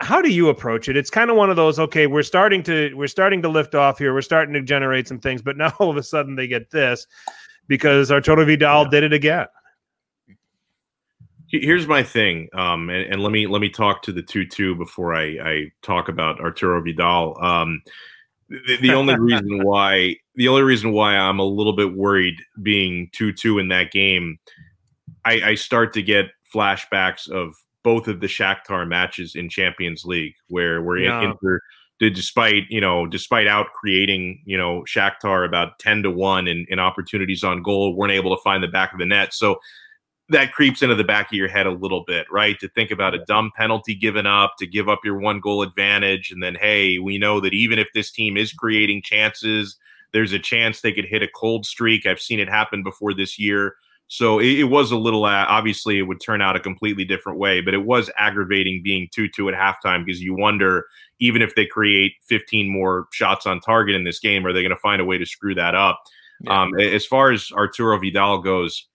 how 0.00 0.22
do 0.22 0.30
you 0.30 0.48
approach 0.48 0.88
it 0.88 0.96
it's 0.96 1.10
kind 1.10 1.28
of 1.28 1.36
one 1.36 1.50
of 1.50 1.56
those 1.56 1.78
okay 1.80 2.06
we're 2.06 2.22
starting 2.22 2.62
to 2.62 2.94
we're 2.94 3.08
starting 3.08 3.42
to 3.42 3.48
lift 3.48 3.74
off 3.74 3.98
here 3.98 4.14
we're 4.14 4.22
starting 4.22 4.54
to 4.54 4.62
generate 4.62 5.08
some 5.08 5.18
things 5.18 5.42
but 5.42 5.56
now 5.56 5.72
all 5.80 5.90
of 5.90 5.96
a 5.96 6.02
sudden 6.02 6.36
they 6.36 6.46
get 6.46 6.70
this 6.70 7.06
because 7.72 8.12
Arturo 8.12 8.44
Vidal 8.44 8.82
yeah. 8.82 8.90
did 8.90 9.04
it 9.04 9.14
again. 9.14 9.46
Here's 11.48 11.86
my 11.86 12.02
thing, 12.02 12.50
um, 12.52 12.90
and, 12.90 13.14
and, 13.14 13.22
let 13.22 13.32
me 13.32 13.46
let 13.46 13.62
me 13.62 13.70
talk 13.70 14.02
to 14.02 14.12
the 14.12 14.20
two 14.20 14.44
two 14.44 14.74
before 14.74 15.14
I, 15.14 15.38
I 15.42 15.72
talk 15.80 16.10
about 16.10 16.38
Arturo 16.38 16.82
Vidal. 16.82 17.42
Um, 17.42 17.82
the, 18.50 18.76
the 18.76 18.92
only 18.92 19.16
reason 19.18 19.64
why 19.64 20.16
the 20.34 20.48
only 20.48 20.62
reason 20.62 20.92
why 20.92 21.16
I'm 21.16 21.38
a 21.38 21.44
little 21.44 21.74
bit 21.74 21.94
worried 21.94 22.36
being 22.62 23.08
two 23.12 23.32
two 23.32 23.58
in 23.58 23.68
that 23.68 23.90
game, 23.90 24.38
I, 25.24 25.42
I 25.42 25.54
start 25.54 25.94
to 25.94 26.02
get 26.02 26.26
flashbacks 26.54 27.26
of 27.30 27.54
both 27.82 28.06
of 28.06 28.20
the 28.20 28.26
Shakhtar 28.26 28.86
matches 28.86 29.34
in 29.34 29.48
Champions 29.48 30.04
League 30.04 30.34
where 30.48 30.82
where 30.82 30.98
yeah. 30.98 31.22
Inter 31.22 31.60
despite 32.10 32.64
you 32.68 32.80
know 32.80 33.06
despite 33.06 33.46
out 33.46 33.72
creating 33.74 34.42
you 34.44 34.56
know 34.56 34.82
Shakhtar 34.82 35.46
about 35.46 35.78
ten 35.78 36.02
to 36.02 36.10
one 36.10 36.48
in, 36.48 36.66
in 36.68 36.78
opportunities 36.78 37.44
on 37.44 37.62
goal, 37.62 37.94
weren't 37.94 38.12
able 38.12 38.36
to 38.36 38.42
find 38.42 38.62
the 38.62 38.68
back 38.68 38.92
of 38.92 38.98
the 38.98 39.06
net. 39.06 39.34
So 39.34 39.58
that 40.28 40.52
creeps 40.52 40.82
into 40.82 40.94
the 40.94 41.04
back 41.04 41.26
of 41.26 41.36
your 41.36 41.48
head 41.48 41.66
a 41.66 41.72
little 41.72 42.04
bit, 42.06 42.26
right? 42.30 42.58
To 42.60 42.68
think 42.68 42.90
about 42.90 43.14
a 43.14 43.24
dumb 43.26 43.50
penalty 43.54 43.94
given 43.94 44.26
up, 44.26 44.54
to 44.58 44.66
give 44.66 44.88
up 44.88 45.00
your 45.04 45.18
one 45.18 45.40
goal 45.40 45.62
advantage, 45.62 46.30
and 46.30 46.42
then 46.42 46.56
hey, 46.60 46.98
we 46.98 47.18
know 47.18 47.40
that 47.40 47.54
even 47.54 47.78
if 47.78 47.88
this 47.94 48.10
team 48.10 48.36
is 48.36 48.52
creating 48.52 49.02
chances, 49.02 49.76
there's 50.12 50.32
a 50.32 50.38
chance 50.38 50.80
they 50.80 50.92
could 50.92 51.06
hit 51.06 51.22
a 51.22 51.28
cold 51.28 51.66
streak. 51.66 52.06
I've 52.06 52.20
seen 52.20 52.40
it 52.40 52.48
happen 52.48 52.82
before 52.82 53.14
this 53.14 53.38
year. 53.38 53.76
So 54.08 54.40
it, 54.40 54.58
it 54.58 54.64
was 54.64 54.90
a 54.90 54.96
little, 54.96 55.24
uh, 55.24 55.46
obviously, 55.48 55.98
it 55.98 56.02
would 56.02 56.20
turn 56.20 56.42
out 56.42 56.54
a 56.54 56.60
completely 56.60 57.02
different 57.02 57.38
way, 57.38 57.62
but 57.62 57.72
it 57.72 57.84
was 57.86 58.10
aggravating 58.18 58.82
being 58.82 59.08
2 59.10 59.28
2 59.28 59.48
at 59.48 59.54
halftime 59.54 60.04
because 60.04 60.20
you 60.20 60.34
wonder, 60.34 60.86
even 61.22 61.40
if 61.40 61.54
they 61.54 61.64
create 61.64 62.14
15 62.28 62.68
more 62.68 63.06
shots 63.12 63.46
on 63.46 63.60
target 63.60 63.94
in 63.94 64.02
this 64.02 64.18
game, 64.18 64.44
are 64.44 64.52
they 64.52 64.60
going 64.60 64.74
to 64.74 64.76
find 64.76 65.00
a 65.00 65.04
way 65.04 65.18
to 65.18 65.24
screw 65.24 65.54
that 65.54 65.76
up? 65.76 66.02
Yeah. 66.40 66.62
Um, 66.62 66.78
as 66.80 67.06
far 67.06 67.30
as 67.30 67.52
Arturo 67.52 67.96
Vidal 68.00 68.42
goes, 68.42 68.88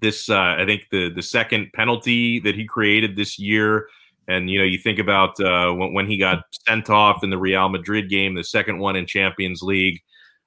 this 0.00 0.30
uh, 0.30 0.56
I 0.58 0.64
think 0.64 0.86
the 0.90 1.10
the 1.10 1.22
second 1.22 1.72
penalty 1.74 2.40
that 2.40 2.54
he 2.54 2.64
created 2.64 3.14
this 3.14 3.38
year, 3.38 3.88
and 4.26 4.48
you 4.48 4.58
know 4.58 4.64
you 4.64 4.78
think 4.78 4.98
about 4.98 5.38
uh, 5.38 5.70
when, 5.72 5.92
when 5.92 6.06
he 6.06 6.16
got 6.16 6.44
sent 6.66 6.88
off 6.88 7.22
in 7.22 7.28
the 7.28 7.36
Real 7.36 7.68
Madrid 7.68 8.08
game, 8.08 8.34
the 8.34 8.42
second 8.42 8.78
one 8.78 8.96
in 8.96 9.04
Champions 9.04 9.60
League. 9.60 10.00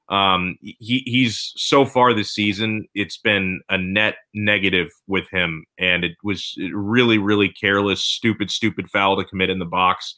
Um, 0.10 0.58
he 0.62 1.04
he's 1.06 1.54
so 1.56 1.86
far 1.86 2.14
this 2.14 2.34
season, 2.34 2.88
it's 2.96 3.18
been 3.18 3.62
a 3.70 3.78
net 3.78 4.16
negative 4.34 4.90
with 5.06 5.30
him, 5.30 5.66
and 5.78 6.04
it 6.04 6.14
was 6.24 6.56
really 6.74 7.20
really 7.20 7.50
careless, 7.50 8.04
stupid, 8.04 8.50
stupid 8.50 8.90
foul 8.90 9.16
to 9.18 9.24
commit 9.24 9.52
in 9.52 9.60
the 9.60 9.66
box. 9.66 10.16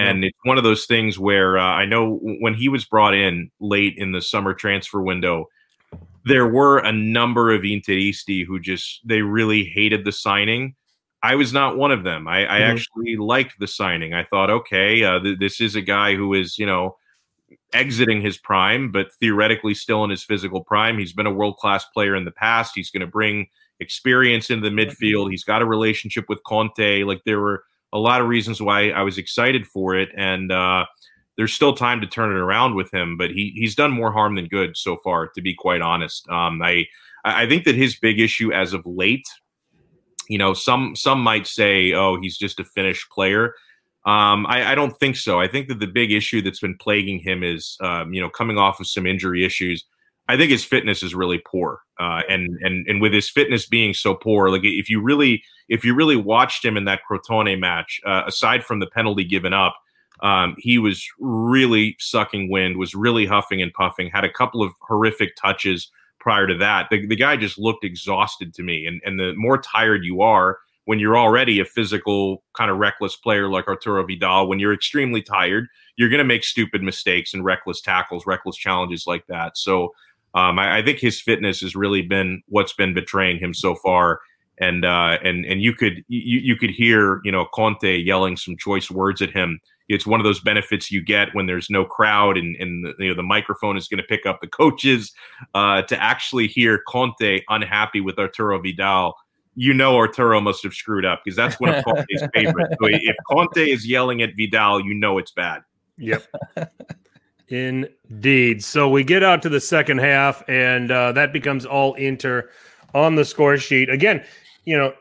And 0.00 0.24
it's 0.24 0.38
one 0.44 0.58
of 0.58 0.64
those 0.64 0.86
things 0.86 1.18
where 1.18 1.58
uh, 1.58 1.62
I 1.62 1.84
know 1.84 2.18
when 2.22 2.54
he 2.54 2.68
was 2.68 2.84
brought 2.84 3.14
in 3.14 3.50
late 3.60 3.96
in 3.96 4.12
the 4.12 4.22
summer 4.22 4.54
transfer 4.54 5.00
window, 5.00 5.48
there 6.24 6.46
were 6.46 6.78
a 6.78 6.92
number 6.92 7.52
of 7.52 7.62
Interisti 7.62 8.44
who 8.44 8.60
just 8.60 9.00
they 9.04 9.22
really 9.22 9.64
hated 9.64 10.04
the 10.04 10.12
signing. 10.12 10.74
I 11.22 11.34
was 11.34 11.52
not 11.52 11.76
one 11.76 11.92
of 11.92 12.02
them. 12.02 12.26
I, 12.26 12.44
I 12.44 12.60
mm-hmm. 12.60 12.72
actually 12.72 13.16
liked 13.16 13.58
the 13.58 13.66
signing. 13.66 14.14
I 14.14 14.24
thought, 14.24 14.50
okay, 14.50 15.04
uh, 15.04 15.20
th- 15.20 15.38
this 15.38 15.60
is 15.60 15.74
a 15.74 15.82
guy 15.82 16.14
who 16.14 16.32
is, 16.34 16.58
you 16.58 16.66
know, 16.66 16.96
exiting 17.72 18.20
his 18.20 18.38
prime, 18.38 18.90
but 18.90 19.12
theoretically 19.20 19.74
still 19.74 20.02
in 20.04 20.10
his 20.10 20.24
physical 20.24 20.64
prime. 20.64 20.98
He's 20.98 21.12
been 21.12 21.26
a 21.26 21.32
world 21.32 21.56
class 21.56 21.84
player 21.86 22.16
in 22.16 22.24
the 22.24 22.30
past. 22.30 22.72
He's 22.74 22.90
going 22.90 23.02
to 23.02 23.06
bring 23.06 23.48
experience 23.80 24.50
into 24.50 24.68
the 24.68 24.74
midfield. 24.74 25.30
He's 25.30 25.44
got 25.44 25.62
a 25.62 25.66
relationship 25.66 26.26
with 26.28 26.42
Conte. 26.44 27.02
Like 27.04 27.22
there 27.24 27.40
were 27.40 27.64
a 27.92 27.98
lot 27.98 28.20
of 28.20 28.28
reasons 28.28 28.60
why 28.60 28.90
I 28.90 29.02
was 29.02 29.18
excited 29.18 29.66
for 29.66 29.94
it, 29.94 30.10
and 30.16 30.52
uh, 30.52 30.86
there's 31.36 31.52
still 31.52 31.74
time 31.74 32.00
to 32.00 32.06
turn 32.06 32.30
it 32.30 32.38
around 32.38 32.74
with 32.74 32.92
him. 32.92 33.16
But 33.16 33.30
he 33.30 33.52
he's 33.56 33.74
done 33.74 33.90
more 33.90 34.12
harm 34.12 34.34
than 34.34 34.46
good 34.46 34.76
so 34.76 34.96
far, 35.02 35.28
to 35.28 35.42
be 35.42 35.54
quite 35.54 35.80
honest. 35.80 36.28
Um, 36.28 36.60
I 36.62 36.86
I 37.24 37.46
think 37.46 37.64
that 37.64 37.74
his 37.74 37.96
big 37.96 38.20
issue 38.20 38.52
as 38.52 38.72
of 38.72 38.86
late, 38.86 39.26
you 40.28 40.38
know, 40.38 40.54
some 40.54 40.94
some 40.96 41.20
might 41.20 41.46
say, 41.46 41.92
oh, 41.92 42.20
he's 42.20 42.38
just 42.38 42.60
a 42.60 42.64
finished 42.64 43.10
player. 43.10 43.54
Um, 44.06 44.46
I, 44.46 44.72
I, 44.72 44.74
don't 44.74 44.98
think 44.98 45.14
so. 45.14 45.38
I 45.38 45.46
think 45.46 45.68
that 45.68 45.78
the 45.78 45.86
big 45.86 46.10
issue 46.10 46.40
that's 46.40 46.60
been 46.60 46.78
plaguing 46.78 47.18
him 47.18 47.42
is, 47.42 47.76
um, 47.82 48.14
you 48.14 48.20
know, 48.22 48.30
coming 48.30 48.56
off 48.56 48.80
of 48.80 48.86
some 48.86 49.06
injury 49.06 49.44
issues. 49.44 49.84
I 50.30 50.36
think 50.36 50.52
his 50.52 50.64
fitness 50.64 51.02
is 51.02 51.12
really 51.12 51.42
poor, 51.44 51.80
uh, 51.98 52.22
and 52.28 52.48
and 52.62 52.86
and 52.86 53.00
with 53.00 53.12
his 53.12 53.28
fitness 53.28 53.66
being 53.66 53.94
so 53.94 54.14
poor, 54.14 54.48
like 54.48 54.62
if 54.62 54.88
you 54.88 55.02
really 55.02 55.42
if 55.68 55.84
you 55.84 55.92
really 55.92 56.14
watched 56.14 56.64
him 56.64 56.76
in 56.76 56.84
that 56.84 57.00
Crotone 57.08 57.58
match, 57.58 58.00
uh, 58.06 58.22
aside 58.26 58.64
from 58.64 58.78
the 58.78 58.86
penalty 58.86 59.24
given 59.24 59.52
up, 59.52 59.74
um, 60.22 60.54
he 60.58 60.78
was 60.78 61.04
really 61.18 61.96
sucking 61.98 62.48
wind, 62.48 62.76
was 62.76 62.94
really 62.94 63.26
huffing 63.26 63.60
and 63.60 63.72
puffing, 63.72 64.08
had 64.08 64.24
a 64.24 64.32
couple 64.32 64.62
of 64.62 64.72
horrific 64.82 65.34
touches 65.34 65.90
prior 66.20 66.46
to 66.46 66.54
that. 66.54 66.86
The, 66.90 67.06
the 67.06 67.16
guy 67.16 67.36
just 67.36 67.58
looked 67.58 67.84
exhausted 67.84 68.54
to 68.54 68.62
me, 68.62 68.86
and 68.86 69.00
and 69.04 69.18
the 69.18 69.34
more 69.36 69.58
tired 69.58 70.04
you 70.04 70.22
are, 70.22 70.58
when 70.84 71.00
you're 71.00 71.18
already 71.18 71.58
a 71.58 71.64
physical 71.64 72.44
kind 72.56 72.70
of 72.70 72.76
reckless 72.78 73.16
player 73.16 73.48
like 73.48 73.66
Arturo 73.66 74.06
Vidal, 74.06 74.48
when 74.48 74.60
you're 74.60 74.74
extremely 74.74 75.22
tired, 75.22 75.66
you're 75.96 76.08
going 76.08 76.18
to 76.18 76.24
make 76.24 76.44
stupid 76.44 76.82
mistakes 76.82 77.34
and 77.34 77.44
reckless 77.44 77.80
tackles, 77.80 78.26
reckless 78.26 78.56
challenges 78.56 79.06
like 79.08 79.26
that. 79.26 79.58
So 79.58 79.92
um, 80.34 80.58
I, 80.58 80.78
I, 80.78 80.82
think 80.82 80.98
his 80.98 81.20
fitness 81.20 81.60
has 81.60 81.74
really 81.74 82.02
been 82.02 82.42
what's 82.48 82.72
been 82.72 82.94
betraying 82.94 83.38
him 83.38 83.52
so 83.54 83.74
far. 83.74 84.20
And 84.58 84.84
uh, 84.84 85.16
and 85.24 85.46
and 85.46 85.62
you 85.62 85.72
could 85.72 86.04
you, 86.08 86.40
you 86.40 86.56
could 86.56 86.70
hear 86.70 87.20
you 87.24 87.32
know 87.32 87.46
Conte 87.54 87.96
yelling 87.96 88.36
some 88.36 88.56
choice 88.58 88.90
words 88.90 89.22
at 89.22 89.30
him. 89.30 89.58
It's 89.88 90.06
one 90.06 90.20
of 90.20 90.24
those 90.24 90.38
benefits 90.38 90.90
you 90.90 91.02
get 91.02 91.34
when 91.34 91.46
there's 91.46 91.70
no 91.70 91.84
crowd 91.84 92.36
and, 92.36 92.54
and 92.56 92.84
the, 92.84 92.94
you 92.98 93.08
know 93.08 93.14
the 93.14 93.22
microphone 93.22 93.78
is 93.78 93.88
going 93.88 93.98
to 93.98 94.06
pick 94.06 94.26
up 94.26 94.40
the 94.42 94.46
coaches. 94.46 95.12
Uh, 95.54 95.80
to 95.82 96.00
actually 96.00 96.46
hear 96.46 96.82
Conte 96.86 97.40
unhappy 97.48 98.02
with 98.02 98.18
Arturo 98.18 98.60
Vidal 98.60 99.14
you 99.56 99.74
know 99.74 99.96
Arturo 99.96 100.40
must 100.40 100.62
have 100.62 100.74
screwed 100.74 101.04
up 101.04 101.22
because 101.24 101.36
that's 101.36 101.58
one 101.58 101.74
of 101.74 101.84
Conte's 101.84 102.22
favorites. 102.34 102.74
So 102.80 102.88
if 102.88 103.16
Conte 103.28 103.58
is 103.58 103.86
yelling 103.86 104.22
at 104.22 104.30
Vidal, 104.36 104.80
you 104.80 104.94
know 104.94 105.18
it's 105.18 105.32
bad. 105.32 105.62
Yep. 105.98 106.24
Indeed. 107.50 108.62
So 108.62 108.88
we 108.88 109.02
get 109.02 109.24
out 109.24 109.42
to 109.42 109.48
the 109.48 109.60
second 109.60 109.98
half, 109.98 110.42
and 110.48 110.90
uh, 110.90 111.12
that 111.12 111.32
becomes 111.32 111.66
all 111.66 111.94
Inter 111.94 112.48
on 112.94 113.16
the 113.16 113.24
score 113.24 113.58
sheet. 113.58 113.90
Again, 113.90 114.24
you 114.64 114.78
know, 114.78 114.94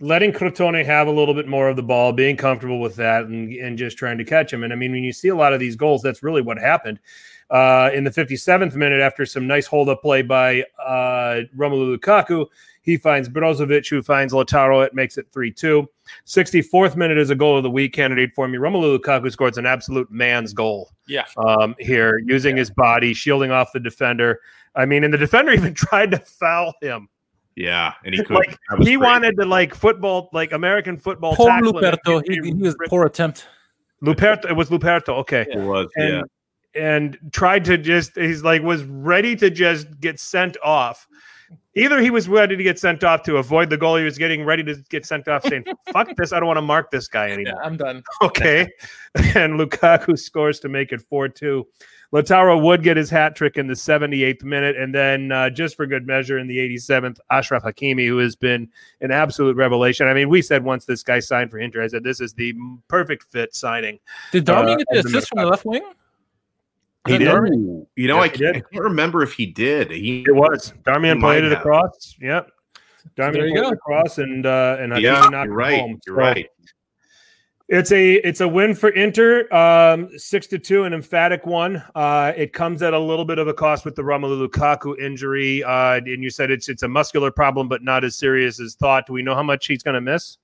letting 0.00 0.32
Crotone 0.32 0.84
have 0.84 1.06
a 1.06 1.10
little 1.10 1.34
bit 1.34 1.48
more 1.48 1.68
of 1.68 1.76
the 1.76 1.82
ball, 1.82 2.12
being 2.12 2.36
comfortable 2.36 2.80
with 2.80 2.96
that, 2.96 3.24
and, 3.24 3.52
and 3.52 3.78
just 3.78 3.96
trying 3.96 4.18
to 4.18 4.24
catch 4.24 4.52
him. 4.52 4.62
And 4.62 4.72
I 4.72 4.76
mean, 4.76 4.92
when 4.92 5.04
you 5.04 5.12
see 5.12 5.28
a 5.28 5.36
lot 5.36 5.52
of 5.52 5.60
these 5.60 5.76
goals, 5.76 6.02
that's 6.02 6.22
really 6.22 6.42
what 6.42 6.58
happened. 6.58 6.98
Uh, 7.48 7.90
in 7.94 8.04
the 8.04 8.10
57th 8.10 8.74
minute, 8.74 9.00
after 9.00 9.24
some 9.24 9.46
nice 9.46 9.66
hold 9.66 9.88
up 9.88 10.02
play 10.02 10.22
by 10.22 10.62
uh, 10.84 11.42
Romelu 11.56 11.96
Lukaku, 11.96 12.46
he 12.82 12.96
finds 12.96 13.28
Brozovic, 13.28 13.88
who 13.88 14.02
finds 14.02 14.32
Lautaro. 14.32 14.84
It 14.84 14.94
makes 14.94 15.18
it 15.18 15.26
3 15.32 15.52
2. 15.52 15.88
64th 16.26 16.96
minute 16.96 17.18
is 17.18 17.30
a 17.30 17.34
goal 17.34 17.56
of 17.56 17.62
the 17.62 17.70
week 17.70 17.92
candidate 17.92 18.30
for 18.34 18.46
me. 18.46 18.58
Romelu 18.58 18.98
Lukaku 18.98 19.30
scores 19.30 19.58
an 19.58 19.66
absolute 19.66 20.10
man's 20.10 20.52
goal. 20.52 20.90
Yeah. 21.08 21.24
Um, 21.36 21.74
here, 21.78 22.20
using 22.26 22.56
yeah. 22.56 22.60
his 22.60 22.70
body, 22.70 23.14
shielding 23.14 23.50
off 23.50 23.72
the 23.72 23.80
defender. 23.80 24.40
I 24.74 24.84
mean, 24.86 25.04
and 25.04 25.12
the 25.12 25.18
defender 25.18 25.52
even 25.54 25.74
tried 25.74 26.12
to 26.12 26.18
foul 26.18 26.74
him. 26.80 27.08
Yeah, 27.56 27.94
and 28.04 28.14
he 28.14 28.22
could. 28.24 28.34
like 28.36 28.50
he 28.50 28.56
crazy. 28.76 28.96
wanted 28.96 29.36
to 29.38 29.44
like 29.46 29.74
football, 29.74 30.28
like 30.32 30.52
American 30.52 30.96
football. 30.98 31.34
Poor 31.34 31.50
Luperto. 31.60 32.22
He, 32.26 32.40
he, 32.42 32.54
was 32.54 32.76
poor 32.88 33.06
attempt. 33.06 33.48
Luperto. 34.02 34.50
It 34.50 34.54
was 34.54 34.68
Luperto. 34.68 35.10
Okay. 35.20 35.46
It 35.50 35.58
was. 35.58 35.88
And, 35.96 36.14
yeah. 36.14 36.22
And 36.74 37.18
tried 37.32 37.64
to 37.64 37.78
just. 37.78 38.16
He's 38.16 38.42
like 38.42 38.62
was 38.62 38.84
ready 38.84 39.34
to 39.36 39.50
just 39.50 40.00
get 40.00 40.20
sent 40.20 40.56
off 40.62 41.06
either 41.76 42.00
he 42.00 42.10
was 42.10 42.28
ready 42.28 42.56
to 42.56 42.62
get 42.62 42.78
sent 42.78 43.04
off 43.04 43.22
to 43.22 43.36
avoid 43.36 43.70
the 43.70 43.76
goal 43.76 43.96
he 43.96 44.04
was 44.04 44.18
getting 44.18 44.44
ready 44.44 44.64
to 44.64 44.74
get 44.88 45.06
sent 45.06 45.28
off 45.28 45.44
saying 45.44 45.64
fuck 45.92 46.08
this 46.16 46.32
i 46.32 46.40
don't 46.40 46.46
want 46.46 46.56
to 46.56 46.62
mark 46.62 46.90
this 46.90 47.06
guy 47.06 47.30
anymore 47.30 47.54
yeah, 47.56 47.66
i'm 47.66 47.76
done 47.76 48.02
okay 48.22 48.68
and 49.14 49.60
lukaku 49.60 50.18
scores 50.18 50.58
to 50.58 50.68
make 50.68 50.92
it 50.92 51.02
4-2 51.10 51.64
Lautaro 52.12 52.60
would 52.62 52.82
get 52.82 52.96
his 52.96 53.10
hat 53.10 53.34
trick 53.36 53.56
in 53.56 53.66
the 53.66 53.74
78th 53.74 54.44
minute, 54.44 54.76
and 54.76 54.94
then 54.94 55.32
uh, 55.32 55.50
just 55.50 55.76
for 55.76 55.86
good 55.86 56.06
measure, 56.06 56.38
in 56.38 56.46
the 56.46 56.58
87th, 56.58 57.18
Achraf 57.30 57.62
Hakimi, 57.62 58.06
who 58.06 58.18
has 58.18 58.36
been 58.36 58.68
an 59.00 59.10
absolute 59.10 59.56
revelation. 59.56 60.06
I 60.06 60.14
mean, 60.14 60.28
we 60.28 60.42
said 60.42 60.64
once 60.64 60.84
this 60.84 61.02
guy 61.02 61.18
signed 61.18 61.50
for 61.50 61.58
Inter, 61.58 61.82
I 61.82 61.88
said 61.88 62.04
this 62.04 62.20
is 62.20 62.32
the 62.34 62.54
perfect 62.88 63.24
fit 63.24 63.54
signing. 63.54 63.98
Did 64.32 64.46
Darmian 64.46 64.74
uh, 64.74 64.76
get 64.76 64.86
the 64.90 64.98
assist 65.00 65.28
from 65.28 65.38
the 65.38 65.46
left 65.46 65.64
wing? 65.64 65.82
He 67.06 67.18
did. 67.18 67.28
Darmian? 67.28 67.86
You 67.96 68.08
know, 68.08 68.20
I, 68.20 68.28
can't, 68.28 68.56
I, 68.56 68.60
can't, 68.60 68.84
remember 68.84 69.22
if 69.22 69.32
he 69.32 69.46
did. 69.46 69.90
He 69.90 70.24
it 70.26 70.34
was 70.34 70.72
Darmian 70.84 71.20
played 71.20 71.44
it 71.44 71.52
across. 71.52 72.16
Yep. 72.20 72.50
Darmian 73.16 73.48
so 73.48 73.54
played 73.54 73.56
it 73.56 73.72
across, 73.72 74.18
and 74.18 74.46
uh, 74.46 74.76
and 74.80 74.96
yeah, 75.00 75.28
you're 75.30 75.52
right. 75.52 75.80
Home. 75.80 76.00
You're 76.06 76.16
so 76.16 76.20
right. 76.20 76.48
It's 77.68 77.90
a 77.90 78.14
it's 78.14 78.40
a 78.40 78.46
win 78.46 78.76
for 78.76 78.90
Inter, 78.90 79.52
um, 79.52 80.08
six 80.16 80.46
to 80.48 80.58
two, 80.58 80.84
an 80.84 80.92
emphatic 80.92 81.46
one. 81.46 81.82
Uh, 81.96 82.32
it 82.36 82.52
comes 82.52 82.80
at 82.80 82.94
a 82.94 82.98
little 82.98 83.24
bit 83.24 83.38
of 83.38 83.48
a 83.48 83.54
cost 83.54 83.84
with 83.84 83.96
the 83.96 84.02
Romelu 84.02 84.46
Lukaku 84.46 84.96
injury, 85.00 85.64
uh, 85.64 85.96
and 85.96 86.22
you 86.22 86.30
said 86.30 86.52
it's 86.52 86.68
it's 86.68 86.84
a 86.84 86.88
muscular 86.88 87.32
problem, 87.32 87.68
but 87.68 87.82
not 87.82 88.04
as 88.04 88.16
serious 88.16 88.60
as 88.60 88.76
thought. 88.76 89.06
Do 89.06 89.14
we 89.14 89.22
know 89.22 89.34
how 89.34 89.42
much 89.42 89.66
he's 89.66 89.82
going 89.82 89.94
to 89.94 90.00
miss? 90.00 90.38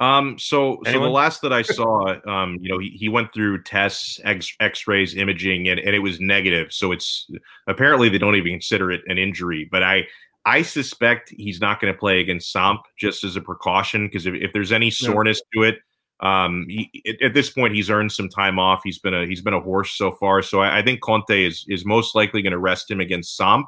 Um, 0.00 0.38
so 0.38 0.80
Anyone? 0.86 0.92
so 0.92 1.00
the 1.00 1.10
last 1.10 1.42
that 1.42 1.52
I 1.52 1.62
saw, 1.62 2.16
um, 2.26 2.58
you 2.60 2.70
know, 2.70 2.78
he, 2.78 2.88
he 2.88 3.08
went 3.10 3.32
through 3.32 3.62
tests, 3.62 4.18
X 4.24 4.56
X-rays, 4.58 5.16
imaging, 5.16 5.68
and, 5.68 5.78
and 5.78 5.94
it 5.94 6.00
was 6.00 6.18
negative. 6.18 6.72
So 6.72 6.92
it's 6.92 7.30
apparently 7.66 8.08
they 8.08 8.18
don't 8.18 8.36
even 8.36 8.52
consider 8.52 8.90
it 8.90 9.02
an 9.06 9.18
injury. 9.18 9.68
But 9.70 9.82
I 9.82 10.04
I 10.46 10.62
suspect 10.62 11.32
he's 11.36 11.60
not 11.60 11.80
going 11.80 11.92
to 11.92 11.98
play 11.98 12.20
against 12.20 12.52
Samp 12.52 12.82
just 12.98 13.24
as 13.24 13.36
a 13.36 13.40
precaution 13.40 14.06
because 14.06 14.26
if, 14.26 14.34
if 14.34 14.52
there's 14.52 14.72
any 14.72 14.90
soreness 14.90 15.40
to 15.54 15.62
it, 15.62 15.78
um, 16.20 16.66
he, 16.68 16.90
at 17.22 17.34
this 17.34 17.50
point 17.50 17.74
he's 17.74 17.90
earned 17.90 18.12
some 18.12 18.28
time 18.28 18.58
off. 18.58 18.82
He's 18.84 18.98
been 18.98 19.14
a 19.14 19.26
he's 19.26 19.40
been 19.40 19.54
a 19.54 19.60
horse 19.60 19.92
so 19.92 20.12
far. 20.12 20.42
So 20.42 20.60
I, 20.60 20.78
I 20.78 20.82
think 20.82 21.00
Conte 21.00 21.44
is 21.44 21.64
is 21.68 21.84
most 21.84 22.14
likely 22.14 22.42
going 22.42 22.52
to 22.52 22.58
rest 22.58 22.90
him 22.90 23.00
against 23.00 23.36
Samp. 23.36 23.66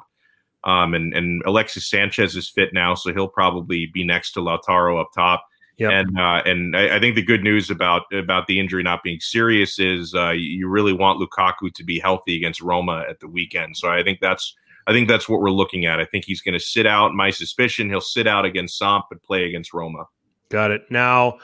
Um, 0.63 0.93
and 0.93 1.13
and 1.13 1.41
Alexis 1.45 1.89
Sanchez 1.89 2.35
is 2.35 2.49
fit 2.49 2.73
now, 2.73 2.95
so 2.95 3.13
he'll 3.13 3.27
probably 3.27 3.87
be 3.93 4.03
next 4.03 4.31
to 4.33 4.39
Lautaro 4.39 4.99
up 4.99 5.09
top 5.13 5.43
Yep. 5.77 5.91
And 5.91 6.19
uh, 6.19 6.41
and 6.45 6.75
I, 6.75 6.97
I 6.97 6.99
think 6.99 7.15
the 7.15 7.21
good 7.21 7.43
news 7.43 7.69
about 7.69 8.11
about 8.11 8.47
the 8.47 8.59
injury 8.59 8.81
not 8.81 9.03
being 9.03 9.19
serious 9.19 9.77
is 9.77 10.13
uh, 10.15 10.31
you 10.31 10.67
really 10.67 10.93
want 10.93 11.21
Lukaku 11.21 11.71
to 11.73 11.83
be 11.83 11.99
healthy 11.99 12.35
against 12.35 12.61
Roma 12.61 13.05
at 13.07 13.19
the 13.19 13.27
weekend. 13.27 13.77
So 13.77 13.89
I 13.89 14.01
think 14.03 14.19
that's 14.19 14.55
I 14.87 14.93
think 14.93 15.09
that's 15.09 15.27
what 15.27 15.41
we're 15.41 15.51
looking 15.51 15.85
at. 15.85 15.99
I 15.99 16.05
think 16.05 16.23
he's 16.25 16.41
going 16.41 16.53
to 16.53 16.59
sit 16.59 16.85
out. 16.85 17.13
My 17.13 17.29
suspicion, 17.29 17.89
he'll 17.89 17.99
sit 17.99 18.25
out 18.25 18.45
against 18.45 18.77
Samp 18.77 19.05
but 19.09 19.21
play 19.21 19.45
against 19.45 19.73
Roma. 19.73 20.05
Got 20.49 20.71
it. 20.71 20.83
Now, 20.89 21.39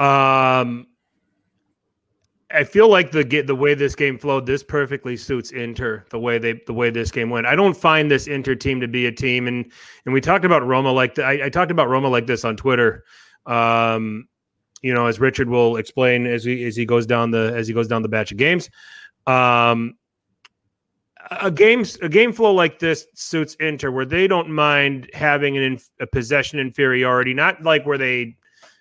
um, 0.00 0.88
I 2.50 2.64
feel 2.64 2.88
like 2.88 3.12
the 3.12 3.22
the 3.46 3.54
way 3.54 3.74
this 3.74 3.94
game 3.94 4.18
flowed, 4.18 4.46
this 4.46 4.62
perfectly 4.62 5.16
suits 5.16 5.52
Inter 5.52 6.04
the 6.10 6.18
way 6.18 6.38
they 6.38 6.60
the 6.66 6.72
way 6.72 6.90
this 6.90 7.10
game 7.10 7.30
went. 7.30 7.46
I 7.46 7.54
don't 7.54 7.76
find 7.76 8.10
this 8.10 8.26
Inter 8.26 8.56
team 8.56 8.80
to 8.80 8.88
be 8.88 9.06
a 9.06 9.12
team, 9.12 9.46
and 9.46 9.70
and 10.04 10.12
we 10.12 10.20
talked 10.20 10.44
about 10.44 10.66
Roma 10.66 10.92
like 10.92 11.18
I, 11.20 11.46
I 11.46 11.48
talked 11.48 11.70
about 11.70 11.88
Roma 11.88 12.08
like 12.08 12.26
this 12.26 12.44
on 12.44 12.56
Twitter. 12.56 13.04
Um, 13.46 14.28
you 14.82 14.92
know, 14.92 15.06
as 15.06 15.20
Richard 15.20 15.48
will 15.48 15.76
explain 15.76 16.26
as 16.26 16.44
he 16.44 16.64
as 16.64 16.76
he 16.76 16.84
goes 16.84 17.06
down 17.06 17.30
the 17.30 17.52
as 17.56 17.68
he 17.68 17.74
goes 17.74 17.88
down 17.88 18.02
the 18.02 18.08
batch 18.08 18.32
of 18.32 18.38
games. 18.38 18.68
Um, 19.26 19.94
a 21.40 21.50
game 21.50 21.84
a 22.00 22.08
game 22.08 22.32
flow 22.32 22.52
like 22.52 22.78
this 22.78 23.06
suits 23.14 23.54
Inter, 23.60 23.90
where 23.90 24.04
they 24.04 24.26
don't 24.26 24.50
mind 24.50 25.10
having 25.14 25.56
an 25.56 25.78
a 26.00 26.06
possession 26.06 26.58
inferiority, 26.58 27.34
not 27.34 27.62
like 27.62 27.86
where 27.86 27.98
they 27.98 28.36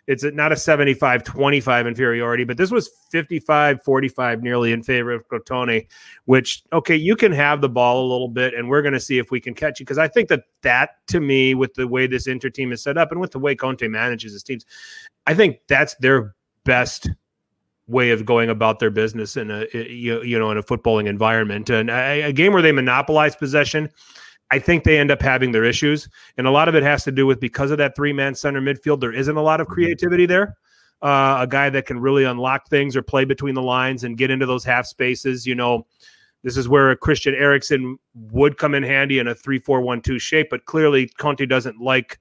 it's 0.07 0.23
not 0.23 0.51
a 0.51 0.55
75 0.55 1.23
25 1.23 1.87
inferiority, 1.87 2.43
but 2.43 2.57
this 2.57 2.71
was 2.71 2.89
55 3.11 3.83
45 3.83 4.41
nearly 4.41 4.71
in 4.71 4.81
favor 4.83 5.11
of 5.11 5.27
Crotone, 5.27 5.87
which, 6.25 6.63
okay, 6.73 6.95
you 6.95 7.15
can 7.15 7.31
have 7.31 7.61
the 7.61 7.69
ball 7.69 8.05
a 8.05 8.07
little 8.11 8.27
bit 8.27 8.53
and 8.53 8.67
we're 8.67 8.81
going 8.81 8.93
to 8.93 8.99
see 8.99 9.19
if 9.19 9.31
we 9.31 9.39
can 9.39 9.53
catch 9.53 9.79
you. 9.79 9.85
Because 9.85 9.99
I 9.99 10.07
think 10.07 10.27
that 10.29 10.43
that 10.63 11.07
to 11.07 11.19
me, 11.19 11.53
with 11.53 11.73
the 11.75 11.87
way 11.87 12.07
this 12.07 12.27
Inter 12.27 12.49
team 12.49 12.71
is 12.71 12.81
set 12.81 12.97
up 12.97 13.11
and 13.11 13.21
with 13.21 13.31
the 13.31 13.39
way 13.39 13.55
Conte 13.55 13.87
manages 13.87 14.33
his 14.33 14.43
teams, 14.43 14.65
I 15.27 15.33
think 15.33 15.59
that's 15.67 15.95
their 15.95 16.35
best 16.65 17.09
way 17.91 18.11
of 18.11 18.25
going 18.25 18.49
about 18.49 18.79
their 18.79 18.89
business 18.89 19.37
in 19.37 19.51
a 19.51 19.65
you, 19.73 20.21
you 20.23 20.39
know 20.39 20.49
in 20.49 20.57
a 20.57 20.63
footballing 20.63 21.07
environment 21.07 21.69
and 21.69 21.89
a, 21.89 22.23
a 22.23 22.33
game 22.33 22.53
where 22.53 22.61
they 22.61 22.71
monopolize 22.71 23.35
possession 23.35 23.89
I 24.51 24.59
think 24.59 24.83
they 24.83 24.99
end 24.99 25.11
up 25.11 25.21
having 25.21 25.53
their 25.53 25.63
issues. 25.63 26.09
And 26.37 26.45
a 26.45 26.51
lot 26.51 26.67
of 26.67 26.75
it 26.75 26.83
has 26.83 27.05
to 27.05 27.11
do 27.11 27.25
with 27.25 27.39
because 27.39 27.71
of 27.71 27.77
that 27.77 27.95
three 27.95 28.13
man 28.13 28.35
center 28.35 28.61
midfield, 28.61 28.99
there 28.99 29.13
isn't 29.13 29.35
a 29.35 29.41
lot 29.41 29.61
of 29.61 29.67
mm-hmm. 29.67 29.73
creativity 29.73 30.25
there. 30.25 30.57
Uh, 31.01 31.37
a 31.39 31.47
guy 31.47 31.67
that 31.67 31.87
can 31.87 31.99
really 31.99 32.25
unlock 32.25 32.69
things 32.69 32.95
or 32.95 33.01
play 33.01 33.25
between 33.25 33.55
the 33.55 33.61
lines 33.61 34.03
and 34.03 34.19
get 34.19 34.29
into 34.29 34.45
those 34.45 34.63
half 34.63 34.85
spaces. 34.85 35.47
You 35.47 35.55
know, 35.55 35.87
this 36.43 36.57
is 36.57 36.69
where 36.69 36.91
a 36.91 36.97
Christian 36.97 37.33
Eriksen 37.33 37.97
would 38.13 38.59
come 38.59 38.75
in 38.75 38.83
handy 38.83 39.17
in 39.17 39.27
a 39.27 39.33
3 39.33 39.57
4 39.57 39.81
1 39.81 40.01
2 40.01 40.19
shape, 40.19 40.49
but 40.51 40.65
clearly 40.65 41.07
Conte 41.17 41.43
doesn't 41.47 41.79
like 41.79 42.19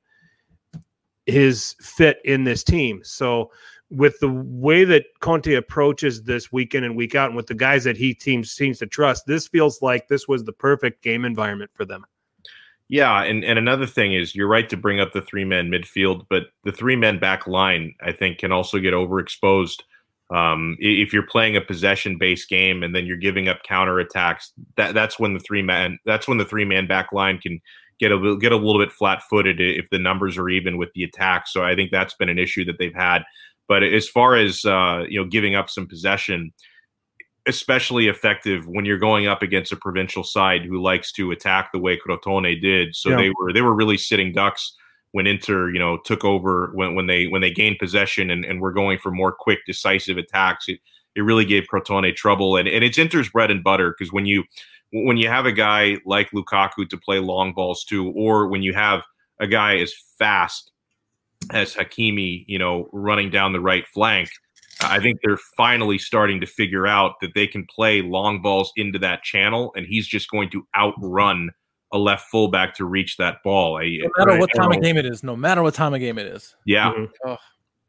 his 1.26 1.74
fit 1.80 2.20
in 2.24 2.44
this 2.44 2.64
team. 2.64 3.00
So, 3.04 3.50
with 3.90 4.18
the 4.20 4.28
way 4.28 4.84
that 4.84 5.04
Conte 5.20 5.52
approaches 5.52 6.22
this 6.22 6.52
week 6.52 6.74
in 6.74 6.84
and 6.84 6.96
week 6.96 7.14
out, 7.14 7.28
and 7.28 7.36
with 7.36 7.48
the 7.48 7.54
guys 7.54 7.84
that 7.84 7.96
he 7.96 8.14
teams 8.14 8.52
seems 8.52 8.78
to 8.78 8.86
trust, 8.86 9.26
this 9.26 9.48
feels 9.48 9.82
like 9.82 10.08
this 10.08 10.28
was 10.28 10.44
the 10.44 10.52
perfect 10.52 11.02
game 11.02 11.24
environment 11.24 11.70
for 11.74 11.84
them. 11.84 12.04
Yeah, 12.88 13.22
and, 13.22 13.44
and 13.44 13.58
another 13.58 13.86
thing 13.86 14.14
is 14.14 14.34
you're 14.34 14.48
right 14.48 14.68
to 14.68 14.76
bring 14.76 14.98
up 14.98 15.12
the 15.12 15.22
three 15.22 15.44
men 15.44 15.70
midfield, 15.70 16.26
but 16.28 16.44
the 16.64 16.72
three 16.72 16.96
men 16.96 17.20
back 17.20 17.46
line 17.46 17.94
I 18.02 18.12
think 18.12 18.38
can 18.38 18.50
also 18.50 18.78
get 18.78 18.94
overexposed. 18.94 19.82
Um, 20.34 20.76
if 20.80 21.12
you're 21.12 21.26
playing 21.26 21.56
a 21.56 21.60
possession 21.60 22.18
based 22.18 22.48
game 22.48 22.82
and 22.82 22.94
then 22.94 23.06
you're 23.06 23.16
giving 23.16 23.48
up 23.48 23.62
counter 23.64 23.98
attacks, 23.98 24.52
that 24.76 24.94
that's 24.94 25.18
when 25.18 25.34
the 25.34 25.40
three 25.40 25.62
man 25.62 25.98
that's 26.04 26.26
when 26.26 26.38
the 26.38 26.44
three 26.44 26.64
man 26.64 26.86
back 26.86 27.12
line 27.12 27.38
can 27.38 27.60
get 28.00 28.10
a 28.10 28.36
get 28.40 28.50
a 28.50 28.56
little 28.56 28.78
bit 28.78 28.90
flat 28.90 29.22
footed 29.22 29.60
if 29.60 29.88
the 29.90 29.98
numbers 29.98 30.36
are 30.38 30.48
even 30.48 30.76
with 30.76 30.92
the 30.94 31.04
attack. 31.04 31.46
So 31.46 31.62
I 31.62 31.76
think 31.76 31.92
that's 31.92 32.14
been 32.14 32.28
an 32.28 32.38
issue 32.38 32.64
that 32.64 32.78
they've 32.78 32.94
had. 32.94 33.22
But 33.70 33.84
as 33.84 34.08
far 34.08 34.34
as 34.34 34.64
uh, 34.64 35.04
you 35.08 35.22
know, 35.22 35.28
giving 35.28 35.54
up 35.54 35.70
some 35.70 35.86
possession, 35.86 36.52
especially 37.46 38.08
effective 38.08 38.66
when 38.66 38.84
you're 38.84 38.98
going 38.98 39.28
up 39.28 39.42
against 39.42 39.70
a 39.70 39.76
provincial 39.76 40.24
side 40.24 40.64
who 40.64 40.82
likes 40.82 41.12
to 41.12 41.30
attack 41.30 41.70
the 41.70 41.78
way 41.78 41.96
Crotone 41.96 42.60
did. 42.60 42.96
So 42.96 43.10
yeah. 43.10 43.16
they 43.18 43.30
were 43.30 43.52
they 43.52 43.62
were 43.62 43.76
really 43.76 43.96
sitting 43.96 44.32
ducks 44.32 44.76
when 45.12 45.28
Inter, 45.28 45.70
you 45.70 45.78
know, 45.78 45.98
took 46.04 46.24
over 46.24 46.72
when, 46.74 46.96
when 46.96 47.06
they 47.06 47.28
when 47.28 47.42
they 47.42 47.52
gained 47.52 47.78
possession 47.78 48.28
and, 48.28 48.44
and 48.44 48.60
were 48.60 48.72
going 48.72 48.98
for 48.98 49.12
more 49.12 49.30
quick, 49.30 49.60
decisive 49.66 50.18
attacks. 50.18 50.64
It, 50.66 50.80
it 51.14 51.20
really 51.20 51.44
gave 51.44 51.68
Crotone 51.72 52.12
trouble. 52.16 52.56
And, 52.56 52.66
and 52.66 52.82
it's 52.82 52.98
Inter's 52.98 53.28
bread 53.28 53.52
and 53.52 53.62
butter 53.62 53.94
because 53.96 54.12
when 54.12 54.26
you 54.26 54.42
when 54.92 55.16
you 55.16 55.28
have 55.28 55.46
a 55.46 55.52
guy 55.52 55.98
like 56.04 56.32
Lukaku 56.32 56.88
to 56.88 56.98
play 56.98 57.20
long 57.20 57.52
balls 57.52 57.84
to, 57.84 58.10
or 58.16 58.48
when 58.48 58.62
you 58.64 58.74
have 58.74 59.04
a 59.38 59.46
guy 59.46 59.76
as 59.76 59.94
fast 60.18 60.72
as 61.52 61.74
Hakimi, 61.74 62.44
you 62.46 62.58
know, 62.58 62.88
running 62.92 63.30
down 63.30 63.52
the 63.52 63.60
right 63.60 63.86
flank, 63.86 64.30
I 64.82 65.00
think 65.00 65.20
they're 65.22 65.38
finally 65.56 65.98
starting 65.98 66.40
to 66.40 66.46
figure 66.46 66.86
out 66.86 67.14
that 67.20 67.34
they 67.34 67.46
can 67.46 67.66
play 67.66 68.02
long 68.02 68.40
balls 68.40 68.72
into 68.76 68.98
that 69.00 69.22
channel, 69.22 69.72
and 69.76 69.86
he's 69.86 70.06
just 70.06 70.30
going 70.30 70.50
to 70.50 70.66
outrun 70.76 71.50
a 71.92 71.98
left 71.98 72.28
fullback 72.30 72.74
to 72.76 72.84
reach 72.84 73.16
that 73.16 73.38
ball. 73.42 73.78
I, 73.78 73.98
no 74.00 74.10
matter 74.16 74.38
what 74.38 74.50
time 74.54 74.72
of 74.72 74.80
game 74.80 74.96
it 74.96 75.06
is, 75.06 75.22
no 75.22 75.36
matter 75.36 75.62
what 75.62 75.74
time 75.74 75.92
of 75.92 76.00
game 76.00 76.18
it 76.18 76.26
is. 76.26 76.54
Yeah. 76.64 76.92
Mm-hmm. 76.92 77.34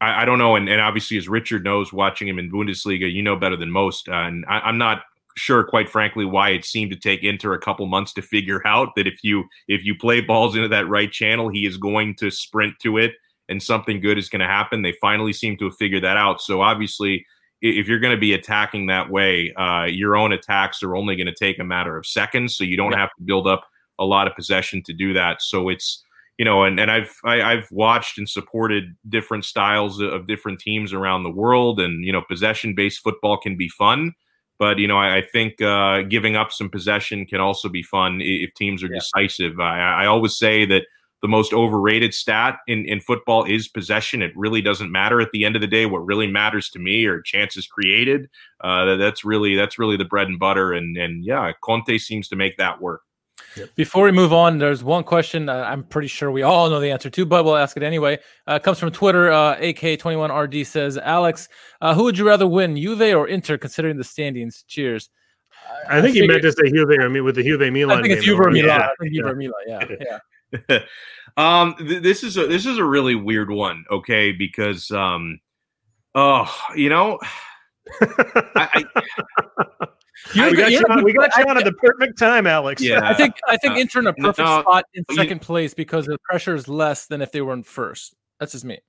I, 0.00 0.22
I, 0.22 0.24
don't 0.24 0.38
know. 0.38 0.56
And, 0.56 0.68
and, 0.68 0.80
obviously, 0.80 1.16
as 1.16 1.28
Richard 1.28 1.62
knows, 1.62 1.92
watching 1.92 2.26
him 2.26 2.38
in 2.38 2.50
Bundesliga, 2.50 3.10
you 3.10 3.22
know 3.22 3.36
better 3.36 3.56
than 3.56 3.70
most. 3.70 4.08
Uh, 4.08 4.14
and 4.14 4.44
I, 4.48 4.58
I'm 4.60 4.76
not 4.76 5.02
sure, 5.36 5.62
quite 5.62 5.88
frankly, 5.88 6.24
why 6.24 6.50
it 6.50 6.64
seemed 6.64 6.90
to 6.90 6.96
take 6.96 7.22
Inter 7.22 7.54
a 7.54 7.60
couple 7.60 7.86
months 7.86 8.12
to 8.14 8.22
figure 8.22 8.66
out 8.66 8.90
that 8.96 9.06
if 9.06 9.22
you 9.22 9.44
if 9.68 9.84
you 9.84 9.94
play 9.96 10.20
balls 10.20 10.56
into 10.56 10.68
that 10.68 10.88
right 10.88 11.10
channel, 11.10 11.48
he 11.48 11.64
is 11.64 11.76
going 11.76 12.16
to 12.16 12.30
sprint 12.30 12.74
to 12.82 12.98
it 12.98 13.12
and 13.48 13.62
something 13.62 14.00
good 14.00 14.18
is 14.18 14.28
going 14.28 14.40
to 14.40 14.46
happen. 14.46 14.82
They 14.82 14.94
finally 15.00 15.32
seem 15.32 15.56
to 15.58 15.64
have 15.66 15.76
figured 15.76 16.04
that 16.04 16.16
out. 16.16 16.40
So 16.40 16.60
obviously, 16.60 17.26
if 17.60 17.86
you're 17.86 18.00
going 18.00 18.14
to 18.14 18.20
be 18.20 18.32
attacking 18.32 18.86
that 18.86 19.10
way, 19.10 19.52
uh, 19.54 19.84
your 19.84 20.16
own 20.16 20.32
attacks 20.32 20.82
are 20.82 20.96
only 20.96 21.16
going 21.16 21.26
to 21.26 21.34
take 21.34 21.58
a 21.58 21.64
matter 21.64 21.96
of 21.96 22.06
seconds. 22.06 22.56
So 22.56 22.64
you 22.64 22.76
don't 22.76 22.92
yeah. 22.92 22.98
have 22.98 23.10
to 23.18 23.24
build 23.24 23.46
up 23.46 23.64
a 23.98 24.04
lot 24.04 24.26
of 24.26 24.34
possession 24.34 24.82
to 24.84 24.92
do 24.92 25.12
that. 25.12 25.42
So 25.42 25.68
it's 25.68 26.02
you 26.38 26.44
know, 26.44 26.64
and 26.64 26.80
and 26.80 26.90
I've 26.90 27.14
I, 27.24 27.36
have 27.36 27.44
i 27.44 27.50
have 27.56 27.68
watched 27.70 28.18
and 28.18 28.28
supported 28.28 28.96
different 29.08 29.44
styles 29.44 30.00
of 30.00 30.26
different 30.26 30.60
teams 30.60 30.92
around 30.92 31.22
the 31.22 31.30
world, 31.30 31.78
and 31.78 32.04
you 32.04 32.12
know, 32.12 32.22
possession 32.22 32.74
based 32.74 33.00
football 33.00 33.36
can 33.36 33.56
be 33.56 33.68
fun. 33.68 34.12
But 34.58 34.78
you 34.78 34.88
know, 34.88 34.96
I, 34.96 35.18
I 35.18 35.22
think 35.22 35.60
uh, 35.60 36.02
giving 36.02 36.34
up 36.34 36.50
some 36.52 36.70
possession 36.70 37.26
can 37.26 37.40
also 37.40 37.68
be 37.68 37.82
fun 37.82 38.20
if 38.20 38.54
teams 38.54 38.82
are 38.82 38.88
yeah. 38.88 38.98
decisive. 38.98 39.60
I, 39.60 40.02
I 40.02 40.06
always 40.06 40.36
say 40.36 40.64
that 40.66 40.86
the 41.22 41.28
most 41.28 41.52
overrated 41.52 42.12
stat 42.12 42.58
in, 42.66 42.84
in 42.86 43.00
football 43.00 43.44
is 43.44 43.68
possession. 43.68 44.22
It 44.22 44.36
really 44.36 44.60
doesn't 44.60 44.90
matter 44.90 45.20
at 45.20 45.30
the 45.32 45.44
end 45.44 45.54
of 45.54 45.62
the 45.62 45.68
day. 45.68 45.86
What 45.86 46.04
really 46.04 46.26
matters 46.26 46.68
to 46.70 46.80
me 46.80 47.06
are 47.06 47.22
chances 47.22 47.66
created. 47.66 48.28
Uh, 48.60 48.96
that's 48.96 49.24
really 49.24 49.54
that's 49.54 49.78
really 49.78 49.96
the 49.96 50.04
bread 50.04 50.26
and 50.26 50.38
butter. 50.38 50.72
And 50.72 50.96
and 50.96 51.24
yeah, 51.24 51.52
Conte 51.62 51.96
seems 51.98 52.28
to 52.28 52.36
make 52.36 52.56
that 52.58 52.80
work. 52.80 53.02
Before 53.76 54.04
we 54.04 54.12
move 54.12 54.32
on, 54.32 54.58
there's 54.58 54.82
one 54.82 55.04
question 55.04 55.48
uh, 55.48 55.64
I'm 55.68 55.84
pretty 55.84 56.08
sure 56.08 56.30
we 56.30 56.42
all 56.42 56.70
know 56.70 56.80
the 56.80 56.90
answer 56.90 57.10
to, 57.10 57.26
but 57.26 57.44
we'll 57.44 57.56
ask 57.56 57.76
it 57.76 57.82
anyway. 57.82 58.18
Uh, 58.46 58.58
comes 58.58 58.78
from 58.78 58.90
Twitter. 58.90 59.30
Uh, 59.30 59.56
AK21RD 59.56 60.66
says, 60.66 60.96
Alex, 60.96 61.48
uh, 61.80 61.94
who 61.94 62.04
would 62.04 62.16
you 62.16 62.26
rather 62.26 62.46
win, 62.46 62.76
Juve 62.76 63.14
or 63.14 63.28
Inter, 63.28 63.58
considering 63.58 63.96
the 63.96 64.04
standings? 64.04 64.64
Cheers. 64.68 65.10
I, 65.88 65.98
I 65.98 66.02
think 66.02 66.14
he 66.14 66.26
meant 66.26 66.42
to 66.42 66.52
say 66.52 66.70
Juve 66.70 66.90
or 66.98 67.10
me 67.10 67.20
with 67.20 67.34
the 67.34 67.42
Juve 67.42 67.72
Milan. 67.72 67.98
I 67.98 68.02
think 68.02 68.14
it's 68.14 68.24
Juve 68.24 68.40
or 68.40 68.50
Milan. 68.50 68.88
Yeah. 69.00 69.08
Juve 69.10 69.26
or 69.26 69.34
Milan. 69.34 69.62
Yeah. 69.66 69.84
Yeah. 70.00 70.18
um, 71.36 71.74
th- 71.78 72.02
this 72.02 72.22
is 72.22 72.36
a 72.36 72.46
this 72.46 72.66
is 72.66 72.78
a 72.78 72.84
really 72.84 73.14
weird 73.14 73.50
one, 73.50 73.84
okay? 73.90 74.32
Because 74.32 74.90
um, 74.90 75.40
oh, 76.14 76.52
you 76.74 76.88
know, 76.88 77.18
I, 78.00 78.84
I 78.84 78.84
you, 80.34 80.50
we 80.50 80.56
got 80.56 80.72
you, 80.72 80.78
Sean, 80.86 81.04
we 81.04 81.12
got 81.12 81.32
Sean 81.32 81.56
at 81.56 81.64
the 81.64 81.72
perfect 81.72 82.18
time, 82.18 82.46
Alex. 82.46 82.82
Yeah, 82.82 83.00
I 83.02 83.14
think 83.14 83.34
I 83.48 83.56
think 83.56 83.74
uh, 83.74 83.80
Inter 83.80 84.00
in 84.00 84.06
a 84.08 84.14
perfect 84.14 84.46
no, 84.46 84.60
spot 84.60 84.84
in 84.94 85.04
second 85.12 85.38
you, 85.38 85.44
place 85.44 85.74
because 85.74 86.06
the 86.06 86.18
pressure 86.28 86.54
is 86.54 86.68
less 86.68 87.06
than 87.06 87.22
if 87.22 87.32
they 87.32 87.40
were 87.40 87.54
in 87.54 87.62
first. 87.62 88.14
That's 88.38 88.52
just 88.52 88.64
me. 88.64 88.80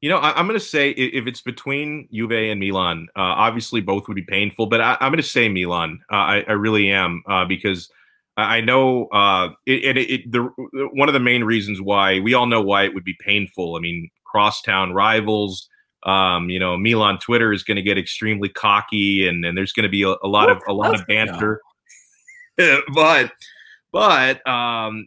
You 0.00 0.08
know, 0.08 0.18
I, 0.18 0.38
am 0.38 0.46
going 0.46 0.58
to 0.58 0.64
say 0.64 0.90
if 0.90 1.26
it's 1.26 1.40
between 1.40 2.08
Juve 2.12 2.30
and 2.30 2.60
Milan, 2.60 3.08
uh, 3.16 3.20
obviously 3.20 3.80
both 3.80 4.06
would 4.06 4.14
be 4.14 4.22
painful, 4.22 4.66
but 4.66 4.80
I, 4.80 4.92
am 5.00 5.10
going 5.10 5.16
to 5.16 5.22
say 5.24 5.48
Milan. 5.48 5.98
Uh, 6.12 6.16
I, 6.16 6.44
I, 6.46 6.52
really 6.52 6.92
am 6.92 7.24
uh, 7.28 7.44
because 7.44 7.90
I 8.36 8.60
know 8.60 9.06
uh, 9.06 9.48
it, 9.66 9.96
it, 9.96 10.10
it, 10.10 10.32
the 10.32 10.42
one 10.92 11.08
of 11.08 11.14
the 11.14 11.20
main 11.20 11.42
reasons 11.42 11.80
why 11.80 12.20
we 12.20 12.34
all 12.34 12.46
know 12.46 12.62
why 12.62 12.84
it 12.84 12.94
would 12.94 13.02
be 13.02 13.16
painful. 13.18 13.74
I 13.74 13.80
mean, 13.80 14.08
crosstown 14.24 14.92
rivals. 14.92 15.68
Um, 16.04 16.48
you 16.48 16.60
know, 16.60 16.76
Milan 16.76 17.18
Twitter 17.18 17.52
is 17.52 17.64
going 17.64 17.76
to 17.76 17.82
get 17.82 17.98
extremely 17.98 18.48
cocky, 18.48 19.26
and, 19.26 19.44
and 19.44 19.58
there's 19.58 19.72
going 19.72 19.82
to 19.82 19.88
be 19.88 20.04
a, 20.04 20.14
a 20.22 20.28
lot 20.28 20.48
of 20.48 20.62
a 20.68 20.72
lot 20.72 20.94
of 20.94 21.04
banter. 21.08 21.60
but 22.94 23.32
but 23.90 24.46
um, 24.46 25.06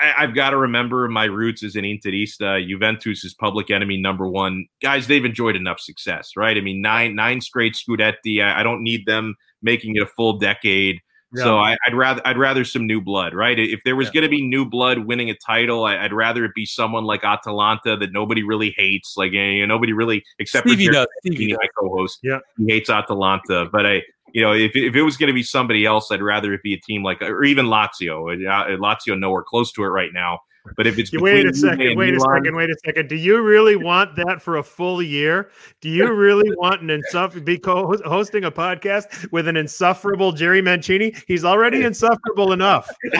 I, 0.00 0.20
have 0.20 0.34
got 0.34 0.50
to 0.50 0.56
remember 0.56 1.08
my 1.08 1.24
roots 1.24 1.62
as 1.62 1.76
an 1.76 1.84
Interista. 1.84 2.66
Juventus 2.66 3.24
is 3.24 3.34
public 3.34 3.70
enemy 3.70 3.96
number 3.96 4.28
one. 4.28 4.66
Guys, 4.82 5.06
they've 5.06 5.24
enjoyed 5.24 5.56
enough 5.56 5.80
success, 5.80 6.32
right? 6.36 6.56
I 6.56 6.60
mean, 6.60 6.80
nine 6.80 7.14
nine 7.14 7.40
straight 7.40 7.74
Scudetti. 7.74 8.42
I, 8.42 8.60
I 8.60 8.62
don't 8.62 8.82
need 8.82 9.06
them 9.06 9.34
making 9.62 9.96
it 9.96 10.02
a 10.02 10.06
full 10.06 10.38
decade. 10.38 11.00
Yeah. 11.34 11.44
So 11.44 11.58
I, 11.58 11.76
would 11.86 11.96
rather 11.96 12.22
I'd 12.24 12.38
rather 12.38 12.64
some 12.64 12.86
new 12.86 13.02
blood, 13.02 13.34
right? 13.34 13.58
If 13.58 13.82
there 13.84 13.96
was 13.96 14.06
yeah. 14.06 14.14
going 14.14 14.22
to 14.22 14.30
be 14.30 14.42
new 14.42 14.64
blood 14.64 15.00
winning 15.00 15.28
a 15.28 15.34
title, 15.34 15.84
I, 15.84 16.00
would 16.02 16.12
rather 16.12 16.44
it 16.46 16.54
be 16.54 16.64
someone 16.64 17.04
like 17.04 17.22
Atalanta 17.22 17.96
that 17.98 18.12
nobody 18.12 18.42
really 18.42 18.74
hates, 18.78 19.14
like 19.16 19.32
eh, 19.32 19.50
you 19.50 19.66
know, 19.66 19.74
nobody 19.74 19.92
really 19.92 20.24
except 20.38 20.66
Stevie 20.66 20.86
for 20.86 20.92
does. 20.92 21.06
Stevie 21.26 21.52
my 21.52 21.68
co-host. 21.78 22.20
Yeah, 22.22 22.38
he 22.56 22.72
hates 22.72 22.88
Atalanta, 22.88 23.68
but 23.70 23.84
I 23.84 24.02
you 24.32 24.42
know, 24.42 24.52
if, 24.52 24.72
if 24.74 24.94
it 24.94 25.02
was 25.02 25.16
going 25.16 25.28
to 25.28 25.34
be 25.34 25.42
somebody 25.42 25.84
else, 25.84 26.10
I'd 26.10 26.22
rather 26.22 26.52
it 26.52 26.62
be 26.62 26.74
a 26.74 26.80
team 26.80 27.02
like, 27.02 27.22
or 27.22 27.44
even 27.44 27.66
Lazio. 27.66 28.32
Uh, 28.32 28.76
Lazio 28.76 29.18
nowhere 29.18 29.42
close 29.42 29.72
to 29.72 29.84
it 29.84 29.88
right 29.88 30.12
now. 30.12 30.40
But 30.76 30.86
if 30.86 30.98
it's 30.98 31.10
wait 31.14 31.46
a 31.46 31.54
second, 31.54 31.96
wait 31.96 32.14
a 32.14 32.20
second, 32.20 32.54
wait 32.54 32.70
a 32.70 32.76
second. 32.84 33.08
Do 33.08 33.16
you 33.16 33.40
really 33.40 33.76
want 33.76 34.16
that 34.16 34.42
for 34.42 34.56
a 34.56 34.62
full 34.62 35.02
year? 35.02 35.50
Do 35.80 35.88
you 35.88 36.12
really 36.12 36.54
want 36.56 36.82
an 36.82 36.90
insufferable 36.90 37.44
be 37.44 37.58
co-hosting 37.58 38.44
a 38.44 38.50
podcast 38.50 39.30
with 39.32 39.48
an 39.48 39.56
insufferable 39.56 40.32
Jerry 40.32 40.60
Mancini? 40.60 41.14
He's 41.26 41.44
already 41.44 41.84
insufferable 41.84 42.52
enough. 42.52 42.90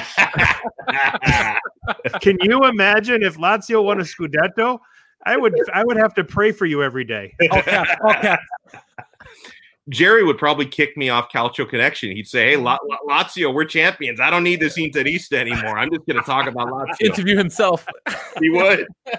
Can 2.20 2.36
you 2.40 2.64
imagine 2.64 3.22
if 3.22 3.36
Lazio 3.36 3.84
won 3.84 4.00
a 4.00 4.04
Scudetto? 4.04 4.78
I 5.24 5.36
would 5.36 5.54
I 5.72 5.84
would 5.84 5.96
have 5.96 6.14
to 6.14 6.24
pray 6.24 6.52
for 6.52 6.66
you 6.66 6.82
every 6.82 7.04
day. 7.04 7.34
Okay, 7.50 7.84
okay. 8.04 8.36
Jerry 9.88 10.24
would 10.24 10.38
probably 10.38 10.66
kick 10.66 10.96
me 10.96 11.08
off 11.08 11.30
Calcio 11.32 11.68
Connection. 11.68 12.10
He'd 12.10 12.28
say, 12.28 12.50
"Hey, 12.50 12.56
Lazio, 12.56 13.54
we're 13.54 13.64
champions. 13.64 14.20
I 14.20 14.30
don't 14.30 14.44
need 14.44 14.60
this 14.60 14.76
Interista 14.78 15.34
anymore. 15.34 15.78
I'm 15.78 15.90
just 15.90 16.06
going 16.06 16.16
to 16.18 16.22
talk 16.22 16.46
about 16.46 16.68
Lazio." 16.72 17.00
Interview 17.06 17.36
himself. 17.36 17.86
he 18.40 18.50
would. 18.50 18.86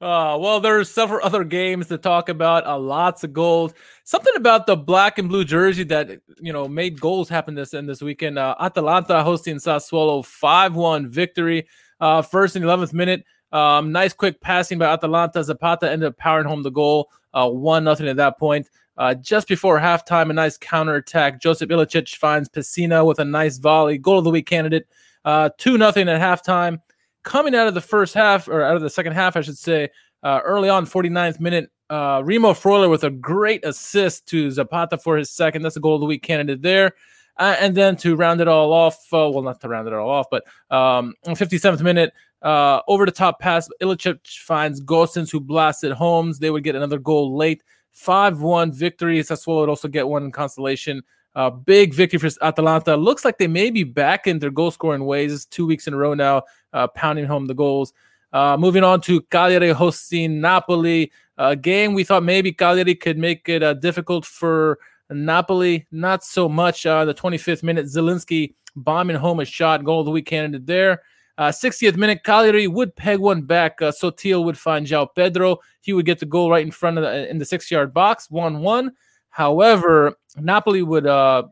Uh, 0.00 0.38
well, 0.40 0.60
there's 0.60 0.90
several 0.90 1.20
other 1.22 1.44
games 1.44 1.88
to 1.88 1.98
talk 1.98 2.30
about. 2.30 2.66
Uh, 2.66 2.78
lots 2.78 3.22
of 3.22 3.34
goals. 3.34 3.74
Something 4.04 4.32
about 4.34 4.66
the 4.66 4.74
black 4.74 5.18
and 5.18 5.28
blue 5.28 5.44
jersey 5.44 5.84
that 5.84 6.22
you 6.40 6.54
know 6.54 6.66
made 6.66 6.98
goals 6.98 7.28
happen 7.28 7.54
this 7.54 7.74
end 7.74 7.86
this 7.86 8.00
weekend. 8.00 8.38
Uh, 8.38 8.54
Atalanta 8.58 9.22
hosting 9.22 9.56
Sassuolo, 9.56 10.24
five-one 10.24 11.10
victory. 11.10 11.66
Uh, 12.00 12.22
first 12.22 12.56
and 12.56 12.64
eleventh 12.64 12.94
minute. 12.94 13.24
Um, 13.52 13.92
nice 13.92 14.14
quick 14.14 14.40
passing 14.40 14.78
by 14.78 14.86
Atalanta. 14.86 15.44
Zapata 15.44 15.90
ended 15.90 16.08
up 16.08 16.16
powering 16.16 16.46
home 16.46 16.62
the 16.62 16.70
goal. 16.70 17.10
Uh, 17.32 17.48
one 17.48 17.84
nothing 17.84 18.08
at 18.08 18.16
that 18.16 18.38
point. 18.38 18.68
Uh, 18.96 19.14
just 19.14 19.48
before 19.48 19.78
halftime, 19.78 20.30
a 20.30 20.32
nice 20.32 20.58
counter 20.58 20.96
attack. 20.96 21.40
Joseph 21.40 21.70
Ilicic 21.70 22.16
finds 22.16 22.48
Pessina 22.48 23.06
with 23.06 23.18
a 23.18 23.24
nice 23.24 23.58
volley. 23.58 23.96
Goal 23.96 24.18
of 24.18 24.24
the 24.24 24.30
week 24.30 24.46
candidate. 24.46 24.86
Uh, 25.24 25.48
two 25.56 25.78
nothing 25.78 26.08
at 26.08 26.20
halftime. 26.20 26.80
Coming 27.22 27.54
out 27.54 27.66
of 27.66 27.74
the 27.74 27.80
first 27.80 28.14
half, 28.14 28.48
or 28.48 28.62
out 28.62 28.76
of 28.76 28.82
the 28.82 28.90
second 28.90 29.12
half, 29.12 29.36
I 29.36 29.40
should 29.42 29.58
say, 29.58 29.88
uh, 30.22 30.40
early 30.44 30.68
on, 30.68 30.86
49th 30.86 31.40
minute, 31.40 31.70
uh, 31.88 32.22
Remo 32.24 32.52
Freuler 32.52 32.88
with 32.88 33.04
a 33.04 33.10
great 33.10 33.64
assist 33.64 34.26
to 34.28 34.50
Zapata 34.50 34.98
for 34.98 35.16
his 35.16 35.30
second. 35.30 35.62
That's 35.62 35.76
a 35.76 35.80
goal 35.80 35.96
of 35.96 36.00
the 36.00 36.06
week 36.06 36.22
candidate 36.22 36.62
there. 36.62 36.92
Uh, 37.36 37.56
and 37.58 37.74
then 37.74 37.96
to 37.96 38.16
round 38.16 38.40
it 38.40 38.48
all 38.48 38.72
off, 38.72 38.96
uh, 39.12 39.30
well, 39.30 39.42
not 39.42 39.60
to 39.62 39.68
round 39.68 39.88
it 39.88 39.94
all 39.94 40.10
off, 40.10 40.26
but 40.30 40.44
um, 40.70 41.14
57th 41.26 41.80
minute, 41.80 42.12
uh, 42.42 42.80
over 42.88 43.06
the 43.06 43.12
top 43.12 43.40
pass. 43.40 43.68
Ilicic 43.82 44.26
finds 44.26 44.80
Gosens 44.80 45.30
who 45.30 45.40
blasted 45.40 45.92
Holmes. 45.92 46.38
They 46.38 46.50
would 46.50 46.64
get 46.64 46.76
another 46.76 46.98
goal 46.98 47.36
late. 47.36 47.62
5 47.92 48.40
1 48.40 48.72
victory. 48.72 49.18
Sassuolo 49.20 49.60
would 49.60 49.68
also 49.68 49.88
get 49.88 50.08
one 50.08 50.24
in 50.24 50.32
consolation. 50.32 51.02
Uh, 51.34 51.50
big 51.50 51.94
victory 51.94 52.18
for 52.18 52.28
Atalanta. 52.42 52.96
Looks 52.96 53.24
like 53.24 53.38
they 53.38 53.46
may 53.46 53.70
be 53.70 53.84
back 53.84 54.26
in 54.26 54.38
their 54.38 54.50
goal 54.50 54.70
scoring 54.70 55.04
ways. 55.04 55.44
Two 55.44 55.66
weeks 55.66 55.86
in 55.86 55.94
a 55.94 55.96
row 55.96 56.14
now, 56.14 56.42
uh, 56.72 56.88
pounding 56.88 57.26
home 57.26 57.46
the 57.46 57.54
goals. 57.54 57.92
Uh, 58.32 58.56
moving 58.58 58.84
on 58.84 59.00
to 59.02 59.20
Cagliari 59.22 59.70
hosting 59.70 60.40
Napoli. 60.40 61.12
A 61.38 61.56
game 61.56 61.94
we 61.94 62.04
thought 62.04 62.22
maybe 62.22 62.52
Cagliari 62.52 62.94
could 62.94 63.18
make 63.18 63.48
it 63.48 63.62
uh, 63.62 63.74
difficult 63.74 64.24
for 64.24 64.78
Napoli. 65.08 65.86
Not 65.90 66.24
so 66.24 66.48
much. 66.48 66.84
Uh, 66.84 67.04
the 67.04 67.14
25th 67.14 67.62
minute, 67.62 67.86
Zielinski 67.86 68.54
bombing 68.76 69.16
home 69.16 69.40
a 69.40 69.44
shot. 69.44 69.84
Goal 69.84 70.00
of 70.00 70.06
the 70.06 70.12
week 70.12 70.26
candidate 70.26 70.66
there. 70.66 71.02
Uh, 71.40 71.50
60th 71.50 71.96
minute, 71.96 72.22
Cagliari 72.22 72.66
would 72.66 72.94
peg 72.96 73.18
one 73.18 73.40
back. 73.40 73.80
Uh, 73.80 73.90
Sottil 73.90 74.44
would 74.44 74.58
find 74.58 74.86
João 74.86 75.08
Pedro. 75.16 75.56
He 75.80 75.94
would 75.94 76.04
get 76.04 76.18
the 76.18 76.26
goal 76.26 76.50
right 76.50 76.62
in 76.62 76.70
front 76.70 76.98
of 76.98 77.02
the, 77.04 77.30
in 77.30 77.38
the 77.38 77.46
six 77.46 77.70
yard 77.70 77.94
box, 77.94 78.30
1 78.30 78.60
1. 78.60 78.92
However, 79.30 80.18
Napoli 80.36 80.82
would 80.82 81.06
uh, 81.06 81.44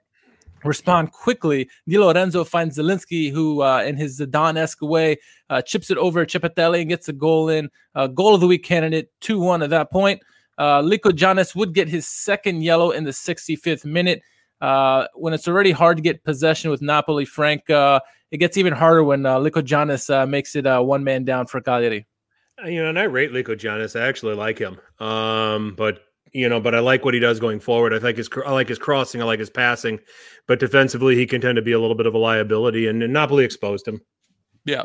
respond 0.62 1.12
quickly. 1.12 1.70
Di 1.88 1.98
Lorenzo 1.98 2.44
finds 2.44 2.76
Zielinski, 2.76 3.32
who 3.32 3.62
uh, 3.62 3.82
in 3.82 3.96
his 3.96 4.20
Zidane 4.20 4.58
esque 4.58 4.82
way 4.82 5.16
uh, 5.48 5.62
chips 5.62 5.90
it 5.90 5.96
over 5.96 6.26
Cepetelli 6.26 6.82
and 6.82 6.90
gets 6.90 7.08
a 7.08 7.14
goal 7.14 7.48
in. 7.48 7.70
Uh, 7.94 8.08
goal 8.08 8.34
of 8.34 8.42
the 8.42 8.46
week 8.46 8.64
candidate, 8.64 9.10
2 9.22 9.40
1 9.40 9.62
at 9.62 9.70
that 9.70 9.90
point. 9.90 10.20
Uh, 10.58 10.82
Lykogiannis 10.82 11.56
would 11.56 11.72
get 11.72 11.88
his 11.88 12.06
second 12.06 12.62
yellow 12.62 12.90
in 12.90 13.04
the 13.04 13.10
65th 13.10 13.86
minute. 13.86 14.20
Uh, 14.60 15.06
when 15.14 15.32
it's 15.32 15.48
already 15.48 15.70
hard 15.70 15.96
to 15.96 16.02
get 16.02 16.24
possession 16.24 16.70
with 16.70 16.82
Napoli, 16.82 17.24
Frank, 17.24 17.70
uh, 17.70 18.00
it 18.30 18.38
gets 18.38 18.56
even 18.56 18.72
harder 18.72 19.02
when 19.02 19.24
uh, 19.24 19.38
Lykogiannis 19.38 20.12
uh, 20.12 20.26
makes 20.26 20.54
it 20.56 20.66
uh, 20.66 20.80
one 20.80 21.04
man 21.04 21.24
down 21.24 21.46
for 21.46 21.60
Cagliari. 21.60 22.06
Uh, 22.62 22.68
you 22.68 22.82
know, 22.82 22.88
and 22.88 22.98
I 22.98 23.04
rate 23.04 23.32
Lykogiannis. 23.32 23.98
I 23.98 24.06
actually 24.06 24.34
like 24.34 24.58
him. 24.58 24.78
Um, 24.98 25.74
but 25.76 26.00
you 26.32 26.48
know, 26.48 26.60
but 26.60 26.74
I 26.74 26.80
like 26.80 27.04
what 27.04 27.14
he 27.14 27.20
does 27.20 27.40
going 27.40 27.60
forward. 27.60 27.94
I 27.94 27.98
think 27.98 28.16
his 28.18 28.28
I 28.44 28.52
like 28.52 28.68
his 28.68 28.78
crossing, 28.78 29.22
I 29.22 29.24
like 29.24 29.38
his 29.38 29.50
passing, 29.50 29.98
but 30.46 30.60
defensively 30.60 31.16
he 31.16 31.26
can 31.26 31.40
tend 31.40 31.56
to 31.56 31.62
be 31.62 31.72
a 31.72 31.80
little 31.80 31.96
bit 31.96 32.06
of 32.06 32.14
a 32.14 32.18
liability, 32.18 32.86
and, 32.86 33.02
and 33.02 33.12
Napoli 33.12 33.44
exposed 33.44 33.88
him. 33.88 34.00
Yeah, 34.64 34.84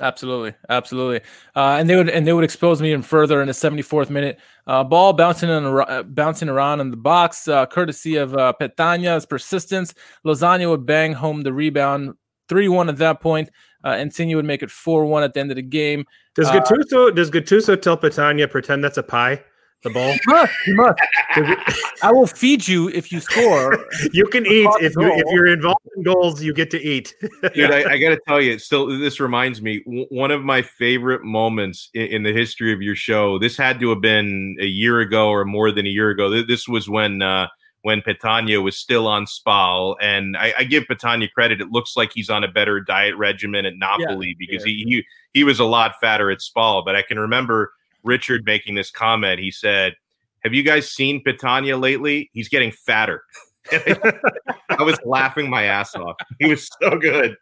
absolutely, 0.00 0.54
absolutely. 0.68 1.20
Uh, 1.56 1.76
and 1.78 1.88
they 1.88 1.96
would 1.96 2.10
and 2.10 2.26
they 2.26 2.32
would 2.32 2.44
expose 2.44 2.82
me 2.82 2.90
even 2.90 3.02
further 3.02 3.40
in 3.40 3.46
the 3.46 3.54
74th 3.54 4.10
minute. 4.10 4.38
Uh, 4.66 4.84
ball 4.84 5.12
bouncing 5.12 5.50
on, 5.50 5.64
uh, 5.88 6.02
bouncing 6.02 6.48
around 6.48 6.80
in 6.80 6.90
the 6.90 6.96
box, 6.96 7.48
uh, 7.48 7.66
courtesy 7.66 8.16
of 8.16 8.34
uh, 8.36 8.52
Petagna's 8.60 9.24
persistence. 9.24 9.94
Lozano 10.26 10.70
would 10.70 10.86
bang 10.86 11.14
home 11.14 11.42
the 11.42 11.52
rebound 11.52 12.14
3 12.52 12.68
1 12.68 12.90
at 12.90 12.98
that 12.98 13.22
point. 13.22 13.48
Uh, 13.82 13.92
Insigne 13.92 14.36
would 14.36 14.44
make 14.44 14.62
it 14.62 14.70
4 14.70 15.06
1 15.06 15.22
at 15.22 15.32
the 15.32 15.40
end 15.40 15.50
of 15.50 15.56
the 15.56 15.62
game. 15.62 16.04
Does 16.34 16.48
uh, 16.48 16.60
Gattuso 16.60 17.14
does 17.14 17.30
Gattuso 17.30 17.80
tell 17.80 17.96
Petagna 17.96 18.50
pretend 18.50 18.84
that's 18.84 18.98
a 18.98 19.02
pie? 19.02 19.42
The 19.84 19.90
ball? 19.90 20.12
He 20.12 20.20
must. 20.26 20.52
He 20.66 20.72
must. 20.72 21.82
I 22.04 22.12
will 22.12 22.26
feed 22.26 22.68
you 22.68 22.90
if 22.90 23.10
you 23.10 23.20
score. 23.20 23.84
you 24.12 24.26
can 24.26 24.44
eat 24.46 24.68
if, 24.80 24.94
you, 24.94 25.12
if 25.14 25.24
you're 25.32 25.46
involved 25.46 25.80
in 25.96 26.02
goals. 26.02 26.42
You 26.42 26.52
get 26.52 26.70
to 26.72 26.80
eat. 26.80 27.14
Dude, 27.54 27.70
I, 27.70 27.94
I 27.94 27.98
got 27.98 28.10
to 28.10 28.20
tell 28.28 28.40
you, 28.40 28.58
still, 28.58 28.86
this 28.86 29.18
reminds 29.18 29.62
me 29.62 29.82
w- 29.84 30.06
one 30.10 30.30
of 30.30 30.44
my 30.44 30.60
favorite 30.60 31.24
moments 31.24 31.88
in, 31.94 32.02
in, 32.02 32.22
the 32.22 32.32
history 32.32 32.72
of 32.72 32.80
your 32.80 32.94
show. 32.94 33.40
This 33.40 33.56
had 33.56 33.80
to 33.80 33.88
have 33.88 34.00
been 34.00 34.56
a 34.60 34.66
year 34.66 35.00
ago 35.00 35.30
or 35.30 35.44
more 35.44 35.72
than 35.72 35.86
a 35.86 35.90
year 35.90 36.10
ago. 36.10 36.44
This 36.44 36.68
was 36.68 36.88
when 36.88 37.20
uh, 37.20 37.48
when 37.82 38.00
Petagna 38.00 38.62
was 38.62 38.76
still 38.76 39.06
on 39.06 39.26
Spal. 39.26 39.96
And 40.00 40.36
I, 40.36 40.54
I, 40.58 40.64
give 40.64 40.84
Petagna 40.84 41.30
credit. 41.30 41.60
It 41.60 41.70
looks 41.70 41.96
like 41.96 42.12
he's 42.12 42.30
on 42.30 42.44
a 42.44 42.48
better 42.48 42.80
diet 42.80 43.16
regimen 43.16 43.66
at 43.66 43.76
Napoli 43.76 44.28
yeah, 44.28 44.34
because 44.38 44.66
yeah. 44.66 44.72
he, 44.72 44.84
he 44.84 45.04
he 45.32 45.44
was 45.44 45.58
a 45.58 45.64
lot 45.64 45.94
fatter 46.00 46.30
at 46.30 46.40
Spal. 46.40 46.84
But 46.84 46.96
I 46.96 47.02
can 47.02 47.18
remember 47.18 47.72
Richard 48.02 48.44
making 48.44 48.76
this 48.76 48.90
comment. 48.90 49.40
He 49.40 49.50
said, 49.50 49.96
Have 50.44 50.54
you 50.54 50.62
guys 50.62 50.90
seen 50.90 51.22
Petagna 51.24 51.80
lately? 51.80 52.30
He's 52.32 52.48
getting 52.48 52.70
fatter. 52.70 53.22
I 53.72 54.82
was 54.82 54.98
laughing 55.04 55.48
my 55.48 55.64
ass 55.64 55.94
off. 55.94 56.16
He 56.38 56.48
was 56.48 56.68
so 56.80 56.98
good 56.98 57.36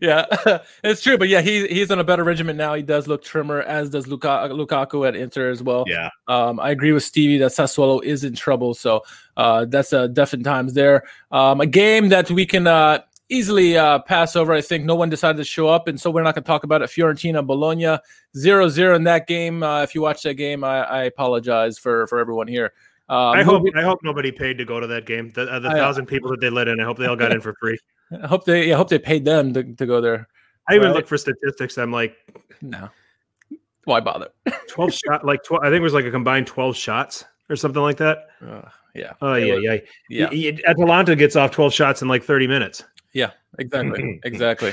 yeah, 0.00 0.26
it's 0.84 1.02
true. 1.02 1.18
But 1.18 1.28
yeah, 1.28 1.40
he 1.40 1.66
he's 1.68 1.90
on 1.90 1.98
a 1.98 2.04
better 2.04 2.24
regiment 2.24 2.56
now. 2.56 2.74
He 2.74 2.82
does 2.82 3.08
look 3.08 3.22
trimmer, 3.22 3.62
as 3.62 3.90
does 3.90 4.06
Luka, 4.06 4.48
Lukaku 4.50 5.06
at 5.06 5.16
Inter 5.16 5.50
as 5.50 5.62
well. 5.62 5.84
Yeah. 5.86 6.10
Um, 6.28 6.60
I 6.60 6.70
agree 6.70 6.92
with 6.92 7.02
Stevie 7.02 7.38
that 7.38 7.52
Sassuolo 7.52 8.02
is 8.02 8.24
in 8.24 8.34
trouble. 8.34 8.74
So 8.74 9.02
uh, 9.36 9.66
that's 9.66 9.92
a 9.92 10.08
definite 10.08 10.44
times 10.44 10.74
there. 10.74 11.04
Um, 11.30 11.60
a 11.60 11.66
game 11.66 12.08
that 12.10 12.30
we 12.30 12.46
can 12.46 12.66
uh, 12.66 13.00
easily 13.28 13.76
uh, 13.76 14.00
pass 14.00 14.36
over. 14.36 14.52
I 14.52 14.60
think 14.60 14.84
no 14.84 14.94
one 14.94 15.10
decided 15.10 15.38
to 15.38 15.44
show 15.44 15.68
up, 15.68 15.88
and 15.88 16.00
so 16.00 16.10
we're 16.10 16.22
not 16.22 16.34
going 16.34 16.44
to 16.44 16.48
talk 16.48 16.64
about 16.64 16.82
it. 16.82 16.90
Fiorentina 16.90 17.46
Bologna 17.46 17.98
0-0 18.36 18.96
in 18.96 19.04
that 19.04 19.26
game. 19.26 19.62
Uh, 19.62 19.82
if 19.82 19.94
you 19.94 20.02
watch 20.02 20.22
that 20.22 20.34
game, 20.34 20.64
I, 20.64 20.84
I 20.84 21.02
apologize 21.04 21.78
for 21.78 22.06
for 22.06 22.18
everyone 22.18 22.48
here. 22.48 22.72
Uh, 23.12 23.28
I 23.28 23.42
hope 23.42 23.62
I 23.76 23.82
hope 23.82 23.98
nobody 24.02 24.32
paid 24.32 24.56
to 24.56 24.64
go 24.64 24.80
to 24.80 24.86
that 24.86 25.04
game. 25.04 25.30
The, 25.34 25.42
uh, 25.42 25.58
the 25.58 25.68
thousand 25.68 26.06
people 26.06 26.30
that 26.30 26.40
they 26.40 26.48
let 26.48 26.66
in, 26.66 26.80
I 26.80 26.84
hope 26.84 26.96
they 26.96 27.04
all 27.04 27.14
got 27.14 27.30
in 27.30 27.40
for 27.42 27.54
free. 27.60 27.78
I 28.22 28.26
hope 28.26 28.46
they 28.46 28.72
I 28.72 28.76
hope 28.76 28.88
they 28.88 28.98
paid 28.98 29.26
them 29.26 29.52
to, 29.52 29.62
to 29.62 29.84
go 29.84 30.00
there. 30.00 30.26
I 30.66 30.76
even 30.76 30.88
right? 30.88 30.96
look 30.96 31.06
for 31.06 31.18
statistics. 31.18 31.76
I'm 31.76 31.92
like, 31.92 32.16
no, 32.62 32.88
why 33.84 34.00
bother? 34.00 34.30
twelve 34.66 34.94
shot, 35.06 35.26
like 35.26 35.44
twelve. 35.44 35.62
I 35.62 35.66
think 35.66 35.80
it 35.80 35.82
was 35.82 35.92
like 35.92 36.06
a 36.06 36.10
combined 36.10 36.46
twelve 36.46 36.74
shots 36.74 37.26
or 37.50 37.56
something 37.56 37.82
like 37.82 37.98
that. 37.98 38.28
Uh, 38.42 38.62
yeah. 38.94 39.12
Oh 39.20 39.34
yeah, 39.34 39.56
yeah, 39.56 39.76
yeah. 40.08 40.30
yeah. 40.30 40.52
Atalanta 40.66 41.14
gets 41.14 41.36
off 41.36 41.50
twelve 41.50 41.74
shots 41.74 42.00
in 42.00 42.08
like 42.08 42.24
thirty 42.24 42.46
minutes. 42.46 42.82
Yeah, 43.12 43.32
exactly, 43.58 44.20
exactly. 44.24 44.72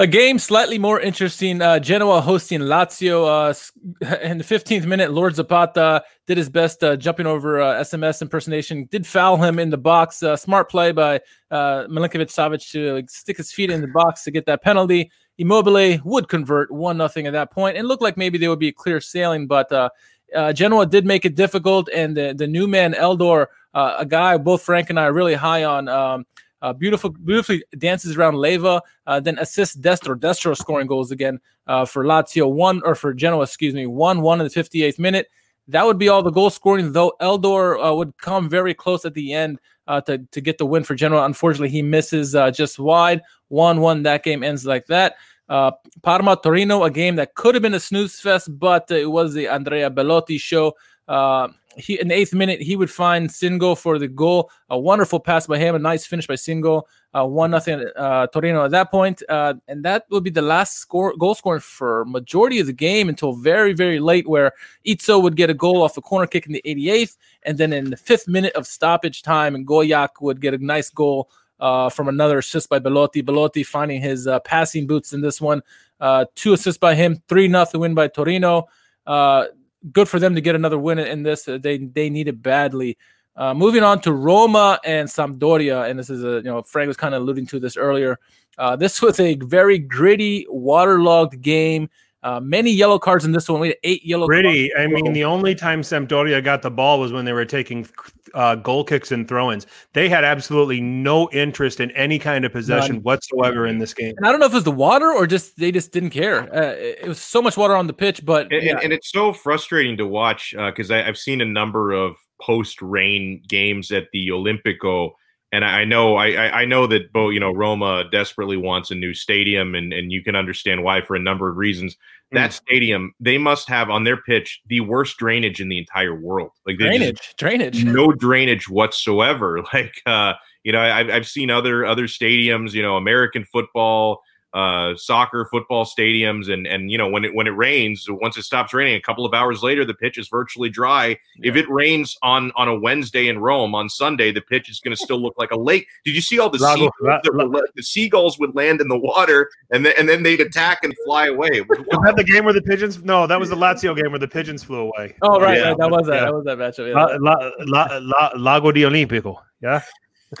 A 0.00 0.06
game 0.06 0.38
slightly 0.38 0.78
more 0.78 1.00
interesting. 1.00 1.60
Uh, 1.60 1.80
Genoa 1.80 2.20
hosting 2.20 2.60
Lazio. 2.60 3.26
Uh, 3.26 4.16
in 4.22 4.38
the 4.38 4.44
15th 4.44 4.86
minute, 4.86 5.10
Lord 5.12 5.34
Zapata 5.34 6.04
did 6.28 6.36
his 6.36 6.48
best 6.48 6.84
uh, 6.84 6.96
jumping 6.96 7.26
over 7.26 7.60
uh, 7.60 7.80
SMS 7.80 8.22
impersonation. 8.22 8.86
Did 8.92 9.04
foul 9.04 9.38
him 9.38 9.58
in 9.58 9.70
the 9.70 9.76
box. 9.76 10.22
Uh, 10.22 10.36
smart 10.36 10.70
play 10.70 10.92
by 10.92 11.16
uh, 11.50 11.86
Milinkovic 11.88 12.28
Savic 12.28 12.70
to 12.70 13.02
stick 13.08 13.38
his 13.38 13.50
feet 13.50 13.70
in 13.70 13.80
the 13.80 13.88
box 13.88 14.22
to 14.22 14.30
get 14.30 14.46
that 14.46 14.62
penalty. 14.62 15.10
Immobile 15.36 15.98
would 16.04 16.28
convert 16.28 16.70
one 16.70 16.96
nothing 16.96 17.26
at 17.26 17.32
that 17.32 17.50
point, 17.50 17.76
and 17.76 17.88
looked 17.88 18.02
like 18.02 18.16
maybe 18.16 18.38
they 18.38 18.48
would 18.48 18.58
be 18.60 18.68
a 18.68 18.72
clear 18.72 19.00
sailing, 19.00 19.48
but 19.48 19.70
uh, 19.72 19.88
uh, 20.34 20.52
Genoa 20.52 20.86
did 20.86 21.06
make 21.06 21.24
it 21.24 21.34
difficult, 21.34 21.88
and 21.92 22.16
the, 22.16 22.34
the 22.36 22.46
new 22.46 22.68
man 22.68 22.92
Eldor 22.94 23.46
uh, 23.74 23.96
a 23.98 24.06
guy 24.06 24.36
both 24.36 24.62
Frank 24.62 24.90
and 24.90 24.98
I 24.98 25.04
are 25.04 25.12
really 25.12 25.34
high 25.34 25.64
on. 25.64 25.88
Um, 25.88 26.26
uh, 26.62 26.72
beautiful, 26.72 27.10
beautifully 27.10 27.64
dances 27.76 28.16
around 28.16 28.36
Leiva, 28.36 28.82
uh, 29.06 29.20
then 29.20 29.38
assists 29.38 29.76
Destro. 29.76 30.18
Destro 30.18 30.56
scoring 30.56 30.86
goals 30.86 31.10
again 31.10 31.40
uh, 31.66 31.84
for 31.84 32.04
Lazio, 32.04 32.50
one 32.50 32.82
or 32.84 32.94
for 32.94 33.14
Genoa, 33.14 33.42
excuse 33.42 33.74
me, 33.74 33.86
one 33.86 34.22
one 34.22 34.40
in 34.40 34.46
the 34.46 34.52
58th 34.52 34.98
minute. 34.98 35.28
That 35.68 35.84
would 35.84 35.98
be 35.98 36.08
all 36.08 36.22
the 36.22 36.30
goal 36.30 36.50
scoring, 36.50 36.92
though 36.92 37.12
Eldor 37.20 37.90
uh, 37.90 37.94
would 37.94 38.16
come 38.18 38.48
very 38.48 38.72
close 38.72 39.04
at 39.04 39.14
the 39.14 39.34
end 39.34 39.60
uh, 39.86 40.00
to, 40.02 40.18
to 40.18 40.40
get 40.40 40.58
the 40.58 40.66
win 40.66 40.82
for 40.82 40.94
Genoa. 40.94 41.24
Unfortunately, 41.24 41.68
he 41.68 41.82
misses 41.82 42.34
uh, 42.34 42.50
just 42.50 42.78
wide. 42.78 43.22
1 43.48 43.80
1. 43.80 44.02
That 44.02 44.24
game 44.24 44.42
ends 44.42 44.66
like 44.66 44.86
that. 44.86 45.16
Parma 45.48 46.38
Torino, 46.42 46.84
a 46.84 46.90
game 46.90 47.16
that 47.16 47.34
could 47.34 47.54
have 47.54 47.62
been 47.62 47.74
a 47.74 47.80
snooze 47.80 48.20
fest, 48.20 48.48
but 48.58 48.90
it 48.90 49.10
was 49.10 49.34
the 49.34 49.48
Andrea 49.48 49.90
Belotti 49.90 50.38
show. 50.38 50.74
Uh, 51.06 51.48
he 51.78 52.00
in 52.00 52.08
the 52.08 52.14
eighth 52.14 52.34
minute 52.34 52.60
he 52.60 52.76
would 52.76 52.90
find 52.90 53.28
Singo 53.28 53.76
for 53.76 53.98
the 53.98 54.08
goal. 54.08 54.50
A 54.68 54.78
wonderful 54.78 55.20
pass 55.20 55.46
by 55.46 55.58
him, 55.58 55.74
a 55.74 55.78
nice 55.78 56.06
finish 56.06 56.26
by 56.26 56.34
Singo. 56.34 56.82
Uh, 57.14 57.24
one 57.24 57.50
nothing 57.50 57.84
uh, 57.96 58.26
Torino 58.28 58.64
at 58.64 58.70
that 58.72 58.90
point, 58.90 59.22
uh, 59.28 59.54
and 59.66 59.84
that 59.84 60.04
would 60.10 60.24
be 60.24 60.30
the 60.30 60.42
last 60.42 60.76
score 60.76 61.14
goal 61.16 61.34
scoring 61.34 61.60
for 61.60 62.04
majority 62.04 62.60
of 62.60 62.66
the 62.66 62.72
game 62.72 63.08
until 63.08 63.32
very 63.32 63.72
very 63.72 64.00
late, 64.00 64.28
where 64.28 64.52
Izzo 64.86 65.22
would 65.22 65.36
get 65.36 65.50
a 65.50 65.54
goal 65.54 65.82
off 65.82 65.96
a 65.96 66.02
corner 66.02 66.26
kick 66.26 66.46
in 66.46 66.52
the 66.52 66.62
88th, 66.64 67.16
and 67.44 67.56
then 67.56 67.72
in 67.72 67.90
the 67.90 67.96
fifth 67.96 68.28
minute 68.28 68.54
of 68.54 68.66
stoppage 68.66 69.22
time, 69.22 69.54
and 69.54 69.66
Gojak 69.66 70.20
would 70.20 70.40
get 70.40 70.54
a 70.54 70.58
nice 70.58 70.90
goal. 70.90 71.30
Uh, 71.60 71.88
from 71.88 72.06
another 72.06 72.38
assist 72.38 72.68
by 72.68 72.78
Belotti. 72.78 73.20
Belotti 73.20 73.64
finding 73.64 74.00
his 74.00 74.28
uh, 74.28 74.38
passing 74.38 74.86
boots 74.86 75.12
in 75.12 75.22
this 75.22 75.40
one. 75.40 75.60
Uh, 75.98 76.24
two 76.36 76.52
assists 76.52 76.78
by 76.78 76.94
him, 76.94 77.20
three 77.28 77.48
nothing 77.48 77.80
win 77.80 77.94
by 77.94 78.06
Torino. 78.06 78.68
Uh, 79.08 79.46
good 79.92 80.08
for 80.08 80.18
them 80.18 80.34
to 80.34 80.40
get 80.40 80.54
another 80.54 80.78
win 80.78 80.98
in 80.98 81.22
this. 81.22 81.44
They 81.44 81.78
they 81.78 82.10
need 82.10 82.28
it 82.28 82.42
badly. 82.42 82.98
Uh, 83.36 83.54
moving 83.54 83.84
on 83.84 84.00
to 84.00 84.12
Roma 84.12 84.80
and 84.84 85.08
Sampdoria, 85.08 85.88
and 85.88 85.98
this 85.98 86.10
is 86.10 86.24
a 86.24 86.36
you 86.36 86.42
know 86.42 86.62
Frank 86.62 86.88
was 86.88 86.96
kind 86.96 87.14
of 87.14 87.22
alluding 87.22 87.46
to 87.46 87.60
this 87.60 87.76
earlier. 87.76 88.18
Uh, 88.58 88.74
this 88.74 89.00
was 89.00 89.20
a 89.20 89.36
very 89.36 89.78
gritty, 89.78 90.44
waterlogged 90.48 91.40
game. 91.40 91.88
Uh, 92.22 92.40
many 92.40 92.70
yellow 92.70 92.98
cards 92.98 93.24
in 93.24 93.32
this 93.32 93.48
one. 93.48 93.60
We 93.60 93.68
had 93.68 93.76
eight 93.84 94.04
yellow. 94.04 94.26
Gritty. 94.26 94.74
I 94.74 94.88
mean, 94.88 95.12
the 95.12 95.24
only 95.24 95.54
time 95.54 95.82
Sampdoria 95.82 96.42
got 96.42 96.62
the 96.62 96.70
ball 96.70 96.98
was 96.98 97.12
when 97.12 97.24
they 97.24 97.32
were 97.32 97.44
taking 97.44 97.86
uh, 98.34 98.56
goal 98.56 98.82
kicks 98.82 99.12
and 99.12 99.28
throw-ins. 99.28 99.66
They 99.92 100.08
had 100.08 100.24
absolutely 100.24 100.80
no 100.80 101.30
interest 101.30 101.78
in 101.78 101.90
any 101.92 102.18
kind 102.18 102.44
of 102.44 102.52
possession 102.52 102.96
None. 102.96 103.02
whatsoever 103.02 103.66
in 103.66 103.78
this 103.78 103.94
game. 103.94 104.14
And 104.16 104.26
I 104.26 104.30
don't 104.30 104.40
know 104.40 104.46
if 104.46 104.52
it 104.52 104.56
was 104.56 104.64
the 104.64 104.72
water 104.72 105.12
or 105.12 105.26
just 105.26 105.56
they 105.58 105.70
just 105.70 105.92
didn't 105.92 106.10
care. 106.10 106.52
Uh, 106.52 106.74
it 106.76 107.06
was 107.06 107.20
so 107.20 107.40
much 107.40 107.56
water 107.56 107.76
on 107.76 107.86
the 107.86 107.92
pitch, 107.92 108.24
but 108.24 108.52
and, 108.52 108.62
yeah. 108.64 108.80
and 108.82 108.92
it's 108.92 109.12
so 109.12 109.32
frustrating 109.32 109.96
to 109.98 110.06
watch 110.06 110.54
uh 110.58 110.70
because 110.70 110.90
uh, 110.90 111.04
I've 111.06 111.18
seen 111.18 111.40
a 111.40 111.46
number 111.46 111.92
of 111.92 112.16
post-rain 112.40 113.42
games 113.48 113.90
at 113.90 114.08
the 114.12 114.28
Olimpico 114.28 115.12
and 115.50 115.64
I 115.64 115.84
know 115.84 116.16
I, 116.16 116.60
I 116.60 116.64
know 116.64 116.86
that 116.86 117.12
Bo, 117.12 117.30
you 117.30 117.40
know 117.40 117.50
Roma 117.52 118.04
desperately 118.10 118.56
wants 118.56 118.90
a 118.90 118.94
new 118.94 119.14
stadium, 119.14 119.74
and 119.74 119.92
and 119.92 120.12
you 120.12 120.22
can 120.22 120.36
understand 120.36 120.82
why 120.82 121.00
for 121.00 121.16
a 121.16 121.20
number 121.20 121.48
of 121.48 121.56
reasons. 121.56 121.96
That 122.32 122.50
mm. 122.50 122.54
stadium, 122.54 123.14
they 123.18 123.38
must 123.38 123.68
have 123.68 123.88
on 123.88 124.04
their 124.04 124.18
pitch 124.18 124.60
the 124.66 124.80
worst 124.80 125.16
drainage 125.16 125.60
in 125.60 125.70
the 125.70 125.78
entire 125.78 126.14
world. 126.14 126.52
Like 126.66 126.76
drainage, 126.76 127.34
drainage, 127.38 127.84
no 127.84 128.12
drainage 128.12 128.68
whatsoever. 128.68 129.62
Like 129.72 130.02
uh, 130.06 130.34
you 130.64 130.72
know, 130.72 130.80
I've 130.80 131.08
I've 131.08 131.28
seen 131.28 131.50
other 131.50 131.86
other 131.86 132.06
stadiums, 132.06 132.72
you 132.72 132.82
know, 132.82 132.96
American 132.96 133.44
football, 133.44 134.22
uh, 134.54 134.94
soccer, 134.96 135.46
football 135.50 135.84
stadiums, 135.84 136.50
and 136.50 136.66
and 136.66 136.90
you 136.90 136.98
know 136.98 137.08
when 137.08 137.24
it 137.24 137.34
when 137.34 137.46
it 137.46 137.56
rains, 137.56 138.06
once 138.08 138.36
it 138.36 138.44
stops 138.44 138.72
raining, 138.72 138.96
a 138.96 139.00
couple 139.00 139.26
of 139.26 139.34
hours 139.34 139.62
later, 139.62 139.84
the 139.84 139.94
pitch 139.94 140.16
is 140.18 140.28
virtually 140.28 140.70
dry. 140.70 141.08
Yeah. 141.38 141.50
If 141.50 141.56
it 141.56 141.68
rains 141.68 142.16
on 142.22 142.52
on 142.56 142.68
a 142.68 142.78
Wednesday 142.78 143.28
in 143.28 143.38
Rome, 143.38 143.74
on 143.74 143.88
Sunday, 143.88 144.32
the 144.32 144.40
pitch 144.40 144.70
is 144.70 144.80
going 144.80 144.96
to 144.96 145.02
still 145.02 145.20
look 145.20 145.34
like 145.36 145.50
a 145.50 145.58
lake. 145.58 145.86
Did 146.04 146.14
you 146.14 146.22
see 146.22 146.38
all 146.38 146.48
the 146.48 146.58
seagulls? 146.58 146.92
La, 147.00 147.20
la, 147.44 147.60
the 147.74 147.82
seagulls 147.82 148.38
would 148.38 148.54
land 148.54 148.80
in 148.80 148.88
the 148.88 148.98
water, 148.98 149.50
and 149.70 149.84
then 149.84 149.92
and 149.98 150.08
then 150.08 150.22
they'd 150.22 150.40
attack 150.40 150.82
and 150.82 150.94
fly 151.04 151.26
away. 151.26 151.60
Was 151.60 151.78
that 152.04 152.14
the 152.16 152.24
game 152.24 152.44
where 152.44 152.54
the 152.54 152.62
pigeons? 152.62 153.02
No, 153.02 153.26
that 153.26 153.38
was 153.38 153.50
the 153.50 153.56
Lazio 153.56 153.94
game 153.94 154.12
where 154.12 154.18
the 154.18 154.28
pigeons 154.28 154.62
flew 154.62 154.80
away. 154.80 155.14
Oh 155.22 155.40
right, 155.40 155.58
yeah. 155.58 155.68
right 155.68 155.78
that 155.78 155.90
was 155.90 156.06
that. 156.06 156.14
Yeah. 156.14 156.24
That 156.24 156.34
was 156.34 156.44
that 156.44 156.58
matchup. 156.58 156.88
Yeah. 156.88 157.16
La, 157.20 157.90
la, 157.98 158.30
Lago 158.36 158.72
di 158.72 158.82
Olimpico. 158.82 159.36
Yeah. 159.60 159.82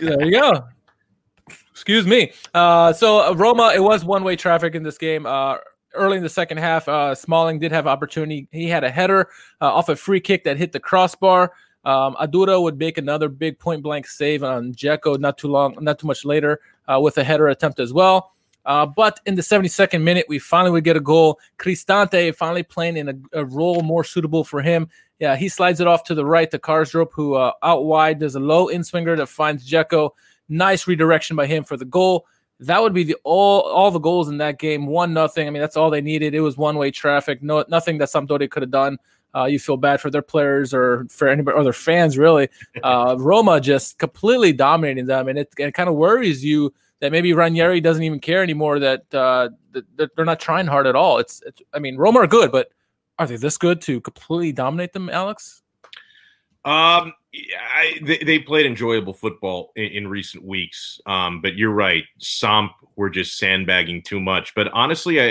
There 0.00 0.24
you 0.24 0.32
go. 0.32 0.64
Excuse 1.78 2.08
me. 2.08 2.32
Uh, 2.54 2.92
so 2.92 3.20
uh, 3.20 3.32
Roma, 3.34 3.70
it 3.72 3.78
was 3.78 4.04
one 4.04 4.24
way 4.24 4.34
traffic 4.34 4.74
in 4.74 4.82
this 4.82 4.98
game. 4.98 5.26
Uh, 5.26 5.58
early 5.94 6.16
in 6.16 6.24
the 6.24 6.28
second 6.28 6.58
half, 6.58 6.88
uh, 6.88 7.14
Smalling 7.14 7.60
did 7.60 7.70
have 7.70 7.86
opportunity. 7.86 8.48
He 8.50 8.68
had 8.68 8.82
a 8.82 8.90
header 8.90 9.28
uh, 9.60 9.72
off 9.72 9.88
a 9.88 9.94
free 9.94 10.18
kick 10.18 10.42
that 10.42 10.56
hit 10.56 10.72
the 10.72 10.80
crossbar. 10.80 11.52
Um, 11.84 12.16
Audero 12.16 12.60
would 12.62 12.80
make 12.80 12.98
another 12.98 13.28
big 13.28 13.60
point 13.60 13.84
blank 13.84 14.08
save 14.08 14.42
on 14.42 14.74
Dzeko 14.74 15.20
not 15.20 15.38
too 15.38 15.46
long, 15.46 15.76
not 15.80 16.00
too 16.00 16.08
much 16.08 16.24
later, 16.24 16.58
uh, 16.88 16.98
with 17.00 17.16
a 17.16 17.22
header 17.22 17.46
attempt 17.46 17.78
as 17.78 17.92
well. 17.92 18.32
But 18.64 19.20
in 19.24 19.36
the 19.36 19.42
72nd 19.42 20.02
minute, 20.02 20.26
we 20.28 20.40
finally 20.40 20.72
would 20.72 20.84
get 20.84 20.96
a 20.96 21.00
goal. 21.00 21.38
Cristante 21.58 22.34
finally 22.34 22.64
playing 22.64 22.96
in 22.96 23.08
a, 23.08 23.14
a, 23.40 23.44
role 23.44 23.82
more 23.82 24.02
suitable 24.02 24.42
for 24.42 24.60
him. 24.62 24.88
Yeah, 25.20 25.36
he 25.36 25.48
slides 25.48 25.80
it 25.80 25.86
off 25.86 26.02
to 26.04 26.14
the 26.16 26.24
right 26.24 26.50
to 26.50 26.58
Karsdorp, 26.58 27.12
who 27.12 27.36
out 27.36 27.84
wide 27.84 28.18
does 28.18 28.34
a 28.34 28.40
low 28.40 28.66
in 28.66 28.82
swinger 28.82 29.14
that 29.14 29.28
finds 29.28 29.70
Dzeko. 29.70 30.10
Nice 30.48 30.86
redirection 30.86 31.36
by 31.36 31.46
him 31.46 31.64
for 31.64 31.76
the 31.76 31.84
goal. 31.84 32.26
That 32.60 32.82
would 32.82 32.92
be 32.92 33.04
the 33.04 33.16
all 33.22 33.62
all 33.62 33.90
the 33.90 34.00
goals 34.00 34.28
in 34.28 34.38
that 34.38 34.58
game. 34.58 34.86
One 34.86 35.12
nothing. 35.12 35.46
I 35.46 35.50
mean, 35.50 35.60
that's 35.60 35.76
all 35.76 35.90
they 35.90 36.00
needed. 36.00 36.34
It 36.34 36.40
was 36.40 36.56
one 36.56 36.76
way 36.76 36.90
traffic. 36.90 37.42
No, 37.42 37.64
nothing 37.68 37.98
that 37.98 38.08
Sampdoria 38.08 38.50
could 38.50 38.62
have 38.62 38.70
done. 38.70 38.98
Uh, 39.34 39.44
you 39.44 39.58
feel 39.58 39.76
bad 39.76 40.00
for 40.00 40.10
their 40.10 40.22
players 40.22 40.72
or 40.72 41.06
for 41.10 41.28
anybody 41.28 41.56
or 41.56 41.62
their 41.62 41.72
fans, 41.72 42.18
really. 42.18 42.48
Uh, 42.82 43.16
Roma 43.18 43.60
just 43.60 43.98
completely 43.98 44.52
dominating 44.52 45.06
them, 45.06 45.28
and 45.28 45.38
it, 45.38 45.52
it 45.58 45.74
kind 45.74 45.88
of 45.88 45.96
worries 45.96 46.44
you 46.44 46.72
that 47.00 47.12
maybe 47.12 47.32
Ranieri 47.32 47.80
doesn't 47.80 48.02
even 48.02 48.20
care 48.20 48.42
anymore. 48.42 48.78
That, 48.78 49.12
uh, 49.12 49.50
that 49.96 50.14
they're 50.14 50.24
not 50.24 50.40
trying 50.40 50.66
hard 50.66 50.86
at 50.86 50.96
all. 50.96 51.18
It's, 51.18 51.42
it's, 51.44 51.60
I 51.74 51.80
mean, 51.80 51.96
Roma 51.96 52.20
are 52.20 52.26
good, 52.26 52.52
but 52.52 52.70
are 53.18 53.26
they 53.26 53.36
this 53.36 53.58
good 53.58 53.80
to 53.82 54.00
completely 54.00 54.52
dominate 54.52 54.92
them, 54.92 55.10
Alex? 55.10 55.62
Um, 56.64 57.12
I, 57.74 57.98
they, 58.02 58.18
they, 58.18 58.38
played 58.38 58.66
enjoyable 58.66 59.12
football 59.12 59.72
in, 59.76 59.84
in 59.84 60.08
recent 60.08 60.44
weeks, 60.44 61.00
um, 61.06 61.40
but 61.40 61.56
you're 61.56 61.72
right. 61.72 62.04
Samp 62.18 62.72
were 62.96 63.10
just 63.10 63.38
sandbagging 63.38 64.02
too 64.02 64.20
much. 64.20 64.54
But 64.54 64.68
honestly, 64.72 65.20
I, 65.20 65.24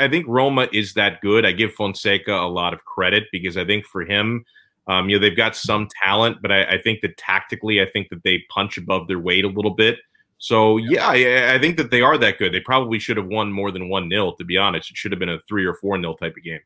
I, 0.00 0.04
I, 0.04 0.08
think 0.08 0.26
Roma 0.28 0.68
is 0.72 0.94
that 0.94 1.20
good. 1.20 1.46
I 1.46 1.52
give 1.52 1.72
Fonseca 1.72 2.32
a 2.32 2.48
lot 2.48 2.74
of 2.74 2.84
credit 2.84 3.24
because 3.32 3.56
I 3.56 3.64
think 3.64 3.86
for 3.86 4.02
him, 4.02 4.44
um, 4.86 5.08
you 5.08 5.16
know, 5.16 5.20
they've 5.20 5.36
got 5.36 5.56
some 5.56 5.88
talent, 6.02 6.42
but 6.42 6.52
I, 6.52 6.64
I, 6.64 6.78
think 6.78 7.00
that 7.00 7.16
tactically, 7.16 7.80
I 7.80 7.86
think 7.86 8.10
that 8.10 8.22
they 8.22 8.44
punch 8.50 8.76
above 8.76 9.08
their 9.08 9.18
weight 9.18 9.44
a 9.44 9.48
little 9.48 9.70
bit. 9.70 9.98
So 10.38 10.76
yeah, 10.76 11.08
I, 11.08 11.54
I 11.54 11.58
think 11.58 11.78
that 11.78 11.90
they 11.90 12.02
are 12.02 12.18
that 12.18 12.38
good. 12.38 12.52
They 12.52 12.60
probably 12.60 12.98
should 12.98 13.16
have 13.16 13.28
won 13.28 13.50
more 13.50 13.70
than 13.70 13.88
one 13.88 14.10
nil. 14.10 14.34
To 14.34 14.44
be 14.44 14.58
honest, 14.58 14.90
it 14.90 14.96
should 14.96 15.12
have 15.12 15.18
been 15.18 15.30
a 15.30 15.40
three 15.48 15.64
or 15.64 15.74
four 15.74 15.96
nil 15.96 16.14
type 16.14 16.36
of 16.36 16.42
game. 16.42 16.60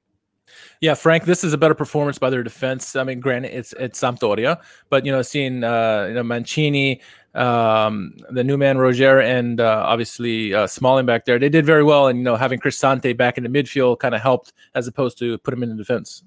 Yeah, 0.80 0.94
Frank, 0.94 1.24
this 1.24 1.44
is 1.44 1.52
a 1.52 1.58
better 1.58 1.74
performance 1.74 2.18
by 2.18 2.30
their 2.30 2.42
defense. 2.42 2.94
I 2.96 3.04
mean, 3.04 3.20
granted, 3.20 3.56
it's 3.56 3.72
it's 3.78 4.00
Sampdoria, 4.00 4.60
but 4.90 5.04
you 5.04 5.12
know, 5.12 5.22
seeing 5.22 5.64
uh, 5.64 6.06
you 6.08 6.14
know 6.14 6.22
Mancini, 6.22 7.00
um, 7.34 8.14
the 8.30 8.44
new 8.44 8.56
man 8.56 8.78
Roger, 8.78 9.20
and 9.20 9.60
uh, 9.60 9.84
obviously 9.86 10.54
uh, 10.54 10.66
Smalling 10.66 11.06
back 11.06 11.24
there, 11.24 11.38
they 11.38 11.48
did 11.48 11.66
very 11.66 11.82
well. 11.82 12.08
And 12.08 12.18
you 12.18 12.24
know, 12.24 12.36
having 12.36 12.60
Cristante 12.60 13.16
back 13.16 13.38
in 13.38 13.44
the 13.44 13.50
midfield 13.50 13.98
kind 13.98 14.14
of 14.14 14.20
helped, 14.20 14.52
as 14.74 14.86
opposed 14.86 15.18
to 15.18 15.38
put 15.38 15.52
him 15.54 15.62
in 15.62 15.68
the 15.68 15.76
defense. 15.76 16.22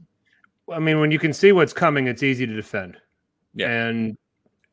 I 0.72 0.80
mean, 0.80 1.00
when 1.00 1.12
you 1.12 1.20
can 1.20 1.34
see 1.34 1.52
what's 1.52 1.74
coming, 1.74 2.08
it's 2.08 2.24
easy 2.24 2.46
to 2.46 2.54
defend. 2.54 2.98
Yeah, 3.54 3.70
and 3.70 4.18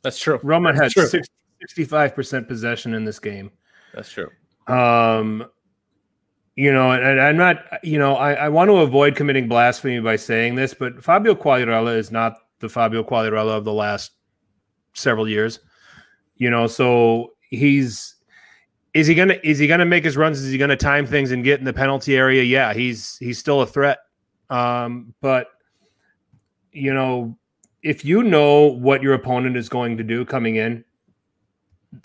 that's 0.02 0.18
true. 0.18 0.40
Roma 0.42 0.74
had 0.74 0.92
sixty-five 0.92 2.14
percent 2.14 2.46
possession 2.48 2.94
in 2.94 3.04
this 3.04 3.18
game. 3.18 3.50
That's 3.94 4.10
true. 4.10 4.30
Um, 4.66 5.46
you 6.58 6.72
know, 6.72 6.90
and, 6.90 7.20
I'm 7.20 7.36
not, 7.36 7.62
you 7.84 8.00
know, 8.00 8.16
I, 8.16 8.32
I 8.32 8.48
want 8.48 8.68
to 8.68 8.78
avoid 8.78 9.14
committing 9.14 9.46
blasphemy 9.46 10.00
by 10.00 10.16
saying 10.16 10.56
this, 10.56 10.74
but 10.74 11.04
Fabio 11.04 11.36
Quagliarella 11.36 11.96
is 11.96 12.10
not 12.10 12.36
the 12.58 12.68
Fabio 12.68 13.04
Quagliarella 13.04 13.56
of 13.56 13.64
the 13.64 13.72
last 13.72 14.10
several 14.92 15.28
years. 15.28 15.60
You 16.34 16.50
know, 16.50 16.66
so 16.66 17.34
he's 17.48 18.16
is 18.92 19.06
he 19.06 19.14
gonna 19.14 19.36
is 19.44 19.60
he 19.60 19.68
gonna 19.68 19.84
make 19.84 20.02
his 20.02 20.16
runs? 20.16 20.40
Is 20.40 20.50
he 20.50 20.58
gonna 20.58 20.74
time 20.74 21.06
things 21.06 21.30
and 21.30 21.44
get 21.44 21.60
in 21.60 21.64
the 21.64 21.72
penalty 21.72 22.16
area? 22.16 22.42
Yeah, 22.42 22.74
he's 22.74 23.16
he's 23.18 23.38
still 23.38 23.60
a 23.60 23.66
threat. 23.66 23.98
Um, 24.50 25.14
but 25.20 25.46
you 26.72 26.92
know, 26.92 27.38
if 27.84 28.04
you 28.04 28.24
know 28.24 28.66
what 28.66 29.00
your 29.00 29.14
opponent 29.14 29.56
is 29.56 29.68
going 29.68 29.96
to 29.96 30.02
do 30.02 30.24
coming 30.24 30.56
in, 30.56 30.84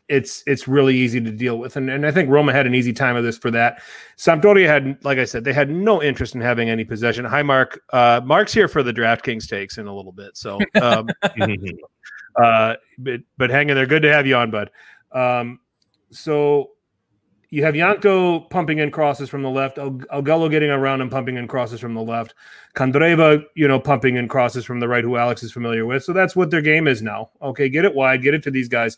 it's 0.07 0.43
it's 0.47 0.67
really 0.67 0.95
easy 0.95 1.19
to 1.19 1.31
deal 1.31 1.57
with. 1.57 1.75
And, 1.75 1.89
and 1.89 2.05
I 2.05 2.11
think 2.11 2.29
Roma 2.29 2.53
had 2.53 2.65
an 2.65 2.75
easy 2.75 2.93
time 2.93 3.15
of 3.15 3.23
this 3.23 3.37
for 3.37 3.51
that. 3.51 3.81
Sampdoria 4.17 4.67
had, 4.67 5.03
like 5.03 5.17
I 5.17 5.25
said, 5.25 5.43
they 5.43 5.53
had 5.53 5.69
no 5.69 6.01
interest 6.01 6.35
in 6.35 6.41
having 6.41 6.69
any 6.69 6.83
possession. 6.83 7.25
Hi, 7.25 7.43
Mark. 7.43 7.81
Uh, 7.91 8.21
Mark's 8.23 8.53
here 8.53 8.67
for 8.67 8.83
the 8.83 8.93
DraftKings 8.93 9.47
takes 9.47 9.77
in 9.77 9.87
a 9.87 9.95
little 9.95 10.11
bit. 10.11 10.37
So, 10.37 10.59
um, 10.81 11.09
uh, 12.41 12.75
but 12.97 13.21
but 13.37 13.49
hang 13.49 13.69
in 13.69 13.75
there. 13.75 13.85
Good 13.85 14.03
to 14.03 14.13
have 14.13 14.25
you 14.25 14.35
on, 14.35 14.51
bud. 14.51 14.69
Um, 15.11 15.59
so 16.11 16.71
you 17.53 17.63
have 17.63 17.75
Jankto 17.75 18.49
pumping 18.49 18.79
in 18.79 18.89
crosses 18.89 19.29
from 19.29 19.43
the 19.43 19.49
left, 19.49 19.77
Augello 19.77 20.49
getting 20.49 20.71
around 20.71 21.01
and 21.01 21.11
pumping 21.11 21.37
in 21.37 21.47
crosses 21.47 21.79
from 21.79 21.93
the 21.93 22.01
left, 22.01 22.33
Candreva, 22.73 23.43
you 23.53 23.67
know, 23.67 23.79
pumping 23.79 24.15
in 24.15 24.27
crosses 24.27 24.65
from 24.65 24.79
the 24.79 24.87
right, 24.87 25.03
who 25.03 25.17
Alex 25.17 25.43
is 25.43 25.51
familiar 25.51 25.85
with. 25.85 26.03
So 26.03 26.13
that's 26.13 26.35
what 26.35 26.49
their 26.49 26.63
game 26.63 26.87
is 26.87 27.03
now. 27.03 27.29
Okay, 27.43 27.69
get 27.69 27.85
it 27.85 27.93
wide, 27.93 28.23
get 28.23 28.33
it 28.33 28.41
to 28.43 28.51
these 28.51 28.67
guys, 28.67 28.97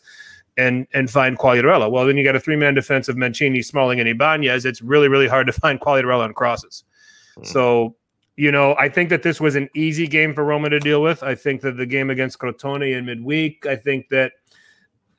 and 0.56 0.86
and 0.92 1.10
find 1.10 1.38
Quagliarella. 1.38 1.90
Well, 1.90 2.06
then 2.06 2.16
you 2.16 2.24
got 2.24 2.36
a 2.36 2.40
three 2.40 2.56
man 2.56 2.74
defense 2.74 3.08
of 3.08 3.16
Mancini, 3.16 3.62
Smalling, 3.62 4.00
and 4.00 4.08
Ibanez. 4.08 4.64
It's 4.64 4.82
really 4.82 5.08
really 5.08 5.28
hard 5.28 5.46
to 5.46 5.52
find 5.52 5.80
Quagliarella 5.80 6.24
on 6.24 6.34
crosses. 6.34 6.84
Mm. 7.38 7.46
So 7.46 7.96
you 8.36 8.52
know, 8.52 8.76
I 8.78 8.88
think 8.88 9.08
that 9.08 9.22
this 9.22 9.40
was 9.40 9.56
an 9.56 9.68
easy 9.74 10.06
game 10.06 10.34
for 10.34 10.44
Roma 10.44 10.68
to 10.68 10.78
deal 10.78 11.00
with. 11.00 11.22
I 11.22 11.34
think 11.34 11.62
that 11.62 11.78
the 11.78 11.86
game 11.86 12.10
against 12.10 12.38
Crotone 12.38 12.96
in 12.96 13.06
midweek, 13.06 13.64
I 13.64 13.76
think 13.76 14.10
that 14.10 14.32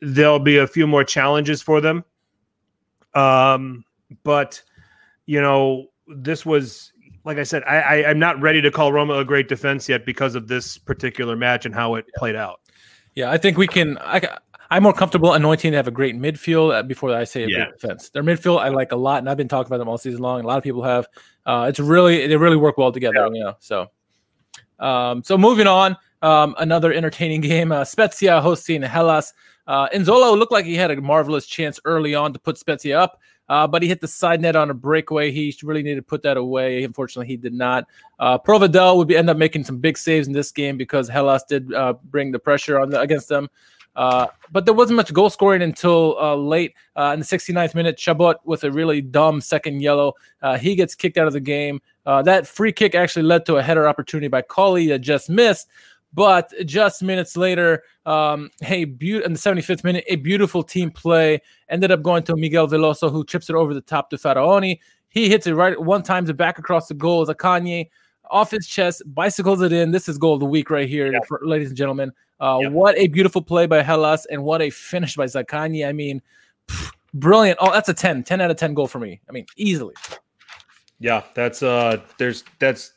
there'll 0.01 0.37
be 0.37 0.57
a 0.57 0.67
few 0.67 0.85
more 0.85 1.03
challenges 1.03 1.61
for 1.61 1.81
them 1.81 2.03
um, 3.17 3.83
but 4.23 4.61
you 5.25 5.41
know, 5.41 5.87
this 6.07 6.45
was 6.45 6.93
like 7.25 7.37
I 7.37 7.43
said, 7.43 7.63
I, 7.63 7.79
I 7.79 8.09
am 8.09 8.19
not 8.19 8.39
ready 8.39 8.61
to 8.61 8.71
call 8.71 8.93
Roma 8.93 9.15
a 9.15 9.25
great 9.25 9.49
defense 9.49 9.89
yet 9.89 10.05
because 10.05 10.35
of 10.35 10.47
this 10.47 10.77
particular 10.77 11.35
match 11.35 11.65
and 11.65 11.75
how 11.75 11.95
it 11.95 12.05
played 12.15 12.35
out. 12.35 12.61
Yeah, 13.15 13.31
I 13.31 13.37
think 13.37 13.57
we 13.57 13.67
can. 13.67 13.97
I, 13.97 14.37
I'm 14.69 14.83
more 14.83 14.93
comfortable 14.93 15.33
anointing 15.33 15.71
to 15.71 15.77
have 15.77 15.87
a 15.87 15.91
great 15.91 16.15
midfield 16.15 16.73
uh, 16.73 16.83
before 16.83 17.13
I 17.15 17.23
say 17.23 17.43
a 17.43 17.47
yeah. 17.47 17.57
great 17.57 17.79
defense. 17.79 18.09
Their 18.09 18.23
midfield 18.23 18.59
I 18.59 18.69
like 18.69 18.91
a 18.91 18.95
lot, 18.95 19.19
and 19.19 19.29
I've 19.29 19.37
been 19.37 19.47
talking 19.47 19.67
about 19.67 19.77
them 19.77 19.87
all 19.87 19.97
season 19.97 20.21
long. 20.21 20.43
A 20.43 20.47
lot 20.47 20.57
of 20.57 20.63
people 20.63 20.83
have. 20.83 21.07
Uh, 21.45 21.67
it's 21.69 21.79
really 21.79 22.27
they 22.27 22.35
really 22.35 22.57
work 22.57 22.77
well 22.77 22.91
together. 22.91 23.15
Yeah. 23.15 23.29
You 23.31 23.43
know, 23.43 23.55
so 23.59 23.89
um, 24.79 25.23
so 25.23 25.37
moving 25.37 25.67
on, 25.67 25.97
um, 26.21 26.55
another 26.59 26.93
entertaining 26.93 27.41
game. 27.53 27.71
Uh, 27.71 27.83
Spezia 27.83 28.41
hosting 28.41 28.81
Hellas. 28.81 29.33
Uh, 29.67 29.89
Nzola 29.89 30.37
looked 30.37 30.51
like 30.51 30.65
he 30.65 30.75
had 30.75 30.91
a 30.91 31.01
marvelous 31.01 31.45
chance 31.45 31.79
early 31.83 32.15
on 32.15 32.31
to 32.31 32.39
put 32.39 32.57
Spezia 32.57 32.97
up, 32.97 33.19
uh, 33.49 33.67
but 33.67 33.81
he 33.81 33.89
hit 33.89 33.99
the 33.99 34.07
side 34.07 34.41
net 34.41 34.55
on 34.55 34.69
a 34.69 34.73
breakaway. 34.73 35.29
He 35.29 35.53
really 35.61 35.83
needed 35.83 35.97
to 35.97 36.03
put 36.03 36.23
that 36.23 36.37
away. 36.37 36.83
Unfortunately, 36.83 37.27
he 37.27 37.35
did 37.35 37.53
not. 37.53 37.85
Uh, 38.17 38.37
Provedel 38.37 38.95
would 38.95 39.09
be, 39.09 39.17
end 39.17 39.29
up 39.29 39.35
making 39.35 39.65
some 39.65 39.79
big 39.79 39.97
saves 39.97 40.27
in 40.27 40.33
this 40.33 40.51
game 40.51 40.77
because 40.77 41.09
Hellas 41.09 41.43
did 41.43 41.73
uh, 41.73 41.93
bring 42.05 42.31
the 42.31 42.39
pressure 42.39 42.79
on 42.79 42.89
the, 42.89 43.01
against 43.01 43.27
them. 43.27 43.49
Uh, 43.97 44.27
but 44.51 44.65
there 44.65 44.75
wasn't 44.75 44.95
much 44.95 45.11
goal 45.11 45.29
scoring 45.29 45.63
until 45.63 46.15
uh, 46.19 46.35
late 46.35 46.73
uh, 46.95 47.11
in 47.13 47.19
the 47.19 47.25
69th 47.25 47.73
minute. 47.73 47.99
Chabot 47.99 48.35
with 48.45 48.63
a 48.63 48.71
really 48.71 49.01
dumb 49.01 49.41
second 49.41 49.81
yellow. 49.81 50.13
Uh, 50.41 50.55
he 50.55 50.75
gets 50.75 50.93
kicked 50.93 51.17
out 51.17 51.25
of 51.25 51.33
the 51.33 51.39
game. 51.39 51.81
Uh, 52.05 52.21
that 52.21 52.45
free 52.47 52.71
kick 52.71 52.93
actually 52.93 53.23
led 53.23 53.45
to 53.47 53.57
a 53.57 53.61
header 53.61 53.87
opportunity 53.87 54.27
by 54.27 54.43
Colli 54.43 54.87
that 54.87 54.99
just 54.99 55.29
missed. 55.29 55.67
But 56.13 56.53
just 56.65 57.01
minutes 57.03 57.35
later, 57.35 57.83
um, 58.05 58.49
hey, 58.61 58.85
be- 58.85 59.23
in 59.23 59.33
the 59.33 59.39
75th 59.39 59.83
minute, 59.83 60.05
a 60.07 60.15
beautiful 60.15 60.63
team 60.63 60.91
play 60.91 61.41
ended 61.67 61.91
up 61.91 62.03
going 62.03 62.23
to 62.23 62.35
Miguel 62.37 62.67
Veloso, 62.67 63.11
who 63.11 63.25
chips 63.25 63.49
it 63.49 63.55
over 63.55 63.73
the 63.73 63.81
top 63.81 64.11
to 64.11 64.17
Faraoni. 64.17 64.79
He 65.09 65.27
hits 65.27 65.47
it 65.47 65.53
right 65.53 65.79
one 65.79 66.03
time 66.03 66.25
to 66.27 66.33
back 66.33 66.59
across 66.59 66.87
the 66.87 66.93
goal. 66.93 67.25
Zaccagni 67.25 67.89
off 68.29 68.51
his 68.51 68.67
chest, 68.67 69.03
bicycles 69.05 69.61
it 69.61 69.73
in. 69.73 69.91
This 69.91 70.09
is 70.09 70.17
goal 70.17 70.35
of 70.35 70.39
the 70.39 70.45
week 70.45 70.69
right 70.69 70.87
here, 70.87 71.11
yeah. 71.11 71.19
for, 71.27 71.39
ladies 71.43 71.69
and 71.69 71.77
gentlemen. 71.77 72.11
Uh. 72.39 72.59
What 72.69 72.97
a 72.97 73.07
beautiful 73.07 73.41
play 73.41 73.65
by 73.65 73.81
Hellas 73.81 74.25
and 74.27 74.43
what 74.43 74.61
a 74.61 74.69
finish 74.69 75.15
by 75.15 75.25
Zaccagni. 75.25 75.87
I 75.87 75.91
mean, 75.91 76.21
pff, 76.67 76.91
brilliant. 77.13 77.57
Oh, 77.61 77.71
that's 77.71 77.89
a 77.89 77.93
10, 77.93 78.23
10 78.23 78.41
out 78.41 78.51
of 78.51 78.57
10 78.57 78.73
goal 78.73 78.87
for 78.87 78.99
me. 78.99 79.21
I 79.27 79.31
mean, 79.31 79.45
easily. 79.55 79.95
Yeah, 80.99 81.23
that's 81.35 81.61
uh 81.61 82.01
there's 82.17 82.43
that's 82.59 82.93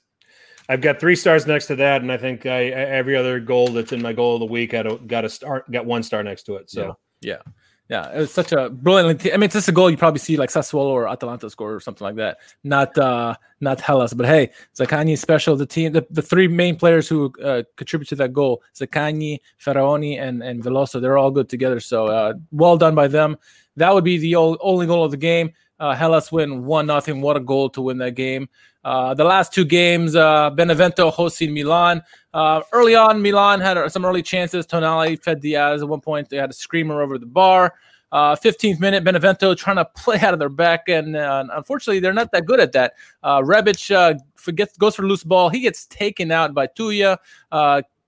I've 0.71 0.81
got 0.81 1.01
three 1.01 1.17
stars 1.17 1.47
next 1.47 1.67
to 1.67 1.77
that, 1.77 2.01
and 2.01 2.13
I 2.13 2.17
think 2.17 2.47
I, 2.47 2.67
every 2.67 3.17
other 3.17 3.41
goal 3.41 3.69
that's 3.69 3.93
in 3.93 4.01
my 4.01 4.13
goal 4.13 4.35
of 4.35 4.41
the 4.41 4.47
week 4.47 4.73
a, 4.73 4.97
got 4.99 5.25
a 5.25 5.29
start, 5.29 5.69
got 5.71 5.85
one 5.85 6.05
star 6.05 6.23
next 6.23 6.45
to 6.45 6.55
it. 6.55 6.71
So 6.71 6.97
yeah, 7.21 7.35
yeah, 7.45 7.53
yeah. 7.91 8.11
it 8.13 8.19
was 8.19 8.33
such 8.33 8.53
a 8.53 8.71
brilliant. 8.71 9.27
I 9.27 9.33
mean, 9.33 9.45
it's 9.45 9.55
just 9.55 9.69
a 9.69 9.73
goal 9.73 9.91
you 9.91 9.97
probably 9.97 10.21
see 10.21 10.37
like 10.37 10.51
Sassuolo 10.51 10.87
or 10.87 11.09
Atalanta 11.09 11.51
score 11.51 11.75
or 11.75 11.81
something 11.81 12.05
like 12.05 12.17
that. 12.17 12.39
Not 12.65 12.97
uh 12.97 13.35
not 13.61 13.81
Hellas, 13.81 14.15
but 14.15 14.27
hey, 14.27 14.51
Zaccagni 14.75 15.19
special. 15.19 15.57
The 15.57 15.67
team, 15.67 15.93
the, 15.93 16.07
the 16.11 16.23
three 16.23 16.49
main 16.49 16.77
players 16.77 17.09
who 17.09 17.33
uh, 17.43 17.65
contribute 17.77 18.09
to 18.09 18.17
that 18.17 18.33
goal, 18.33 18.63
Zaccagni, 18.75 19.41
Faraoni, 19.63 20.21
and 20.21 20.43
and 20.43 20.63
Veloso, 20.63 21.01
they're 21.01 21.19
all 21.19 21.31
good 21.31 21.49
together. 21.49 21.81
So 21.81 22.07
uh, 22.07 22.35
well 22.53 22.79
done 22.79 22.95
by 22.95 23.09
them. 23.09 23.37
That 23.77 23.93
would 23.93 24.05
be 24.05 24.19
the 24.19 24.37
only 24.37 24.87
goal 24.87 25.05
of 25.05 25.11
the 25.11 25.17
game. 25.17 25.53
Uh, 25.79 25.95
Hellas 25.95 26.31
win 26.31 26.65
one 26.65 26.87
nothing. 26.87 27.23
What 27.23 27.37
a 27.37 27.41
goal 27.41 27.71
to 27.71 27.81
win 27.81 27.99
that 27.99 28.15
game. 28.15 28.49
Uh, 28.85 29.15
the 29.15 29.25
last 29.25 29.53
two 29.53 29.65
games, 29.65 30.17
uh, 30.17 30.51
Benevento 30.51 31.11
hosting 31.11 31.53
Milan. 31.53 32.03
Uh, 32.33 32.63
early 32.73 32.95
on, 32.95 33.21
Milan 33.21 33.61
had 33.61 33.91
some 33.91 34.05
early 34.05 34.23
chances. 34.23 34.67
Tonali 34.67 35.23
fed 35.23 35.41
Diaz 35.41 35.83
at 35.83 35.89
one 35.89 36.01
point. 36.01 36.29
They 36.29 36.37
had 36.37 36.51
a 36.51 36.55
screamer 36.55 37.03
over 37.03 37.19
the 37.19 37.27
bar. 37.27 37.75
15th 38.13 38.77
uh, 38.77 38.81
minute, 38.81 39.05
Benevento 39.05 39.55
trying 39.55 39.77
to 39.77 39.85
play 39.97 40.19
out 40.19 40.33
of 40.33 40.41
their 40.41 40.49
back, 40.49 40.89
and 40.89 41.15
uh, 41.15 41.45
unfortunately, 41.53 42.01
they're 42.01 42.13
not 42.13 42.33
that 42.33 42.45
good 42.45 42.59
at 42.59 42.73
that. 42.73 42.95
Uh, 43.23 43.41
Rebic 43.41 44.19
forgets, 44.35 44.77
goes 44.77 44.97
for 44.97 45.07
loose 45.07 45.23
ball. 45.23 45.49
He 45.49 45.61
gets 45.61 45.87
taken 45.87 46.33
out 46.33 46.53
by 46.53 46.67
Tuia. 46.67 47.19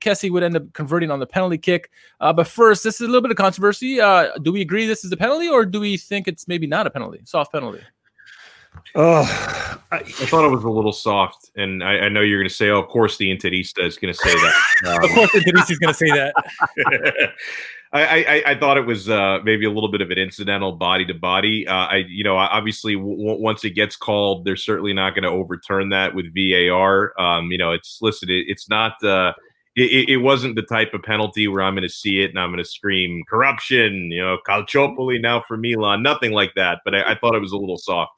Kessie 0.02 0.30
would 0.30 0.42
end 0.42 0.56
up 0.56 0.72
converting 0.72 1.10
on 1.10 1.20
the 1.20 1.26
penalty 1.26 1.56
kick. 1.56 1.90
Uh, 2.20 2.32
but 2.32 2.46
first, 2.46 2.84
this 2.84 2.96
is 2.96 3.02
a 3.02 3.06
little 3.06 3.22
bit 3.22 3.30
of 3.30 3.36
controversy. 3.36 4.00
Uh, 4.00 4.36
do 4.38 4.52
we 4.52 4.60
agree 4.60 4.86
this 4.86 5.04
is 5.04 5.12
a 5.12 5.16
penalty, 5.16 5.48
or 5.48 5.64
do 5.64 5.80
we 5.80 5.96
think 5.96 6.28
it's 6.28 6.48
maybe 6.48 6.66
not 6.66 6.86
a 6.86 6.90
penalty, 6.90 7.20
soft 7.24 7.52
penalty? 7.52 7.80
Oh, 8.94 9.22
I, 9.90 9.96
I, 9.96 10.02
thought 10.02 10.44
it 10.44 10.50
was 10.50 10.64
a 10.64 10.70
little 10.70 10.92
soft, 10.92 11.50
and 11.56 11.82
I, 11.82 12.00
I 12.00 12.08
know 12.08 12.20
you're 12.20 12.38
going 12.38 12.48
to 12.48 12.54
say, 12.54 12.68
"Oh, 12.68 12.78
of 12.78 12.88
course, 12.88 13.16
the 13.16 13.34
Interista 13.34 13.86
is 13.86 13.96
going 13.96 14.12
to 14.12 14.18
say 14.18 14.32
that." 14.34 14.54
Um, 14.86 15.04
of 15.04 15.10
course, 15.10 15.32
the 15.32 15.40
Interista 15.40 15.70
is 15.70 15.78
going 15.78 15.94
to 15.94 15.98
say 15.98 16.10
that. 16.10 17.32
I, 17.94 18.24
I, 18.24 18.42
I, 18.52 18.58
thought 18.58 18.78
it 18.78 18.86
was 18.86 19.10
uh, 19.10 19.40
maybe 19.44 19.66
a 19.66 19.70
little 19.70 19.90
bit 19.90 20.00
of 20.00 20.10
an 20.10 20.16
incidental 20.16 20.72
body 20.72 21.04
to 21.04 21.14
body. 21.14 21.68
Uh, 21.68 21.74
I, 21.74 21.96
you 22.08 22.24
know, 22.24 22.38
obviously 22.38 22.94
w- 22.94 23.38
once 23.38 23.64
it 23.66 23.70
gets 23.70 23.96
called, 23.96 24.46
they're 24.46 24.56
certainly 24.56 24.94
not 24.94 25.14
going 25.14 25.24
to 25.24 25.28
overturn 25.28 25.90
that 25.90 26.14
with 26.14 26.34
VAR. 26.34 27.12
Um, 27.20 27.50
you 27.50 27.58
know, 27.58 27.72
it's 27.72 27.98
listen, 28.00 28.30
it, 28.30 28.46
it's 28.48 28.68
not. 28.68 29.02
Uh, 29.04 29.34
it, 29.74 30.10
it, 30.10 30.16
wasn't 30.18 30.54
the 30.54 30.62
type 30.62 30.92
of 30.92 31.02
penalty 31.02 31.48
where 31.48 31.62
I'm 31.62 31.74
going 31.74 31.82
to 31.82 31.88
see 31.88 32.20
it 32.20 32.28
and 32.28 32.38
I'm 32.38 32.50
going 32.50 32.62
to 32.62 32.70
scream 32.70 33.22
corruption. 33.26 34.10
You 34.10 34.22
know, 34.22 34.38
Calciopoli 34.46 35.20
now 35.20 35.40
for 35.40 35.56
Milan. 35.56 36.02
Nothing 36.02 36.32
like 36.32 36.52
that. 36.56 36.80
But 36.84 36.94
I, 36.94 37.12
I 37.12 37.14
thought 37.14 37.34
it 37.34 37.40
was 37.40 37.52
a 37.52 37.56
little 37.56 37.78
soft. 37.78 38.12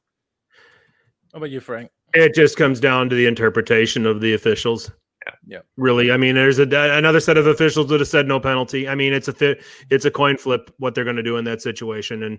How 1.34 1.38
about 1.38 1.50
you, 1.50 1.58
Frank? 1.58 1.90
It 2.14 2.32
just 2.32 2.56
comes 2.56 2.78
down 2.78 3.08
to 3.08 3.16
the 3.16 3.26
interpretation 3.26 4.06
of 4.06 4.20
the 4.20 4.34
officials. 4.34 4.88
Yeah, 5.26 5.34
yeah. 5.46 5.58
Really, 5.76 6.12
I 6.12 6.16
mean, 6.16 6.36
there's 6.36 6.60
a 6.60 6.68
another 6.96 7.18
set 7.18 7.36
of 7.36 7.48
officials 7.48 7.88
that 7.88 7.98
have 7.98 8.06
said 8.06 8.28
no 8.28 8.38
penalty. 8.38 8.88
I 8.88 8.94
mean, 8.94 9.12
it's 9.12 9.26
a 9.26 9.56
it's 9.90 10.04
a 10.04 10.12
coin 10.12 10.36
flip 10.36 10.72
what 10.78 10.94
they're 10.94 11.02
going 11.02 11.16
to 11.16 11.24
do 11.24 11.36
in 11.36 11.44
that 11.46 11.60
situation. 11.60 12.22
And 12.22 12.38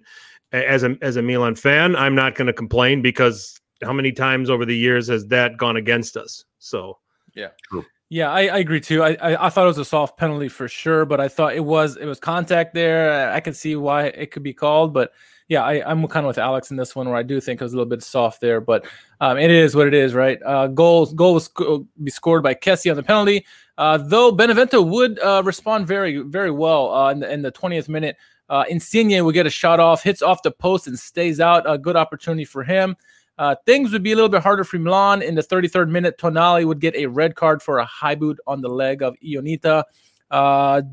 as 0.53 0.83
a 0.83 0.97
as 1.01 1.17
a 1.17 1.21
Milan 1.21 1.55
fan, 1.55 1.93
I'm 1.97 2.15
not 2.15 2.35
going 2.35 2.47
to 2.47 2.53
complain 2.53 3.01
because 3.01 3.59
how 3.83 3.91
many 3.91 4.13
times 4.13 4.49
over 4.49 4.63
the 4.63 4.77
years 4.77 5.09
has 5.09 5.27
that 5.27 5.57
gone 5.57 5.75
against 5.75 6.15
us? 6.15 6.45
So 6.59 6.97
yeah. 7.33 7.49
True. 7.69 7.83
Yeah, 8.07 8.31
I, 8.31 8.41
I, 8.43 8.57
agree 8.59 8.79
too. 8.79 9.01
I, 9.01 9.17
I, 9.19 9.47
I 9.47 9.49
thought 9.49 9.63
it 9.63 9.67
was 9.67 9.79
a 9.79 9.83
soft 9.83 10.17
penalty 10.17 10.47
for 10.47 10.67
sure, 10.67 11.05
but 11.05 11.19
I 11.19 11.27
thought 11.27 11.55
it 11.55 11.65
was 11.65 11.97
it 11.97 12.05
was 12.05 12.19
contact 12.19 12.73
there. 12.73 13.31
I 13.33 13.41
can 13.41 13.53
see 13.53 13.75
why 13.75 14.05
it 14.05 14.31
could 14.31 14.43
be 14.43 14.53
called, 14.53 14.93
but 14.93 15.11
yeah, 15.47 15.63
I, 15.63 15.91
am 15.91 16.07
kind 16.07 16.25
of 16.25 16.29
with 16.29 16.39
Alex 16.39 16.71
in 16.71 16.77
this 16.77 16.95
one 16.95 17.07
where 17.07 17.17
I 17.17 17.23
do 17.23 17.39
think 17.39 17.61
it 17.61 17.63
was 17.63 17.73
a 17.73 17.75
little 17.75 17.89
bit 17.89 18.01
soft 18.01 18.41
there, 18.41 18.59
but 18.59 18.85
um, 19.21 19.37
it 19.37 19.51
is 19.51 19.75
what 19.75 19.87
it 19.87 19.93
is, 19.93 20.15
right? 20.15 20.39
Uh, 20.43 20.67
goal 20.67 21.05
goal 21.13 21.35
was 21.35 21.45
sc- 21.45 21.85
be 22.03 22.09
scored 22.09 22.41
by 22.41 22.55
Kessie 22.55 22.89
on 22.89 22.97
the 22.97 23.03
penalty, 23.03 23.45
uh, 23.77 23.97
though 23.97 24.31
Benevento 24.31 24.81
would 24.81 25.19
uh, 25.19 25.43
respond 25.45 25.85
very 25.85 26.17
very 26.17 26.49
well 26.49 26.91
uh, 26.93 27.11
in, 27.11 27.19
the, 27.19 27.31
in 27.31 27.41
the 27.43 27.51
20th 27.51 27.87
minute. 27.89 28.17
Uh, 28.49 28.63
Insigne 28.69 29.23
would 29.23 29.33
get 29.33 29.45
a 29.45 29.51
shot 29.51 29.79
off, 29.79 30.01
hits 30.01 30.21
off 30.21 30.41
the 30.41 30.51
post 30.51 30.87
and 30.87 30.97
stays 30.97 31.39
out. 31.39 31.69
A 31.71 31.77
good 31.77 31.95
opportunity 31.95 32.45
for 32.45 32.63
him. 32.63 32.95
Uh, 33.37 33.55
things 33.65 33.91
would 33.91 34.03
be 34.03 34.13
a 34.13 34.15
little 34.15 34.29
bit 34.29 34.41
harder 34.41 34.63
for 34.63 34.79
Milan 34.79 35.21
in 35.21 35.35
the 35.35 35.43
33rd 35.43 35.89
minute. 35.89 36.17
Tonali 36.17 36.65
would 36.65 36.79
get 36.79 36.95
a 36.95 37.05
red 37.05 37.35
card 37.35 37.61
for 37.61 37.79
a 37.79 37.85
high 37.85 38.15
boot 38.15 38.39
on 38.47 38.61
the 38.61 38.69
leg 38.69 39.03
of 39.03 39.15
Ionita. 39.23 39.83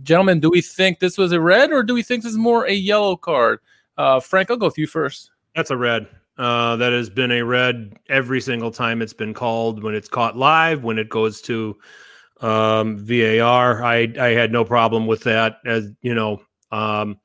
Gentlemen, 0.03 0.41
do 0.41 0.51
we 0.51 0.61
think 0.61 0.99
this 0.99 1.17
was 1.17 1.33
a 1.33 1.41
red 1.41 1.71
or 1.73 1.83
do 1.83 1.95
we 1.95 2.03
think 2.03 2.23
this 2.23 2.33
is 2.33 2.39
more 2.39 2.67
a 2.67 2.73
yellow 2.73 3.17
card? 3.17 3.61
Uh, 4.03 4.19
Frank, 4.19 4.51
I'll 4.51 4.57
go 4.57 4.67
with 4.67 4.79
you 4.79 4.89
first. 4.89 5.31
That's 5.55 5.71
a 5.71 5.77
red. 5.77 6.09
Uh, 6.37 6.75
that 6.75 6.93
has 6.93 7.09
been 7.09 7.31
a 7.31 7.43
red 7.43 7.97
every 8.09 8.41
single 8.41 8.73
time 8.73 9.01
it's 9.01 9.13
been 9.13 9.33
called 9.33 9.81
when 9.81 9.95
it's 9.95 10.09
caught 10.09 10.37
live, 10.37 10.83
when 10.83 10.99
it 10.99 11.09
goes 11.09 11.41
to 11.43 11.79
um, 12.41 12.99
VAR. 12.99 13.85
I, 13.85 14.13
I 14.19 14.31
had 14.31 14.51
no 14.51 14.65
problem 14.65 15.07
with 15.07 15.23
that. 15.23 15.59
As 15.65 15.89
you 16.01 16.17
know, 16.17 16.43
um, 16.73 17.21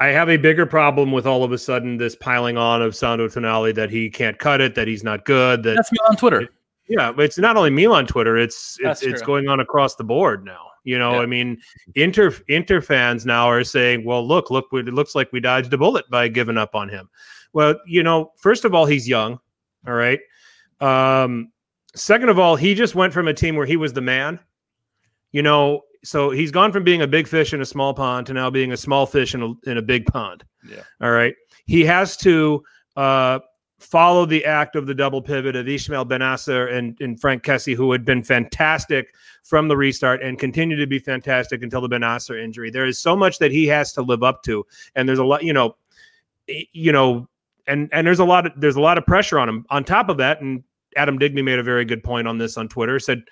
I 0.00 0.08
have 0.08 0.28
a 0.28 0.36
bigger 0.36 0.66
problem 0.66 1.12
with 1.12 1.26
all 1.26 1.44
of 1.44 1.52
a 1.52 1.56
sudden 1.56 1.96
this 1.96 2.14
piling 2.14 2.58
on 2.58 2.82
of 2.82 2.94
Sandro 2.94 3.28
Tonali 3.28 3.74
that 3.74 3.88
he 3.88 4.10
can't 4.10 4.38
cut 4.38 4.60
it, 4.60 4.74
that 4.74 4.86
he's 4.86 5.02
not 5.02 5.24
good. 5.24 5.62
That 5.62 5.76
that's 5.76 5.92
me 5.92 5.98
on 6.10 6.16
Twitter. 6.16 6.42
It, 6.42 6.50
yeah, 6.88 7.10
but 7.10 7.24
it's 7.24 7.38
not 7.38 7.56
only 7.56 7.70
me 7.70 7.86
on 7.86 8.06
Twitter. 8.06 8.36
It's 8.36 8.76
it's, 8.80 9.02
it's 9.02 9.22
going 9.22 9.48
on 9.48 9.60
across 9.60 9.94
the 9.94 10.04
board 10.04 10.44
now. 10.44 10.71
You 10.84 10.98
know, 10.98 11.14
yeah. 11.14 11.20
I 11.20 11.26
mean, 11.26 11.58
Inter 11.94 12.34
Inter 12.48 12.80
fans 12.80 13.24
now 13.24 13.46
are 13.46 13.64
saying, 13.64 14.04
"Well, 14.04 14.26
look, 14.26 14.50
look, 14.50 14.66
it 14.72 14.86
looks 14.86 15.14
like 15.14 15.32
we 15.32 15.40
dodged 15.40 15.72
a 15.72 15.78
bullet 15.78 16.08
by 16.10 16.28
giving 16.28 16.58
up 16.58 16.74
on 16.74 16.88
him." 16.88 17.08
Well, 17.52 17.76
you 17.86 18.02
know, 18.02 18.32
first 18.36 18.64
of 18.64 18.74
all, 18.74 18.86
he's 18.86 19.08
young. 19.08 19.38
All 19.86 19.94
right. 19.94 20.20
Um, 20.80 21.52
second 21.94 22.28
of 22.28 22.38
all, 22.38 22.56
he 22.56 22.74
just 22.74 22.94
went 22.94 23.12
from 23.12 23.28
a 23.28 23.34
team 23.34 23.56
where 23.56 23.66
he 23.66 23.76
was 23.76 23.92
the 23.92 24.00
man. 24.00 24.40
You 25.30 25.42
know, 25.42 25.82
so 26.04 26.30
he's 26.30 26.50
gone 26.50 26.72
from 26.72 26.84
being 26.84 27.02
a 27.02 27.06
big 27.06 27.26
fish 27.26 27.54
in 27.54 27.60
a 27.60 27.66
small 27.66 27.94
pond 27.94 28.26
to 28.26 28.32
now 28.32 28.50
being 28.50 28.72
a 28.72 28.76
small 28.76 29.06
fish 29.06 29.34
in 29.34 29.42
a 29.42 29.70
in 29.70 29.78
a 29.78 29.82
big 29.82 30.06
pond. 30.06 30.44
Yeah. 30.68 30.82
All 31.00 31.12
right. 31.12 31.34
He 31.66 31.84
has 31.84 32.16
to 32.18 32.62
uh, 32.96 33.38
followed 33.82 34.30
the 34.30 34.44
act 34.44 34.76
of 34.76 34.86
the 34.86 34.94
double 34.94 35.20
pivot 35.20 35.56
of 35.56 35.68
Ismail 35.68 36.06
Bennacer 36.06 36.72
and, 36.72 36.98
and 37.00 37.20
Frank 37.20 37.42
Kessie, 37.42 37.74
who 37.74 37.92
had 37.92 38.04
been 38.04 38.22
fantastic 38.22 39.14
from 39.42 39.68
the 39.68 39.76
restart 39.76 40.22
and 40.22 40.38
continue 40.38 40.76
to 40.76 40.86
be 40.86 40.98
fantastic 40.98 41.62
until 41.62 41.80
the 41.80 41.88
Bennacer 41.88 42.42
injury. 42.42 42.70
There 42.70 42.86
is 42.86 42.98
so 42.98 43.16
much 43.16 43.38
that 43.38 43.50
he 43.50 43.66
has 43.66 43.92
to 43.94 44.02
live 44.02 44.22
up 44.22 44.42
to, 44.44 44.64
and 44.94 45.08
there's 45.08 45.18
a 45.18 45.24
lot, 45.24 45.42
you 45.42 45.52
know, 45.52 45.76
you 46.46 46.92
know, 46.92 47.28
and 47.66 47.88
and 47.92 48.06
there's 48.06 48.18
a 48.18 48.24
lot 48.24 48.46
of 48.46 48.52
there's 48.56 48.76
a 48.76 48.80
lot 48.80 48.98
of 48.98 49.06
pressure 49.06 49.38
on 49.38 49.48
him. 49.48 49.66
On 49.70 49.84
top 49.84 50.08
of 50.08 50.16
that, 50.18 50.40
and 50.40 50.62
Adam 50.96 51.18
Digby 51.18 51.42
made 51.42 51.58
a 51.58 51.62
very 51.62 51.84
good 51.84 52.02
point 52.02 52.28
on 52.28 52.38
this 52.38 52.56
on 52.56 52.68
Twitter. 52.68 52.98
Said 52.98 53.22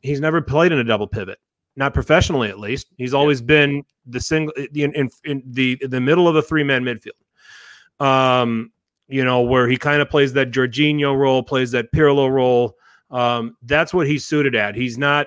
he's 0.00 0.20
never 0.20 0.40
played 0.40 0.72
in 0.72 0.78
a 0.78 0.84
double 0.84 1.06
pivot, 1.06 1.38
not 1.76 1.94
professionally 1.94 2.48
at 2.48 2.58
least. 2.58 2.88
He's 2.96 3.14
always 3.14 3.40
been 3.40 3.84
the 4.06 4.20
single 4.20 4.54
in, 4.74 4.92
in, 4.94 5.10
in 5.24 5.42
the 5.46 5.78
in 5.80 5.90
the 5.90 6.00
middle 6.00 6.28
of 6.28 6.36
a 6.36 6.42
three 6.42 6.64
man 6.64 6.84
midfield. 6.84 8.04
Um, 8.04 8.72
you 9.10 9.24
know, 9.24 9.40
where 9.42 9.68
he 9.68 9.76
kind 9.76 10.00
of 10.00 10.08
plays 10.08 10.32
that 10.34 10.52
Jorginho 10.52 11.16
role, 11.16 11.42
plays 11.42 11.72
that 11.72 11.92
Pirlo 11.92 12.30
role. 12.30 12.76
Um, 13.10 13.56
that's 13.62 13.92
what 13.92 14.06
he's 14.06 14.24
suited 14.24 14.54
at. 14.54 14.76
He's 14.76 14.96
not 14.96 15.26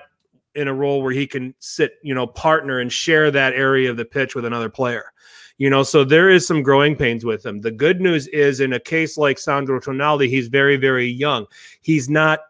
in 0.54 0.68
a 0.68 0.74
role 0.74 1.02
where 1.02 1.12
he 1.12 1.26
can 1.26 1.54
sit, 1.58 1.94
you 2.02 2.14
know, 2.14 2.26
partner 2.26 2.78
and 2.78 2.90
share 2.90 3.30
that 3.30 3.52
area 3.52 3.90
of 3.90 3.96
the 3.96 4.04
pitch 4.04 4.34
with 4.34 4.46
another 4.46 4.70
player. 4.70 5.12
You 5.58 5.70
know, 5.70 5.82
so 5.82 6.02
there 6.02 6.30
is 6.30 6.46
some 6.46 6.62
growing 6.62 6.96
pains 6.96 7.24
with 7.24 7.44
him. 7.44 7.60
The 7.60 7.70
good 7.70 8.00
news 8.00 8.26
is 8.28 8.60
in 8.60 8.72
a 8.72 8.80
case 8.80 9.16
like 9.18 9.38
Sandro 9.38 9.78
Tonali, 9.78 10.28
he's 10.28 10.48
very, 10.48 10.76
very 10.76 11.06
young. 11.06 11.46
He's 11.80 12.08
not, 12.08 12.40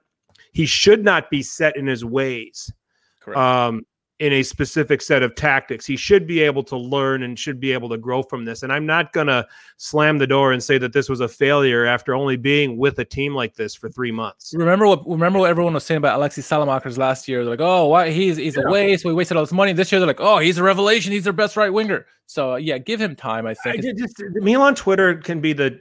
he 0.53 0.67
should 0.67 1.05
not 1.05 1.31
be 1.31 1.43
set 1.43 1.77
in 1.77 1.87
his 1.87 2.05
ways. 2.05 2.73
Correct. 3.21 3.39
Um, 3.39 3.85
in 4.21 4.33
a 4.33 4.43
specific 4.45 5.03
set 5.03 5.23
of 5.25 5.35
tactics. 5.35 5.85
He 5.85 5.97
should 5.97 6.25
be 6.27 6.41
able 6.41 6.63
to 6.65 6.77
learn 6.77 7.25
and 7.25 7.37
should 7.37 7.59
be 7.59 7.73
able 7.73 7.89
to 7.89 7.97
grow 7.99 8.23
from 8.23 8.45
this. 8.45 8.63
And 8.63 8.73
I'm 8.73 8.87
not 8.87 9.13
going 9.13 9.27
to 9.27 9.45
slam 9.77 10.19
the 10.19 10.27
door 10.27 10.53
and 10.53 10.63
say 10.63 10.79
that 10.79 10.93
this 10.93 11.09
was 11.09 11.19
a 11.21 11.27
failure 11.27 11.85
after 11.85 12.15
only 12.15 12.37
being 12.37 12.77
with 12.77 12.99
a 13.01 13.05
team 13.05 13.35
like 13.35 13.57
this 13.57 13.75
for 13.75 13.89
three 13.89 14.13
months. 14.13 14.55
Remember 14.57 14.87
what 14.87 15.09
remember 15.09 15.41
what 15.41 15.51
everyone 15.51 15.75
was 15.75 15.85
saying 15.85 15.99
about 15.99 16.17
Alexis 16.19 16.49
Saelemaekers 16.49 16.97
last 16.97 17.27
year? 17.27 17.41
They're 17.45 17.51
like, 17.55 17.61
oh, 17.61 17.89
why 17.89 18.11
he's 18.11 18.37
he's 18.37 18.57
Yeah. 18.57 18.63
a 18.67 18.71
waste. 18.71 19.05
We 19.05 19.13
wasted 19.13 19.37
all 19.37 19.43
this 19.43 19.53
money. 19.53 19.73
This 19.73 19.91
year 19.91 19.99
they're 19.99 20.07
like, 20.07 20.21
oh, 20.21 20.39
he's 20.39 20.59
a 20.59 20.63
revelation. 20.63 21.11
He's 21.13 21.25
their 21.25 21.33
best 21.33 21.57
right 21.57 21.73
winger. 21.73 22.07
So 22.27 22.53
uh, 22.53 22.57
yeah, 22.57 22.79
give 22.79 23.01
him 23.01 23.17
time. 23.17 23.47
I 23.47 23.51
I 23.51 23.55
think. 23.55 23.83
did 23.83 23.99
just 23.99 24.23
Milan 24.37 24.77
Twitter 24.77 25.17
can 25.17 25.41
be 25.41 25.53
the. 25.53 25.81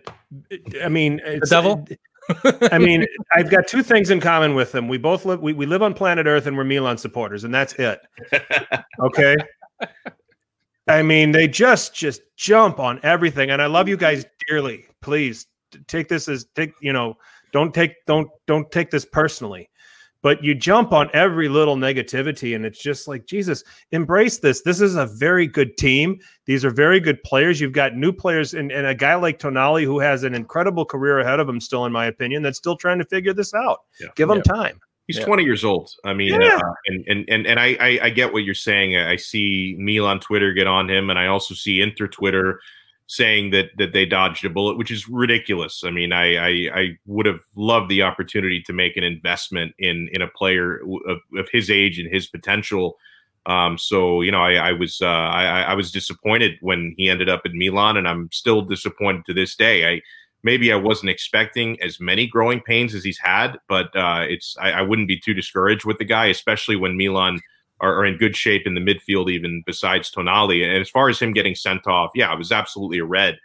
I 0.83 0.89
mean, 0.89 1.21
it's, 1.23 1.51
devil? 1.51 1.85
I 2.71 2.77
mean, 2.77 3.05
I've 3.33 3.49
got 3.49 3.67
two 3.67 3.83
things 3.83 4.09
in 4.09 4.19
common 4.19 4.55
with 4.55 4.71
them. 4.71 4.87
We 4.87 4.97
both 4.97 5.25
live. 5.25 5.41
We, 5.41 5.53
we 5.53 5.65
live 5.65 5.81
on 5.81 5.93
planet 5.93 6.25
Earth, 6.25 6.47
and 6.47 6.55
we're 6.55 6.63
Milan 6.63 6.97
supporters, 6.97 7.43
and 7.43 7.53
that's 7.53 7.73
it. 7.73 7.99
Okay. 8.99 9.35
I 10.87 11.01
mean, 11.01 11.31
they 11.31 11.47
just 11.47 11.95
just 11.95 12.21
jump 12.37 12.79
on 12.79 12.99
everything, 13.03 13.49
and 13.49 13.61
I 13.61 13.65
love 13.65 13.87
you 13.87 13.97
guys 13.97 14.25
dearly. 14.47 14.85
Please 15.01 15.47
take 15.87 16.07
this 16.07 16.27
as 16.27 16.45
take 16.55 16.73
you 16.81 16.93
know 16.93 17.17
don't 17.51 17.73
take 17.73 17.95
don't 18.05 18.29
don't 18.47 18.69
take 18.71 18.91
this 18.91 19.05
personally, 19.05 19.69
but 20.23 20.43
you 20.43 20.55
jump 20.55 20.93
on 20.93 21.09
every 21.13 21.49
little 21.49 21.75
negativity, 21.75 22.55
and 22.55 22.65
it's 22.65 22.81
just 22.81 23.07
like 23.07 23.27
Jesus, 23.27 23.63
embrace 23.91 24.39
this. 24.39 24.61
This 24.61 24.81
is 24.81 24.95
a 24.95 25.05
very 25.05 25.45
good 25.45 25.77
team. 25.77 26.17
These 26.45 26.65
are 26.65 26.71
very 26.71 26.99
good 26.99 27.21
players. 27.23 27.59
You've 27.61 27.73
got 27.73 27.95
new 27.95 28.11
players, 28.11 28.53
and, 28.55 28.71
and 28.71 28.87
a 28.87 28.95
guy 28.95 29.15
like 29.15 29.37
Tonali 29.37 29.83
who 29.83 29.99
has 29.99 30.23
an 30.23 30.33
incredible 30.33 30.85
career 30.85 31.19
ahead 31.19 31.39
of 31.39 31.47
him, 31.47 31.59
still 31.59 31.85
in 31.85 31.91
my 31.91 32.05
opinion, 32.07 32.41
that's 32.41 32.57
still 32.57 32.77
trying 32.77 32.97
to 32.99 33.05
figure 33.05 33.33
this 33.33 33.53
out. 33.53 33.81
Yeah. 34.01 34.07
Give 34.15 34.29
him 34.29 34.41
time. 34.41 34.79
He's 35.07 35.17
Yeah. 35.17 35.25
20 35.25 35.43
years 35.43 35.65
old. 35.65 35.91
I 36.05 36.13
mean, 36.13 36.41
Yeah. 36.41 36.55
uh, 36.55 36.73
and 36.87 37.03
and 37.07 37.25
and 37.29 37.45
and 37.45 37.59
I, 37.59 37.75
I 37.81 37.99
I 38.03 38.09
get 38.09 38.31
what 38.31 38.45
you're 38.45 38.55
saying. 38.55 38.95
I 38.95 39.17
see 39.17 39.75
Milan 39.77 40.21
Twitter 40.21 40.53
get 40.53 40.65
on 40.65 40.89
him, 40.89 41.09
and 41.09 41.19
I 41.19 41.27
also 41.27 41.53
see 41.53 41.81
Inter 41.81 42.07
Twitter 42.07 42.61
saying 43.07 43.51
that 43.51 43.69
that 43.77 43.93
they 43.93 44.05
dodged 44.05 44.45
a 44.45 44.49
bullet, 44.49 44.77
which 44.77 44.91
is 44.91 45.07
ridiculous. 45.07 45.83
I 45.83 45.91
mean, 45.91 46.11
I 46.11 46.35
I, 46.35 46.81
I 46.81 46.97
would 47.05 47.25
have 47.25 47.41
loved 47.55 47.89
the 47.89 48.01
opportunity 48.01 48.61
to 48.63 48.73
make 48.73 48.97
an 48.97 49.03
investment 49.03 49.73
in 49.79 50.09
in 50.11 50.21
a 50.21 50.27
player 50.27 50.81
of, 51.07 51.19
of 51.37 51.47
his 51.51 51.69
age 51.69 51.99
and 51.99 52.13
his 52.13 52.27
potential. 52.27 52.97
Um, 53.45 53.77
so 53.77 54.21
you 54.21 54.31
know, 54.31 54.41
I, 54.41 54.53
I 54.53 54.71
was 54.71 55.01
uh, 55.01 55.05
I, 55.05 55.63
I 55.63 55.73
was 55.73 55.91
disappointed 55.91 56.53
when 56.61 56.95
he 56.97 57.09
ended 57.09 57.29
up 57.29 57.41
at 57.45 57.53
Milan, 57.53 57.97
and 57.97 58.07
I'm 58.07 58.29
still 58.31 58.61
disappointed 58.61 59.25
to 59.25 59.33
this 59.33 59.55
day. 59.55 59.95
I 59.95 60.01
maybe 60.43 60.71
I 60.71 60.75
wasn't 60.75 61.09
expecting 61.09 61.81
as 61.81 61.99
many 61.99 62.27
growing 62.27 62.61
pains 62.61 62.93
as 62.93 63.03
he's 63.03 63.19
had, 63.19 63.57
but 63.67 63.95
uh, 63.95 64.25
it's 64.27 64.55
I, 64.59 64.71
I 64.71 64.81
wouldn't 64.81 65.07
be 65.07 65.19
too 65.19 65.33
discouraged 65.33 65.85
with 65.85 65.97
the 65.97 66.05
guy, 66.05 66.27
especially 66.27 66.75
when 66.75 66.97
Milan 66.97 67.39
are, 67.79 67.95
are 67.97 68.05
in 68.05 68.17
good 68.17 68.35
shape 68.35 68.65
in 68.65 68.75
the 68.75 68.81
midfield, 68.81 69.31
even 69.31 69.63
besides 69.65 70.11
Tonali. 70.11 70.63
And 70.63 70.79
as 70.81 70.89
far 70.89 71.09
as 71.09 71.19
him 71.19 71.33
getting 71.33 71.55
sent 71.55 71.87
off, 71.87 72.11
yeah, 72.15 72.31
it 72.33 72.37
was 72.37 72.51
absolutely 72.51 72.99
a 72.99 73.05
red. 73.05 73.39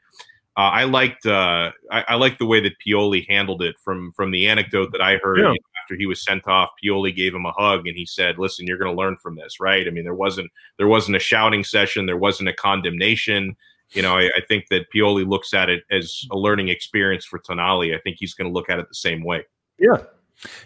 Uh, 0.56 0.70
I 0.72 0.84
liked 0.84 1.24
uh, 1.24 1.70
I, 1.90 2.04
I 2.08 2.14
liked 2.16 2.40
the 2.40 2.46
way 2.46 2.60
that 2.60 2.72
Pioli 2.84 3.24
handled 3.28 3.62
it. 3.62 3.76
From 3.84 4.12
from 4.12 4.30
the 4.32 4.48
anecdote 4.48 4.90
that 4.92 5.00
I 5.00 5.18
heard 5.18 5.38
Yeah. 5.38 5.54
after 5.82 5.94
he 5.96 6.06
was 6.06 6.22
sent 6.22 6.48
off, 6.48 6.70
Pioli 6.82 7.14
gave 7.14 7.32
him 7.34 7.46
a 7.46 7.52
hug 7.52 7.86
and 7.86 7.96
he 7.96 8.04
said, 8.04 8.38
"Listen, 8.38 8.66
you're 8.66 8.78
going 8.78 8.94
to 8.94 9.00
learn 9.00 9.16
from 9.16 9.36
this, 9.36 9.60
right?" 9.60 9.86
I 9.86 9.90
mean, 9.90 10.02
there 10.04 10.14
wasn't 10.14 10.50
there 10.76 10.88
wasn't 10.88 11.16
a 11.16 11.20
shouting 11.20 11.62
session, 11.62 12.06
there 12.06 12.16
wasn't 12.16 12.48
a 12.48 12.54
condemnation 12.54 13.56
you 13.92 14.02
know, 14.02 14.16
I, 14.16 14.24
I 14.36 14.40
think 14.46 14.68
that 14.68 14.92
Pioli 14.94 15.26
looks 15.26 15.54
at 15.54 15.70
it 15.70 15.82
as 15.90 16.24
a 16.30 16.36
learning 16.36 16.68
experience 16.68 17.24
for 17.24 17.38
Tonali. 17.38 17.96
I 17.96 18.00
think 18.00 18.16
he's 18.18 18.34
going 18.34 18.48
to 18.48 18.52
look 18.52 18.68
at 18.68 18.78
it 18.78 18.88
the 18.88 18.94
same 18.94 19.24
way. 19.24 19.44
Yeah. 19.78 20.02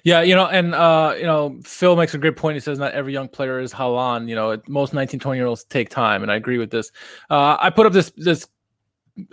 Yeah, 0.05 0.21
you 0.23 0.35
know, 0.35 0.47
and 0.47 0.75
uh, 0.75 1.15
you 1.17 1.25
know, 1.25 1.59
Phil 1.65 1.97
makes 1.97 2.15
a 2.15 2.19
great 2.19 2.37
point. 2.37 2.57
He 2.57 2.61
says 2.61 2.79
not 2.79 2.93
every 2.93 3.13
young 3.13 3.29
player 3.29 3.59
is 3.59 3.73
Haaland. 3.73 4.29
You 4.29 4.35
know, 4.35 4.61
most 4.69 4.93
19, 4.93 5.19
20 5.19 5.39
year 5.39 5.47
olds 5.47 5.65
take 5.65 5.89
time, 5.89 6.23
and 6.23 6.31
I 6.31 6.37
agree 6.37 6.59
with 6.59 6.71
this. 6.71 6.93
Uh, 7.31 7.57
I 7.59 7.71
put 7.71 7.87
up 7.87 7.93
this 7.93 8.13
this 8.17 8.47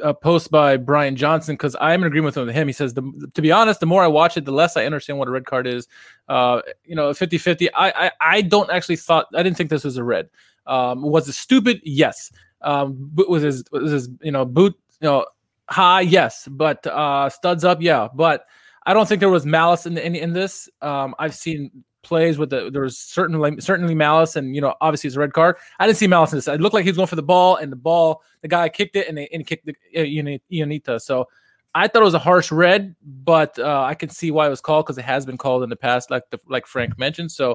uh, 0.03 0.13
post 0.13 0.51
by 0.51 0.77
Brian 0.77 1.15
Johnson 1.15 1.55
because 1.55 1.75
I 1.75 1.93
am 1.93 2.01
in 2.01 2.07
agreement 2.07 2.35
with 2.35 2.49
him. 2.49 2.67
He 2.67 2.73
says, 2.73 2.93
the, 2.93 3.29
to 3.33 3.41
be 3.41 3.51
honest, 3.51 3.79
the 3.79 3.85
more 3.85 4.03
I 4.03 4.07
watch 4.07 4.37
it, 4.37 4.45
the 4.45 4.51
less 4.51 4.75
I 4.75 4.85
understand 4.85 5.19
what 5.19 5.27
a 5.27 5.31
red 5.31 5.45
card 5.45 5.67
is. 5.67 5.87
Uh, 6.27 6.61
you 6.83 6.95
know, 6.95 7.13
50 7.13 7.37
50. 7.37 7.73
I, 7.73 8.11
I, 8.19 8.41
don't 8.41 8.69
actually 8.69 8.97
thought, 8.97 9.27
I 9.33 9.43
didn't 9.43 9.57
think 9.57 9.69
this 9.69 9.83
was 9.83 9.97
a 9.97 10.03
red. 10.03 10.29
Um, 10.67 11.01
was 11.01 11.27
it 11.27 11.33
stupid? 11.33 11.81
Yes. 11.83 12.31
Um, 12.61 13.11
was 13.15 13.43
his, 13.43 13.63
was 13.71 13.91
his, 13.91 14.09
you 14.21 14.31
know, 14.31 14.45
boot, 14.45 14.77
you 15.01 15.07
know, 15.07 15.25
high? 15.69 16.01
Yes. 16.01 16.47
But 16.49 16.85
uh, 16.85 17.29
studs 17.29 17.63
up? 17.63 17.81
Yeah. 17.81 18.09
But 18.13 18.45
I 18.89 18.93
don't 18.93 19.07
think 19.07 19.19
there 19.19 19.29
was 19.29 19.45
malice 19.45 19.85
in 19.85 19.99
in, 19.99 20.15
in 20.15 20.33
this. 20.33 20.67
Um, 20.81 21.13
I've 21.19 21.35
seen 21.35 21.69
plays 22.01 22.39
with 22.39 22.49
the 22.49 22.71
there 22.71 22.81
was 22.81 22.97
certainly 22.97 23.61
certainly 23.61 23.93
malice, 23.93 24.35
and 24.35 24.55
you 24.55 24.61
know 24.61 24.73
obviously 24.81 25.09
it's 25.09 25.15
a 25.15 25.19
red 25.19 25.31
card. 25.31 25.57
I 25.77 25.85
didn't 25.85 25.99
see 25.99 26.07
malice 26.07 26.31
in 26.33 26.39
this. 26.39 26.47
It 26.47 26.59
looked 26.59 26.73
like 26.73 26.85
he 26.85 26.89
was 26.89 26.97
going 26.97 27.05
for 27.05 27.15
the 27.15 27.21
ball, 27.21 27.57
and 27.57 27.71
the 27.71 27.75
ball 27.75 28.23
the 28.41 28.47
guy 28.47 28.67
kicked 28.67 28.95
it, 28.95 29.07
and 29.07 29.15
they 29.15 29.27
and 29.27 29.45
kicked 29.45 29.67
the 29.67 29.75
uh, 29.95 30.39
Ionita. 30.51 30.99
So 31.01 31.27
I 31.75 31.87
thought 31.87 32.01
it 32.01 32.05
was 32.05 32.15
a 32.15 32.19
harsh 32.19 32.51
red, 32.51 32.95
but 33.03 33.59
uh, 33.59 33.83
I 33.83 33.93
can 33.93 34.09
see 34.09 34.31
why 34.31 34.47
it 34.47 34.49
was 34.49 34.59
called 34.59 34.87
because 34.87 34.97
it 34.97 35.05
has 35.05 35.23
been 35.23 35.37
called 35.37 35.61
in 35.61 35.69
the 35.69 35.75
past, 35.75 36.09
like 36.09 36.23
the, 36.31 36.39
like 36.47 36.65
Frank 36.65 36.97
mentioned. 36.97 37.31
So 37.31 37.51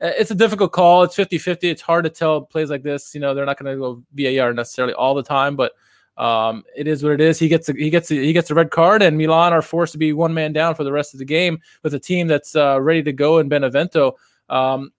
uh, 0.00 0.10
it's 0.18 0.32
a 0.32 0.34
difficult 0.34 0.72
call. 0.72 1.04
It's 1.04 1.14
50-50. 1.14 1.58
It's 1.62 1.80
hard 1.80 2.02
to 2.02 2.10
tell 2.10 2.40
plays 2.40 2.70
like 2.70 2.82
this. 2.82 3.14
You 3.14 3.20
know 3.20 3.34
they're 3.34 3.46
not 3.46 3.56
going 3.56 3.72
to 3.72 3.78
go 3.78 4.02
VAR 4.14 4.52
necessarily 4.52 4.94
all 4.94 5.14
the 5.14 5.22
time, 5.22 5.54
but 5.54 5.74
um, 6.16 6.64
it 6.76 6.86
is 6.86 7.02
what 7.02 7.12
it 7.12 7.20
is. 7.20 7.38
He 7.38 7.48
gets 7.48 7.68
a, 7.68 7.72
he 7.72 7.90
gets 7.90 8.10
a, 8.10 8.14
he 8.14 8.32
gets 8.32 8.50
a 8.50 8.54
red 8.54 8.70
card, 8.70 9.02
and 9.02 9.16
Milan 9.16 9.52
are 9.52 9.62
forced 9.62 9.92
to 9.92 9.98
be 9.98 10.12
one 10.12 10.34
man 10.34 10.52
down 10.52 10.74
for 10.74 10.84
the 10.84 10.92
rest 10.92 11.14
of 11.14 11.18
the 11.18 11.24
game 11.24 11.58
with 11.82 11.94
a 11.94 11.98
team 11.98 12.26
that's 12.26 12.54
uh, 12.54 12.80
ready 12.80 13.02
to 13.02 13.12
go 13.12 13.38
in 13.38 13.48
Benevento. 13.48 14.16
Um, 14.48 14.92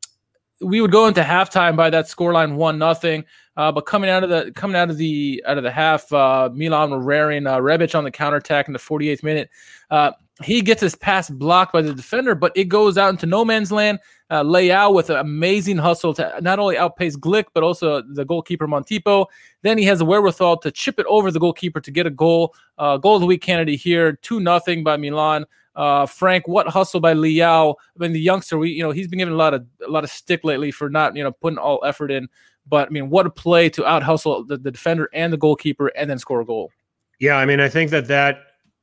we 0.62 0.82
would 0.82 0.92
go 0.92 1.08
into 1.08 1.22
halftime 1.22 1.76
by 1.76 1.90
that 1.90 2.06
scoreline 2.06 2.56
one 2.56 2.78
nothing. 2.78 3.26
Uh, 3.56 3.72
but 3.72 3.86
coming 3.86 4.10
out 4.10 4.24
of 4.24 4.30
the 4.30 4.52
coming 4.54 4.76
out 4.76 4.90
of 4.90 4.98
the 4.98 5.44
out 5.46 5.58
of 5.58 5.64
the 5.64 5.72
half, 5.72 6.12
uh, 6.12 6.50
Milan 6.52 6.90
were 6.90 7.00
raring 7.00 7.46
uh, 7.46 7.58
Rebic 7.58 7.96
on 7.96 8.04
the 8.04 8.12
counterattack 8.12 8.68
in 8.68 8.74
the 8.74 8.80
48th 8.80 9.24
minute. 9.24 9.50
Uh, 9.92 10.12
he 10.44 10.62
gets 10.62 10.82
his 10.82 10.96
pass 10.96 11.30
blocked 11.30 11.74
by 11.74 11.82
the 11.82 11.94
defender, 11.94 12.34
but 12.34 12.52
it 12.56 12.66
goes 12.66 12.98
out 12.98 13.10
into 13.10 13.28
no 13.28 13.46
man's 13.46 13.72
land. 13.72 14.00
Uh, 14.30 14.44
Leao 14.44 14.94
with 14.94 15.10
an 15.10 15.18
amazing 15.18 15.78
hustle 15.78 16.14
to 16.14 16.40
not 16.42 16.58
only 16.58 16.78
outpace 16.78 17.16
Glik, 17.16 17.46
but 17.54 17.62
also 17.62 18.02
the 18.02 18.26
goalkeeper 18.26 18.68
Montipo. 18.68 19.28
Then 19.62 19.78
he 19.78 19.86
has 19.86 20.00
the 20.00 20.06
wherewithal 20.06 20.58
to 20.58 20.72
chip 20.72 21.00
it 21.00 21.06
over 21.08 21.30
the 21.30 21.40
goalkeeper 21.40 21.82
to 21.82 21.92
get 21.92 22.08
a 22.08 22.10
goal. 22.10 22.56
Uh, 22.78 22.98
goal 22.98 23.16
of 23.16 23.22
the 23.22 23.28
week 23.28 23.42
candidate 23.42 23.80
here, 23.80 24.14
two 24.14 24.40
nothing 24.40 24.84
by 24.84 24.98
Milan. 24.98 25.46
Uh, 25.76 26.06
Frank, 26.06 26.48
what 26.48 26.68
hustle 26.68 27.00
by 27.00 27.14
Leao? 27.14 27.76
I 27.78 28.00
mean, 28.00 28.14
the 28.14 28.20
youngster, 28.20 28.58
we 28.58 28.70
you 28.72 28.84
know 28.84 28.92
he's 28.92 29.08
been 29.08 29.20
given 29.20 29.34
a 29.34 29.38
lot 29.38 29.54
of 29.54 29.66
a 29.86 29.90
lot 29.90 30.04
of 30.04 30.10
stick 30.10 30.44
lately 30.44 30.72
for 30.72 30.90
not 30.90 31.16
you 31.16 31.24
know 31.24 31.32
putting 31.32 31.58
all 31.58 31.84
effort 31.86 32.12
in. 32.12 32.28
But 32.68 32.88
I 32.88 32.92
mean, 32.92 33.10
what 33.10 33.26
a 33.26 33.30
play 33.30 33.70
to 33.72 33.86
out 33.86 34.04
hustle 34.04 34.46
the, 34.46 34.58
the 34.58 34.72
defender 34.72 35.10
and 35.14 35.34
the 35.34 35.38
goalkeeper 35.38 35.88
and 35.88 36.10
then 36.10 36.18
score 36.18 36.42
a 36.42 36.46
goal. 36.46 36.72
Yeah, 37.20 37.36
I 37.36 37.46
mean, 37.46 37.60
I 37.60 37.70
think 37.70 37.92
that 37.92 38.08
that 38.08 38.40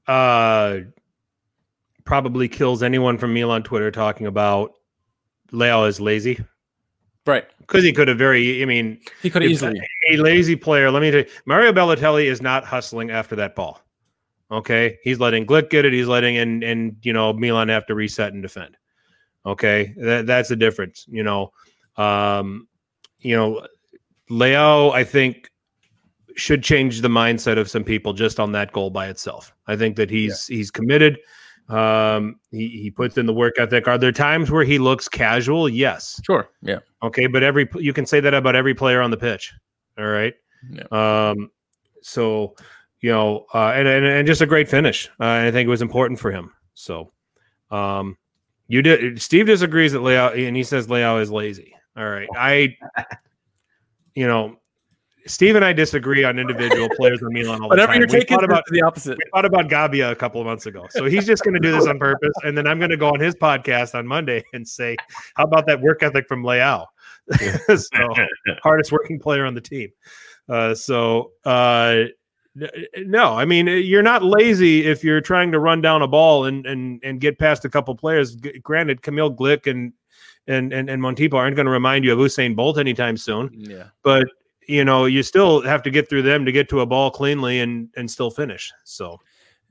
uh, 0.07 0.81
probably 2.05 2.49
kills 2.49 2.83
anyone 2.83 3.19
from 3.19 3.33
Milan 3.33 3.63
Twitter 3.63 3.91
talking 3.91 4.27
about 4.27 4.73
Leao 5.53 5.89
is 5.89 6.01
lazy 6.01 6.43
Right. 7.27 7.45
because 7.59 7.85
he 7.85 7.93
could 7.93 8.09
have 8.09 8.19
very. 8.19 8.63
I 8.63 8.65
mean, 8.65 8.99
He 9.23 9.31
could 9.31 9.43
have 9.43 9.51
easily. 9.51 9.81
a 10.11 10.17
lazy 10.17 10.57
player. 10.57 10.91
Let 10.91 11.03
me 11.03 11.11
tell 11.11 11.21
you, 11.21 11.27
Mario 11.47 11.73
Balotelli 11.73 12.25
is 12.25 12.41
not 12.41 12.65
hustling 12.65 13.11
after 13.11 13.37
that 13.37 13.55
ball. 13.55 13.83
Okay, 14.51 14.99
he's 15.05 15.21
letting 15.21 15.47
Glik 15.47 15.71
get 15.71 15.85
it. 15.85 15.93
He's 15.93 16.09
letting 16.09 16.37
and 16.39 16.65
and 16.65 16.97
you 17.03 17.13
know 17.13 17.33
Milan 17.33 17.69
have 17.69 17.87
to 17.87 17.95
reset 17.95 18.33
and 18.33 18.43
defend. 18.43 18.77
Okay, 19.47 19.95
that 19.99 20.27
that's 20.27 20.49
the 20.49 20.57
difference. 20.57 21.07
You 21.09 21.23
know, 21.23 21.53
um, 21.97 22.67
you 23.21 23.37
know, 23.37 23.65
Leao 24.29 24.93
I 24.93 25.05
think 25.05 25.51
should 26.37 26.65
change 26.65 27.01
the 27.01 27.09
mindset 27.09 27.59
of 27.59 27.71
some 27.71 27.85
people 27.85 28.13
just 28.13 28.41
on 28.41 28.51
that 28.53 28.73
goal 28.73 28.91
by 28.91 29.09
itself. 29.09 29.53
I 29.67 29.77
think 29.77 29.95
that 29.97 30.11
he's 30.11 30.49
yeah. 30.51 30.57
he's 30.57 30.71
committed. 30.71 31.19
Um, 31.71 32.41
he 32.51 32.69
he 32.69 32.91
puts 32.91 33.17
in 33.17 33.27
the 33.27 33.33
work 33.33 33.55
ethic. 33.59 33.87
Are 33.87 33.99
there 33.99 34.13
times 34.13 34.51
where 34.51 34.65
he 34.65 34.79
looks 34.79 35.09
casual? 35.09 35.69
Yes. 35.69 36.21
Sure. 36.25 36.49
Yeah. 36.63 36.79
Okay, 37.03 37.27
but 37.27 37.43
every 37.43 37.69
you 37.77 37.93
can 37.93 38.07
say 38.07 38.21
that 38.21 38.35
about 38.35 38.57
every 38.57 38.75
player 38.75 39.01
on 39.01 39.11
the 39.11 39.17
pitch. 39.17 39.53
All 39.99 40.07
right. 40.07 40.35
Yeah. 40.71 40.85
Um. 41.31 41.51
So 42.03 42.55
you 43.01 43.11
know, 43.11 43.47
uh, 43.55 43.73
and, 43.75 43.89
and 43.89 44.05
and 44.05 44.27
just 44.27 44.41
a 44.41 44.47
great 44.47 44.69
finish. 44.69 45.09
Uh, 45.21 45.27
I 45.27 45.51
think 45.51 45.67
it 45.67 45.71
was 45.71 45.83
important 45.83 46.21
for 46.21 46.31
him. 46.31 46.53
So, 46.75 47.13
um, 47.71 48.17
you 48.69 48.83
did. 48.83 49.21
Steve 49.21 49.47
disagrees 49.47 49.93
that 49.93 50.01
Leao, 50.01 50.47
and 50.47 50.57
he 50.57 50.63
says 50.63 50.87
Leao 50.87 51.21
is 51.21 51.31
lazy. 51.31 51.75
All 51.97 52.09
right, 52.09 52.29
I, 52.37 52.77
you 54.15 54.27
know, 54.27 54.60
Steve 55.27 55.57
and 55.57 55.65
I 55.65 55.73
disagree 55.73 56.25
on 56.25 56.39
individual 56.39 56.89
players 56.97 57.23
on 57.23 57.33
Milan 57.33 57.63
all 57.63 57.69
the 57.69 57.69
Whatever 57.69 57.93
time. 57.93 58.01
you're 58.01 58.09
taking 58.09 58.43
about 58.43 58.65
the 58.71 58.83
opposite. 58.83 59.19
We 59.19 59.25
thought 59.35 59.45
about 59.45 59.69
Gabbia 59.69 60.11
a 60.11 60.15
couple 60.17 60.41
of 60.41 60.47
months 60.47 60.67
ago, 60.67 60.87
so 60.91 61.05
he's 61.05 61.27
just 61.27 61.43
going 61.45 61.55
to 61.55 61.61
do 61.61 61.71
this 61.71 61.87
on 61.87 61.99
purpose, 61.99 62.33
and 62.45 62.57
then 62.57 62.67
I'm 62.67 62.79
going 62.79 62.91
to 62.91 62.97
go 62.97 63.09
on 63.09 63.21
his 63.21 63.35
podcast 63.35 63.95
on 63.95 64.07
Monday 64.07 64.43
and 64.53 64.67
say, 64.67 64.97
"How 65.35 65.45
about 65.45 65.67
that 65.67 65.81
work 65.81 66.03
ethic 66.03 66.27
from 66.29 66.43
Leao?" 66.43 66.87
so 67.77 67.91
hardest 68.63 68.93
working 68.93 69.19
player 69.19 69.45
on 69.47 69.55
the 69.55 69.61
team. 69.61 69.91
Uh, 70.49 70.75
so 70.75 71.33
uh, 71.45 72.05
no, 72.97 73.37
I 73.37 73.45
mean 73.45 73.69
you're 73.69 74.03
not 74.03 74.25
lazy 74.25 74.87
if 74.87 75.05
you're 75.05 75.21
trying 75.21 75.53
to 75.53 75.61
run 75.61 75.81
down 75.81 76.03
a 76.03 76.09
ball 76.09 76.47
and 76.47 76.67
and 76.67 77.01
and 77.05 77.21
get 77.21 77.39
past 77.39 77.65
a 77.65 77.69
couple 77.69 77.95
players. 77.95 78.35
G- 78.35 78.59
granted, 78.59 79.03
Kamil 79.03 79.35
Glik 79.35 79.71
and 79.71 79.93
and 80.49 80.73
and, 80.73 80.91
and 80.91 81.01
Montipo 81.01 81.35
aren't 81.35 81.55
going 81.55 81.67
to 81.67 81.73
remind 81.73 82.05
you 82.05 82.13
of 82.13 82.19
Usain 82.19 82.57
Bolt 82.57 82.79
anytime 82.79 83.17
soon. 83.17 83.51
Yeah, 83.53 83.89
but 84.03 84.25
you 84.71 84.85
know 84.85 85.05
you 85.05 85.23
still 85.23 85.63
have 85.63 85.83
to 85.83 85.91
get 85.91 86.09
through 86.09 86.23
them 86.23 86.45
to 86.45 86.53
get 86.53 86.69
to 86.71 86.81
a 86.81 86.87
ball 86.87 87.11
cleanly 87.11 87.61
and 87.61 87.89
and 87.97 88.11
still 88.11 88.31
finish. 88.31 88.73
So 88.85 89.21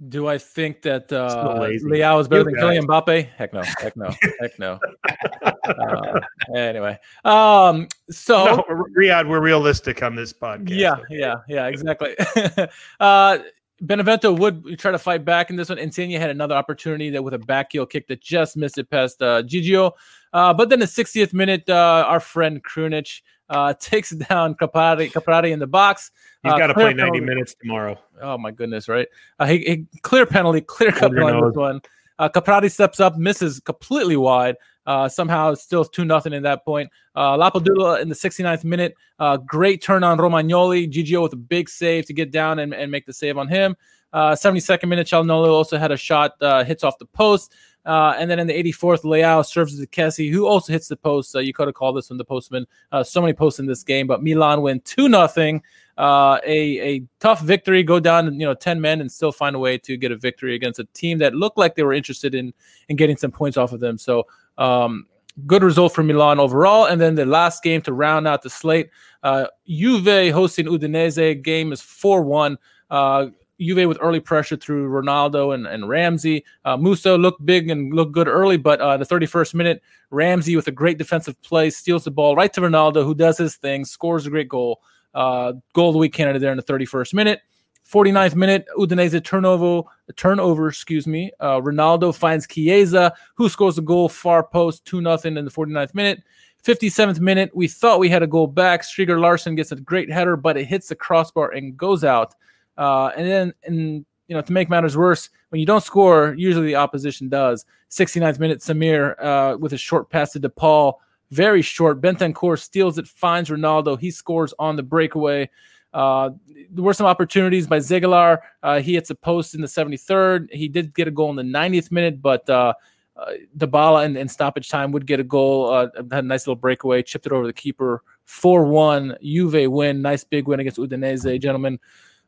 do 0.08 0.28
I 0.28 0.38
think 0.38 0.82
that 0.84 1.12
uh, 1.12 1.60
Leao 1.84 2.22
is 2.22 2.28
better 2.30 2.50
you 2.50 2.56
than 2.56 2.64
Kylian 2.64 2.86
Mbappe? 2.86 3.30
Heck 3.36 3.54
no. 3.54 3.62
Heck 3.80 3.98
no. 3.98 4.10
Heck 4.40 4.58
no. 4.58 4.80
uh, 5.44 6.20
anyway, 6.56 6.98
um, 7.26 7.88
so 8.10 8.46
no, 8.46 8.64
Riyad, 8.98 9.28
we're 9.28 9.42
realistic 9.42 10.02
on 10.02 10.16
this 10.16 10.32
podcast. 10.32 10.70
Yeah, 10.70 10.94
okay. 10.94 11.04
yeah, 11.10 11.36
yeah, 11.50 11.68
exactly. 11.68 12.16
uh, 13.00 13.40
Benevento 13.82 14.32
would 14.32 14.80
try 14.80 14.92
to 14.92 15.00
fight 15.00 15.26
back 15.26 15.50
in 15.50 15.56
this 15.56 15.70
one. 15.70 15.78
Insigne 15.78 16.20
had 16.20 16.30
another 16.30 16.56
opportunity 16.56 17.10
that 17.10 17.24
with 17.24 17.34
a 17.34 17.40
back 17.40 17.72
heel 17.72 17.86
kick 17.86 18.08
that 18.08 18.22
just 18.22 18.56
missed 18.56 18.78
it 18.78 18.90
past 18.90 19.22
uh, 19.22 19.44
Gigio. 19.44 19.92
Uh, 20.32 20.54
but 20.54 20.70
then 20.70 20.80
the 20.80 20.86
60th 20.86 21.34
minute, 21.34 21.68
uh, 21.70 22.06
our 22.08 22.20
friend 22.20 22.64
Krunic 22.64 23.22
uh, 23.50 23.74
takes 23.80 24.12
down 24.12 24.56
Caprari, 24.56 25.12
Caprari 25.12 25.52
in 25.52 25.60
the 25.60 25.68
box. 25.68 26.12
He's 26.44 26.54
uh, 26.54 26.58
got 26.58 26.68
to 26.68 26.74
play 26.74 26.94
90 26.94 27.00
penalty. 27.00 27.20
minutes 27.22 27.56
tomorrow. 27.60 27.98
Oh 28.22 28.38
my 28.38 28.52
goodness, 28.52 28.88
right? 28.88 29.08
Uh, 29.40 29.48
he, 29.48 29.58
he, 29.60 30.00
clear 30.02 30.26
penalty, 30.26 30.62
clear 30.62 30.92
cut 30.92 31.18
on 31.18 31.48
this 31.48 31.56
one. 31.56 31.82
Uh, 32.18 32.30
Caprari 32.30 32.72
steps 32.72 33.00
up, 33.00 33.18
misses 33.18 33.60
completely 33.62 34.18
wide. 34.18 34.58
Uh, 34.86 35.08
somehow 35.08 35.54
still 35.54 35.86
2 35.86 36.04
nothing 36.04 36.34
in 36.34 36.44
that 36.44 36.66
point. 36.66 36.90
Uh, 37.16 37.38
Lapadula 37.38 38.02
in 38.02 38.10
the 38.10 38.16
69th 38.16 38.64
minute, 38.64 38.96
uh, 39.20 39.38
great 39.38 39.82
turn 39.82 40.04
on 40.04 40.18
Romagnoli. 40.18 40.92
Gigio 40.92 41.22
with 41.22 41.34
a 41.34 41.38
big 41.38 41.70
save 41.70 42.06
to 42.08 42.14
get 42.14 42.32
down 42.32 42.60
and, 42.60 42.74
and 42.74 42.92
make 42.92 43.06
the 43.06 43.14
save 43.14 43.38
on 43.38 43.48
him. 43.48 43.76
Uh, 44.12 44.32
72nd 44.32 44.90
minute, 44.90 45.08
Calhanoglu 45.08 45.50
also 45.50 45.78
had 45.78 45.92
a 45.92 45.98
shot, 45.98 46.34
uh, 46.42 46.64
hits 46.64 46.84
off 46.84 46.98
the 46.98 47.06
post. 47.06 47.54
Uh, 47.86 48.14
and 48.18 48.30
then 48.30 48.40
in 48.40 48.48
the 48.48 48.54
84th, 48.54 49.04
Leao 49.04 49.46
serves 49.46 49.80
to 49.80 49.88
Kessie, 49.88 50.32
who 50.32 50.46
also 50.46 50.74
hits 50.74 50.88
the 50.88 50.96
post. 50.96 51.36
Uh, 51.36 51.40
you 51.40 51.54
could 51.54 51.68
have 51.68 51.76
called 51.76 51.98
this 51.98 52.10
one 52.10 52.18
the 52.18 52.26
postman. 52.26 52.68
Uh, 52.92 53.04
so 53.04 53.22
many 53.22 53.34
posts 53.34 53.60
in 53.60 53.66
this 53.66 53.84
game, 53.84 54.06
but 54.06 54.22
Milan 54.22 54.62
win 54.62 54.82
2 54.82 55.10
nothing. 55.10 55.62
Uh, 55.98 56.40
a, 56.46 56.96
a 56.96 57.04
tough 57.20 57.42
victory, 57.42 57.84
go 57.84 58.00
down, 58.00 58.34
you 58.40 58.46
know, 58.46 58.54
10 58.54 58.80
men 58.80 59.02
and 59.02 59.12
still 59.12 59.32
find 59.32 59.56
a 59.56 59.60
way 59.60 59.78
to 59.78 59.98
get 59.98 60.12
a 60.12 60.16
victory 60.16 60.56
against 60.56 60.80
a 60.80 60.86
team 60.94 61.18
that 61.18 61.34
looked 61.34 61.58
like 61.58 61.76
they 61.76 61.84
were 61.84 61.94
interested 61.94 62.36
in, 62.36 62.54
in 62.90 62.96
getting 62.96 63.18
some 63.18 63.32
points 63.32 63.58
off 63.58 63.74
of 63.74 63.80
them. 63.80 63.98
So, 63.98 64.28
um, 64.58 65.08
good 65.46 65.64
result 65.64 65.94
for 65.94 66.04
Milan 66.04 66.40
overall. 66.40 66.86
And 66.86 67.00
then 67.00 67.16
the 67.16 67.26
last 67.26 67.64
game 67.64 67.82
to 67.84 67.94
round 67.94 68.28
out 68.28 68.42
the 68.42 68.50
slate, 68.50 68.90
uh, 69.24 69.48
Juve 69.68 70.32
hosting 70.34 70.66
Udinese. 70.66 71.42
Game 71.42 71.72
is 71.72 71.82
4 71.82 72.22
1. 72.22 72.58
Uh, 72.90 73.28
Juve 73.60 73.88
with 73.88 73.98
early 74.02 74.20
pressure 74.20 74.56
through 74.56 74.90
Ronaldo 74.90 75.54
and, 75.54 75.68
and 75.68 75.90
Ramsey. 75.90 76.46
Uh, 76.66 76.78
Musso 76.78 77.18
looked 77.18 77.46
big 77.46 77.70
and 77.70 77.94
looked 77.94 78.12
good 78.12 78.28
early, 78.28 78.58
but 78.58 78.80
uh, 78.80 78.98
the 78.98 79.06
31st 79.06 79.54
minute, 79.54 79.82
Ramsey 80.10 80.56
with 80.56 80.68
a 80.68 80.72
great 80.72 80.98
defensive 80.98 81.40
play 81.42 81.70
steals 81.70 82.04
the 82.04 82.12
ball 82.12 82.36
right 82.36 82.52
to 82.54 82.62
Ronaldo, 82.62 83.04
who 83.04 83.16
does 83.16 83.38
his 83.38 83.56
thing, 83.56 83.86
scores 83.86 84.26
a 84.26 84.30
great 84.30 84.50
goal. 84.50 84.82
Uh, 85.14 85.54
goal 85.74 85.90
of 85.90 85.94
the 85.94 86.00
week 86.00 86.14
candidate 86.14 86.42
there 86.42 86.52
in 86.52 86.58
the 86.58 86.64
31st 86.64 87.14
minute. 87.14 87.42
49th 87.90 88.36
minute, 88.36 88.68
Udinese 88.78 89.24
turnover, 89.24 89.90
turnover, 90.16 90.68
excuse 90.68 91.08
me. 91.08 91.32
Uh, 91.40 91.60
Ronaldo 91.60 92.16
finds 92.16 92.46
Chiesa, 92.46 93.14
who 93.34 93.50
scores 93.50 93.80
a 93.80 93.82
goal 93.82 94.08
far 94.08 94.44
post, 94.44 94.86
2 94.86 95.02
nothing 95.02 95.38
in 95.38 95.46
the 95.46 95.52
49th 95.52 95.96
minute. 95.96 96.22
57th 96.64 97.20
minute, 97.20 97.50
we 97.56 97.68
thought 97.68 98.00
we 98.00 98.10
had 98.10 98.22
a 98.22 98.28
goal 98.28 98.46
back. 98.46 98.84
Stryger 98.84 99.20
Larsen 99.20 99.56
gets 99.56 99.72
a 99.72 99.78
great 99.78 100.12
header, 100.12 100.36
but 100.36 100.58
it 100.58 100.66
hits 100.66 100.90
the 100.90 100.96
crossbar 100.96 101.52
and 101.52 101.78
goes 101.78 102.04
out. 102.04 102.36
Uh, 102.80 103.12
and 103.18 103.28
then, 103.28 103.54
and 103.66 104.06
you 104.28 104.36
know, 104.36 104.42
to 104.42 104.54
make 104.54 104.70
matters 104.70 104.98
worse, 104.98 105.30
when 105.50 105.60
you 105.60 105.66
don't 105.66 105.84
score, 105.84 106.34
usually 106.38 106.68
the 106.68 106.76
opposition 106.76 107.28
does. 107.28 107.66
69th 107.92 108.40
minute, 108.40 108.60
Samir 108.60 109.22
uh, 109.22 109.58
with 109.58 109.74
a 109.74 109.78
short 109.78 110.10
pass 110.10 110.32
to 110.32 110.40
De 110.40 110.50
Paul, 110.50 111.02
very 111.30 111.62
short. 111.62 112.02
Bentancur 112.02 112.58
steals 112.58 112.98
it, 112.98 113.08
finds 113.08 113.50
Ronaldo. 113.50 114.00
He 114.00 114.12
scores 114.12 114.54
on 114.58 114.78
the 114.78 114.84
breakaway. 114.84 115.50
Uh, 115.94 116.30
there 116.72 116.84
were 116.84 116.94
some 116.94 117.08
opportunities 117.08 117.68
by 117.68 117.80
Ziegler. 117.80 118.40
Uh, 118.64 118.80
he 118.80 118.94
hits 118.94 119.10
a 119.10 119.16
post 119.16 119.56
in 119.56 119.62
the 119.62 119.68
73rd. 119.68 120.54
He 120.54 120.68
did 120.68 120.94
get 120.94 121.08
a 121.08 121.12
goal 121.12 121.30
in 121.32 121.36
the 121.36 121.60
90th 121.60 121.92
minute, 121.92 122.22
but 122.22 122.48
uh, 122.50 122.74
uh, 123.16 123.32
Dybala 123.58 124.16
in, 124.16 124.28
stoppage 124.30 124.70
time 124.70 124.92
would 124.92 125.06
get 125.06 125.20
a 125.20 125.24
goal. 125.24 125.70
Uh, 125.70 125.88
had 126.12 126.24
a 126.24 126.28
nice 126.28 126.48
little 126.48 126.56
breakaway, 126.56 127.04
chipped 127.04 127.26
it 127.26 127.32
over 127.32 127.46
the 127.46 127.54
keeper. 127.54 128.04
4 128.26 128.66
1. 128.66 129.18
Juve 129.24 129.72
win. 129.72 130.02
Nice 130.02 130.24
big 130.24 130.48
win 130.48 130.60
against 130.60 130.78
Udinese, 130.78 131.42
gentlemen. 131.42 131.80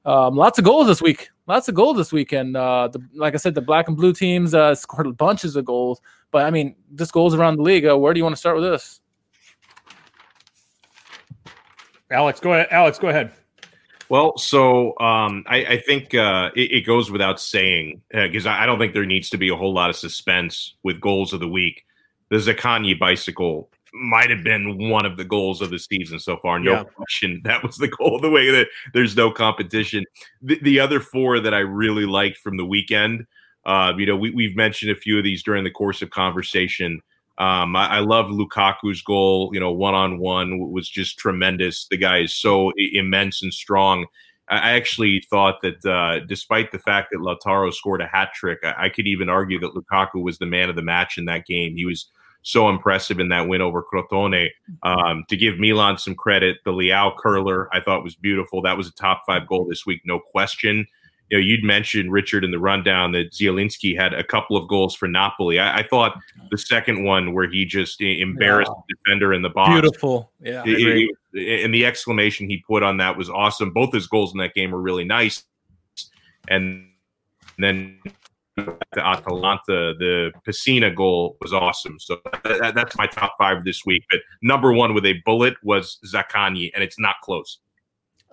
Um, 0.05 0.35
lots 0.35 0.57
of 0.57 0.65
goals 0.65 0.87
this 0.87 1.01
week. 1.01 1.29
Lots 1.47 1.67
of 1.67 1.75
goals 1.75 1.97
this 1.97 2.11
weekend. 2.11 2.57
Uh, 2.57 2.87
the, 2.87 3.01
like 3.13 3.33
I 3.33 3.37
said, 3.37 3.55
the 3.55 3.61
black 3.61 3.87
and 3.87 3.95
blue 3.95 4.13
teams 4.13 4.53
uh, 4.53 4.73
scored 4.75 5.15
bunches 5.17 5.55
of 5.55 5.65
goals. 5.65 6.01
But 6.31 6.45
I 6.45 6.51
mean, 6.51 6.75
just 6.95 7.11
goals 7.11 7.33
around 7.35 7.57
the 7.57 7.63
league. 7.63 7.85
Uh, 7.85 7.97
where 7.97 8.13
do 8.13 8.19
you 8.19 8.23
want 8.23 8.35
to 8.35 8.39
start 8.39 8.55
with 8.55 8.65
this? 8.65 8.99
Alex, 12.09 12.39
go 12.39 12.53
ahead. 12.53 12.67
Alex, 12.71 12.99
go 12.99 13.07
ahead. 13.07 13.31
Well, 14.09 14.37
so 14.37 14.99
um, 14.99 15.45
I, 15.47 15.65
I, 15.65 15.77
think 15.77 16.13
uh, 16.13 16.49
it, 16.53 16.71
it, 16.71 16.81
goes 16.81 17.09
without 17.09 17.39
saying 17.39 18.01
because 18.11 18.45
uh, 18.45 18.49
I, 18.49 18.63
I, 18.63 18.65
don't 18.65 18.77
think 18.77 18.91
there 18.93 19.05
needs 19.05 19.29
to 19.29 19.37
be 19.37 19.47
a 19.47 19.55
whole 19.55 19.73
lot 19.73 19.89
of 19.89 19.95
suspense 19.95 20.75
with 20.83 20.99
goals 20.99 21.31
of 21.31 21.39
the 21.39 21.47
week. 21.47 21.85
The 22.29 22.35
Zaccagni 22.35 22.99
bicycle 22.99 23.69
might 23.93 24.29
have 24.29 24.43
been 24.43 24.89
one 24.89 25.05
of 25.05 25.17
the 25.17 25.25
goals 25.25 25.61
of 25.61 25.69
the 25.69 25.79
season 25.79 26.19
so 26.19 26.37
far. 26.37 26.59
No 26.59 26.71
yeah. 26.71 26.83
question. 26.83 27.41
That 27.43 27.63
was 27.63 27.77
the 27.77 27.87
goal. 27.87 28.19
The 28.19 28.29
way 28.29 28.49
that 28.51 28.67
there's 28.93 29.15
no 29.15 29.31
competition. 29.31 30.05
The, 30.41 30.59
the, 30.61 30.79
other 30.79 30.99
four 30.99 31.39
that 31.39 31.53
I 31.53 31.59
really 31.59 32.05
liked 32.05 32.37
from 32.37 32.57
the 32.57 32.65
weekend, 32.65 33.25
uh, 33.65 33.93
you 33.97 34.05
know, 34.05 34.15
we, 34.15 34.31
we've 34.31 34.55
mentioned 34.55 34.91
a 34.91 34.95
few 34.95 35.17
of 35.17 35.23
these 35.23 35.43
during 35.43 35.63
the 35.63 35.71
course 35.71 36.01
of 36.01 36.09
conversation. 36.09 37.01
Um, 37.37 37.75
I, 37.75 37.97
I 37.97 37.99
love 37.99 38.27
Lukaku's 38.27 39.01
goal. 39.01 39.49
You 39.53 39.59
know, 39.59 39.71
one 39.71 39.95
on 39.95 40.19
one 40.19 40.71
was 40.71 40.89
just 40.89 41.17
tremendous. 41.17 41.87
The 41.87 41.97
guy 41.97 42.19
is 42.19 42.33
so 42.33 42.71
immense 42.77 43.41
and 43.41 43.53
strong. 43.53 44.05
I 44.49 44.71
actually 44.71 45.23
thought 45.29 45.61
that 45.61 45.85
uh, 45.85 46.25
despite 46.27 46.71
the 46.71 46.79
fact 46.79 47.11
that 47.11 47.19
Lautaro 47.19 47.73
scored 47.73 48.01
a 48.01 48.07
hat 48.07 48.33
trick, 48.33 48.59
I-, 48.63 48.85
I 48.85 48.89
could 48.89 49.07
even 49.07 49.29
argue 49.29 49.59
that 49.59 49.73
Lukaku 49.73 50.21
was 50.21 50.37
the 50.37 50.45
man 50.45 50.69
of 50.69 50.75
the 50.75 50.81
match 50.81 51.17
in 51.17 51.25
that 51.25 51.45
game. 51.45 51.75
He 51.75 51.85
was 51.85 52.09
so 52.43 52.69
impressive 52.69 53.19
in 53.19 53.29
that 53.29 53.47
win 53.47 53.61
over 53.61 53.83
Crotone. 53.83 54.49
Um, 54.83 55.23
to 55.29 55.37
give 55.37 55.59
Milan 55.59 55.97
some 55.97 56.15
credit, 56.15 56.57
the 56.65 56.71
Leao 56.71 57.15
curler 57.17 57.69
I 57.73 57.81
thought 57.81 58.03
was 58.03 58.15
beautiful. 58.15 58.61
That 58.61 58.77
was 58.77 58.87
a 58.87 58.93
top 58.93 59.23
five 59.25 59.47
goal 59.47 59.65
this 59.65 59.85
week, 59.85 60.01
no 60.05 60.19
question. 60.19 60.87
You 61.29 61.37
know, 61.37 61.43
you'd 61.43 61.63
mentioned 61.63 62.11
Richard 62.11 62.43
in 62.43 62.51
the 62.51 62.59
rundown 62.59 63.13
that 63.13 63.31
Zielinski 63.31 63.97
had 63.97 64.13
a 64.13 64.23
couple 64.23 64.57
of 64.57 64.67
goals 64.67 64.93
for 64.95 65.07
Napoli. 65.07 65.59
I, 65.59 65.77
I 65.77 65.83
thought 65.87 66.19
the 66.49 66.57
second 66.57 67.05
one 67.05 67.33
where 67.33 67.49
he 67.49 67.63
just 67.63 68.01
embarrassed 68.01 68.71
the 68.89 68.95
defender 68.95 69.33
in 69.33 69.41
the 69.41 69.49
box, 69.49 69.79
beautiful, 69.79 70.31
yeah. 70.41 70.61
It, 70.65 71.09
it, 71.33 71.63
and 71.63 71.73
the 71.73 71.85
exclamation 71.85 72.49
he 72.49 72.61
put 72.67 72.83
on 72.83 72.97
that 72.97 73.17
was 73.17 73.29
awesome. 73.29 73.71
Both 73.71 73.93
his 73.93 74.07
goals 74.07 74.33
in 74.33 74.39
that 74.39 74.53
game 74.53 74.71
were 74.71 74.81
really 74.81 75.05
nice, 75.05 75.45
and 76.49 76.89
then 77.57 77.99
to 78.57 78.77
Atalanta, 78.97 79.93
the 79.97 80.31
Pessina 80.45 80.93
goal 80.93 81.37
was 81.41 81.53
awesome. 81.53 81.97
So 81.99 82.17
that, 82.43 82.73
that's 82.75 82.97
my 82.97 83.07
top 83.07 83.35
five 83.37 83.63
this 83.63 83.85
week. 83.85 84.03
But 84.09 84.21
number 84.41 84.73
one 84.73 84.93
with 84.93 85.05
a 85.05 85.13
bullet 85.25 85.55
was 85.63 85.97
Zaccagni, 86.05 86.71
and 86.73 86.83
it's 86.83 86.99
not 86.99 87.15
close. 87.23 87.59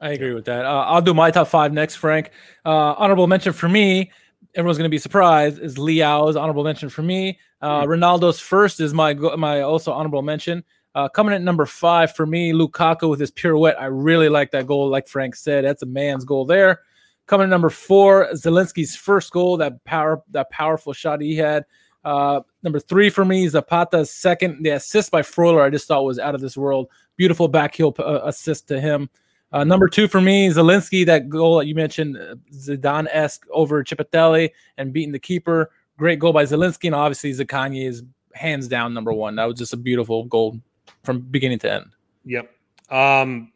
I 0.00 0.10
agree 0.10 0.34
with 0.34 0.44
that. 0.44 0.64
Uh, 0.64 0.84
I'll 0.86 1.02
do 1.02 1.14
my 1.14 1.30
top 1.30 1.48
five 1.48 1.72
next, 1.72 1.96
Frank. 1.96 2.30
Uh, 2.64 2.94
honorable 2.96 3.26
mention 3.26 3.52
for 3.52 3.68
me. 3.68 4.12
Everyone's 4.54 4.78
going 4.78 4.88
to 4.88 4.94
be 4.94 4.98
surprised. 4.98 5.58
Is 5.58 5.76
Leao's 5.76 6.36
honorable 6.36 6.64
mention 6.64 6.88
for 6.88 7.02
me? 7.02 7.38
Uh, 7.60 7.82
mm-hmm. 7.82 7.90
Ronaldo's 7.90 8.40
first 8.40 8.80
is 8.80 8.94
my 8.94 9.14
my 9.14 9.60
also 9.62 9.92
honorable 9.92 10.22
mention. 10.22 10.64
Uh, 10.94 11.08
coming 11.08 11.34
at 11.34 11.42
number 11.42 11.66
five 11.66 12.14
for 12.14 12.26
me, 12.26 12.52
Lukaku 12.52 13.10
with 13.10 13.20
his 13.20 13.30
pirouette. 13.30 13.80
I 13.80 13.86
really 13.86 14.28
like 14.28 14.50
that 14.52 14.66
goal. 14.66 14.88
Like 14.88 15.06
Frank 15.06 15.36
said, 15.36 15.64
that's 15.64 15.82
a 15.82 15.86
man's 15.86 16.24
goal 16.24 16.44
there. 16.44 16.80
Coming 17.28 17.44
at 17.44 17.50
number 17.50 17.70
four, 17.70 18.28
Zielinski's 18.32 18.96
first 18.96 19.30
goal, 19.32 19.58
that 19.58 19.84
power, 19.84 20.22
that 20.30 20.50
powerful 20.50 20.92
shot 20.92 21.20
he 21.20 21.36
had. 21.36 21.64
Uh, 22.02 22.40
number 22.62 22.80
three 22.80 23.10
for 23.10 23.24
me, 23.24 23.44
is 23.44 23.52
Zapata's 23.52 24.10
second. 24.10 24.62
The 24.62 24.70
assist 24.70 25.10
by 25.10 25.20
Freuler, 25.20 25.62
I 25.62 25.68
just 25.68 25.86
thought 25.86 26.04
was 26.04 26.18
out 26.18 26.34
of 26.34 26.40
this 26.40 26.56
world. 26.56 26.88
Beautiful 27.16 27.48
backheel 27.50 27.98
uh, 28.00 28.22
assist 28.24 28.66
to 28.68 28.80
him. 28.80 29.10
Uh, 29.52 29.62
number 29.62 29.88
two 29.88 30.08
for 30.08 30.22
me, 30.22 30.48
Zielinski, 30.48 31.04
that 31.04 31.28
goal 31.28 31.58
that 31.58 31.66
you 31.66 31.74
mentioned, 31.74 32.16
uh, 32.16 32.36
Zidane 32.52 33.08
esque 33.10 33.46
over 33.50 33.84
Ceppitelli 33.84 34.50
and 34.78 34.92
beating 34.92 35.12
the 35.12 35.18
keeper. 35.18 35.70
Great 35.98 36.18
goal 36.18 36.32
by 36.32 36.44
Zielinski. 36.44 36.86
And 36.86 36.94
obviously, 36.94 37.32
Zaccagni 37.32 37.86
is 37.86 38.02
hands 38.32 38.68
down 38.68 38.94
number 38.94 39.12
one. 39.12 39.36
That 39.36 39.44
was 39.44 39.58
just 39.58 39.74
a 39.74 39.76
beautiful 39.76 40.24
goal 40.24 40.60
from 41.02 41.20
beginning 41.20 41.58
to 41.60 41.72
end. 41.72 41.86
Yep. 42.24 42.50
Um, 42.90 43.52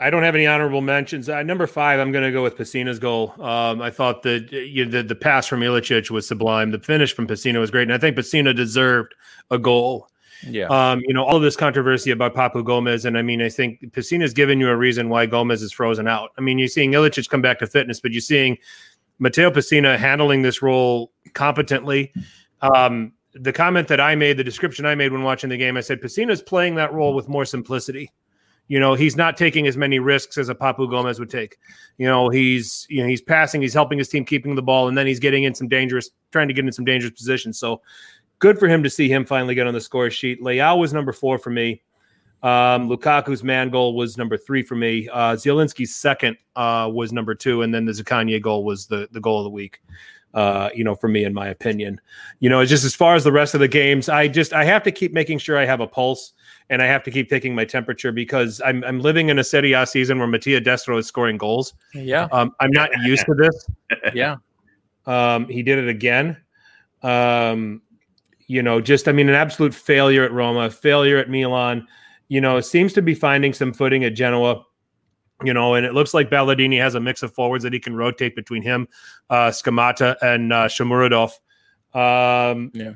I 0.00 0.08
don't 0.08 0.22
have 0.22 0.34
any 0.34 0.46
honorable 0.46 0.80
mentions. 0.80 1.28
Uh, 1.28 1.42
number 1.42 1.66
five, 1.66 2.00
I'm 2.00 2.10
going 2.10 2.24
to 2.24 2.32
go 2.32 2.42
with 2.42 2.56
Pessina's 2.56 2.98
goal. 2.98 3.34
Um, 3.38 3.82
I 3.82 3.90
thought 3.90 4.22
that 4.22 4.50
you 4.50 4.86
know, 4.86 4.90
the 4.90 5.02
the 5.02 5.14
pass 5.14 5.46
from 5.46 5.60
Ilicic 5.60 6.10
was 6.10 6.26
sublime. 6.26 6.70
The 6.70 6.78
finish 6.78 7.14
from 7.14 7.26
Pessina 7.26 7.60
was 7.60 7.70
great, 7.70 7.82
and 7.82 7.92
I 7.92 7.98
think 7.98 8.16
Pessina 8.16 8.56
deserved 8.56 9.14
a 9.50 9.58
goal. 9.58 10.08
Yeah. 10.42 10.68
Um, 10.68 11.02
you 11.06 11.12
know, 11.12 11.22
all 11.22 11.36
of 11.36 11.42
this 11.42 11.54
controversy 11.54 12.12
about 12.12 12.34
Papu 12.34 12.64
Gomez, 12.64 13.04
and 13.04 13.18
I 13.18 13.22
mean, 13.22 13.42
I 13.42 13.50
think 13.50 13.92
Pessina's 13.92 14.32
given 14.32 14.58
you 14.58 14.70
a 14.70 14.76
reason 14.76 15.10
why 15.10 15.26
Gomez 15.26 15.60
is 15.60 15.70
frozen 15.70 16.08
out. 16.08 16.30
I 16.38 16.40
mean, 16.40 16.58
you're 16.58 16.68
seeing 16.68 16.92
Ilicic 16.92 17.28
come 17.28 17.42
back 17.42 17.58
to 17.58 17.66
fitness, 17.66 18.00
but 18.00 18.12
you're 18.12 18.22
seeing 18.22 18.56
Matteo 19.18 19.50
Pessina 19.50 19.98
handling 19.98 20.40
this 20.40 20.62
role 20.62 21.12
competently. 21.34 22.12
Um, 22.62 23.12
the 23.34 23.52
comment 23.52 23.88
that 23.88 24.00
I 24.00 24.14
made, 24.14 24.38
the 24.38 24.44
description 24.44 24.86
I 24.86 24.94
made 24.94 25.12
when 25.12 25.22
watching 25.22 25.50
the 25.50 25.58
game, 25.58 25.76
I 25.76 25.82
said 25.82 26.00
Pessina's 26.00 26.42
playing 26.42 26.74
that 26.76 26.92
role 26.92 27.14
with 27.14 27.28
more 27.28 27.44
simplicity. 27.44 28.10
You 28.70 28.78
know, 28.78 28.94
he's 28.94 29.16
not 29.16 29.36
taking 29.36 29.66
as 29.66 29.76
many 29.76 29.98
risks 29.98 30.38
as 30.38 30.48
a 30.48 30.54
Papu 30.54 30.88
Gomez 30.88 31.18
would 31.18 31.28
take. 31.28 31.58
You 31.98 32.06
know, 32.06 32.28
he's 32.28 32.86
you 32.88 33.02
know 33.02 33.08
he's 33.08 33.20
passing, 33.20 33.60
he's 33.60 33.74
helping 33.74 33.98
his 33.98 34.08
team 34.08 34.24
keeping 34.24 34.54
the 34.54 34.62
ball, 34.62 34.86
and 34.86 34.96
then 34.96 35.08
he's 35.08 35.18
getting 35.18 35.42
in 35.42 35.56
some 35.56 35.66
dangerous, 35.66 36.10
trying 36.30 36.46
to 36.46 36.54
get 36.54 36.64
in 36.64 36.70
some 36.70 36.84
dangerous 36.84 37.12
positions. 37.12 37.58
So 37.58 37.82
good 38.38 38.60
for 38.60 38.68
him 38.68 38.84
to 38.84 38.88
see 38.88 39.08
him 39.08 39.24
finally 39.24 39.56
get 39.56 39.66
on 39.66 39.74
the 39.74 39.80
score 39.80 40.08
sheet. 40.08 40.40
Leao 40.40 40.78
was 40.78 40.92
number 40.92 41.10
four 41.10 41.36
for 41.36 41.50
me. 41.50 41.82
Um, 42.44 42.88
Lukaku's 42.88 43.42
man 43.42 43.70
goal 43.70 43.96
was 43.96 44.16
number 44.16 44.36
three 44.36 44.62
for 44.62 44.76
me. 44.76 45.08
Uh, 45.08 45.34
Zielinski's 45.34 45.96
second 45.96 46.36
uh, 46.54 46.88
was 46.92 47.12
number 47.12 47.34
two, 47.34 47.62
and 47.62 47.74
then 47.74 47.86
the 47.86 47.92
Zaccagni 47.92 48.40
goal 48.40 48.62
was 48.62 48.86
the 48.86 49.08
the 49.10 49.20
goal 49.20 49.38
of 49.38 49.44
the 49.44 49.50
week. 49.50 49.82
Uh, 50.32 50.70
you 50.72 50.84
know, 50.84 50.94
for 50.94 51.08
me, 51.08 51.24
in 51.24 51.34
my 51.34 51.48
opinion, 51.48 52.00
you 52.38 52.48
know, 52.48 52.64
just 52.64 52.84
as 52.84 52.94
far 52.94 53.16
as 53.16 53.24
the 53.24 53.32
rest 53.32 53.54
of 53.54 53.58
the 53.58 53.66
games, 53.66 54.08
I 54.08 54.28
just 54.28 54.52
I 54.52 54.62
have 54.62 54.84
to 54.84 54.92
keep 54.92 55.12
making 55.12 55.38
sure 55.38 55.58
I 55.58 55.64
have 55.64 55.80
a 55.80 55.88
pulse 55.88 56.34
and 56.70 56.80
I 56.80 56.86
have 56.86 57.02
to 57.02 57.10
keep 57.10 57.28
taking 57.28 57.54
my 57.54 57.64
temperature 57.64 58.12
because 58.12 58.62
I'm 58.64 58.82
I'm 58.84 59.00
living 59.00 59.28
in 59.28 59.38
a 59.38 59.44
Serie 59.44 59.72
A 59.72 59.84
season 59.84 60.18
where 60.18 60.28
Mattia 60.28 60.60
Destro 60.60 60.98
is 60.98 61.06
scoring 61.06 61.36
goals. 61.36 61.74
Yeah. 61.92 62.28
Um, 62.32 62.52
I'm 62.60 62.70
not 62.70 62.90
used 63.02 63.26
to 63.26 63.34
this. 63.34 63.66
Yeah. 64.14 64.36
Um, 65.06 65.48
he 65.48 65.62
did 65.62 65.78
it 65.78 65.88
again. 65.88 66.36
Um, 67.02 67.82
you 68.46 68.62
know, 68.62 68.80
just 68.80 69.08
I 69.08 69.12
mean, 69.12 69.28
an 69.28 69.34
absolute 69.34 69.74
failure 69.74 70.24
at 70.24 70.32
Roma, 70.32 70.70
failure 70.70 71.18
at 71.18 71.28
Milan. 71.28 71.86
You 72.28 72.40
know, 72.40 72.60
seems 72.60 72.92
to 72.94 73.02
be 73.02 73.14
finding 73.14 73.52
some 73.52 73.72
footing 73.72 74.04
at 74.04 74.14
Genoa. 74.14 74.64
You 75.42 75.54
know, 75.54 75.74
and 75.74 75.84
it 75.84 75.94
looks 75.94 76.14
like 76.14 76.30
Ballardini 76.30 76.78
has 76.78 76.94
a 76.94 77.00
mix 77.00 77.22
of 77.22 77.34
forwards 77.34 77.64
that 77.64 77.72
he 77.72 77.80
can 77.80 77.96
rotate 77.96 78.36
between 78.36 78.62
him, 78.62 78.86
uh, 79.30 79.48
Scamacca, 79.48 80.16
and 80.22 80.52
uh. 80.52 80.68
Um, 81.92 82.70
Yeah. 82.74 82.92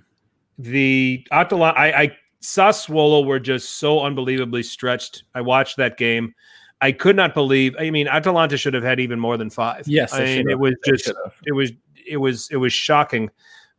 The 0.58 1.26
Atalanta, 1.32 1.76
I, 1.76 2.02
I 2.02 2.16
Sassuolo 2.44 3.24
were 3.24 3.40
just 3.40 3.76
so 3.78 4.00
unbelievably 4.00 4.62
stretched. 4.62 5.24
I 5.34 5.40
watched 5.40 5.78
that 5.78 5.96
game. 5.96 6.34
I 6.82 6.92
could 6.92 7.16
not 7.16 7.32
believe. 7.32 7.74
I 7.78 7.90
mean, 7.90 8.06
Atalanta 8.06 8.58
should 8.58 8.74
have 8.74 8.82
had 8.82 9.00
even 9.00 9.18
more 9.18 9.38
than 9.38 9.48
five. 9.48 9.88
Yes, 9.88 10.12
I 10.12 10.24
mean, 10.24 10.50
it 10.50 10.58
was 10.58 10.74
just 10.84 11.10
it 11.46 11.52
was 11.52 11.72
it 12.06 12.18
was 12.18 12.48
it 12.50 12.56
was 12.56 12.72
shocking 12.72 13.30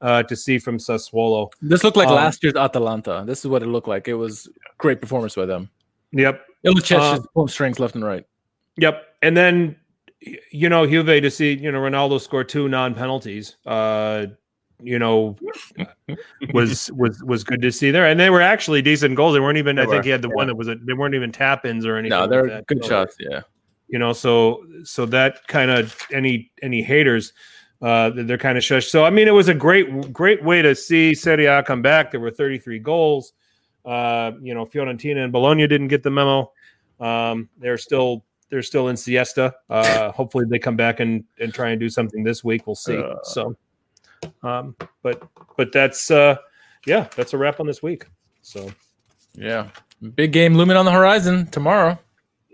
uh, 0.02 0.24
to 0.24 0.36
see 0.36 0.58
from 0.58 0.80
Sassuolo. 0.80 1.52
This 1.62 1.84
looked 1.84 1.98
like 1.98 2.08
Um, 2.08 2.16
last 2.16 2.44
year's 2.44 2.56
Atalanta. 2.56 3.24
This 3.28 3.40
is 3.46 3.48
what 3.48 3.62
it 3.62 3.68
looked 3.68 3.88
like. 3.88 4.08
It 4.08 4.16
was 4.16 4.50
great 4.80 5.00
performance 5.00 5.36
by 5.36 5.46
them. 5.46 5.70
Yep, 6.14 6.42
Ilicic 6.66 7.00
Uh, 7.00 7.20
is 7.20 7.28
pulling 7.34 7.50
strings 7.50 7.80
left 7.80 7.94
and 7.94 8.04
right. 8.04 8.26
yep. 8.78 9.04
And 9.22 9.38
then 9.38 9.76
you 10.52 10.70
know 10.70 10.88
Juve 10.88 11.22
to 11.22 11.30
see 11.30 11.54
you 11.54 11.72
know 11.72 11.80
Ronaldo 11.80 12.20
score 12.20 12.44
two 12.44 12.68
non 12.68 12.96
penalties. 12.96 13.58
Uh, 13.66 14.26
you 14.82 15.00
know, 15.00 15.38
was 16.54 16.92
was 16.94 17.24
was 17.24 17.44
good 17.44 17.62
to 17.62 17.72
see 17.72 17.92
there, 17.92 18.06
and 18.06 18.20
they 18.20 18.30
were 18.30 18.42
actually 18.42 18.82
decent 18.82 19.16
goals. 19.16 19.34
They 19.34 19.40
weren't 19.40 19.58
even. 19.58 19.76
They 19.78 19.84
I 19.84 19.86
think 19.86 19.98
were, 19.98 20.04
he 20.04 20.10
had 20.10 20.22
the 20.22 20.30
yeah. 20.30 20.36
one 20.36 20.48
that 20.48 20.56
was. 20.56 20.68
A, 20.68 20.76
they 20.76 20.94
weren't 20.94 21.16
even 21.16 21.32
tap 21.32 21.66
ins 21.66 21.86
or 21.86 21.96
anything. 21.98 22.18
No, 22.18 22.28
they're 22.28 22.48
that. 22.48 22.68
good 22.68 22.84
So- 22.84 22.90
shots. 22.90 23.16
Yeah. 23.20 23.42
you 23.88 24.00
know 24.00 24.14
so 24.14 24.66
so 24.84 25.06
that 25.06 25.46
kind 25.48 25.70
of 25.70 25.96
any 26.12 26.52
any 26.64 26.82
haters 26.82 27.34
uh 27.84 28.10
they're 28.10 28.38
kind 28.38 28.58
of 28.58 28.64
shushed 28.64 28.90
so 28.90 29.06
i 29.06 29.12
mean 29.12 29.28
it 29.28 29.32
was 29.32 29.48
a 29.48 29.54
great 29.54 30.12
great 30.12 30.44
way 30.44 30.60
to 30.64 30.74
see 30.74 31.14
serie 31.14 31.46
a 31.46 31.62
come 31.62 31.84
back 31.84 32.10
there 32.10 32.20
were 32.20 32.32
33 32.32 32.80
goals 32.80 33.34
uh 33.86 34.32
you 34.42 34.56
know 34.56 34.66
fiorentina 34.66 35.24
and 35.24 35.32
bologna 35.32 35.68
didn't 35.68 35.90
get 35.90 36.02
the 36.02 36.10
memo 36.10 36.52
um 37.00 37.48
they're 37.60 37.78
still 37.78 38.26
they're 38.50 38.64
still 38.64 38.88
in 38.88 38.98
siesta 38.98 39.54
uh 39.70 40.12
hopefully 40.12 40.46
they 40.50 40.58
come 40.58 40.76
back 40.76 41.00
and 41.00 41.24
and 41.40 41.54
try 41.54 41.70
and 41.70 41.80
do 41.80 41.88
something 41.90 42.24
this 42.24 42.44
week 42.44 42.66
we'll 42.66 42.76
see 42.76 42.98
Uh. 42.98 43.22
so 43.24 43.56
um 44.44 44.76
but 45.04 45.22
but 45.58 45.72
that's 45.72 46.12
uh 46.12 46.36
yeah 46.86 47.08
that's 47.16 47.34
a 47.34 47.38
wrap 47.38 47.60
on 47.60 47.68
this 47.68 47.82
week 47.84 48.06
so 48.42 48.70
Yeah. 49.38 49.70
Big 50.16 50.32
game 50.32 50.56
looming 50.56 50.78
on 50.78 50.86
the 50.86 50.92
horizon 50.92 51.48
tomorrow. 51.48 51.98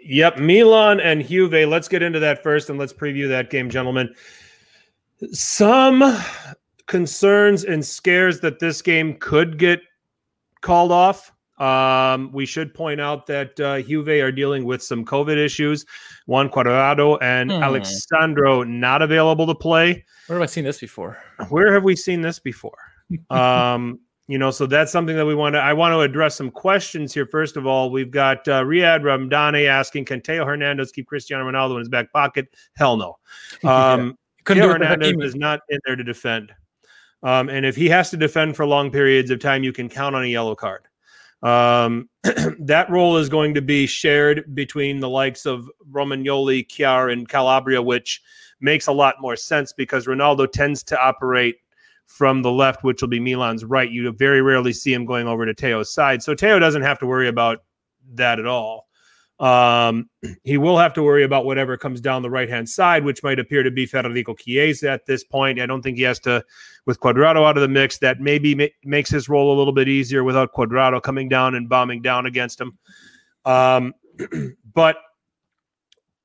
Yep, 0.03 0.39
Milan 0.39 0.99
and 0.99 1.27
Juve. 1.27 1.67
Let's 1.67 1.87
get 1.87 2.01
into 2.01 2.19
that 2.19 2.41
first 2.41 2.69
and 2.69 2.79
let's 2.79 2.93
preview 2.93 3.27
that 3.27 3.49
game, 3.49 3.69
gentlemen. 3.69 4.13
Some 5.31 6.17
concerns 6.87 7.65
and 7.65 7.85
scares 7.85 8.39
that 8.39 8.59
this 8.59 8.81
game 8.81 9.15
could 9.19 9.57
get 9.57 9.81
called 10.61 10.91
off. 10.91 11.30
Um, 11.61 12.31
we 12.31 12.47
should 12.47 12.73
point 12.73 12.99
out 12.99 13.27
that 13.27 13.59
uh, 13.59 13.81
Juve 13.81 14.07
are 14.07 14.31
dealing 14.31 14.65
with 14.65 14.81
some 14.81 15.05
COVID 15.05 15.37
issues. 15.37 15.85
Juan 16.25 16.49
Cuadrado 16.49 17.19
and 17.21 17.51
Hmm. 17.51 17.61
Alex 17.61 18.07
Sandro 18.09 18.63
not 18.63 19.01
available 19.01 19.45
to 19.45 19.53
play. 19.53 20.03
Where 20.27 20.39
have 20.39 20.43
I 20.43 20.47
seen 20.47 20.63
this 20.63 20.79
before? 20.79 21.17
Where 21.49 21.71
have 21.73 21.83
we 21.83 21.95
seen 21.95 22.21
this 22.21 22.39
before? 22.39 22.77
um, 23.29 23.99
you 24.27 24.37
know, 24.37 24.49
so 24.49 24.65
that's 24.65 24.91
something 24.91 25.15
that 25.17 25.25
we 25.25 25.35
want 25.35 25.53
to. 25.53 25.59
I 25.59 25.73
want 25.73 25.93
to 25.93 25.99
address 25.99 26.35
some 26.35 26.49
questions 26.49 27.13
here. 27.13 27.25
First 27.25 27.57
of 27.57 27.67
all, 27.67 27.91
we've 27.91 28.11
got 28.11 28.47
uh, 28.47 28.63
Riyad 28.63 29.01
Ramdani 29.01 29.67
asking, 29.67 30.05
"Can 30.05 30.21
Theo 30.21 30.45
Hernandez 30.45 30.91
keep 30.91 31.05
Cristiano 31.07 31.43
Ronaldo 31.43 31.73
in 31.73 31.79
his 31.79 31.89
back 31.89 32.11
pocket?" 32.13 32.47
Hell 32.75 32.97
no. 32.97 33.17
Um, 33.67 34.17
Couldn't 34.45 34.63
Theo 34.63 34.69
do 34.69 34.75
it 34.75 34.79
with 34.79 34.87
Hernandez 34.87 35.29
is 35.29 35.35
not 35.35 35.59
in 35.69 35.79
there 35.85 35.95
to 35.95 36.03
defend. 36.03 36.53
Um, 37.23 37.49
and 37.49 37.65
if 37.65 37.75
he 37.75 37.89
has 37.89 38.09
to 38.11 38.17
defend 38.17 38.55
for 38.55 38.65
long 38.65 38.89
periods 38.89 39.29
of 39.29 39.39
time, 39.39 39.63
you 39.63 39.73
can 39.73 39.89
count 39.89 40.15
on 40.15 40.23
a 40.23 40.27
yellow 40.27 40.55
card. 40.55 40.87
Um, 41.43 42.09
that 42.23 42.87
role 42.89 43.17
is 43.17 43.29
going 43.29 43.53
to 43.55 43.61
be 43.61 43.87
shared 43.87 44.53
between 44.53 44.99
the 44.99 45.09
likes 45.09 45.45
of 45.45 45.69
Romagnoli, 45.91 46.67
Kjaer, 46.67 47.11
and 47.11 47.27
Calabria, 47.27 47.81
which 47.81 48.21
makes 48.59 48.87
a 48.87 48.91
lot 48.91 49.15
more 49.19 49.35
sense 49.35 49.73
because 49.73 50.05
Ronaldo 50.05 50.51
tends 50.51 50.83
to 50.83 51.01
operate 51.01 51.57
from 52.05 52.41
the 52.41 52.51
left, 52.51 52.83
which 52.83 53.01
will 53.01 53.09
be 53.09 53.19
Milan's 53.19 53.63
right. 53.63 53.89
You 53.89 54.11
very 54.11 54.41
rarely 54.41 54.73
see 54.73 54.93
him 54.93 55.05
going 55.05 55.27
over 55.27 55.45
to 55.45 55.53
Theo's 55.53 55.93
side. 55.93 56.21
So 56.21 56.35
Theo 56.35 56.59
doesn't 56.59 56.81
have 56.81 56.99
to 56.99 57.05
worry 57.05 57.27
about 57.27 57.63
that 58.13 58.39
at 58.39 58.45
all. 58.45 58.87
Um, 59.41 60.07
he 60.43 60.57
will 60.57 60.77
have 60.77 60.93
to 60.93 61.03
worry 61.03 61.23
about 61.23 61.45
whatever 61.45 61.75
comes 61.75 61.99
down 61.99 62.21
the 62.21 62.29
right 62.29 62.47
hand 62.47 62.69
side, 62.69 63.03
which 63.03 63.23
might 63.23 63.39
appear 63.39 63.63
to 63.63 63.71
be 63.71 63.85
Federico 63.85 64.35
Chiesa 64.35 64.89
at 64.89 65.05
this 65.05 65.23
point. 65.23 65.59
I 65.59 65.65
don't 65.65 65.81
think 65.81 65.97
he 65.97 66.03
has 66.03 66.19
to, 66.21 66.43
with 66.85 66.99
Cuadrado 66.99 67.45
out 67.45 67.57
of 67.57 67.61
the 67.61 67.67
mix, 67.67 67.97
that 67.97 68.21
maybe 68.21 68.55
ma- 68.55 68.65
makes 68.85 69.09
his 69.09 69.27
role 69.27 69.53
a 69.53 69.57
little 69.57 69.73
bit 69.73 69.89
easier 69.89 70.23
without 70.23 70.53
Cuadrado 70.53 71.01
coming 71.01 71.27
down 71.27 71.55
and 71.55 71.67
bombing 71.67 72.01
down 72.01 72.27
against 72.27 72.61
him. 72.61 72.77
Um, 73.43 73.93
but 74.73 74.97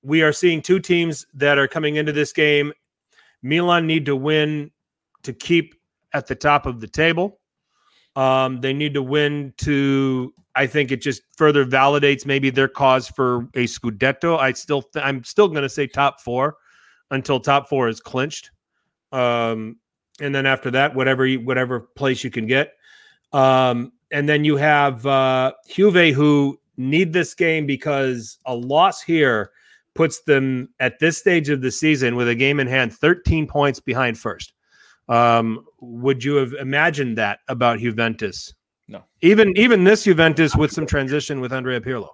we 0.03 0.23
are 0.23 0.33
seeing 0.33 0.63
two 0.63 0.79
teams 0.79 1.27
that 1.35 1.59
are 1.59 1.67
coming 1.67 1.97
into 1.97 2.13
this 2.13 2.33
game. 2.33 2.73
Milan 3.43 3.87
need 3.87 4.07
to 4.07 4.15
win 4.15 4.71
to 5.23 5.33
keep 5.33 5.75
at 6.13 6.27
the 6.27 6.35
top 6.35 6.67
of 6.67 6.81
the 6.81 6.87
table. 6.87 7.41
Um, 8.17 8.61
they 8.61 8.73
need 8.73 8.95
to 8.95 9.03
win 9.03 9.53
to. 9.59 10.33
I 10.55 10.67
think 10.67 10.91
it 10.91 11.03
just 11.03 11.23
further 11.37 11.67
validates 11.67 12.25
maybe 12.25 12.49
their 12.49 12.69
cause 12.69 13.09
for 13.09 13.49
a 13.55 13.67
scudetto. 13.67 14.39
I 14.39 14.53
still, 14.53 14.83
th- 14.83 15.05
I'm 15.05 15.23
still 15.23 15.49
going 15.49 15.63
to 15.63 15.69
say 15.69 15.87
top 15.87 16.21
four 16.23 16.57
until 17.11 17.39
top 17.39 17.69
four 17.69 17.89
is 17.89 18.01
clinched, 18.01 18.51
um, 19.13 19.77
and 20.19 20.35
then 20.35 20.47
after 20.47 20.71
that, 20.71 20.95
whatever 20.95 21.27
you, 21.27 21.41
whatever 21.41 21.81
place 21.81 22.25
you 22.25 22.31
can 22.31 22.47
get. 22.47 22.73
Um, 23.35 23.93
and 24.11 24.29
then 24.29 24.45
you 24.45 24.57
have 24.57 25.05
uh, 25.05 25.53
Juve 25.69 26.15
who 26.15 26.59
need 26.77 27.13
this 27.13 27.35
game 27.35 27.67
because 27.67 28.39
a 28.47 28.55
loss 28.55 29.03
here 29.03 29.51
puts 29.95 30.21
them 30.23 30.69
at 30.81 30.99
this 30.99 31.19
stage 31.19 31.49
of 31.49 31.63
the 31.63 31.71
season 31.71 32.17
with 32.17 32.29
a 32.29 32.35
game 32.35 32.61
in 32.61 32.67
hand, 32.67 32.93
13 32.93 33.47
points 33.47 33.81
behind 33.81 34.19
first. 34.19 34.53
Um, 35.09 35.65
would 35.89 36.23
you 36.25 36.35
have 36.37 36.53
imagined 36.55 37.17
that 37.19 37.39
about 37.49 37.79
Juventus 37.79 38.53
No. 38.89 39.03
Even 39.23 39.57
even 39.57 39.85
this 39.85 40.05
Juventus 40.05 40.55
with 40.57 40.71
some 40.73 40.87
transition 40.87 41.41
with 41.41 41.53
Andrea 41.53 41.81
Pirlo. 41.81 42.09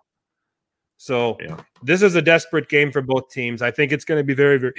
So 0.97 1.37
Yeah. 1.41 1.57
this 1.83 2.01
is 2.03 2.15
a 2.15 2.23
desperate 2.23 2.69
game 2.69 2.93
for 2.93 3.03
both 3.03 3.29
teams. 3.31 3.61
I 3.63 3.71
think 3.71 3.93
it's 3.93 4.05
going 4.05 4.19
to 4.21 4.25
be 4.25 4.35
very, 4.35 4.57
very, 4.59 4.75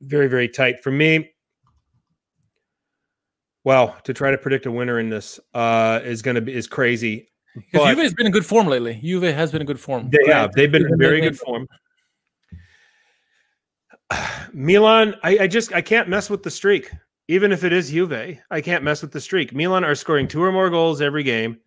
very, 0.00 0.26
very 0.28 0.48
tight. 0.48 0.82
For 0.82 0.90
me, 0.90 1.30
well, 3.64 3.96
to 4.04 4.12
try 4.14 4.30
to 4.30 4.38
predict 4.38 4.66
a 4.66 4.70
winner 4.70 4.98
in 4.98 5.10
this 5.10 5.38
uh, 5.54 6.00
is 6.04 6.22
going 6.22 6.34
to 6.36 6.40
be 6.40 6.54
is 6.54 6.66
crazy. 6.66 7.28
Because 7.54 7.68
But- 7.72 7.88
Juve 7.94 7.98
has 8.04 8.14
been 8.14 8.26
in 8.26 8.32
good 8.32 8.46
form 8.46 8.66
lately. 8.68 9.00
Juve 9.02 9.22
has 9.34 9.50
been 9.52 9.60
in 9.60 9.66
good 9.66 9.80
form. 9.80 10.10
They 10.10 10.30
have. 10.32 10.52
They've 10.52 10.70
been 10.70 10.86
in 10.86 10.98
very 10.98 11.20
good 11.20 11.38
form. 11.38 11.66
Milan, 14.52 15.14
I, 15.22 15.38
I 15.40 15.46
just 15.46 15.72
I 15.74 15.80
can't 15.82 16.08
mess 16.08 16.30
with 16.30 16.42
the 16.42 16.50
streak. 16.50 16.90
Even 17.28 17.50
if 17.50 17.64
it 17.64 17.72
is 17.72 17.90
Juve, 17.90 18.38
I 18.50 18.60
can't 18.60 18.84
mess 18.84 19.02
with 19.02 19.12
the 19.12 19.20
streak. 19.20 19.52
Milan 19.52 19.84
are 19.84 19.94
scoring 19.94 20.28
two 20.28 20.42
or 20.42 20.52
more 20.52 20.70
goals 20.70 21.00
every 21.00 21.22
game. 21.22 21.58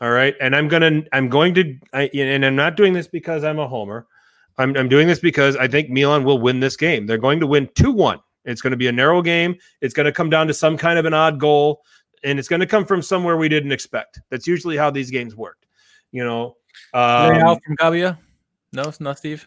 All 0.00 0.10
right, 0.10 0.34
and 0.40 0.54
I'm 0.54 0.68
gonna 0.68 1.02
I'm 1.12 1.28
going 1.28 1.54
to 1.54 1.78
I, 1.92 2.10
and 2.14 2.44
I'm 2.44 2.56
not 2.56 2.76
doing 2.76 2.92
this 2.92 3.06
because 3.06 3.44
I'm 3.44 3.58
a 3.58 3.66
homer. 3.66 4.06
I'm 4.58 4.76
I'm 4.76 4.88
doing 4.88 5.06
this 5.06 5.18
because 5.18 5.56
I 5.56 5.68
think 5.68 5.90
Milan 5.90 6.24
will 6.24 6.38
win 6.38 6.60
this 6.60 6.76
game. 6.76 7.06
They're 7.06 7.18
going 7.18 7.40
to 7.40 7.46
win 7.46 7.68
two 7.74 7.92
one. 7.92 8.20
It's 8.44 8.60
going 8.60 8.72
to 8.72 8.76
be 8.76 8.88
a 8.88 8.92
narrow 8.92 9.22
game. 9.22 9.56
It's 9.80 9.94
going 9.94 10.04
to 10.06 10.12
come 10.12 10.30
down 10.30 10.46
to 10.46 10.54
some 10.54 10.76
kind 10.76 10.98
of 10.98 11.04
an 11.04 11.14
odd 11.14 11.40
goal, 11.40 11.82
and 12.24 12.38
it's 12.38 12.48
going 12.48 12.60
to 12.60 12.66
come 12.66 12.84
from 12.84 13.02
somewhere 13.02 13.36
we 13.36 13.48
didn't 13.48 13.72
expect. 13.72 14.20
That's 14.30 14.46
usually 14.46 14.76
how 14.76 14.90
these 14.90 15.10
games 15.10 15.34
worked. 15.34 15.66
You 16.12 16.24
know, 16.24 16.56
um, 16.94 17.58
from 17.64 17.76
Gabbia. 17.76 18.18
No, 18.72 18.82
it's 18.82 19.00
not 19.00 19.18
Steve. 19.18 19.46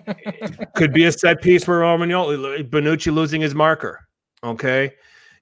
could 0.74 0.92
be 0.92 1.04
a 1.04 1.12
set 1.12 1.40
piece 1.40 1.66
where 1.68 1.80
Romagnoli, 1.80 2.68
Bonucci 2.68 3.14
losing 3.14 3.40
his 3.40 3.54
marker. 3.54 4.06
Okay. 4.44 4.92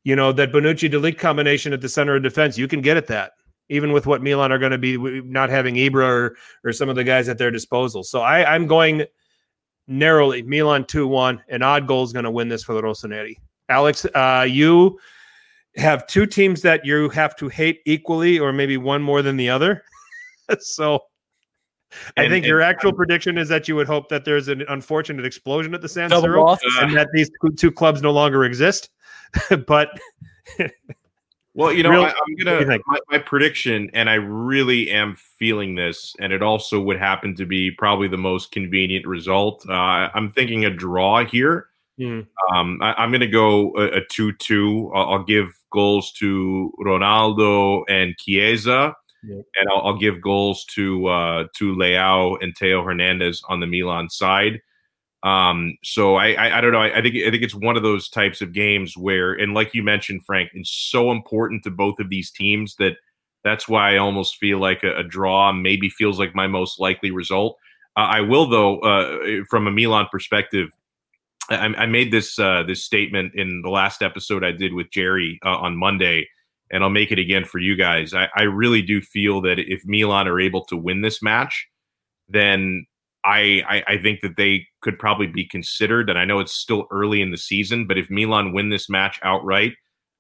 You 0.05 0.17
know, 0.17 0.33
that 0.33 0.53
Bonucci 0.53 0.91
delete 0.91 1.19
combination 1.19 1.73
at 1.73 1.81
the 1.81 1.89
center 1.89 2.17
of 2.17 2.23
defense, 2.23 2.57
you 2.57 2.69
can 2.69 2.81
get 2.81 2.97
at 2.97 3.07
that, 3.09 3.33
even 3.69 3.93
with 3.93 4.07
what 4.07 4.23
Milan 4.23 4.51
are 4.53 4.59
going 4.59 4.73
to 4.73 4.79
be 4.79 4.97
not 5.23 5.51
having 5.51 5.75
Ibra 5.75 6.05
or, 6.05 6.37
or 6.65 6.73
some 6.73 6.89
of 6.89 6.97
the 6.97 7.05
guys 7.05 7.29
at 7.29 7.39
their 7.39 7.51
disposal. 7.51 8.03
So 8.03 8.21
I, 8.21 8.55
I'm 8.55 8.67
going 8.67 9.05
narrowly 9.87 10.43
Milan 10.43 10.85
2 10.87 11.07
1. 11.07 11.43
An 11.49 11.63
odd 11.63 11.87
goal 11.87 12.05
is 12.05 12.13
going 12.13 12.25
to 12.25 12.31
win 12.31 12.49
this 12.49 12.65
for 12.65 12.75
the 12.75 12.83
Rossoneri. 12.83 13.37
Alex, 13.69 14.05
uh, 14.15 14.47
you 14.49 14.99
have 15.77 16.07
two 16.07 16.27
teams 16.27 16.63
that 16.63 16.85
you 16.85 17.09
have 17.11 17.37
to 17.37 17.49
hate 17.49 17.81
equally, 17.87 18.39
or 18.39 18.53
maybe 18.53 18.77
one 18.77 19.03
more 19.03 19.23
than 19.23 19.37
the 19.37 19.49
other. 19.49 19.83
so 20.59 21.01
I 22.17 22.23
And- 22.25 22.31
think 22.31 22.45
and- 22.45 22.49
your 22.51 22.61
actual 22.61 22.93
prediction 22.93 23.39
is 23.39 23.49
that 23.49 23.69
you 23.69 23.77
would 23.77 23.87
hope 23.87 24.09
that 24.09 24.25
there's 24.25 24.49
an 24.49 24.65
unfortunate 24.69 25.25
explosion 25.27 25.75
at 25.75 25.81
the 25.83 25.89
San 25.89 26.11
Siro 26.11 26.59
and 26.81 26.97
that 26.97 27.09
these 27.13 27.31
two- 27.57 27.71
clubs 27.73 28.03
no 28.03 28.11
longer 28.11 28.45
exist. 28.45 28.91
but 29.67 29.99
Well, 31.55 31.71
you 31.71 31.83
know, 31.83 31.91
I, 31.91 31.95
I'm 31.95 32.01
what 32.05 32.15
do 32.27 32.33
you 32.33 32.45
gonna 32.45 32.79
my, 32.87 32.99
my 33.11 33.19
prediction, 33.19 33.91
and 33.93 34.09
I 34.09 34.15
really 34.15 34.91
am 34.91 35.17
feeling 35.39 35.75
this, 35.75 36.17
and 36.19 36.33
it 36.33 36.43
also 36.43 36.81
would 36.81 36.99
happen 36.99 37.35
to 37.37 37.45
be 37.45 37.71
probably 37.71 38.09
the 38.09 38.17
most 38.17 38.53
convenient 38.53 39.07
result. 39.07 39.63
Uh, 39.69 40.09
I'm 40.15 40.31
thinking 40.33 40.65
a 40.65 40.71
draw 40.71 41.27
here. 41.27 41.67
Hmm. 41.99 42.21
Um, 42.55 42.79
I, 42.81 42.95
I'm 42.95 43.13
gonna 43.13 43.27
go 43.27 43.77
a, 43.77 43.99
a 43.99 44.01
two-two. 44.11 44.91
I'll, 44.95 45.11
I'll 45.11 45.25
give 45.25 45.49
goals 45.71 46.13
to 46.13 46.73
Ronaldo 46.83 47.83
and 47.87 48.17
Chiesa, 48.17 48.95
Yep. 49.25 49.45
and 49.57 49.69
I'll, 49.71 49.83
I'll 49.87 49.99
give 49.99 50.21
goals 50.21 50.65
to 50.75 51.07
uh, 51.07 51.45
to 51.57 51.77
Leao 51.77 52.43
and 52.43 52.57
Theo 52.57 52.83
Hernandez 52.83 53.43
on 53.49 53.61
the 53.61 53.67
Milan 53.67 54.11
side. 54.11 54.61
Um, 55.23 55.79
so 55.85 56.17
I, 56.17 56.33
I, 56.33 56.59
I 56.59 56.61
don't 56.61 56.73
know. 56.73 56.81
I, 56.81 56.99
I 56.99 57.03
think 57.03 57.15
I 57.17 57.31
think 57.31 57.43
it's 57.43 57.55
one 57.55 57.77
of 57.77 57.83
those 57.83 58.09
types 58.09 58.41
of 58.41 58.53
games 58.53 58.97
where, 58.97 59.35
and 59.35 59.55
like 59.55 59.75
you 59.75 59.83
mentioned, 59.83 60.25
Frank, 60.25 60.51
it's 60.55 60.71
so 60.71 61.13
important 61.13 61.63
to 61.65 61.71
both 61.71 62.01
of 62.01 62.09
these 62.09 62.31
teams 62.31 62.75
that 62.77 62.97
that's 63.45 63.69
why 63.69 63.95
I 63.95 63.99
almost 63.99 64.37
feel 64.37 64.59
like 64.59 64.83
a, 64.83 64.99
a 64.99 65.05
draw 65.05 65.53
maybe 65.53 65.89
feels 65.89 66.19
like 66.19 66.35
my 66.35 66.47
most 66.47 66.81
likely 66.81 67.11
result. 67.11 67.57
Uh, 67.97 68.01
I 68.01 68.21
will 68.23 68.49
though, 68.49 68.81
uh, 68.81 69.45
from 69.49 69.67
a 69.67 69.71
Milan 69.71 70.07
perspective, 70.11 70.71
I, 71.51 71.67
I 71.67 71.87
made 71.87 72.13
this 72.13 72.39
uh, 72.39 72.65
this 72.65 72.85
statement 72.85 73.35
in 73.35 73.63
the 73.63 73.71
last 73.71 74.03
episode 74.03 74.45
I 74.45 74.53
did 74.53 74.73
with 74.73 74.91
Jerry 74.91 75.39
uh, 75.45 75.57
on 75.57 75.77
Monday, 75.77 76.29
and 76.73 76.83
I'll 76.83 76.91
make 76.91 77.13
it 77.13 77.19
again 77.19 77.45
for 77.45 77.59
you 77.59 77.77
guys. 77.77 78.15
I, 78.15 78.29
I 78.35 78.43
really 78.43 78.83
do 78.83 79.01
feel 79.01 79.41
that 79.43 79.59
if 79.59 79.83
Milan 79.85 80.27
are 80.27 80.41
able 80.41 80.65
to 80.67 80.77
win 80.77 81.03
this 81.03 81.23
match, 81.23 81.69
then 82.29 82.87
I, 83.25 83.63
I 83.69 83.95
I 83.95 83.99
think 84.03 84.21
that 84.23 84.37
they 84.37 84.67
could 84.81 84.99
probably 84.99 85.27
be 85.29 85.45
considered. 85.47 86.11
And 86.11 86.19
I 86.19 86.25
know 86.25 86.41
it's 86.41 86.53
still 86.53 86.87
early 86.91 87.21
in 87.23 87.31
the 87.31 87.39
season, 87.39 87.87
but 87.87 87.99
if 87.99 88.11
Milan 88.11 88.53
win 88.53 88.71
this 88.71 88.89
match 88.91 89.21
outright, 89.23 89.75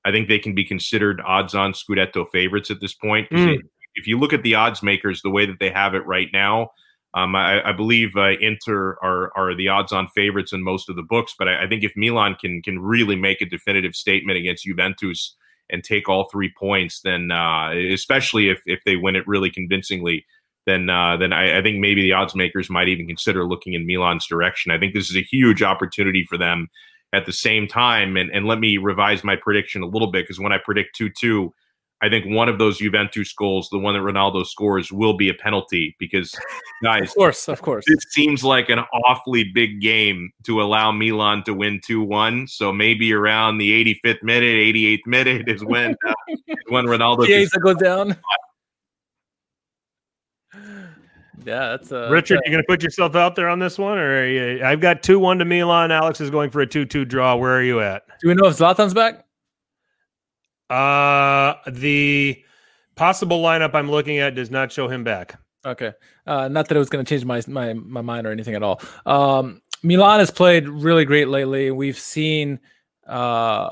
I 0.04 0.10
think 0.12 0.28
they 0.28 0.38
can 0.38 0.54
be 0.54 0.64
considered 0.64 1.20
odds-on 1.24 1.72
Scudetto 1.72 2.26
favorites 2.30 2.70
at 2.70 2.80
this 2.80 2.94
point. 2.94 3.28
Mm. 3.30 3.54
if- 3.56 3.66
If 3.94 4.06
you 4.06 4.18
look 4.18 4.32
at 4.32 4.42
the 4.42 4.54
odds 4.54 4.82
makers, 4.82 5.20
the 5.20 5.28
way 5.30 5.44
that 5.46 5.58
they 5.60 5.68
have 5.70 5.94
it 5.94 6.06
right 6.06 6.28
now, 6.32 6.70
um, 7.12 7.36
I, 7.36 7.62
I 7.68 7.72
believe 7.72 8.16
uh, 8.16 8.38
Inter 8.40 8.96
are 9.02 9.30
are 9.36 9.54
the 9.54 9.68
odds-on 9.68 10.08
favorites 10.14 10.52
in 10.54 10.62
most 10.62 10.88
of 10.88 10.96
the 10.96 11.02
books. 11.02 11.34
But 11.38 11.48
I, 11.48 11.64
I 11.64 11.68
think 11.68 11.84
if 11.84 11.92
Milan 11.94 12.36
can 12.40 12.62
can 12.62 12.78
really 12.78 13.16
make 13.16 13.42
a 13.42 13.46
definitive 13.46 13.94
statement 13.94 14.38
against 14.38 14.64
Juventus 14.64 15.36
and 15.70 15.82
take 15.82 16.08
all 16.08 16.28
three 16.30 16.52
points, 16.58 17.00
then 17.00 17.30
uh, 17.30 17.70
especially 17.72 18.48
if 18.48 18.60
if 18.66 18.80
they 18.84 18.96
win 18.96 19.16
it 19.16 19.26
really 19.26 19.50
convincingly, 19.50 20.24
then 20.66 20.90
uh, 20.90 21.16
then 21.16 21.32
I, 21.32 21.58
I 21.58 21.62
think 21.62 21.78
maybe 21.78 22.02
the 22.02 22.12
odds 22.12 22.34
makers 22.34 22.70
might 22.70 22.88
even 22.88 23.06
consider 23.06 23.44
looking 23.44 23.72
in 23.74 23.86
Milan's 23.86 24.26
direction. 24.26 24.72
I 24.72 24.78
think 24.78 24.94
this 24.94 25.10
is 25.10 25.16
a 25.16 25.22
huge 25.22 25.62
opportunity 25.62 26.24
for 26.28 26.38
them. 26.38 26.68
At 27.14 27.26
the 27.26 27.32
same 27.32 27.68
time, 27.68 28.16
and, 28.16 28.30
and 28.32 28.46
let 28.46 28.58
me 28.58 28.78
revise 28.78 29.22
my 29.22 29.36
prediction 29.36 29.82
a 29.82 29.86
little 29.86 30.10
bit 30.10 30.24
because 30.24 30.40
when 30.40 30.52
I 30.52 30.56
predict 30.56 30.96
two 30.96 31.10
two, 31.10 31.52
I 32.02 32.08
think 32.08 32.26
one 32.26 32.48
of 32.48 32.58
those 32.58 32.78
Juventus 32.78 33.32
goals, 33.32 33.68
the 33.70 33.78
one 33.78 33.94
that 33.94 34.00
Ronaldo 34.00 34.44
scores, 34.44 34.90
will 34.90 35.16
be 35.16 35.28
a 35.28 35.34
penalty 35.34 35.94
because 36.00 36.34
guys, 36.82 37.10
Of 37.10 37.14
course, 37.14 37.48
of 37.48 37.62
course. 37.62 37.84
this 37.86 38.04
seems 38.10 38.42
like 38.42 38.68
an 38.68 38.80
awfully 39.06 39.44
big 39.54 39.80
game 39.80 40.32
to 40.44 40.60
allow 40.60 40.90
Milan 40.90 41.44
to 41.44 41.54
win 41.54 41.80
2-1. 41.88 42.50
So 42.50 42.72
maybe 42.72 43.12
around 43.12 43.58
the 43.58 43.96
85th 44.04 44.22
minute, 44.24 44.74
88th 44.74 45.06
minute 45.06 45.48
is 45.48 45.64
when 45.64 45.94
uh, 46.06 46.12
is 46.28 46.56
when 46.68 46.86
Ronaldo 46.86 47.18
can 47.18 47.26
Chiesa 47.26 47.60
goes 47.60 47.76
down. 47.76 48.16
Yeah, 51.44 51.70
that's 51.70 51.90
uh, 51.90 52.08
Richard, 52.10 52.36
that's, 52.36 52.46
you 52.46 52.52
going 52.52 52.62
to 52.62 52.66
put 52.68 52.82
yourself 52.82 53.16
out 53.16 53.34
there 53.34 53.48
on 53.48 53.58
this 53.58 53.76
one, 53.76 53.98
or 53.98 54.20
are 54.20 54.28
you, 54.28 54.64
I've 54.64 54.80
got 54.80 55.02
two 55.02 55.18
one 55.18 55.38
to 55.38 55.44
Milan. 55.44 55.90
Alex 55.90 56.20
is 56.20 56.30
going 56.30 56.50
for 56.50 56.60
a 56.60 56.66
two 56.66 56.84
two 56.84 57.04
draw. 57.04 57.34
Where 57.34 57.56
are 57.56 57.62
you 57.62 57.80
at? 57.80 58.04
Do 58.20 58.28
we 58.28 58.34
know 58.34 58.46
if 58.46 58.58
Zlatan's 58.58 58.94
back? 58.94 59.24
Uh, 60.72 61.56
the 61.70 62.42
possible 62.94 63.42
lineup 63.42 63.74
I'm 63.74 63.90
looking 63.90 64.18
at 64.18 64.34
does 64.34 64.50
not 64.50 64.72
show 64.72 64.88
him 64.88 65.04
back. 65.04 65.38
Okay. 65.66 65.92
Uh, 66.26 66.48
not 66.48 66.68
that 66.68 66.76
it 66.76 66.78
was 66.78 66.88
going 66.88 67.04
to 67.04 67.08
change 67.08 67.24
my, 67.26 67.42
my 67.46 67.74
my 67.74 68.00
mind 68.00 68.26
or 68.26 68.30
anything 68.30 68.54
at 68.54 68.62
all. 68.62 68.80
Um, 69.04 69.60
Milan 69.82 70.20
has 70.20 70.30
played 70.30 70.68
really 70.68 71.04
great 71.04 71.28
lately. 71.28 71.70
We've 71.70 71.98
seen 71.98 72.58
uh, 73.06 73.70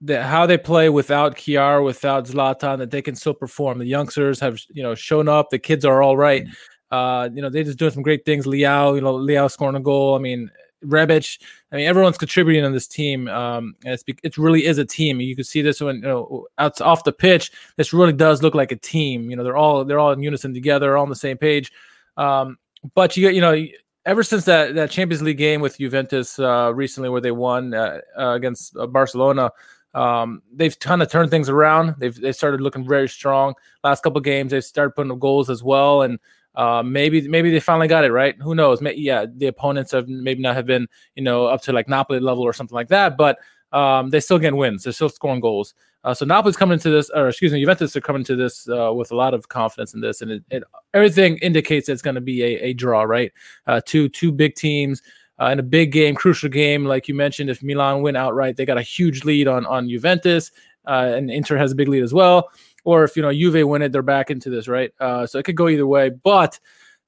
the, 0.00 0.22
how 0.22 0.46
they 0.46 0.56
play 0.56 0.88
without 0.88 1.36
Kjaer, 1.36 1.84
without 1.84 2.26
Zlatan, 2.26 2.78
that 2.78 2.90
they 2.90 3.02
can 3.02 3.14
still 3.14 3.34
perform. 3.34 3.78
The 3.78 3.84
youngsters 3.84 4.40
have 4.40 4.58
you 4.70 4.82
know 4.82 4.94
shown 4.94 5.28
up. 5.28 5.50
The 5.50 5.58
kids 5.58 5.84
are 5.84 6.02
all 6.02 6.16
right. 6.16 6.46
Uh, 6.90 7.28
you 7.34 7.42
know 7.42 7.50
they're 7.50 7.64
just 7.64 7.78
doing 7.78 7.92
some 7.92 8.02
great 8.02 8.24
things. 8.24 8.46
Leao, 8.46 8.94
you 8.94 9.02
know 9.02 9.14
Leao 9.14 9.50
scoring 9.50 9.76
a 9.76 9.80
goal. 9.80 10.14
I 10.14 10.18
mean 10.18 10.50
Rebic. 10.84 11.38
I 11.72 11.76
mean 11.76 11.86
everyone's 11.86 12.18
contributing 12.18 12.64
on 12.64 12.72
this 12.72 12.86
team. 12.86 13.28
Um, 13.28 13.74
it's 13.84 14.04
it 14.22 14.38
really 14.38 14.66
is 14.66 14.78
a 14.78 14.84
team. 14.84 15.20
You 15.20 15.34
can 15.34 15.44
see 15.44 15.62
this 15.62 15.80
when 15.80 15.96
you 15.96 16.02
know 16.02 16.46
out 16.58 16.80
off 16.80 17.04
the 17.04 17.12
pitch. 17.12 17.52
This 17.76 17.92
really 17.92 18.12
does 18.12 18.42
look 18.42 18.54
like 18.54 18.72
a 18.72 18.76
team. 18.76 19.30
You 19.30 19.36
know 19.36 19.44
they're 19.44 19.56
all 19.56 19.84
they're 19.84 19.98
all 19.98 20.12
in 20.12 20.22
unison 20.22 20.54
together, 20.54 20.96
all 20.96 21.02
on 21.02 21.08
the 21.08 21.16
same 21.16 21.36
page. 21.36 21.72
Um, 22.16 22.58
but 22.94 23.16
you 23.16 23.28
you 23.28 23.40
know 23.40 23.66
ever 24.06 24.22
since 24.22 24.44
that 24.44 24.74
that 24.74 24.90
Champions 24.90 25.22
League 25.22 25.38
game 25.38 25.60
with 25.60 25.78
Juventus 25.78 26.38
uh, 26.38 26.72
recently, 26.74 27.08
where 27.08 27.20
they 27.20 27.30
won 27.30 27.74
uh, 27.74 28.00
uh, 28.18 28.30
against 28.30 28.76
uh, 28.76 28.86
Barcelona, 28.86 29.50
um, 29.94 30.42
they've 30.52 30.78
kind 30.78 31.02
of 31.02 31.10
turned 31.10 31.30
things 31.30 31.48
around. 31.48 31.94
They've 31.98 32.14
they 32.14 32.32
started 32.32 32.60
looking 32.60 32.86
very 32.86 33.08
strong. 33.08 33.54
Last 33.84 34.02
couple 34.02 34.20
games, 34.20 34.50
they've 34.50 34.64
started 34.64 34.92
putting 34.92 35.12
up 35.12 35.18
goals 35.18 35.50
as 35.50 35.62
well, 35.62 36.02
and 36.02 36.18
uh, 36.54 36.82
maybe 36.82 37.28
maybe 37.28 37.50
they 37.50 37.60
finally 37.60 37.88
got 37.88 38.04
it 38.04 38.12
right. 38.12 38.34
Who 38.42 38.54
knows? 38.54 38.80
May, 38.80 38.94
yeah, 38.94 39.26
the 39.32 39.46
opponents 39.46 39.92
have 39.92 40.08
maybe 40.08 40.42
not 40.42 40.56
have 40.56 40.66
been 40.66 40.88
you 41.14 41.22
know 41.22 41.46
up 41.46 41.62
to 41.62 41.72
like 41.72 41.88
Napoli 41.88 42.20
level 42.20 42.42
or 42.42 42.52
something 42.52 42.74
like 42.74 42.88
that, 42.88 43.16
but 43.16 43.38
um, 43.72 44.10
they 44.10 44.20
still 44.20 44.38
get 44.38 44.56
wins. 44.56 44.84
They're 44.84 44.92
still 44.92 45.08
scoring 45.08 45.40
goals. 45.40 45.74
Uh, 46.02 46.14
so 46.14 46.24
Napoli's 46.24 46.56
coming 46.56 46.78
to 46.78 46.90
this, 46.90 47.10
or 47.10 47.28
excuse 47.28 47.52
me, 47.52 47.60
Juventus 47.60 47.94
are 47.94 48.00
coming 48.00 48.24
to 48.24 48.34
this 48.34 48.68
uh, 48.68 48.92
with 48.92 49.10
a 49.12 49.14
lot 49.14 49.34
of 49.34 49.48
confidence 49.48 49.92
in 49.92 50.00
this, 50.00 50.22
and 50.22 50.30
it, 50.30 50.42
it 50.50 50.64
everything 50.94 51.36
indicates 51.38 51.88
it's 51.88 52.02
going 52.02 52.14
to 52.14 52.20
be 52.22 52.42
a, 52.42 52.58
a 52.60 52.72
draw, 52.72 53.02
right? 53.02 53.32
Uh, 53.66 53.80
two 53.84 54.08
two 54.08 54.32
big 54.32 54.54
teams 54.54 55.02
uh, 55.40 55.46
in 55.46 55.58
a 55.58 55.62
big 55.62 55.92
game, 55.92 56.14
crucial 56.14 56.48
game, 56.48 56.84
like 56.84 57.06
you 57.06 57.14
mentioned. 57.14 57.50
If 57.50 57.62
Milan 57.62 58.02
win 58.02 58.16
outright, 58.16 58.56
they 58.56 58.64
got 58.64 58.78
a 58.78 58.82
huge 58.82 59.24
lead 59.24 59.46
on 59.46 59.66
on 59.66 59.90
Juventus, 59.90 60.50
uh, 60.86 61.12
and 61.14 61.30
Inter 61.30 61.58
has 61.58 61.72
a 61.72 61.74
big 61.74 61.88
lead 61.88 62.02
as 62.02 62.14
well. 62.14 62.50
Or 62.84 63.04
if 63.04 63.16
you 63.16 63.22
know 63.22 63.32
Juve 63.32 63.66
win 63.66 63.82
it, 63.82 63.92
they're 63.92 64.02
back 64.02 64.30
into 64.30 64.50
this, 64.50 64.68
right? 64.68 64.92
Uh, 65.00 65.26
so 65.26 65.38
it 65.38 65.44
could 65.44 65.56
go 65.56 65.68
either 65.68 65.86
way, 65.86 66.10
but. 66.10 66.58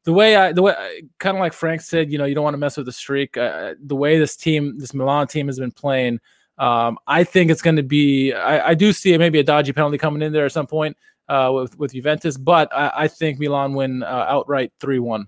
The 0.05 0.13
way 0.13 0.35
I, 0.35 0.51
the 0.51 0.63
way, 0.63 1.05
kind 1.21 1.37
of 1.37 1.41
like 1.41 1.53
Frank 1.53 1.81
said, 1.81 2.11
you 2.11 2.19
know, 2.19 2.25
you 2.25 2.35
don't 2.35 2.43
want 2.43 2.55
to 2.55 2.59
mess 2.59 2.77
with 2.77 2.87
the 2.87 2.93
streak. 2.93 3.37
Uh, 3.37 3.75
the 3.81 3.95
way 3.95 4.19
this 4.19 4.35
team, 4.35 4.77
this 4.77 4.95
Milan 4.95 5.29
team, 5.29 5.47
has 5.47 5.61
been 5.61 5.71
playing, 5.71 6.19
um, 6.59 6.99
I 7.07 7.23
think 7.23 7.53
it's 7.53 7.63
going 7.63 7.77
to 7.77 7.85
be. 7.85 8.33
I, 8.33 8.71
I 8.71 8.75
do 8.75 8.93
see 8.93 9.17
maybe 9.17 9.39
a 9.39 9.45
dodgy 9.45 9.73
penalty 9.73 9.99
coming 9.99 10.21
in 10.23 10.33
there 10.33 10.45
at 10.45 10.51
some 10.51 10.67
point. 10.67 10.97
uh, 11.29 11.51
with 11.53 11.79
with 11.79 11.93
Juventus, 11.93 12.37
but 12.37 12.69
I, 12.75 12.93
I 12.95 13.09
think 13.09 13.39
Milan 13.39 13.75
win 13.75 14.03
uh, 14.03 14.27
outright 14.29 14.73
three 14.81 14.99
one. 14.99 15.27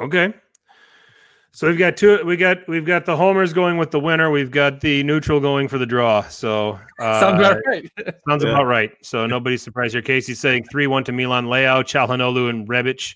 Okay. 0.00 0.32
So 1.56 1.68
we've 1.68 1.78
got 1.78 1.96
two. 1.96 2.18
We 2.24 2.36
got 2.36 2.66
we've 2.66 2.84
got 2.84 3.04
the 3.06 3.16
homers 3.16 3.52
going 3.52 3.76
with 3.76 3.92
the 3.92 4.00
winner. 4.00 4.28
We've 4.28 4.50
got 4.50 4.80
the 4.80 5.04
neutral 5.04 5.38
going 5.38 5.68
for 5.68 5.78
the 5.78 5.86
draw. 5.86 6.22
So 6.22 6.80
uh, 6.98 7.20
Sounds 7.20 7.38
about 7.38 7.60
right. 7.64 7.88
sounds 8.28 8.42
Yeah. 8.42 8.50
about 8.50 8.64
right. 8.64 8.90
So 9.02 9.24
nobody's 9.28 9.62
surprised 9.62 9.94
here. 9.94 10.02
Casey's 10.02 10.40
saying 10.40 10.64
three 10.64 10.88
one 10.88 11.04
to 11.04 11.12
Milan. 11.12 11.46
Leao, 11.46 11.84
Calhanoglu, 11.84 12.50
and 12.50 12.68
Rebic 12.68 13.14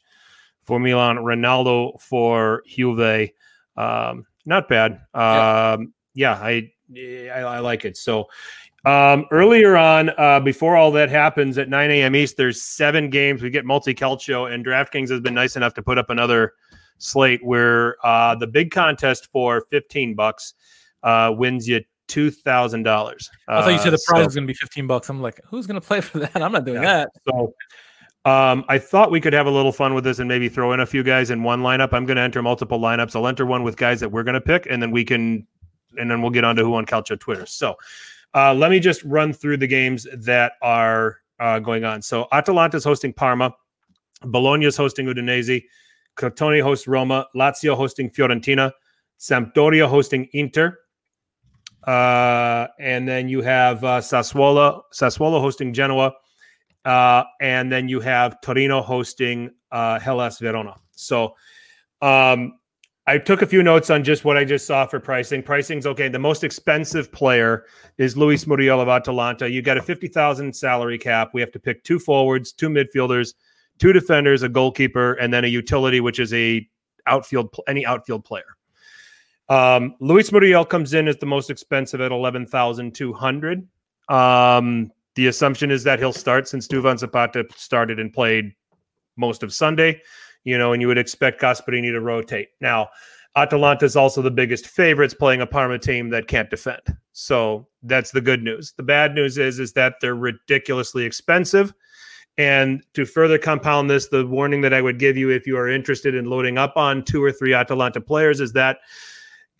for 0.62 0.78
Milan. 0.78 1.16
Ronaldo 1.16 2.00
for 2.00 2.62
Juve. 2.64 3.30
Um, 3.76 4.24
not 4.46 4.68
bad. 4.68 5.00
Um, 5.14 5.92
yeah, 6.14 6.34
I, 6.34 6.70
I 6.96 7.40
I 7.40 7.58
like 7.58 7.84
it. 7.84 7.96
So 7.96 8.28
um, 8.84 9.26
earlier 9.32 9.76
on, 9.76 10.12
uh, 10.16 10.38
before 10.38 10.76
all 10.76 10.92
that 10.92 11.10
happens 11.10 11.58
at 11.58 11.68
9 11.68 11.90
a.m. 11.90 12.14
East, 12.14 12.36
there's 12.36 12.62
seven 12.62 13.10
games. 13.10 13.42
We 13.42 13.50
get 13.50 13.64
multi 13.64 13.94
calcio, 13.94 14.52
and 14.54 14.64
DraftKings 14.64 15.10
has 15.10 15.20
been 15.20 15.34
nice 15.34 15.56
enough 15.56 15.74
to 15.74 15.82
put 15.82 15.98
up 15.98 16.08
another 16.10 16.52
slate 16.98 17.44
where 17.44 17.96
uh, 18.04 18.34
the 18.34 18.46
big 18.46 18.70
contest 18.70 19.28
for 19.32 19.62
15 19.70 20.14
bucks 20.14 20.54
uh, 21.02 21.32
wins 21.36 21.68
you 21.68 21.80
two 22.08 22.30
thousand 22.30 22.82
dollars. 22.84 23.30
I 23.48 23.60
thought 23.62 23.68
you 23.72 23.78
said 23.78 23.92
the 23.92 24.02
prize 24.06 24.20
Uh, 24.20 24.22
so- 24.22 24.24
was 24.26 24.34
going 24.34 24.46
to 24.46 24.52
be 24.52 24.56
fifteen 24.56 24.86
bucks. 24.86 25.08
I'm 25.10 25.20
like, 25.20 25.40
who's 25.46 25.66
going 25.66 25.80
to 25.80 25.86
play 25.86 26.00
for 26.00 26.18
that? 26.20 26.36
I'm 26.42 26.52
not 26.52 26.64
doing 26.64 26.82
Yeah. 26.82 27.04
that. 27.04 27.10
So 27.28 27.54
um, 28.24 28.64
I 28.68 28.78
thought 28.78 29.10
we 29.10 29.20
could 29.20 29.32
have 29.32 29.46
a 29.46 29.50
little 29.50 29.72
fun 29.72 29.94
with 29.94 30.04
this 30.04 30.18
and 30.18 30.28
maybe 30.28 30.48
throw 30.48 30.72
in 30.72 30.80
a 30.80 30.86
few 30.86 31.02
guys 31.02 31.30
in 31.30 31.42
one 31.42 31.60
lineup. 31.62 31.92
I'm 31.92 32.04
going 32.04 32.16
to 32.16 32.22
enter 32.22 32.42
multiple 32.42 32.78
lineups. 32.78 33.14
I'll 33.14 33.26
enter 33.26 33.46
one 33.46 33.62
with 33.62 33.76
guys 33.76 34.00
that 34.00 34.10
we're 34.10 34.22
going 34.24 34.34
to 34.34 34.40
pick, 34.40 34.66
and 34.70 34.82
then 34.82 34.90
we 34.90 35.04
can, 35.04 35.46
and 35.98 36.10
then 36.10 36.20
we'll 36.20 36.30
get 36.30 36.44
on 36.44 36.56
to 36.56 36.64
who 36.64 36.74
on 36.74 36.84
Calcio 36.84 37.18
Twitter. 37.18 37.46
So 37.46 37.76
uh, 38.34 38.52
let 38.54 38.70
me 38.70 38.80
just 38.80 39.02
run 39.04 39.32
through 39.32 39.58
the 39.58 39.66
games 39.66 40.06
that 40.14 40.52
are 40.62 41.18
uh, 41.40 41.58
going 41.60 41.84
on. 41.84 42.02
So 42.02 42.26
Atalanta 42.32 42.76
is 42.76 42.84
hosting 42.84 43.12
Parma, 43.12 43.54
Bologna 44.22 44.66
is 44.66 44.76
hosting 44.76 45.06
Udinese, 45.06 45.62
Crotone 46.18 46.60
hosts 46.62 46.86
Roma, 46.86 47.26
Lazio 47.34 47.76
hosting 47.76 48.10
Fiorentina, 48.10 48.72
Sampdoria 49.18 49.88
hosting 49.88 50.28
Inter. 50.32 50.78
Uh, 51.86 52.66
and 52.80 53.08
then 53.08 53.28
you 53.28 53.40
have 53.40 53.82
uh, 53.84 54.00
Sassuolo, 54.00 54.82
Sassuolo 54.92 55.40
hosting 55.40 55.72
Genoa, 55.72 56.12
uh, 56.84 57.22
and 57.40 57.70
then 57.72 57.88
you 57.88 58.00
have 58.00 58.40
Torino 58.40 58.82
hosting 58.82 59.50
uh, 59.70 59.98
Hellas 59.98 60.38
Verona. 60.38 60.74
So 60.90 61.34
um, 62.02 62.58
I 63.06 63.16
took 63.16 63.40
a 63.40 63.46
few 63.46 63.62
notes 63.62 63.88
on 63.88 64.04
just 64.04 64.24
what 64.24 64.36
I 64.36 64.44
just 64.44 64.66
saw 64.66 64.86
for 64.86 65.00
pricing. 65.00 65.42
Pricing's 65.42 65.86
okay. 65.86 66.08
The 66.08 66.18
most 66.18 66.44
expensive 66.44 67.10
player 67.10 67.64
is 67.96 68.16
Luis 68.16 68.46
Muriel 68.46 68.80
of 68.80 68.88
Atalanta. 68.88 69.48
You 69.48 69.62
got 69.62 69.78
a 69.78 69.82
50,000 69.82 70.54
salary 70.54 70.98
cap. 70.98 71.30
We 71.32 71.40
have 71.40 71.52
to 71.52 71.60
pick 71.60 71.84
two 71.84 71.98
forwards, 71.98 72.52
two 72.52 72.68
midfielders, 72.68 73.34
two 73.78 73.92
defenders, 73.92 74.42
a 74.42 74.48
goalkeeper, 74.48 75.14
and 75.14 75.32
then 75.32 75.44
a 75.44 75.48
utility, 75.48 76.00
which 76.00 76.18
is 76.18 76.32
a 76.34 76.66
outfield 77.06 77.54
any 77.66 77.86
outfield 77.86 78.24
player. 78.24 78.56
Um, 79.48 79.94
Luis 80.00 80.30
Muriel 80.30 80.64
comes 80.64 80.92
in 80.92 81.08
as 81.08 81.16
the 81.16 81.26
most 81.26 81.48
expensive 81.48 82.00
at 82.00 82.12
11,200. 82.12 83.68
Um, 84.08 84.90
the 85.14 85.26
assumption 85.26 85.70
is 85.70 85.84
that 85.84 85.98
he'll 85.98 86.12
start 86.12 86.48
since 86.48 86.68
Duvan 86.68 86.98
Zapata 86.98 87.44
started 87.56 87.98
and 87.98 88.12
played 88.12 88.52
most 89.16 89.42
of 89.42 89.52
Sunday, 89.52 90.00
you 90.44 90.56
know, 90.58 90.72
and 90.72 90.82
you 90.82 90.88
would 90.88 90.98
expect 90.98 91.40
Gasperini 91.40 91.90
to 91.90 92.00
rotate. 92.00 92.48
Now, 92.60 92.88
Atalanta 93.36 93.84
is 93.84 93.96
also 93.96 94.22
the 94.22 94.30
biggest 94.30 94.66
favorites 94.66 95.14
playing 95.14 95.40
a 95.40 95.46
Parma 95.46 95.78
team 95.78 96.08
that 96.10 96.28
can't 96.28 96.50
defend. 96.50 96.82
So 97.12 97.66
that's 97.82 98.10
the 98.10 98.20
good 98.20 98.42
news. 98.42 98.72
The 98.76 98.82
bad 98.82 99.14
news 99.14 99.38
is 99.38 99.58
is 99.58 99.72
that 99.74 99.94
they're 100.00 100.14
ridiculously 100.14 101.04
expensive. 101.04 101.72
And 102.38 102.84
to 102.94 103.04
further 103.04 103.36
compound 103.36 103.90
this, 103.90 104.08
the 104.08 104.24
warning 104.24 104.60
that 104.60 104.72
I 104.72 104.80
would 104.80 105.00
give 105.00 105.16
you 105.16 105.28
if 105.30 105.44
you 105.44 105.58
are 105.58 105.68
interested 105.68 106.14
in 106.14 106.26
loading 106.26 106.56
up 106.56 106.76
on 106.76 107.04
two 107.04 107.22
or 107.22 107.32
three 107.32 107.52
Atalanta 107.52 108.00
players 108.00 108.40
is 108.40 108.52
that 108.52 108.78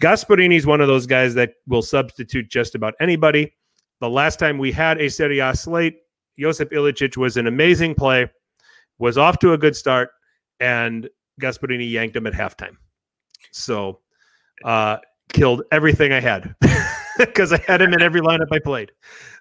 Gasperini 0.00 0.56
is 0.56 0.64
one 0.64 0.80
of 0.80 0.86
those 0.86 1.04
guys 1.04 1.34
that 1.34 1.54
will 1.66 1.82
substitute 1.82 2.48
just 2.48 2.76
about 2.76 2.94
anybody. 3.00 3.52
The 4.00 4.08
last 4.08 4.38
time 4.38 4.58
we 4.58 4.70
had 4.70 5.00
a 5.00 5.10
Serie 5.10 5.40
A 5.40 5.56
slate, 5.56 5.96
Josip 6.38 6.70
Ilicic 6.70 7.16
was 7.16 7.36
an 7.36 7.48
amazing 7.48 7.96
play, 7.96 8.30
was 8.98 9.18
off 9.18 9.40
to 9.40 9.54
a 9.54 9.58
good 9.58 9.74
start, 9.74 10.10
and 10.60 11.08
Gasperini 11.40 11.90
yanked 11.90 12.14
him 12.14 12.28
at 12.28 12.32
halftime. 12.32 12.76
So, 13.50 13.98
uh, 14.64 14.98
killed 15.32 15.62
everything 15.72 16.12
I 16.12 16.20
had 16.20 16.54
because 17.18 17.52
I 17.52 17.58
had 17.66 17.82
him 17.82 17.92
in 17.92 18.02
every 18.02 18.20
lineup 18.20 18.46
I 18.52 18.60
played. 18.60 18.92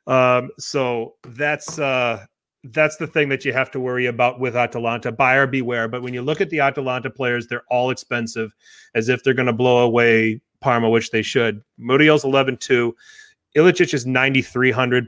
Um, 0.08 0.50
so 0.58 1.16
that's 1.24 1.78
uh, 1.78 2.26
that's 2.74 2.98
the 2.98 3.08
thing 3.08 3.30
that 3.30 3.46
you 3.46 3.54
have 3.54 3.72
to 3.72 3.80
worry 3.80 4.06
about 4.06 4.40
with 4.40 4.56
Atalanta. 4.56 5.12
Buyer 5.12 5.48
beware. 5.48 5.88
But 5.88 6.02
when 6.02 6.14
you 6.14 6.22
look 6.22 6.42
at 6.42 6.50
the 6.50 6.60
Atalanta 6.60 7.10
players, 7.10 7.48
they're 7.48 7.66
all 7.70 7.90
expensive, 7.90 8.52
as 8.96 9.10
if 9.10 9.24
they're 9.24 9.34
going 9.34 9.48
to 9.48 9.54
blow 9.54 9.80
away 9.80 10.42
Parma, 10.60 10.90
which 10.90 11.12
they 11.12 11.22
should. 11.22 11.62
Muriel's 11.78 12.24
11 12.24 12.58
2. 12.58 12.96
Ilicic 13.56 13.94
is 13.94 14.06
9,300. 14.06 15.08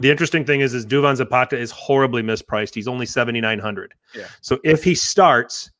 The 0.00 0.10
interesting 0.10 0.44
thing 0.44 0.60
is, 0.60 0.72
is 0.72 0.86
Duvan 0.86 1.16
Zapata 1.16 1.58
is 1.58 1.70
horribly 1.70 2.22
mispriced. 2.22 2.74
He's 2.74 2.88
only 2.88 3.06
7,900. 3.06 3.94
Yeah. 4.14 4.26
So 4.40 4.58
if 4.64 4.82
he 4.82 4.94
starts, 4.94 5.70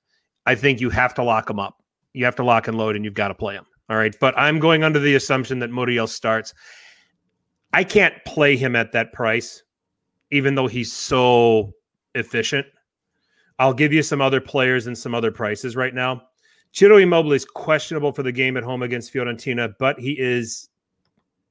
I 0.47 0.55
think 0.55 0.81
you 0.81 0.91
have 0.91 1.15
to 1.15 1.23
lock 1.23 1.49
him 1.49 1.59
up. 1.59 1.83
You 2.13 2.25
have 2.27 2.37
to 2.37 2.45
lock 2.45 2.69
and 2.69 2.77
load, 2.77 2.95
and 2.95 3.05
you've 3.05 3.15
got 3.15 3.29
to 3.29 3.35
play 3.35 3.55
him. 3.55 3.65
All 3.89 3.97
right. 3.97 4.15
But 4.21 4.39
I'm 4.39 4.59
going 4.59 4.85
under 4.85 4.99
the 4.99 5.15
assumption 5.15 5.59
that 5.61 5.71
Muriel 5.71 6.07
starts. 6.07 6.53
I 7.73 7.85
can't 7.85 8.15
play 8.27 8.57
him 8.57 8.77
at 8.77 8.93
that 8.93 9.15
price, 9.15 9.63
even 10.33 10.57
though 10.57 10.67
he's 10.67 10.93
so 10.93 11.73
efficient. 12.17 12.67
I'll 13.59 13.75
give 13.75 13.93
you 13.93 14.03
some 14.03 14.21
other 14.21 14.41
players 14.41 14.89
and 14.89 14.99
some 14.99 15.15
other 15.15 15.31
prices 15.31 15.77
right 15.77 15.95
now. 15.95 16.23
Ciro 16.73 16.97
Immobile 16.97 17.35
is 17.35 17.45
questionable 17.45 18.13
for 18.13 18.23
the 18.23 18.33
game 18.33 18.57
at 18.57 18.65
home 18.65 18.83
against 18.83 19.13
Fiorentina, 19.13 19.75
but 19.79 20.01
he 20.01 20.17
is 20.19 20.71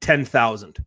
10,000 0.02 0.84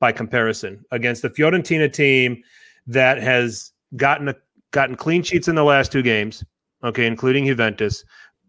by 0.00 0.12
comparison 0.12 0.84
against 0.90 1.22
the 1.22 1.30
Fiorentina 1.30 1.92
team 1.92 2.42
that 2.86 3.22
has 3.22 3.72
gotten 3.96 4.28
a, 4.28 4.34
gotten 4.70 4.96
clean 4.96 5.22
sheets 5.22 5.46
in 5.46 5.54
the 5.54 5.62
last 5.62 5.92
two 5.92 6.02
games, 6.02 6.42
okay, 6.82 7.06
including 7.06 7.46
Juventus, 7.46 8.02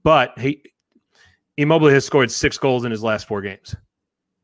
but 0.04 0.38
he 0.40 0.64
Immobile 1.58 1.90
has 1.90 2.06
scored 2.06 2.32
6 2.32 2.58
goals 2.60 2.86
in 2.86 2.92
his 2.92 3.04
last 3.04 3.28
4 3.28 3.42
games, 3.42 3.76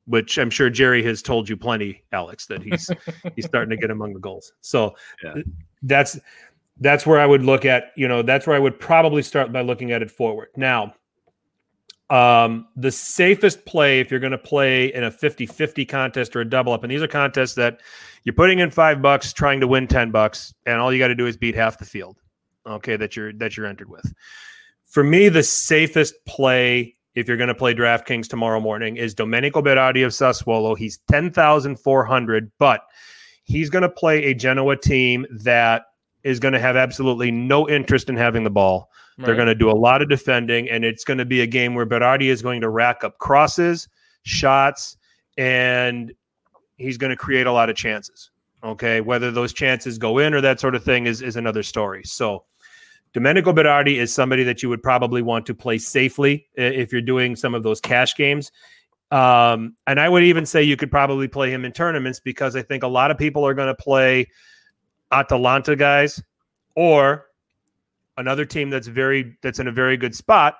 which 0.05 0.37
I'm 0.37 0.49
sure 0.49 0.69
Jerry 0.69 1.03
has 1.03 1.21
told 1.21 1.47
you 1.47 1.55
plenty, 1.57 2.03
Alex, 2.11 2.45
that 2.47 2.61
he's 2.61 2.89
he's 3.35 3.45
starting 3.45 3.69
to 3.69 3.77
get 3.77 3.91
among 3.91 4.13
the 4.13 4.19
goals. 4.19 4.53
So 4.61 4.95
Yeah. 5.23 5.35
that's 5.83 6.19
that's 6.79 7.05
where 7.05 7.19
I 7.19 7.25
would 7.25 7.43
look 7.43 7.65
at, 7.65 7.91
you 7.95 8.07
know, 8.07 8.21
that's 8.23 8.47
where 8.47 8.55
I 8.55 8.59
would 8.59 8.79
probably 8.79 9.21
start 9.21 9.51
by 9.53 9.61
looking 9.61 9.91
at 9.91 10.01
it 10.01 10.09
forward. 10.09 10.49
Now, 10.57 10.95
um, 12.09 12.67
the 12.75 12.91
safest 12.91 13.65
play 13.65 13.99
if 13.99 14.11
you're 14.11 14.19
going 14.19 14.31
to 14.31 14.37
play 14.37 14.93
in 14.93 15.03
a 15.03 15.11
50-50 15.11 15.87
contest 15.87 16.35
or 16.35 16.41
a 16.41 16.45
double 16.49 16.73
up, 16.73 16.83
and 16.83 16.91
these 16.91 17.01
are 17.01 17.07
contests 17.07 17.53
that 17.55 17.79
you're 18.23 18.33
putting 18.33 18.59
in 18.59 18.69
five 18.69 19.01
bucks 19.01 19.33
trying 19.33 19.59
to 19.59 19.67
win 19.67 19.87
10 19.87 20.11
bucks, 20.11 20.53
and 20.65 20.79
all 20.81 20.91
you 20.91 20.99
got 20.99 21.07
to 21.09 21.15
do 21.15 21.27
is 21.27 21.37
beat 21.37 21.55
half 21.55 21.77
the 21.77 21.85
field. 21.85 22.17
Okay, 22.65 22.95
that 22.97 23.15
you're 23.15 23.33
that 23.33 23.57
you're 23.57 23.65
entered 23.65 23.89
with. 23.89 24.13
For 24.85 25.03
me, 25.03 25.27
the 25.29 25.43
safest 25.43 26.15
play 26.25 26.95
if 27.15 27.27
you're 27.27 27.37
going 27.37 27.47
to 27.47 27.55
play 27.55 27.73
DraftKings 27.73 28.27
tomorrow 28.27 28.59
morning 28.59 28.97
is 28.97 29.13
Domenico 29.13 29.61
Berardi 29.61 30.05
of 30.05 30.11
Sassuolo. 30.11 30.77
He's 30.77 30.99
10,400, 31.09 32.51
but 32.59 32.81
he's 33.43 33.69
going 33.69 33.83
to 33.83 33.89
play 33.89 34.25
a 34.25 34.33
Genoa 34.33 34.77
team 34.77 35.25
that 35.29 35.83
is 36.23 36.39
going 36.39 36.53
to 36.53 36.59
have 36.59 36.75
absolutely 36.75 37.31
no 37.31 37.69
interest 37.69 38.09
in 38.09 38.15
having 38.15 38.43
the 38.43 38.49
ball. 38.49 38.89
They're 39.17 39.35
going 39.35 39.47
to 39.47 39.55
do 39.55 39.69
a 39.69 39.77
lot 39.77 40.01
of 40.01 40.09
defending, 40.09 40.69
and 40.69 40.83
it's 40.83 41.03
going 41.03 41.19
to 41.19 41.25
be 41.25 41.41
a 41.41 41.47
game 41.47 41.75
where 41.75 41.85
Berardi 41.85 42.29
is 42.29 42.41
going 42.41 42.61
to 42.61 42.69
rack 42.69 43.03
up 43.03 43.19
crosses, 43.19 43.87
shots, 44.23 44.97
and 45.37 46.11
he's 46.77 46.97
going 46.97 47.11
to 47.11 47.15
create 47.15 47.45
a 47.45 47.51
lot 47.51 47.69
of 47.69 47.75
chances. 47.75 48.31
Okay, 48.63 49.01
whether 49.01 49.29
those 49.29 49.53
chances 49.53 49.97
go 49.97 50.17
in 50.17 50.33
or 50.33 50.41
that 50.41 50.59
sort 50.59 50.73
of 50.73 50.83
thing 50.83 51.05
is 51.05 51.21
is 51.21 51.35
another 51.35 51.61
story. 51.63 52.01
So, 52.05 52.45
Domenico 53.13 53.53
Berardi 53.53 53.97
is 53.97 54.13
somebody 54.13 54.43
that 54.43 54.63
you 54.63 54.69
would 54.69 54.81
probably 54.81 55.21
want 55.21 55.45
to 55.45 55.53
play 55.53 55.77
safely 55.77 56.47
if 56.55 56.91
you're 56.91 57.01
doing 57.01 57.35
some 57.35 57.53
of 57.53 57.61
those 57.61 57.79
cash 57.79 58.15
games. 58.15 58.51
Um, 59.11 59.75
and 59.85 59.99
I 59.99 60.09
would 60.09 60.23
even 60.23 60.45
say 60.45 60.63
you 60.63 60.75
could 60.75 60.89
probably 60.89 61.27
play 61.27 61.51
him 61.51 61.65
in 61.65 61.71
tournaments 61.71 62.19
because 62.19 62.55
I 62.55 62.63
think 62.63 62.81
a 62.81 62.87
lot 62.87 63.11
of 63.11 63.17
people 63.17 63.45
are 63.45 63.53
going 63.53 63.67
to 63.67 63.75
play 63.75 64.27
Atalanta 65.11 65.75
guys 65.75 66.21
or 66.75 67.27
another 68.17 68.45
team 68.45 68.71
that's 68.71 68.87
very 68.87 69.37
that's 69.43 69.59
in 69.59 69.67
a 69.67 69.71
very 69.71 69.97
good 69.97 70.15
spot 70.15 70.55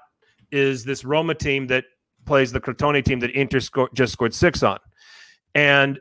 is 0.51 0.83
this 0.83 1.03
Roma 1.03 1.33
team 1.33 1.65
that 1.67 1.85
plays 2.25 2.51
the 2.51 2.61
Crotone 2.61 3.03
team 3.03 3.19
that 3.19 3.31
Inter 3.31 3.59
sco- 3.59 3.89
just 3.95 4.13
scored 4.13 4.33
six 4.33 4.61
on. 4.61 4.77
And 5.55 5.99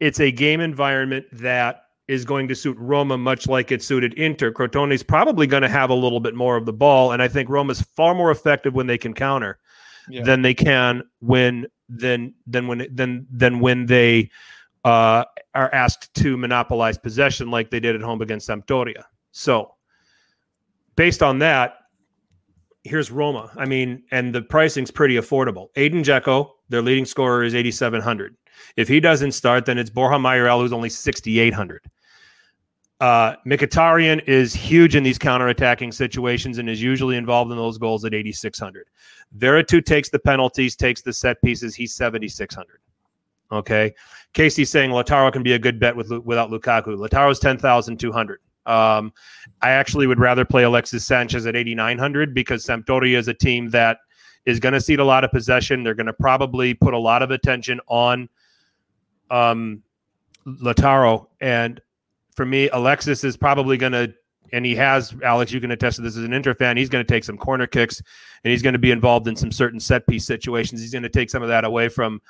it's 0.00 0.20
a 0.20 0.32
game 0.32 0.60
environment 0.60 1.26
that 1.32 1.82
is 2.08 2.24
going 2.24 2.46
to 2.48 2.54
suit 2.54 2.76
Roma 2.78 3.18
much 3.18 3.46
like 3.48 3.72
it 3.72 3.82
suited 3.82 4.14
Inter. 4.14 4.52
Crotone 4.52 4.92
is 4.92 5.02
probably 5.02 5.46
going 5.46 5.62
to 5.62 5.68
have 5.68 5.90
a 5.90 5.94
little 5.94 6.20
bit 6.20 6.34
more 6.34 6.56
of 6.56 6.64
the 6.66 6.72
ball, 6.72 7.12
and 7.12 7.20
I 7.22 7.28
think 7.28 7.48
Roma's 7.48 7.80
far 7.82 8.14
more 8.14 8.30
effective 8.30 8.74
when 8.74 8.86
they 8.86 8.98
can 8.98 9.12
counter 9.14 9.58
Yeah. 10.08 10.22
than 10.22 10.42
they 10.42 10.54
can 10.54 11.02
when 11.20 11.66
than 11.88 12.34
than 12.46 12.66
when 12.68 12.86
than 12.92 13.26
than 13.30 13.60
when 13.60 13.86
they 13.86 14.30
uh, 14.84 15.24
are 15.54 15.72
asked 15.74 16.14
to 16.14 16.36
monopolize 16.36 16.96
possession 16.96 17.50
like 17.50 17.70
they 17.70 17.80
did 17.80 17.96
at 17.96 18.02
home 18.02 18.22
against 18.22 18.48
Sampdoria. 18.48 19.02
So, 19.32 19.74
based 20.94 21.22
on 21.24 21.40
that, 21.40 21.78
here's 22.84 23.10
Roma. 23.10 23.50
I 23.56 23.66
mean, 23.66 24.04
and 24.12 24.32
the 24.32 24.42
pricing's 24.42 24.92
pretty 24.92 25.16
affordable. 25.16 25.68
Edin 25.74 26.02
Dzeko, 26.02 26.50
their 26.68 26.82
leading 26.82 27.04
scorer, 27.04 27.42
is 27.42 27.52
8,700. 27.54 28.36
If 28.76 28.86
he 28.86 29.00
doesn't 29.00 29.32
start, 29.32 29.66
then 29.66 29.76
it's 29.76 29.90
Borja 29.90 30.18
Mayoral, 30.20 30.60
who's 30.60 30.72
only 30.72 30.88
6,800. 30.88 31.82
Uh, 33.00 33.36
Mkhitaryan 33.46 34.26
is 34.26 34.54
huge 34.54 34.96
in 34.96 35.02
these 35.02 35.18
counterattacking 35.18 35.92
situations 35.92 36.58
and 36.58 36.68
is 36.68 36.82
usually 36.82 37.16
involved 37.16 37.50
in 37.50 37.58
those 37.58 37.76
goals 37.76 38.04
at 38.06 38.14
8,600. 38.14 38.86
Veretout 39.36 39.84
takes 39.84 40.08
the 40.08 40.18
penalties, 40.18 40.76
takes 40.76 41.02
the 41.02 41.12
set 41.12 41.40
pieces. 41.42 41.74
He's 41.74 41.94
7,600. 41.94 42.80
Okay. 43.52 43.94
Casey's 44.32 44.70
saying 44.70 44.90
Lautaro 44.90 45.32
can 45.32 45.42
be 45.42 45.52
a 45.52 45.58
good 45.58 45.78
bet 45.78 45.94
with 45.94 46.10
without 46.10 46.50
Lukaku. 46.50 46.96
Lautaro's 46.96 47.38
10,200. 47.38 48.40
Um, 48.64 49.12
I 49.62 49.70
actually 49.70 50.06
would 50.06 50.18
rather 50.18 50.44
play 50.44 50.64
Alexis 50.64 51.06
Sanchez 51.06 51.46
at 51.46 51.54
8,900 51.54 52.34
because 52.34 52.64
Sampdoria 52.64 53.16
is 53.16 53.28
a 53.28 53.34
team 53.34 53.70
that 53.70 53.98
is 54.44 54.58
going 54.58 54.72
to 54.72 54.80
cede 54.80 55.00
a 55.00 55.04
lot 55.04 55.22
of 55.22 55.30
possession. 55.30 55.84
They're 55.84 55.94
going 55.94 56.06
to 56.06 56.12
probably 56.12 56.74
put 56.74 56.94
a 56.94 56.98
lot 56.98 57.22
of 57.22 57.30
attention 57.30 57.80
on 57.86 58.28
um, 59.30 59.82
Lautaro. 60.46 61.26
And 61.40 61.80
for 62.36 62.46
me, 62.46 62.68
Alexis 62.68 63.24
is 63.24 63.36
probably 63.36 63.76
going 63.76 63.92
to, 63.92 64.12
and 64.52 64.64
he 64.64 64.76
has, 64.76 65.14
Alex, 65.24 65.50
you 65.50 65.60
can 65.60 65.72
attest 65.72 65.96
to 65.96 66.02
this 66.02 66.16
as 66.16 66.22
an 66.22 66.32
Inter 66.32 66.54
fan, 66.54 66.76
he's 66.76 66.88
going 66.88 67.04
to 67.04 67.12
take 67.12 67.24
some 67.24 67.36
corner 67.36 67.66
kicks 67.66 68.00
and 68.44 68.50
he's 68.50 68.62
going 68.62 68.74
to 68.74 68.78
be 68.78 68.92
involved 68.92 69.26
in 69.26 69.34
some 69.34 69.50
certain 69.50 69.80
set 69.80 70.06
piece 70.06 70.24
situations. 70.24 70.80
He's 70.80 70.92
going 70.92 71.02
to 71.02 71.08
take 71.08 71.30
some 71.30 71.42
of 71.42 71.48
that 71.48 71.64
away 71.64 71.88
from 71.88 72.20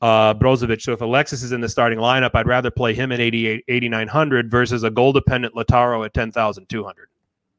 uh, 0.00 0.32
Brozovic. 0.34 0.80
So 0.80 0.92
if 0.92 1.00
Alexis 1.00 1.42
is 1.42 1.52
in 1.52 1.60
the 1.60 1.68
starting 1.68 1.98
lineup, 1.98 2.30
I'd 2.34 2.46
rather 2.46 2.70
play 2.70 2.94
him 2.94 3.12
at 3.12 3.20
88, 3.20 3.64
8,900 3.68 4.50
versus 4.50 4.84
a 4.84 4.90
goal 4.90 5.12
dependent 5.12 5.54
Lautaro 5.54 6.04
at 6.06 6.14
10,200. 6.14 7.08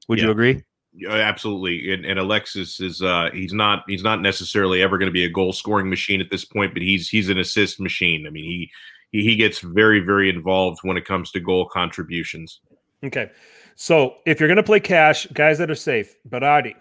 Would 0.08 0.18
yeah. 0.18 0.26
you 0.26 0.32
agree? 0.32 0.64
Yeah, 0.94 1.12
absolutely. 1.12 1.94
And, 1.94 2.06
and 2.06 2.18
Alexis 2.18 2.80
is 2.80 3.02
uh, 3.02 3.30
he's 3.32 3.54
not 3.54 3.84
he's 3.88 4.04
not 4.04 4.22
necessarily 4.22 4.82
ever 4.82 4.98
going 4.98 5.08
to 5.08 5.14
be 5.14 5.24
a 5.26 5.30
goal 5.30 5.54
scoring 5.54 5.88
machine 5.88 6.20
at 6.20 6.32
this 6.32 6.46
point, 6.46 6.74
but 6.74 6.82
he's 6.82 7.08
he's 7.08 7.30
an 7.30 7.38
assist 7.38 7.80
machine. 7.80 8.26
I 8.26 8.32
mean, 8.32 8.44
he 8.44 8.72
he 9.12 9.36
gets 9.36 9.60
very 9.60 10.00
very 10.00 10.30
involved 10.30 10.80
when 10.84 10.98
it 10.98 11.06
comes 11.06 11.32
to 11.32 11.40
goal 11.40 11.66
contributions. 11.66 12.62
Okay, 13.04 13.32
so 13.76 14.16
if 14.26 14.40
you're 14.40 14.50
going 14.50 14.58
to 14.58 14.64
play 14.64 14.80
cash, 14.80 15.26
guys 15.28 15.58
that 15.58 15.72
are 15.72 15.76
safe, 15.76 16.16
Berardi, 16.28 16.76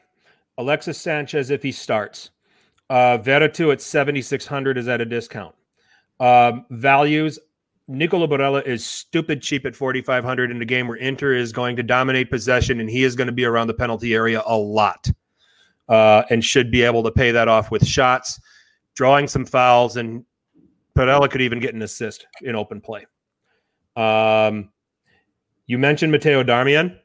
Alexis 0.58 0.98
Sanchez 0.98 1.50
if 1.50 1.62
he 1.62 1.70
starts, 1.70 2.30
uh, 2.90 3.18
Veretout 3.18 3.72
at 3.72 3.80
7600 3.80 4.78
is 4.78 4.88
at 4.88 5.00
a 5.00 5.04
discount. 5.04 5.54
Um, 6.20 6.66
values. 6.70 7.38
Nicola 7.90 8.28
Barella 8.28 8.66
is 8.66 8.84
stupid 8.84 9.40
cheap 9.40 9.64
at 9.64 9.74
4,500 9.74 10.50
in 10.50 10.60
a 10.60 10.64
game 10.64 10.88
where 10.88 10.98
Inter 10.98 11.32
is 11.32 11.52
going 11.52 11.76
to 11.76 11.82
dominate 11.82 12.30
possession 12.30 12.80
and 12.80 12.90
he 12.90 13.02
is 13.02 13.16
going 13.16 13.28
to 13.28 13.32
be 13.32 13.46
around 13.46 13.68
the 13.68 13.74
penalty 13.74 14.12
area 14.14 14.42
a 14.44 14.56
lot 14.56 15.10
uh, 15.88 16.22
and 16.28 16.44
should 16.44 16.70
be 16.70 16.82
able 16.82 17.02
to 17.02 17.10
pay 17.10 17.30
that 17.30 17.48
off 17.48 17.70
with 17.70 17.86
shots, 17.86 18.38
drawing 18.94 19.26
some 19.26 19.46
fouls, 19.46 19.96
and 19.96 20.24
Barella 20.98 21.30
could 21.30 21.40
even 21.40 21.60
get 21.60 21.74
an 21.74 21.82
assist 21.82 22.26
in 22.42 22.56
open 22.56 22.80
play. 22.80 23.06
Um, 23.96 24.70
you 25.66 25.78
mentioned 25.78 26.10
Matteo 26.10 26.42
Darmian, 26.42 26.98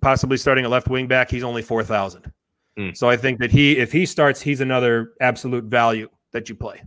possibly 0.00 0.36
starting 0.36 0.64
a 0.64 0.68
left 0.68 0.88
wing 0.88 1.06
back. 1.06 1.30
He's 1.30 1.44
only 1.44 1.62
4,000. 1.62 2.32
Mm. 2.78 2.96
So 2.96 3.08
I 3.08 3.16
think 3.16 3.38
that 3.40 3.50
he, 3.50 3.78
if 3.78 3.92
he 3.92 4.06
starts, 4.06 4.40
he's 4.40 4.60
another 4.60 5.12
absolute 5.20 5.64
value 5.64 6.08
that 6.32 6.48
you 6.48 6.54
play. 6.54 6.82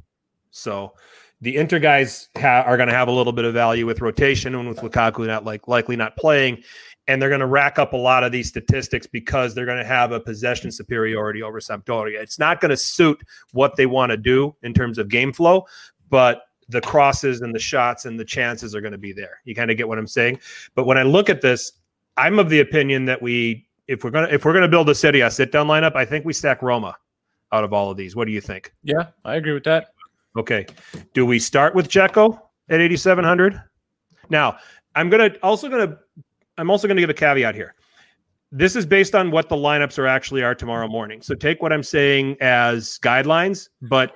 So 0.51 0.93
the 1.41 1.57
Inter 1.57 1.79
guys 1.79 2.29
ha- 2.37 2.63
are 2.65 2.77
going 2.77 2.89
to 2.89 2.95
have 2.95 3.07
a 3.07 3.11
little 3.11 3.33
bit 3.33 3.45
of 3.45 3.53
value 3.53 3.85
with 3.85 4.01
rotation 4.01 4.55
and 4.55 4.69
with 4.69 4.79
Lukaku 4.79 5.25
not 5.25 5.43
like 5.43 5.67
likely 5.67 5.95
not 5.95 6.15
playing, 6.15 6.61
and 7.07 7.19
they're 7.19 7.29
going 7.29 7.41
to 7.41 7.47
rack 7.47 7.79
up 7.79 7.93
a 7.93 7.97
lot 7.97 8.23
of 8.23 8.31
these 8.31 8.47
statistics 8.47 9.07
because 9.07 9.55
they're 9.55 9.65
going 9.65 9.79
to 9.79 9.83
have 9.83 10.11
a 10.11 10.19
possession 10.19 10.71
superiority 10.71 11.41
over 11.41 11.59
Sampdoria. 11.59 12.21
It's 12.21 12.37
not 12.37 12.61
going 12.61 12.69
to 12.69 12.77
suit 12.77 13.19
what 13.53 13.75
they 13.75 13.87
want 13.87 14.11
to 14.11 14.17
do 14.17 14.55
in 14.61 14.73
terms 14.73 14.99
of 14.99 15.09
game 15.09 15.33
flow, 15.33 15.65
but 16.11 16.43
the 16.69 16.81
crosses 16.81 17.41
and 17.41 17.55
the 17.55 17.59
shots 17.59 18.05
and 18.05 18.19
the 18.19 18.25
chances 18.25 18.75
are 18.75 18.81
going 18.81 18.91
to 18.91 18.97
be 18.97 19.11
there. 19.11 19.41
You 19.45 19.55
kind 19.55 19.71
of 19.71 19.77
get 19.77 19.87
what 19.87 19.97
I'm 19.97 20.07
saying. 20.07 20.39
But 20.75 20.85
when 20.85 20.97
I 20.97 21.03
look 21.03 21.29
at 21.29 21.41
this, 21.41 21.71
I'm 22.17 22.37
of 22.37 22.49
the 22.49 22.59
opinion 22.59 23.05
that 23.05 23.19
we 23.21 23.67
if 23.87 24.03
we're 24.03 24.11
gonna 24.11 24.27
if 24.29 24.45
we're 24.45 24.53
gonna 24.53 24.67
build 24.67 24.89
a 24.89 24.95
city, 24.95 25.21
A 25.21 25.31
sit 25.31 25.51
down 25.51 25.67
lineup, 25.67 25.95
I 25.95 26.05
think 26.05 26.23
we 26.23 26.33
stack 26.33 26.61
Roma 26.61 26.95
out 27.51 27.63
of 27.63 27.73
all 27.73 27.89
of 27.89 27.97
these. 27.97 28.15
What 28.15 28.25
do 28.25 28.31
you 28.31 28.41
think? 28.41 28.73
Yeah, 28.83 29.07
I 29.25 29.35
agree 29.35 29.53
with 29.53 29.63
that. 29.63 29.93
Okay. 30.37 30.65
Do 31.13 31.25
we 31.25 31.39
start 31.39 31.75
with 31.75 31.89
Dzeko 31.89 32.39
at 32.69 32.79
8700? 32.79 33.61
Now, 34.29 34.57
I'm 34.95 35.09
gonna 35.09 35.31
also 35.41 35.67
gonna 35.67 35.97
I'm 36.57 36.69
also 36.69 36.87
gonna 36.87 37.01
give 37.01 37.09
a 37.09 37.13
caveat 37.13 37.55
here. 37.55 37.75
This 38.51 38.75
is 38.75 38.85
based 38.85 39.15
on 39.15 39.31
what 39.31 39.49
the 39.49 39.55
lineups 39.55 39.97
are 39.97 40.07
actually 40.07 40.43
are 40.43 40.53
tomorrow 40.53 40.87
morning. 40.87 41.21
So 41.21 41.33
take 41.33 41.61
what 41.61 41.71
I'm 41.71 41.83
saying 41.83 42.37
as 42.41 42.99
guidelines, 42.99 43.69
but 43.81 44.13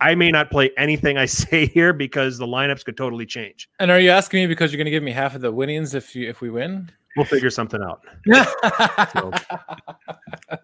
I 0.00 0.14
may 0.14 0.30
not 0.30 0.50
play 0.50 0.70
anything 0.76 1.16
I 1.18 1.26
say 1.26 1.66
here 1.66 1.92
because 1.92 2.38
the 2.38 2.46
lineups 2.46 2.84
could 2.84 2.96
totally 2.96 3.26
change. 3.26 3.68
And 3.78 3.90
are 3.90 4.00
you 4.00 4.10
asking 4.10 4.42
me 4.42 4.46
because 4.46 4.72
you're 4.72 4.78
going 4.78 4.86
to 4.86 4.90
give 4.90 5.02
me 5.02 5.12
half 5.12 5.34
of 5.34 5.40
the 5.40 5.52
winnings 5.52 5.94
if 5.94 6.14
you 6.14 6.28
if 6.28 6.40
we 6.40 6.50
win? 6.50 6.90
We'll 7.16 7.26
figure 7.26 7.50
something 7.50 7.80
out. 7.80 8.02
so, 9.12 9.32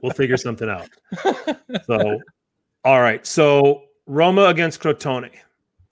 we'll 0.02 0.12
figure 0.12 0.36
something 0.36 0.68
out. 0.68 0.88
So, 1.84 2.20
all 2.84 3.00
right. 3.00 3.24
So 3.24 3.84
Roma 4.06 4.46
against 4.46 4.80
Crotone. 4.80 5.30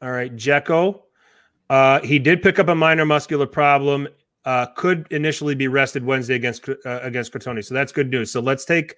All 0.02 0.10
right, 0.10 0.34
Dzeko. 0.34 1.02
Uh, 1.70 2.00
he 2.00 2.18
did 2.18 2.42
pick 2.42 2.58
up 2.58 2.68
a 2.68 2.74
minor 2.74 3.04
muscular 3.04 3.46
problem. 3.46 4.08
Uh, 4.44 4.66
could 4.76 5.06
initially 5.10 5.54
be 5.54 5.68
rested 5.68 6.04
Wednesday 6.04 6.34
against 6.34 6.68
uh, 6.68 7.00
against 7.02 7.32
Crotone, 7.32 7.62
so 7.64 7.74
that's 7.74 7.92
good 7.92 8.10
news. 8.10 8.30
So 8.30 8.40
let's 8.40 8.64
take 8.64 8.94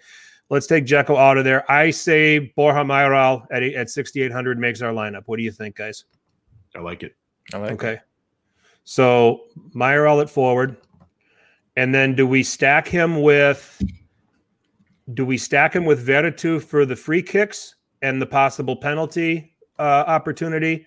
let's 0.51 0.67
take 0.67 0.85
Dzeko 0.85 1.17
out 1.17 1.39
of 1.39 1.45
there. 1.45 1.71
I 1.71 1.91
say 1.91 2.39
Borja 2.39 2.85
Mayoral 2.85 3.47
at 3.51 3.63
at 3.63 3.89
sixty 3.89 4.23
eight 4.23 4.33
hundred 4.33 4.59
makes 4.59 4.83
our 4.83 4.93
lineup. 4.93 5.23
What 5.27 5.39
do 5.39 5.43
you 5.43 5.53
think, 5.53 5.77
guys? 5.77 6.05
I 6.77 6.81
like 6.81 7.03
it. 7.03 7.17
I 7.55 7.59
like 7.59 7.73
okay. 7.73 7.93
It. 7.95 8.01
So 8.85 9.45
Mayoral 9.73 10.21
at 10.21 10.29
forward. 10.29 10.77
And 11.77 11.95
then 11.95 12.15
do 12.15 12.27
we 12.27 12.43
stack 12.43 12.87
him 12.87 13.23
with 13.23 13.81
do 15.15 15.25
we 15.25 15.39
stack 15.39 15.75
him 15.75 15.85
with 15.85 16.07
Veretout 16.07 16.63
for 16.63 16.85
the 16.85 16.97
free 16.97 17.23
kicks 17.23 17.77
and 18.03 18.21
the 18.21 18.27
possible 18.27 18.77
penalty 18.77 19.55
uh, 19.79 20.05
opportunity? 20.07 20.87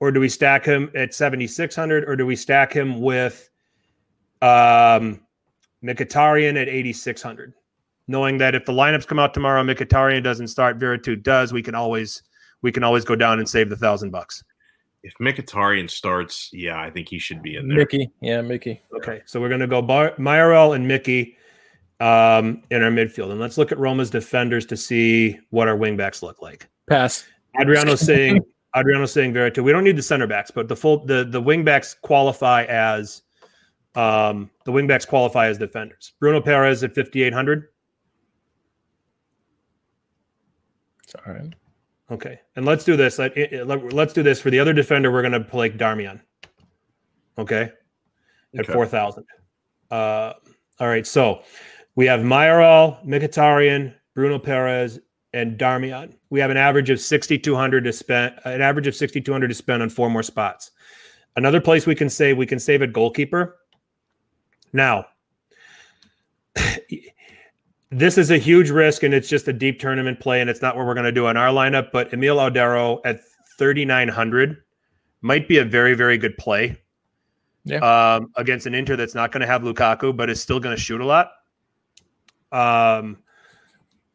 Or 0.00 0.10
do 0.10 0.20
we 0.20 0.28
stack 0.28 0.64
him 0.64 0.90
at 0.94 1.14
7,600 1.14 2.04
or 2.04 2.16
do 2.16 2.26
we 2.26 2.36
stack 2.36 2.72
him 2.72 3.00
with 3.00 3.48
um, 4.42 5.20
Mkhitaryan 5.82 6.60
at 6.60 6.68
8,600? 6.68 7.54
knowing 8.08 8.38
that 8.38 8.54
if 8.54 8.64
the 8.64 8.72
lineups 8.72 9.06
come 9.06 9.18
out 9.18 9.34
tomorrow, 9.34 9.62
Mkhitaryan 9.62 10.22
doesn't 10.22 10.48
start, 10.48 10.78
Veretout 10.78 11.22
does, 11.22 11.52
we 11.52 11.62
can 11.62 11.74
always 11.74 12.22
we 12.62 12.72
can 12.72 12.82
always 12.82 13.04
go 13.04 13.14
down 13.14 13.38
and 13.38 13.48
save 13.48 13.68
the 13.68 13.76
thousand 13.76 14.10
bucks. 14.10 14.42
If 15.02 15.12
Mkhitaryan 15.20 15.90
starts, 15.90 16.48
yeah, 16.52 16.80
I 16.80 16.90
think 16.90 17.08
he 17.08 17.18
should 17.18 17.42
be 17.42 17.56
in 17.56 17.68
there. 17.68 17.78
Mickey, 17.78 18.10
yeah, 18.22 18.40
Mickey. 18.40 18.82
Okay, 18.96 19.22
so 19.26 19.40
we're 19.40 19.50
gonna 19.50 19.66
go 19.66 19.82
Bar- 19.82 20.14
Mayoral 20.18 20.72
and 20.72 20.86
Mickey 20.88 21.36
um, 22.00 22.62
in 22.70 22.82
our 22.82 22.90
midfield, 22.90 23.30
and 23.30 23.40
let's 23.40 23.58
look 23.58 23.70
at 23.70 23.78
Roma's 23.78 24.10
defenders 24.10 24.64
to 24.66 24.76
see 24.76 25.38
what 25.50 25.68
our 25.68 25.76
wingbacks 25.76 26.22
look 26.22 26.40
like. 26.40 26.68
Pass. 26.88 27.26
Adriano 27.60 27.94
saying 27.96 28.40
Adriano 28.74 29.06
saying 29.06 29.32
Veretout. 29.32 29.62
We 29.62 29.72
don't 29.72 29.84
need 29.84 29.96
the 29.96 30.02
center 30.02 30.26
backs, 30.26 30.50
but 30.50 30.68
the 30.68 30.76
full 30.76 31.04
the 31.04 31.24
the 31.24 31.40
wingbacks 31.40 31.94
qualify 32.00 32.64
as 32.64 33.22
um, 33.94 34.50
the 34.64 34.72
wingbacks 34.72 35.06
qualify 35.06 35.46
as 35.46 35.58
defenders. 35.58 36.14
Bruno 36.18 36.40
Peres 36.40 36.82
at 36.82 36.94
5,800. 36.94 37.68
All 41.26 41.32
right. 41.32 41.54
Okay, 42.10 42.38
and 42.54 42.66
let's 42.66 42.84
do 42.84 42.96
this. 42.96 43.18
Let, 43.18 43.36
us 43.36 44.12
do 44.12 44.22
this 44.22 44.40
for 44.40 44.50
the 44.50 44.58
other 44.58 44.72
defender. 44.72 45.10
We're 45.10 45.22
going 45.22 45.32
to 45.32 45.40
play 45.40 45.70
Darmian. 45.70 46.20
Okay, 47.38 47.72
at 48.56 48.60
okay. 48.60 48.72
four 48.72 48.86
thousand. 48.86 49.24
Uh, 49.90 50.34
all 50.80 50.88
right, 50.88 51.06
so 51.06 51.42
we 51.96 52.06
have 52.06 52.22
Mayoral, 52.22 52.98
Mkhitaryan, 53.06 53.94
Bruno 54.14 54.38
Peres, 54.38 54.98
and 55.32 55.58
Darmian. 55.58 56.14
We 56.30 56.40
have 56.40 56.50
an 56.50 56.56
average 56.56 56.90
of 56.90 57.00
sixty 57.00 57.38
two 57.38 57.54
hundred 57.54 57.84
to 57.84 57.92
spend. 57.92 58.38
An 58.44 58.60
average 58.60 58.86
of 58.86 58.94
sixty 58.94 59.20
two 59.20 59.32
hundred 59.32 59.48
to 59.48 59.54
spend 59.54 59.82
on 59.82 59.88
four 59.88 60.10
more 60.10 60.22
spots. 60.22 60.72
Another 61.36 61.60
place 61.60 61.86
we 61.86 61.94
can 61.94 62.10
save. 62.10 62.36
We 62.36 62.46
can 62.46 62.58
save 62.58 62.82
at 62.82 62.92
goalkeeper. 62.92 63.56
Now, 64.72 65.06
this 67.94 68.18
is 68.18 68.30
a 68.30 68.38
huge 68.38 68.70
risk 68.70 69.04
and 69.04 69.14
it's 69.14 69.28
just 69.28 69.46
a 69.46 69.52
deep 69.52 69.78
tournament 69.78 70.18
play 70.18 70.40
and 70.40 70.50
it's 70.50 70.60
not 70.60 70.76
what 70.76 70.84
we're 70.84 70.94
going 70.94 71.04
to 71.04 71.12
do 71.12 71.26
on 71.26 71.36
our 71.36 71.48
lineup 71.48 71.90
but 71.92 72.12
emil 72.12 72.36
Audero 72.36 73.00
at 73.04 73.20
3900 73.56 74.62
might 75.22 75.46
be 75.46 75.58
a 75.58 75.64
very 75.64 75.94
very 75.94 76.18
good 76.18 76.36
play 76.36 76.76
yeah. 77.64 77.78
um, 78.16 78.32
against 78.36 78.66
an 78.66 78.74
inter 78.74 78.96
that's 78.96 79.14
not 79.14 79.30
going 79.30 79.40
to 79.40 79.46
have 79.46 79.62
lukaku 79.62 80.14
but 80.14 80.28
is 80.28 80.40
still 80.40 80.58
going 80.58 80.74
to 80.74 80.80
shoot 80.80 81.00
a 81.00 81.06
lot 81.06 81.32
um, 82.52 83.16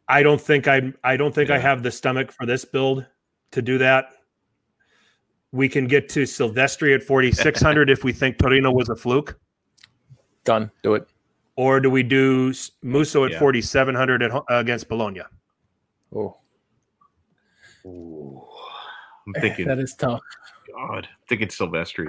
i 0.07 0.22
don't 0.22 0.41
think 0.41 0.68
i 0.68 0.91
i 1.03 1.15
don't 1.15 1.34
think 1.34 1.49
yeah. 1.49 1.56
i 1.56 1.57
have 1.57 1.81
the 1.81 1.91
stomach 1.91 2.31
for 2.31 2.45
this 2.45 2.65
build 2.65 3.06
to 3.51 3.61
do 3.61 3.77
that 3.77 4.11
we 5.51 5.68
can 5.68 5.88
get 5.88 6.10
to 6.10 6.23
Silvestri 6.23 6.93
at 6.93 7.01
4,600 7.01 7.89
if 7.89 8.03
we 8.03 8.14
think 8.14 8.38
Torino 8.38 8.72
was 8.72 8.89
a 8.89 8.95
fluke. 8.95 9.39
Done. 10.43 10.69
Do 10.84 10.93
it. 10.93 11.07
Or 11.60 11.81
do 11.81 11.90
we 11.90 12.03
do 12.03 12.52
S- 12.52 12.72
Musso 12.81 13.26
at 13.26 13.31
Yeah. 13.31 13.40
4,700 13.40 14.23
at, 14.23 14.31
ho- 14.31 14.45
against 14.48 14.88
Bologna? 14.88 15.23
Oh, 16.15 16.38
I'm 17.86 19.34
thinking, 19.41 19.68
that 19.68 19.77
is 19.77 19.94
tough. 19.94 20.22
God, 20.73 21.06
I'm 21.11 21.26
thinking 21.27 21.49
Silvestri. 21.49 22.07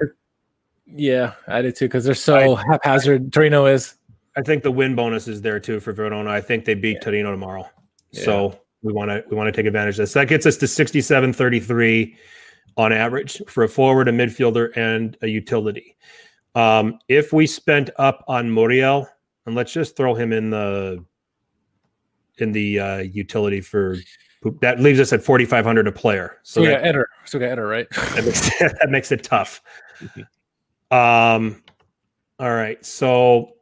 Yeah, 0.86 1.32
I 1.48 1.62
did 1.62 1.74
too 1.74 1.86
because 1.86 2.04
they're 2.04 2.14
so 2.14 2.54
haphazard. 2.54 3.32
Torino 3.32 3.66
is. 3.66 3.96
I 4.36 4.42
think 4.42 4.62
the 4.62 4.70
win 4.70 4.94
bonus 4.94 5.26
is 5.26 5.42
there 5.42 5.58
too 5.58 5.80
for 5.80 5.92
Verona. 5.92 6.30
I 6.30 6.40
think 6.40 6.64
they 6.64 6.74
beat 6.74 7.00
Torino 7.02 7.32
tomorrow. 7.32 7.68
So 8.12 8.56
we 8.82 8.92
want 8.92 9.10
to 9.10 9.24
we 9.30 9.36
want 9.36 9.48
to 9.48 9.52
take 9.52 9.66
advantage 9.66 9.94
of 9.94 10.04
this. 10.04 10.12
That 10.12 10.28
gets 10.28 10.46
us 10.46 10.56
to 10.58 10.66
67.33 10.66 12.14
on 12.76 12.92
average 12.92 13.42
for 13.48 13.64
a 13.64 13.68
forward, 13.68 14.06
a 14.06 14.12
midfielder, 14.12 14.70
and 14.76 15.16
a 15.22 15.26
utility. 15.26 15.96
Um, 16.54 17.00
if 17.08 17.32
we 17.32 17.48
spent 17.48 17.90
up 17.98 18.24
on 18.28 18.52
Muriel, 18.52 19.08
and 19.50 19.56
let's 19.56 19.72
just 19.72 19.96
throw 19.96 20.14
him 20.14 20.32
in 20.32 20.50
the 20.50 21.04
in 22.38 22.52
the 22.52 22.78
uh, 22.78 22.98
utility 22.98 23.60
for 23.60 23.96
that 24.62 24.80
leaves 24.80 24.98
us 24.98 25.12
at 25.12 25.22
4,500 25.22 25.86
a 25.86 25.92
player. 25.92 26.38
So 26.42 26.62
So 26.62 26.62
yeah, 26.62 26.78
that, 26.78 26.86
Eder. 26.86 27.08
So 27.26 27.38
we 27.38 27.44
got 27.44 27.52
Eder, 27.52 27.66
right? 27.66 27.86
that 28.14 28.24
makes, 28.24 28.58
that 28.58 28.88
makes 28.90 29.12
it 29.12 29.22
tough. 29.22 29.60
Um, 30.92 31.62
all 32.40 32.52
right, 32.52 32.84
so 32.84 33.52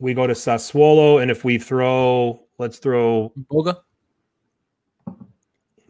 we 0.00 0.12
go 0.12 0.26
to 0.26 0.34
Sassuolo, 0.34 1.22
and 1.22 1.30
if 1.30 1.44
we 1.44 1.56
throw, 1.56 2.42
let's 2.58 2.78
throw 2.78 3.32
Boga. 3.50 3.78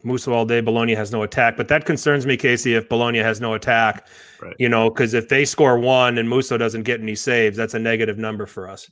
Musso 0.03 0.33
all 0.33 0.45
day. 0.45 0.61
Bologna 0.61 0.93
has 0.95 1.11
no 1.11 1.23
attack, 1.23 1.57
but 1.57 1.67
that 1.67 1.85
concerns 1.85 2.25
me, 2.25 2.37
Casey. 2.37 2.75
If 2.75 2.89
Bologna 2.89 3.19
has 3.19 3.39
no 3.41 3.53
attack, 3.53 4.07
Right. 4.41 4.55
you 4.59 4.69
know, 4.69 4.89
because 4.89 5.13
if 5.13 5.29
they 5.29 5.45
score 5.45 5.77
one 5.79 6.17
and 6.17 6.27
Musso 6.27 6.57
doesn't 6.57 6.83
get 6.83 6.99
any 7.01 7.15
saves, 7.15 7.55
that's 7.57 7.73
a 7.73 7.79
negative 7.79 8.17
number 8.17 8.45
for 8.45 8.69
us. 8.69 8.89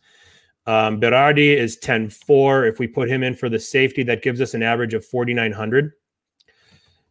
Um, 0.67 0.99
Berardi 0.99 1.55
is 1.57 1.77
10 1.77 2.09
4. 2.09 2.65
If 2.65 2.77
we 2.79 2.87
put 2.87 3.09
him 3.09 3.23
in 3.23 3.33
for 3.35 3.49
the 3.49 3.59
safety, 3.59 4.03
that 4.03 4.21
gives 4.21 4.39
us 4.41 4.53
an 4.53 4.61
average 4.61 4.93
of 4.93 5.03
4,900. 5.05 5.91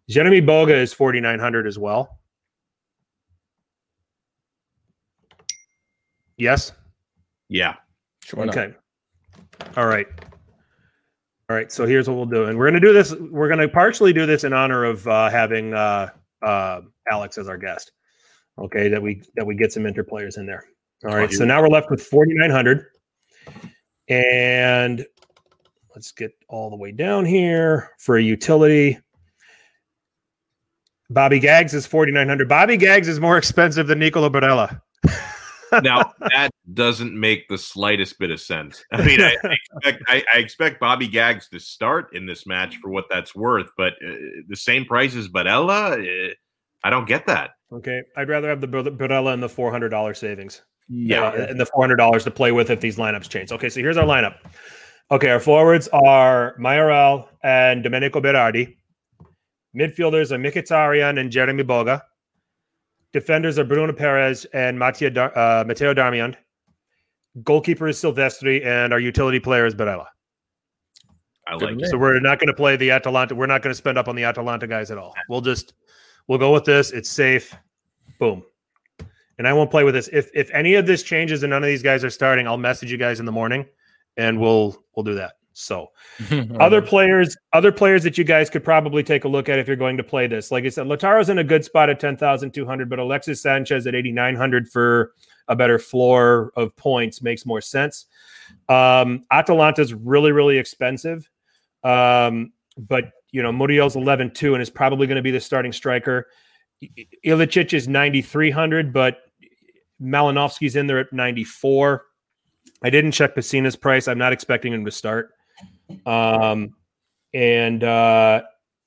Jeremy 0.09 0.41
Boga 0.41 0.75
is 0.77 0.93
4,900 0.93 1.67
as 1.67 1.79
well. 1.79 2.19
Yes. 6.37 6.73
Yeah. 7.49 7.75
Sure. 8.25 8.45
not. 8.47 8.57
Okay. 8.57 8.75
All 9.77 9.87
right. 9.87 10.07
All 11.51 11.57
right. 11.57 11.73
So 11.73 11.87
here's 11.87 12.09
what 12.09 12.17
we'll 12.17 12.27
do, 12.27 12.45
and 12.45 12.59
we're 12.59 12.71
going 12.71 12.81
to 12.81 12.87
do 12.87 12.93
this. 12.93 13.15
We're 13.15 13.49
going 13.49 13.61
to 13.61 13.69
partially 13.69 14.13
do 14.13 14.27
this 14.27 14.45
in 14.45 14.53
honor 14.53 14.85
of 14.85 15.07
uh, 15.09 15.31
having 15.31 15.73
uh, 15.73 16.11
uh, 16.43 16.83
Alex 17.11 17.39
as 17.39 17.49
our 17.49 17.57
guest. 17.57 17.93
Okay, 18.59 18.89
that 18.89 19.01
we 19.01 19.23
that 19.35 19.47
we 19.47 19.55
get 19.55 19.73
some 19.73 19.87
inter 19.87 20.03
players 20.03 20.37
in 20.37 20.45
there. 20.45 20.65
All 21.05 21.17
right. 21.17 21.33
So 21.33 21.45
now 21.45 21.63
we're 21.63 21.69
left 21.69 21.91
with 21.91 22.03
4,900, 22.03 22.87
and 24.09 25.07
let's 25.95 26.13
get 26.13 26.33
all 26.49 26.69
the 26.71 26.77
way 26.77 26.93
down 26.93 27.25
here 27.25 27.91
for 27.99 28.19
a 28.19 28.23
utility. 28.23 28.99
Bobby 31.11 31.39
Gags 31.39 31.73
is 31.73 31.87
4,900. 31.87 32.49
Bobby 32.49 32.77
Gags 32.77 33.09
is 33.09 33.19
more 33.19 33.39
expensive 33.39 33.87
than 33.87 33.99
Nicola 33.99 34.29
Barella. 34.29 34.83
Now 35.83 36.13
that 36.21 36.51
doesn't 36.73 37.19
make 37.19 37.49
the 37.49 37.59
slightest 37.59 38.19
bit 38.19 38.31
of 38.31 38.41
sense. 38.41 38.85
I 38.93 39.05
mean, 39.05 39.21
I, 39.21 39.37
I 39.43 39.53
expect 39.53 40.03
I, 40.09 40.25
I 40.35 40.39
expect 40.39 40.81
Bobby 40.81 41.09
Gags 41.09 41.49
to 41.51 41.61
start 41.61 42.15
in 42.15 42.27
this 42.27 42.47
match 42.47 42.77
for 42.77 42.91
what 42.91 43.05
that's 43.11 43.35
worth, 43.35 43.71
but 43.77 43.95
uh, 43.95 44.15
the 44.49 44.57
same 44.57 44.85
price 44.85 45.15
as 45.15 45.29
Barella, 45.29 46.31
uh, 46.31 46.35
I 46.85 46.91
don't 46.91 47.07
get 47.07 47.27
that. 47.27 47.51
Okay, 47.73 48.03
I'd 48.17 48.29
rather 48.29 48.49
have 48.49 48.61
the 48.61 48.67
Bar- 48.67 48.83
Barella 48.83 49.35
and 49.35 49.43
the 49.43 49.49
four 49.49 49.71
hundred 49.71 49.91
dollar 49.91 50.15
savings. 50.15 50.63
Yeah. 50.89 51.23
uh, 51.23 51.47
and 51.51 51.61
the 51.61 51.67
four 51.67 51.83
hundred 51.83 51.97
dollars 51.97 52.25
to 52.25 52.31
play 52.31 52.53
with 52.53 52.71
if 52.71 52.81
these 52.81 52.97
lineups 52.97 53.29
change. 53.29 53.53
Okay, 53.53 53.69
so 53.69 53.81
here's 53.81 53.97
our 53.99 54.07
lineup. 54.07 54.37
Okay, 55.11 55.31
our 55.31 55.41
forwards 55.41 55.89
are 55.89 56.55
Mayoral 56.59 57.29
and 57.43 57.83
Domenico 57.83 58.21
Berardi. 58.21 58.77
Midfielders 59.79 60.33
are 60.33 60.39
Mkhitaryan 60.39 61.21
and 61.21 61.31
Jeremy 61.31 61.63
Boga. 61.63 62.03
Defenders 63.13 63.59
are 63.59 63.65
Bruno 63.65 63.93
Peres 63.93 64.45
and 64.47 64.79
Mattia 64.79 65.11
Dar- 65.11 65.37
uh, 65.37 65.65
Matteo 65.65 65.95
Darmian. 65.95 66.35
Goalkeeper 67.43 67.89
is 67.89 67.97
Silvestri, 67.97 68.65
and 68.65 68.93
our 68.93 69.01
utility 69.01 69.41
player 69.41 69.65
is 69.65 69.75
Barella. 69.75 70.07
I 71.47 71.55
like 71.55 71.79
to 71.79 71.85
it. 71.85 71.89
So 71.89 71.97
we're 71.97 72.21
not 72.21 72.39
going 72.39 72.49
to 72.49 72.55
play 72.55 72.77
the 72.77 72.91
Atalanta. 72.91 73.35
We're 73.35 73.47
not 73.47 73.63
going 73.63 73.71
to 73.71 73.77
spend 73.77 73.97
up 73.97 74.09
on 74.09 74.17
the 74.17 74.25
Atalanta 74.25 74.67
guys 74.67 74.91
at 74.91 74.99
all. 74.99 75.15
We'll 75.29 75.41
just 75.41 75.75
we'll 76.27 76.39
go 76.39 76.53
with 76.53 76.65
this. 76.65 76.91
It's 76.91 77.09
safe. 77.09 77.55
Boom. 78.19 78.43
And 79.39 79.47
I 79.47 79.53
won't 79.53 79.71
play 79.71 79.85
with 79.85 79.95
this. 79.95 80.09
If 80.13 80.31
if 80.35 80.51
any 80.51 80.75
of 80.75 80.87
this 80.87 81.03
changes 81.03 81.43
and 81.43 81.51
none 81.51 81.63
of 81.63 81.69
these 81.69 81.83
guys 81.83 82.05
are 82.05 82.11
starting, 82.11 82.47
I'll 82.47 82.59
message 82.59 82.91
you 82.91 82.99
guys 82.99 83.21
in 83.21 83.27
the 83.27 83.33
morning, 83.33 83.65
and 84.17 84.39
we'll 84.39 84.77
we'll 84.95 85.05
do 85.05 85.15
that. 85.15 85.38
So 85.59 85.91
other 86.61 86.81
players, 86.81 87.37
other 87.53 87.73
players 87.73 88.05
that 88.05 88.17
you 88.17 88.25
guys 88.25 88.49
could 88.49 88.63
probably 88.63 89.03
take 89.03 89.25
a 89.25 89.29
look 89.29 89.49
at 89.49 89.59
if 89.59 89.67
you're 89.67 89.77
going 89.77 89.97
to 89.97 90.05
play 90.05 90.27
this. 90.27 90.51
Like 90.51 90.65
I 90.65 90.69
said, 90.69 90.87
Lautaro's 90.87 91.29
in 91.29 91.39
a 91.39 91.45
good 91.45 91.65
spot 91.65 91.91
at 91.91 91.99
ten 91.99 92.17
thousand 92.17 92.53
two 92.53 92.65
hundred, 92.65 92.89
but 92.89 92.99
Alexis 92.99 93.43
Sanchez 93.43 93.87
at 93.87 93.95
eighty 93.95 94.13
nine 94.13 94.37
hundred 94.37 94.69
for 94.69 95.13
a 95.49 95.57
better 95.57 95.79
floor 95.79 96.53
of 96.57 96.75
points 96.77 97.23
makes 97.23 97.45
more 97.45 97.61
sense. 97.61 98.07
Um, 98.69 99.25
Atalanta's 99.33 99.93
really 99.93 100.31
really 100.31 100.59
expensive, 100.59 101.29
um, 101.83 102.53
but 102.77 103.11
you 103.33 103.43
know 103.43 103.53
Muriel's 103.53 103.97
eleven 103.97 104.31
two 104.31 104.55
and 104.55 104.63
is 104.63 104.71
probably 104.71 105.07
going 105.07 105.17
to 105.17 105.23
be 105.23 105.33
the 105.33 105.41
starting 105.41 105.73
striker. 105.73 106.29
Ilicic 107.27 107.73
is 107.73 107.89
ninety 107.89 108.23
three 108.23 108.53
hundred, 108.53 108.93
but 108.93 109.19
Malinovskyi's 110.01 110.77
in 110.77 110.87
there 110.87 111.01
at 111.01 111.13
ninety 111.13 111.45
four. 111.45 112.05
I 112.81 112.91
didn't 112.91 113.11
check 113.11 113.35
Pacina's 113.35 113.75
price. 113.75 114.07
I'm 114.07 114.19
not 114.19 114.33
expecting 114.33 114.73
him 114.73 114.85
to 114.85 114.93
start. 114.93 115.33
Um, 116.07 116.75
and 117.35 117.85
uh, 117.85 118.43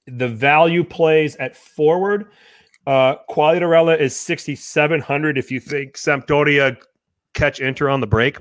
the 0.07 0.27
value 0.27 0.83
plays 0.83 1.35
at 1.37 1.55
forward. 1.55 2.31
Uh, 2.87 3.15
Quagliarella 3.29 3.99
is 3.99 4.19
6,700 4.19 5.37
if 5.37 5.51
you 5.51 5.59
think 5.59 5.95
Sampdoria 5.95 6.77
catch 7.33 7.59
Inter 7.59 7.89
on 7.89 8.01
the 8.01 8.07
break. 8.07 8.39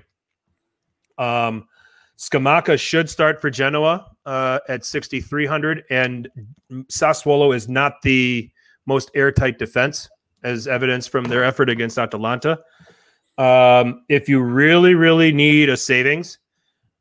Um, 1.18 1.66
Scamacca 2.18 2.78
should 2.78 3.08
start 3.08 3.40
for 3.40 3.50
Genoa 3.50 4.06
uh, 4.26 4.60
at 4.68 4.84
6,300, 4.84 5.84
and 5.90 6.28
Sassuolo 6.88 7.54
is 7.54 7.68
not 7.68 7.94
the 8.02 8.50
most 8.86 9.10
airtight 9.14 9.58
defense, 9.58 10.08
as 10.42 10.66
evidenced 10.66 11.10
from 11.10 11.24
their 11.24 11.44
effort 11.44 11.70
against 11.70 11.98
Atalanta. 11.98 12.58
Um, 13.38 14.04
if 14.08 14.28
you 14.28 14.42
really, 14.42 14.94
really 14.94 15.32
need 15.32 15.70
a 15.70 15.76
savings, 15.76 16.38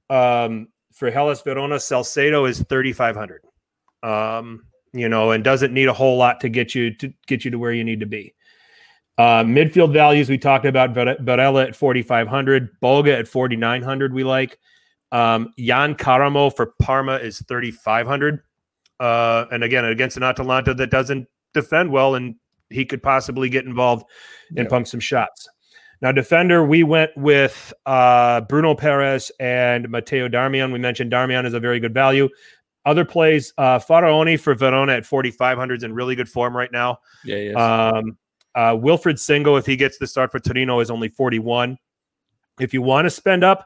um, 0.10 0.70
for 1.00 1.10
Hellas 1.10 1.42
Verona, 1.42 1.80
Salcedo 1.80 2.44
is 2.46 2.62
3,500. 2.70 3.42
Um, 4.04 4.66
you 4.94 5.08
know, 5.08 5.32
and 5.32 5.44
doesn't 5.44 5.74
need 5.74 5.88
a 5.88 5.94
whole 5.94 6.18
lot 6.18 6.42
to 6.42 6.50
get 6.50 6.76
you 6.76 6.94
to 6.96 7.14
get 7.28 7.46
you 7.46 7.52
to 7.52 7.58
where 7.58 7.72
you 7.72 7.84
need 7.84 8.00
to 8.02 8.06
be. 8.06 8.34
Uh, 9.18 9.44
midfield 9.44 9.94
values 9.94 10.30
we 10.30 10.38
talked 10.38 10.66
about 10.66 10.94
Var- 10.94 11.18
Varela 11.20 11.64
at 11.64 11.76
4,500, 11.76 12.70
Boga 12.82 13.20
at 13.20 13.28
4,900. 13.28 14.14
We 14.14 14.24
like 14.24 14.58
um, 15.12 15.54
Yann 15.58 15.96
Karamoh 15.96 16.56
for 16.56 16.74
Parma 16.82 17.16
is 17.18 17.44
3,500. 17.48 18.42
Uh, 19.00 19.46
and 19.52 19.64
again, 19.64 19.86
against 19.86 20.18
an 20.18 20.24
Atalanta 20.24 20.74
that 20.74 20.90
doesn't 20.90 21.28
defend 21.54 21.92
well, 21.92 22.16
and 22.16 22.36
he 22.70 22.86
could 22.86 23.02
possibly 23.04 23.50
get 23.50 23.66
involved 23.66 24.06
and 24.50 24.60
Yeah. 24.66 24.70
pump 24.70 24.88
some 24.88 25.00
shots. 25.00 25.48
Now, 26.02 26.12
defender, 26.12 26.64
we 26.64 26.84
went 26.84 27.12
with 27.18 27.74
uh, 27.86 28.42
Bruno 28.42 28.74
Peres 28.74 29.32
and 29.40 29.90
Matteo 29.90 30.30
Darmian. 30.30 30.72
We 30.72 30.80
mentioned 30.80 31.12
Darmian 31.12 31.46
is 31.46 31.54
a 31.54 31.60
very 31.60 31.80
good 31.80 31.94
value. 31.94 32.30
Other 32.86 33.04
plays, 33.04 33.54
uh, 33.58 33.80
Faraoni 33.80 34.40
for 34.40 34.56
Verona 34.56 34.94
at 34.94 35.06
4,500 35.06 35.78
is 35.78 35.84
in 35.84 35.94
really 35.94 36.16
good 36.16 36.30
form 36.30 36.56
right 36.56 36.72
now. 36.72 37.00
yeah, 37.26 37.36
yeah. 37.38 37.90
Um, 37.92 38.18
uh, 38.56 38.72
Wilfried 38.72 39.16
Singo, 39.16 39.60
if 39.60 39.66
he 39.66 39.76
gets 39.76 39.98
the 39.98 40.08
start 40.08 40.32
for 40.32 40.40
Torino, 40.40 40.80
is 40.80 40.90
only 40.90 41.10
41. 41.10 41.78
If 42.60 42.74
you 42.74 42.82
want 42.82 43.06
to 43.06 43.10
spend 43.10 43.44
up, 43.44 43.66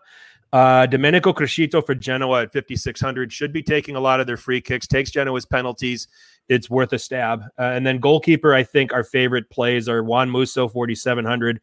uh, 0.51 0.85
Domenico 0.85 1.33
Criscito 1.33 1.83
for 1.83 1.95
Genoa 1.95 2.43
at 2.43 2.53
5,600 2.53 3.31
should 3.31 3.53
be 3.53 3.63
taking 3.63 3.95
a 3.95 3.99
lot 3.99 4.19
of 4.19 4.27
their 4.27 4.37
free 4.37 4.61
kicks, 4.61 4.85
takes 4.85 5.09
Genoa's 5.09 5.45
penalties. 5.45 6.07
It's 6.49 6.69
worth 6.69 6.93
a 6.93 6.99
stab. 6.99 7.43
Uh, 7.57 7.63
and 7.63 7.87
then 7.87 7.99
goalkeeper, 7.99 8.53
I 8.53 8.63
think 8.63 8.93
our 8.93 9.03
favorite 9.03 9.49
plays 9.49 9.87
are 9.87 10.03
Juan 10.03 10.29
Musso, 10.29 10.67
4,700. 10.67 11.61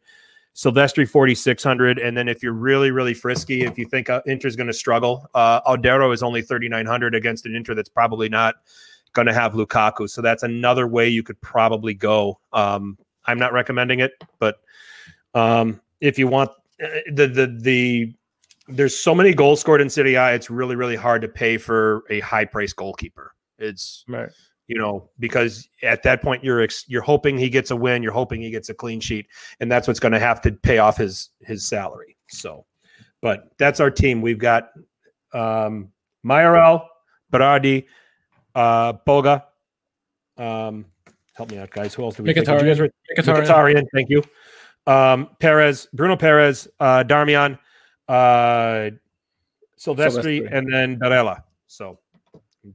Silvestri 0.55 1.07
4600 1.07 1.97
and 1.97 2.15
then 2.15 2.27
if 2.27 2.43
you're 2.43 2.51
really 2.51 2.91
really 2.91 3.13
frisky 3.13 3.61
if 3.61 3.77
you 3.77 3.85
think 3.85 4.09
uh, 4.09 4.21
Inter's 4.27 4.55
going 4.55 4.67
to 4.67 4.73
struggle 4.73 5.25
uh 5.33 5.61
Audero 5.61 6.13
is 6.13 6.21
only 6.21 6.41
3900 6.41 7.15
against 7.15 7.45
an 7.45 7.55
Inter 7.55 7.73
that's 7.73 7.89
probably 7.89 8.27
not 8.27 8.55
going 9.13 9.27
to 9.27 9.33
have 9.33 9.53
Lukaku. 9.53 10.09
So 10.09 10.21
that's 10.21 10.43
another 10.43 10.87
way 10.87 11.07
you 11.07 11.23
could 11.23 11.39
probably 11.41 11.93
go. 11.93 12.39
Um 12.51 12.97
I'm 13.25 13.39
not 13.39 13.53
recommending 13.53 14.01
it 14.01 14.11
but 14.39 14.57
um 15.33 15.79
if 16.01 16.19
you 16.19 16.27
want 16.27 16.51
uh, 16.83 16.87
the 17.13 17.27
the 17.27 17.57
the 17.61 18.13
there's 18.67 18.97
so 18.97 19.15
many 19.15 19.33
goals 19.33 19.61
scored 19.61 19.79
in 19.79 19.89
City 19.89 20.17
I 20.17 20.33
it's 20.33 20.49
really 20.49 20.75
really 20.75 20.97
hard 20.97 21.21
to 21.21 21.29
pay 21.29 21.57
for 21.57 22.03
a 22.09 22.19
high 22.19 22.45
price 22.45 22.73
goalkeeper. 22.73 23.33
It's 23.57 24.03
right. 24.07 24.29
You 24.71 24.77
know, 24.77 25.09
because 25.19 25.67
at 25.83 26.01
that 26.03 26.21
point 26.21 26.45
you're 26.45 26.61
ex- 26.61 26.85
you're 26.87 27.01
hoping 27.01 27.37
he 27.37 27.49
gets 27.49 27.71
a 27.71 27.75
win, 27.75 28.01
you're 28.01 28.13
hoping 28.13 28.41
he 28.41 28.49
gets 28.51 28.69
a 28.69 28.73
clean 28.73 29.01
sheet, 29.01 29.27
and 29.59 29.69
that's 29.69 29.85
what's 29.85 29.99
going 29.99 30.13
to 30.13 30.19
have 30.19 30.39
to 30.43 30.53
pay 30.53 30.77
off 30.77 30.95
his 30.95 31.31
his 31.41 31.67
salary. 31.67 32.15
So, 32.29 32.65
but 33.21 33.51
that's 33.57 33.81
our 33.81 33.91
team. 33.91 34.21
We've 34.21 34.37
got 34.37 34.69
um, 35.33 35.89
Mayoral, 36.23 36.87
Berardi, 37.33 37.85
uh, 38.55 38.93
Boga. 39.05 39.43
Um, 40.37 40.85
help 41.35 41.51
me 41.51 41.57
out, 41.57 41.71
guys. 41.71 41.93
Who 41.93 42.05
else 42.05 42.15
do 42.15 42.23
we? 42.23 42.33
think? 42.33 42.47
You 42.47 42.53
guys 42.53 42.63
Mkhitaryan. 42.63 42.91
Mkhitaryan. 43.19 43.45
Mkhitaryan, 43.45 43.85
thank 43.93 44.09
you. 44.09 44.23
Um, 44.87 45.29
Peres, 45.41 45.89
Bruno 45.91 46.15
Peres, 46.15 46.69
uh, 46.79 47.03
Darmian, 47.03 47.59
uh, 48.07 48.91
Silvestri, 49.77 50.47
Silvestri. 50.47 50.53
and 50.53 50.73
then 50.73 50.97
Barella. 50.97 51.43
So 51.67 51.99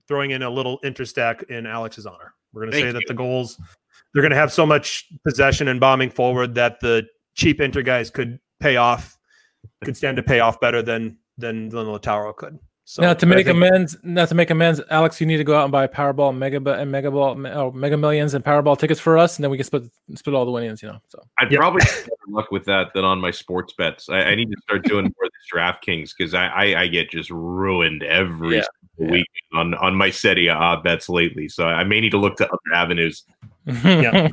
throwing 0.08 0.30
in 0.32 0.42
a 0.42 0.50
little 0.50 0.78
interstack 0.84 1.42
in 1.50 1.66
Alex's 1.66 2.06
honor. 2.06 2.34
We're 2.52 2.62
going 2.62 2.72
to 2.72 2.76
Thank 2.78 2.88
say 2.88 2.92
that 2.92 3.04
the 3.06 3.14
goals, 3.14 3.60
they're 4.14 4.22
going 4.22 4.30
to 4.30 4.36
have 4.36 4.52
so 4.52 4.64
much 4.66 5.06
possession 5.26 5.68
and 5.68 5.78
bombing 5.80 6.10
forward 6.10 6.54
that 6.54 6.80
the 6.80 7.06
cheap 7.34 7.60
Inter 7.60 7.82
guys 7.82 8.10
could 8.10 8.38
pay 8.60 8.76
off, 8.76 9.16
could 9.84 9.96
stand 9.96 10.16
to 10.16 10.22
pay 10.22 10.40
off 10.40 10.58
better 10.60 10.82
than 10.82 11.18
than 11.38 11.68
than 11.68 11.86
Lautaro 11.86 12.34
could. 12.34 12.58
So 12.88 13.02
now 13.02 13.14
to 13.14 13.26
make 13.26 13.46
think- 13.46 13.56
amends, 13.56 13.96
not 14.04 14.28
to 14.28 14.36
make 14.36 14.48
amends, 14.50 14.80
Alex, 14.90 15.20
you 15.20 15.26
need 15.26 15.38
to 15.38 15.44
go 15.44 15.58
out 15.58 15.64
and 15.64 15.72
buy 15.72 15.88
Powerball, 15.88 16.34
Mega 16.34 16.58
and 16.72 16.90
Mega 16.90 17.10
Ball, 17.10 17.36
oh, 17.48 17.72
Mega 17.72 17.96
Millions 17.96 18.32
and 18.34 18.44
Powerball 18.44 18.78
tickets 18.78 19.00
for 19.00 19.18
us, 19.18 19.36
and 19.36 19.42
then 19.44 19.50
we 19.50 19.56
can 19.58 19.64
split 19.64 19.90
split 20.14 20.36
all 20.36 20.44
the 20.44 20.52
winnings. 20.52 20.82
You 20.82 20.90
know, 20.90 20.98
so 21.08 21.20
I'd 21.40 21.50
Yep. 21.50 21.58
probably 21.60 21.82
have 21.84 21.94
better 22.04 22.16
luck 22.28 22.50
with 22.52 22.64
that 22.66 22.94
than 22.94 23.04
on 23.04 23.20
my 23.20 23.32
sports 23.32 23.74
bets. 23.76 24.08
I, 24.08 24.20
I 24.20 24.34
need 24.36 24.50
to 24.52 24.56
start 24.62 24.84
doing 24.84 25.02
more 25.04 25.24
of 25.26 25.30
this 25.32 25.48
DraftKings 25.52 26.12
because 26.16 26.32
I, 26.32 26.46
I 26.46 26.80
I 26.82 26.86
get 26.86 27.10
just 27.10 27.28
ruined 27.30 28.04
every 28.04 28.58
Yeah. 28.58 28.62
Single 28.96 29.12
week 29.12 29.28
on 29.52 29.74
on 29.74 29.94
my 29.94 30.10
Serie 30.10 30.48
A 30.48 30.54
uh, 30.54 30.80
bets 30.80 31.08
lately. 31.08 31.48
So 31.48 31.66
I 31.66 31.84
may 31.84 32.00
need 32.00 32.10
to 32.10 32.18
look 32.18 32.36
to 32.36 32.46
other 32.46 32.74
avenues. 32.74 33.24
Yeah. 33.66 34.28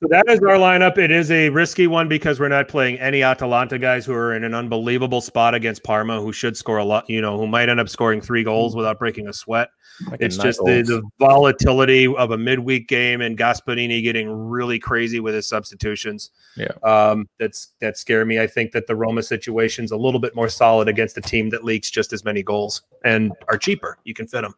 So 0.00 0.08
that 0.10 0.24
is 0.28 0.38
our 0.40 0.56
lineup. 0.56 0.98
It 0.98 1.10
is 1.10 1.30
a 1.30 1.48
risky 1.50 1.86
one 1.86 2.08
because 2.08 2.38
we're 2.38 2.48
not 2.48 2.68
playing 2.68 2.98
any 3.00 3.22
Atalanta 3.22 3.78
guys 3.78 4.06
who 4.06 4.14
are 4.14 4.34
in 4.34 4.44
an 4.44 4.54
unbelievable 4.54 5.20
spot 5.20 5.54
against 5.54 5.82
Parma, 5.82 6.20
who 6.20 6.32
should 6.32 6.56
score 6.56 6.78
a 6.78 6.84
lot. 6.84 7.08
You 7.10 7.20
know, 7.20 7.36
who 7.36 7.46
might 7.46 7.68
end 7.68 7.80
up 7.80 7.88
scoring 7.88 8.20
three 8.20 8.44
goals 8.44 8.76
without 8.76 8.98
breaking 8.98 9.28
a 9.28 9.32
sweat. 9.32 9.70
Like 10.08 10.20
It's 10.20 10.36
just 10.36 10.60
the, 10.60 10.82
the 10.82 11.02
volatility 11.18 12.06
of 12.06 12.30
a 12.30 12.38
midweek 12.38 12.88
game 12.88 13.20
and 13.20 13.36
Gasperini 13.36 14.02
getting 14.02 14.30
really 14.30 14.78
crazy 14.78 15.18
with 15.18 15.34
his 15.34 15.48
substitutions. 15.48 16.30
Yeah. 16.56 16.68
um, 16.84 17.28
that's 17.40 17.72
that 17.80 17.98
scare 17.98 18.24
me. 18.24 18.40
I 18.40 18.46
think 18.46 18.72
that 18.72 18.86
the 18.86 18.94
Roma 18.94 19.22
situation's 19.22 19.90
a 19.90 19.96
little 19.96 20.20
bit 20.20 20.36
more 20.36 20.48
solid 20.48 20.88
against 20.88 21.16
a 21.18 21.20
team 21.20 21.50
that 21.50 21.64
leaks 21.64 21.90
just 21.90 22.12
as 22.12 22.24
many 22.24 22.42
goals 22.42 22.82
and 23.04 23.32
are 23.48 23.58
cheaper. 23.58 23.98
You 24.04 24.14
can 24.14 24.28
fit 24.28 24.42
them. 24.42 24.54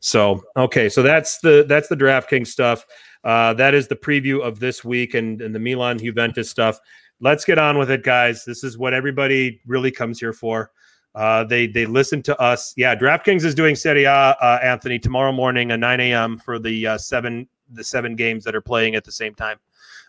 So 0.00 0.42
okay, 0.56 0.88
so 0.88 1.02
that's 1.02 1.38
the 1.38 1.64
that's 1.68 1.88
the 1.88 1.96
DraftKings 1.96 2.48
stuff. 2.48 2.84
Uh, 3.24 3.52
that 3.54 3.74
is 3.74 3.88
the 3.88 3.96
preview 3.96 4.40
of 4.42 4.60
this 4.60 4.84
week 4.84 5.14
and, 5.14 5.42
and 5.42 5.54
the 5.54 5.58
Milan 5.58 5.98
Juventus 5.98 6.48
stuff. 6.48 6.78
Let's 7.20 7.44
get 7.44 7.58
on 7.58 7.76
with 7.76 7.90
it, 7.90 8.02
guys. 8.02 8.44
This 8.44 8.64
is 8.64 8.78
what 8.78 8.94
everybody 8.94 9.60
really 9.66 9.90
comes 9.90 10.18
here 10.18 10.32
for. 10.32 10.70
Uh, 11.14 11.44
they 11.44 11.66
they 11.66 11.86
listen 11.86 12.22
to 12.22 12.40
us. 12.40 12.72
Yeah, 12.76 12.94
DraftKings 12.94 13.44
is 13.44 13.54
doing 13.54 13.74
Serie 13.74 14.04
A, 14.04 14.12
uh, 14.12 14.60
Anthony, 14.62 14.98
tomorrow 14.98 15.32
morning 15.32 15.70
at 15.72 15.80
9 15.80 16.00
a.m. 16.00 16.38
for 16.38 16.58
the 16.58 16.86
uh, 16.86 16.98
seven 16.98 17.48
the 17.72 17.84
seven 17.84 18.16
games 18.16 18.44
that 18.44 18.54
are 18.54 18.60
playing 18.60 18.94
at 18.94 19.04
the 19.04 19.12
same 19.12 19.34
time. 19.34 19.58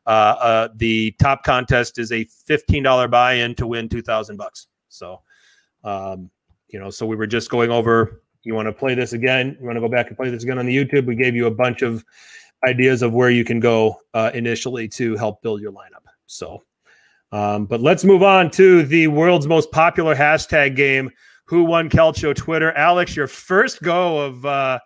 Uh, 0.05 0.09
uh, 0.09 0.67
the 0.75 1.11
top 1.19 1.43
contest 1.43 1.99
is 1.99 2.11
a 2.11 2.23
fifteen 2.45 2.83
dollar 2.83 3.07
buy 3.07 3.33
in 3.33 3.55
to 3.55 3.67
win 3.67 3.89
two 3.89 4.01
thousand 4.01 4.37
bucks. 4.37 4.67
So, 4.89 5.21
um, 5.83 6.29
you 6.69 6.79
know, 6.79 6.89
so 6.89 7.05
we 7.05 7.15
were 7.15 7.27
just 7.27 7.49
going 7.49 7.71
over. 7.71 8.21
You 8.43 8.55
want 8.55 8.67
to 8.67 8.73
play 8.73 8.95
this 8.95 9.13
again? 9.13 9.55
You 9.59 9.65
want 9.65 9.75
to 9.75 9.81
go 9.81 9.89
back 9.89 10.07
and 10.07 10.17
play 10.17 10.29
this 10.29 10.43
again 10.43 10.57
on 10.57 10.65
the 10.65 10.75
YouTube? 10.75 11.05
We 11.05 11.15
gave 11.15 11.35
you 11.35 11.45
a 11.45 11.51
bunch 11.51 11.83
of 11.83 12.03
ideas 12.65 13.01
of 13.01 13.13
where 13.13 13.29
you 13.29 13.43
can 13.43 13.59
go 13.59 13.97
uh, 14.13 14.31
initially 14.33 14.87
to 14.89 15.15
help 15.17 15.41
build 15.41 15.61
your 15.61 15.71
lineup. 15.71 16.05
So, 16.27 16.63
um, 17.31 17.65
but 17.65 17.81
let's 17.81 18.03
move 18.03 18.23
on 18.23 18.51
to 18.51 18.83
the 18.83 19.07
world's 19.07 19.47
most 19.47 19.71
popular 19.71 20.15
hashtag 20.15 20.75
game. 20.75 21.09
Who 21.45 21.63
won 21.63 21.89
Calcio 21.89 22.35
Twitter? 22.35 22.71
Alex, 22.73 23.15
your 23.15 23.27
first 23.27 23.81
go 23.81 24.19
of 24.19 24.45
uh, 24.45 24.79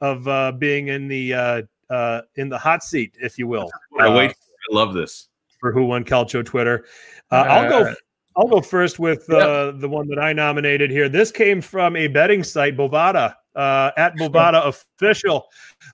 of 0.00 0.26
uh, 0.26 0.52
being 0.52 0.88
in 0.88 1.08
the 1.08 1.34
uh, 1.34 1.62
uh, 1.90 2.22
in 2.36 2.48
the 2.48 2.58
hot 2.58 2.82
seat, 2.82 3.16
if 3.20 3.38
you 3.38 3.46
will. 3.46 3.70
I 4.00 4.06
uh, 4.06 4.16
wait. 4.16 4.30
I 4.30 4.74
love 4.74 4.94
this. 4.94 5.28
for 5.60 5.72
who 5.72 5.86
won 5.86 6.04
Calcio 6.04 6.44
Twitter. 6.44 6.84
Uh, 7.30 7.44
I'll 7.48 7.68
go. 7.68 7.94
I'll 8.34 8.48
go 8.48 8.62
first 8.62 8.98
with 8.98 9.28
uh, 9.30 9.72
the 9.72 9.88
one 9.88 10.08
that 10.08 10.18
I 10.18 10.32
nominated 10.32 10.90
here. 10.90 11.08
This 11.08 11.30
came 11.30 11.60
from 11.60 11.96
a 11.96 12.06
betting 12.08 12.42
site, 12.42 12.76
Bovada, 12.76 13.34
uh, 13.54 13.90
at 13.96 14.16
Bovada 14.16 14.66
official. 14.66 15.46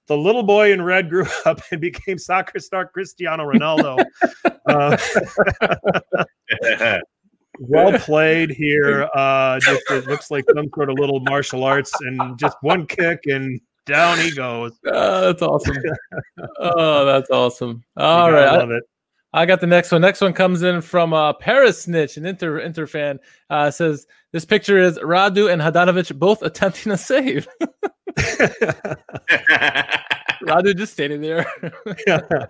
The 0.07 0.17
little 0.17 0.43
boy 0.43 0.73
in 0.73 0.83
red 0.83 1.09
grew 1.09 1.27
up 1.47 1.61
and 1.71 1.81
became 1.81 2.19
soccer 2.19 2.59
star 2.59 2.87
Cristiano 2.87 3.45
Ronaldo. 3.45 4.05
uh, 4.67 4.97
well 7.59 7.99
played 7.99 8.51
here. 8.51 9.09
Uh, 9.15 9.59
just 9.61 9.83
it 9.91 10.07
looks 10.07 10.31
like 10.31 10.45
some 10.55 10.69
sort 10.75 10.91
of 10.91 10.99
little 10.99 11.21
martial 11.21 11.65
arts, 11.65 11.93
and 12.01 12.39
just 12.39 12.57
one 12.61 12.87
kick 12.87 13.21
and 13.27 13.61
down 13.87 14.19
he 14.19 14.31
goes. 14.35 14.79
Oh, 14.87 15.21
that's 15.21 15.43
awesome. 15.43 15.77
oh, 16.61 17.05
that's 17.05 17.31
awesome. 17.31 17.83
All 17.97 18.31
right. 18.31 18.49
I, 18.49 18.59
love 18.59 18.71
it. 18.71 18.85
I 19.33 19.45
got 19.45 19.61
the 19.61 19.67
next 19.67 19.93
one. 19.93 20.01
Next 20.01 20.21
one 20.21 20.33
comes 20.33 20.63
in 20.63 20.81
from 20.81 21.13
uh, 21.13 21.35
Paris 21.35 21.83
Snitch, 21.83 22.17
an 22.17 22.25
Inter 22.25 22.61
Inter 22.61 22.87
fan. 22.87 23.19
Uh, 23.51 23.71
says 23.71 24.07
this 24.33 24.47
picture 24.47 24.79
is 24.79 24.99
Radu 24.99 25.53
and 25.53 25.61
Handanovic 25.61 26.19
both 26.19 26.43
attempting 26.43 26.93
a 26.93 26.97
save. 26.97 27.47
Radu 30.43 30.75
just 30.75 30.95
standing 30.95 31.21
there. 31.21 31.47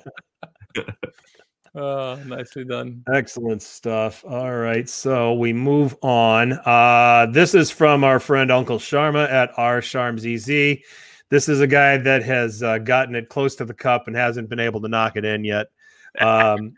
oh, 1.74 2.14
nicely 2.26 2.64
done. 2.64 3.02
Excellent 3.12 3.62
stuff. 3.62 4.24
All 4.24 4.56
right, 4.56 4.88
so 4.88 5.34
we 5.34 5.52
move 5.52 5.96
on. 6.02 6.52
Uh, 6.64 7.26
this 7.32 7.56
is 7.56 7.72
from 7.72 8.05
our 8.05 8.20
friend 8.20 8.52
Uncle 8.52 8.78
Sharma 8.78 9.28
at 9.28 9.50
R 9.56 9.80
Sharms 9.80 10.24
EZ. 10.24 10.78
This 11.28 11.48
is 11.48 11.60
a 11.60 11.66
guy 11.66 11.96
that 11.98 12.22
has 12.22 12.62
uh, 12.62 12.78
gotten 12.78 13.16
it 13.16 13.28
close 13.28 13.56
to 13.56 13.64
the 13.64 13.74
cup 13.74 14.06
and 14.06 14.14
hasn't 14.16 14.48
been 14.48 14.60
able 14.60 14.80
to 14.80 14.88
knock 14.88 15.16
it 15.16 15.24
in 15.24 15.44
yet. 15.44 15.66
Um, 16.20 16.74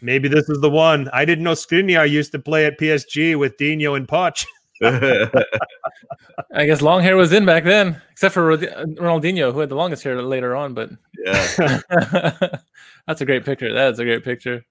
maybe 0.00 0.28
this 0.28 0.48
is 0.48 0.60
the 0.60 0.70
one. 0.70 1.08
I 1.12 1.24
didn't 1.24 1.44
know 1.44 1.52
Skriniar 1.52 2.08
used 2.08 2.32
to 2.32 2.38
play 2.38 2.66
at 2.66 2.78
PSG 2.78 3.38
with 3.38 3.56
Dino 3.56 3.94
and 3.94 4.06
Poch. 4.06 4.46
I 4.82 6.66
guess 6.66 6.82
long 6.82 7.02
hair 7.02 7.16
was 7.16 7.32
in 7.32 7.46
back 7.46 7.64
then, 7.64 8.00
except 8.10 8.34
for 8.34 8.56
Ronaldinho, 8.56 9.52
who 9.52 9.60
had 9.60 9.70
the 9.70 9.74
longest 9.74 10.02
hair 10.02 10.20
later 10.22 10.54
on. 10.54 10.74
But 10.74 10.90
yeah. 11.24 11.78
That's 13.06 13.20
a 13.20 13.24
great 13.24 13.44
picture. 13.44 13.72
That's 13.72 13.98
a 13.98 14.04
great 14.04 14.24
picture. 14.24 14.64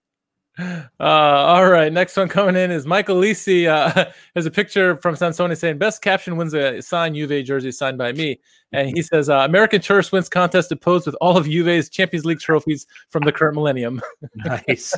Uh, 0.58 0.74
all 1.00 1.70
right, 1.70 1.92
next 1.92 2.16
one 2.16 2.30
coming 2.30 2.56
in 2.56 2.72
is 2.72 2.86
Michael 2.86 3.18
Lisi. 3.18 3.68
Uh, 3.68 4.12
there's 4.34 4.46
a 4.46 4.52
picture 4.52 4.96
from 4.98 5.16
Sansoni 5.16 5.58
saying, 5.58 5.78
"Best 5.78 6.02
caption 6.02 6.38
wins 6.38 6.54
a 6.54 6.82
signed 6.82 7.16
Juve 7.16 7.44
jersey 7.46 7.72
signed 7.72 7.98
by 7.98 8.14
me," 8.14 8.40
and 8.72 8.90
he 8.96 9.02
says, 9.02 9.30
uh, 9.30 9.40
"American 9.40 9.82
tourist 9.82 10.12
wins 10.14 10.30
contest 10.30 10.70
to 10.70 10.76
pose 10.76 11.06
with 11.06 11.16
all 11.20 11.38
of 11.38 11.46
Juve's 11.46 11.90
Champions 11.90 12.26
League 12.26 12.40
trophies 12.40 12.88
from 13.10 13.24
the 13.24 13.32
current 13.32 13.56
millennium." 13.56 14.02
nice. 14.46 14.94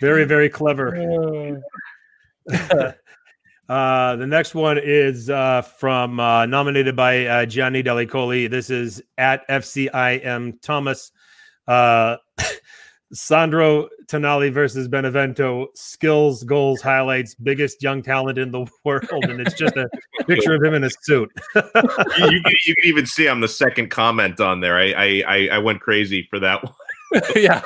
very, 0.00 0.24
very 0.24 0.48
clever. 0.48 1.60
Uh, 3.68 4.16
the 4.16 4.26
next 4.26 4.52
one 4.52 4.76
is 4.82 5.30
uh, 5.30 5.62
from 5.62 6.18
uh, 6.18 6.44
nominated 6.44 6.96
by 6.96 7.24
uh, 7.26 7.46
Gianni 7.46 7.84
Delicoli. 7.84 8.50
This 8.50 8.68
is 8.68 9.00
at 9.16 9.46
FCIM 9.46 10.60
Thomas. 10.60 11.12
Sandro 13.12 13.88
Tonali 14.06 14.52
versus 14.52 14.88
Benevento. 14.88 15.68
Skills, 15.74 16.44
goals, 16.44 16.80
highlights, 16.80 17.34
biggest 17.34 17.82
young 17.82 18.02
talent 18.02 18.38
in 18.38 18.50
the 18.50 18.66
world. 18.84 19.24
And 19.24 19.40
it's 19.40 19.54
just 19.54 19.76
a 19.76 19.88
picture 20.26 20.54
of 20.54 20.62
him 20.62 20.74
in 20.74 20.84
a 20.84 20.90
suit. 21.02 21.30
you, 21.54 21.62
you, 21.64 22.42
can, 22.42 22.54
you 22.66 22.74
can 22.74 22.84
even 22.84 23.06
see 23.06 23.28
I'm 23.28 23.40
the 23.40 23.48
second 23.48 23.90
comment 23.90 24.40
on 24.40 24.60
there. 24.60 24.76
I 24.76 24.92
I, 24.92 25.24
I, 25.26 25.48
I 25.52 25.58
went 25.58 25.80
crazy 25.80 26.26
for 26.28 26.38
that 26.40 26.62
one. 26.62 26.72
yeah, 27.34 27.60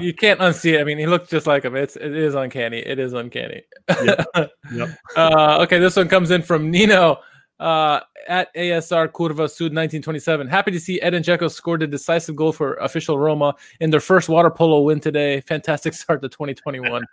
you 0.00 0.12
can't 0.12 0.40
unsee 0.40 0.74
it. 0.74 0.80
I 0.80 0.84
mean, 0.84 0.98
he 0.98 1.06
looks 1.06 1.30
just 1.30 1.46
like 1.46 1.64
him. 1.64 1.76
It's 1.76 1.94
it 1.94 2.12
is 2.12 2.34
uncanny. 2.34 2.78
It 2.78 2.98
is 2.98 3.12
uncanny. 3.12 3.62
Yep. 3.88 4.26
Yep. 4.72 4.88
Uh, 5.16 5.58
okay, 5.60 5.78
this 5.78 5.94
one 5.94 6.08
comes 6.08 6.32
in 6.32 6.42
from 6.42 6.72
Nino 6.72 7.20
uh, 7.62 8.00
at 8.26 8.52
ASR 8.54 9.08
Curva 9.08 9.48
Sud 9.48 9.72
1927. 9.72 10.48
Happy 10.48 10.72
to 10.72 10.80
see 10.80 11.00
Edin 11.00 11.22
Dzeko 11.22 11.50
scored 11.50 11.82
a 11.82 11.86
decisive 11.86 12.34
goal 12.34 12.52
for 12.52 12.74
official 12.74 13.18
Roma 13.18 13.54
in 13.80 13.90
their 13.90 14.00
first 14.00 14.28
water 14.28 14.50
polo 14.50 14.80
win 14.80 14.98
today. 15.00 15.40
Fantastic 15.42 15.94
start 16.02 16.20
to 16.22 16.28
2021. 16.28 17.04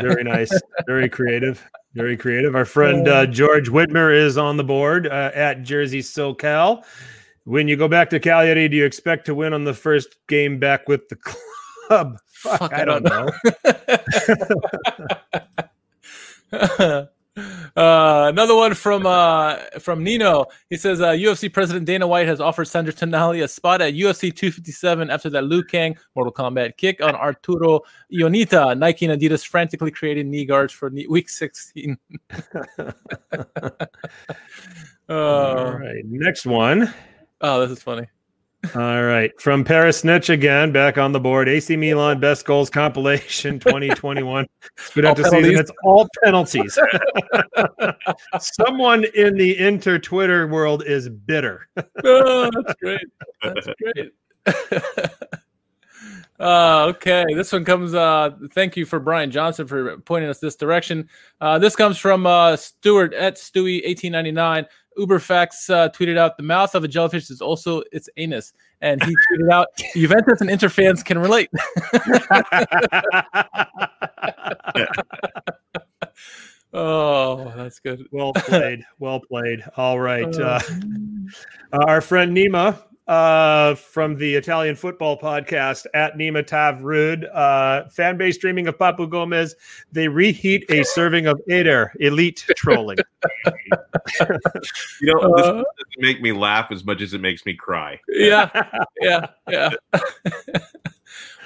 Very 0.00 0.24
nice. 0.24 0.50
Very 0.86 1.08
creative. 1.16 1.64
Very 1.94 2.16
creative. 2.16 2.56
Our 2.56 2.64
friend 2.64 3.06
uh, 3.06 3.26
George 3.26 3.68
Whitmer 3.68 4.14
is 4.14 4.38
on 4.38 4.56
the 4.56 4.64
board 4.64 5.06
uh, 5.06 5.30
at 5.34 5.62
Jersey 5.62 6.00
SoCal. 6.00 6.84
When 7.44 7.68
you 7.68 7.76
go 7.76 7.88
back 7.88 8.10
to 8.10 8.20
Cagliari, 8.20 8.68
do 8.68 8.76
you 8.76 8.84
expect 8.84 9.26
to 9.26 9.34
win 9.34 9.52
on 9.52 9.64
the 9.64 9.74
first 9.74 10.16
game 10.26 10.58
back 10.58 10.88
with 10.88 11.08
the 11.08 11.16
club? 11.88 12.18
Fuck, 12.26 12.58
Fuck, 12.58 12.72
I 12.72 12.84
don't 12.84 13.04
know. 13.04 13.30
know. 16.52 17.08
Uh, 17.76 18.26
another 18.28 18.54
one 18.54 18.74
from 18.74 19.06
uh, 19.06 19.56
from 19.78 20.02
Nino. 20.02 20.46
He 20.70 20.76
says 20.76 21.00
uh, 21.00 21.10
UFC 21.10 21.52
President 21.52 21.86
Dana 21.86 22.06
White 22.06 22.26
has 22.26 22.40
offered 22.40 22.66
Sandro 22.66 22.92
Tonali 22.92 23.42
a 23.42 23.48
spot 23.48 23.80
at 23.80 23.94
UFC 23.94 24.34
257 24.34 25.10
after 25.10 25.30
that 25.30 25.44
Liu 25.44 25.62
Kang 25.62 25.96
Mortal 26.14 26.32
Kombat 26.32 26.76
kick 26.76 27.02
on 27.02 27.14
Arturo 27.14 27.80
Ionita. 28.12 28.76
Nike 28.78 29.06
and 29.06 29.20
Adidas 29.20 29.46
frantically 29.46 29.90
created 29.90 30.26
knee 30.26 30.44
guards 30.44 30.72
for 30.72 30.90
knee- 30.90 31.06
week 31.08 31.28
16. 31.28 31.96
All 35.10 35.16
oh, 35.16 35.72
right, 35.72 36.04
next 36.04 36.44
one. 36.44 36.92
oh, 37.40 37.60
this 37.60 37.70
is 37.70 37.82
funny. 37.82 38.06
All 38.74 39.04
right, 39.04 39.30
from 39.40 39.62
Paris 39.62 40.00
Snitch 40.00 40.30
again, 40.30 40.72
back 40.72 40.98
on 40.98 41.12
the 41.12 41.20
board. 41.20 41.48
AC 41.48 41.76
Milan 41.76 42.18
best 42.18 42.44
goals 42.44 42.68
compilation 42.68 43.60
2021. 43.60 44.46
Good 44.94 45.04
All 45.04 45.12
after 45.12 45.22
season. 45.24 45.56
It's 45.56 45.70
all 45.84 46.08
penalties. 46.24 46.76
Someone 48.40 49.04
in 49.14 49.36
the 49.36 49.56
inter 49.58 49.98
Twitter 49.98 50.48
world 50.48 50.82
is 50.84 51.08
bitter. 51.08 51.68
Oh, 52.04 52.50
that's 52.52 52.74
great. 52.80 53.06
That's 53.44 53.68
great. 53.80 54.12
uh, 56.40 56.86
okay, 56.88 57.26
this 57.34 57.52
one 57.52 57.64
comes. 57.64 57.94
Uh, 57.94 58.30
thank 58.52 58.76
you 58.76 58.84
for 58.84 58.98
Brian 58.98 59.30
Johnson 59.30 59.68
for 59.68 59.98
pointing 59.98 60.30
us 60.30 60.40
this 60.40 60.56
direction. 60.56 61.08
Uh, 61.40 61.60
this 61.60 61.76
comes 61.76 61.96
from 61.96 62.26
uh, 62.26 62.56
Stewart 62.56 63.14
at 63.14 63.36
Stewie 63.36 63.82
eighteen 63.84 64.10
ninety 64.12 64.32
nine. 64.32 64.66
UberFacts 64.98 65.70
uh, 65.70 65.88
tweeted 65.90 66.18
out 66.18 66.36
the 66.36 66.42
mouth 66.42 66.74
of 66.74 66.84
a 66.84 66.88
jellyfish 66.88 67.30
is 67.30 67.40
also 67.40 67.82
its 67.92 68.08
anus, 68.16 68.52
and 68.80 69.02
he 69.02 69.14
tweeted 69.32 69.50
out 69.52 69.68
Juventus 69.94 70.40
and 70.40 70.50
Inter 70.50 70.68
fans 70.68 71.02
can 71.02 71.18
relate. 71.18 71.50
oh, 76.72 77.52
that's 77.56 77.78
good. 77.78 78.06
well 78.10 78.32
played. 78.32 78.84
Well 78.98 79.20
played. 79.20 79.62
All 79.76 80.00
right. 80.00 80.34
Uh, 80.36 80.60
our 81.72 82.00
friend 82.00 82.36
Nima 82.36 82.82
uh, 83.08 83.74
from 83.74 84.16
the 84.16 84.34
Italian 84.34 84.76
football 84.76 85.18
podcast 85.18 85.86
at 85.94 86.16
Nima 86.16 86.42
Tavrud, 86.46 87.24
uh, 87.34 87.88
fan 87.88 88.16
base 88.18 88.36
streaming 88.36 88.66
of 88.68 88.76
Papu 88.78 89.08
Gomez. 89.08 89.56
They 89.90 90.08
reheat 90.08 90.70
a 90.70 90.84
serving 90.84 91.26
of 91.26 91.40
Eder, 91.48 91.92
elite 92.00 92.44
trolling. 92.56 92.98
You 95.00 95.14
know, 95.14 95.36
this 95.36 95.46
Uh, 95.46 95.52
doesn't 95.52 95.66
make 95.98 96.20
me 96.22 96.32
laugh 96.32 96.70
as 96.70 96.84
much 96.84 97.02
as 97.02 97.12
it 97.14 97.20
makes 97.20 97.44
me 97.44 97.54
cry. 97.54 98.00
yeah, 98.08 98.48
yeah, 99.00 99.26
yeah. 99.48 99.70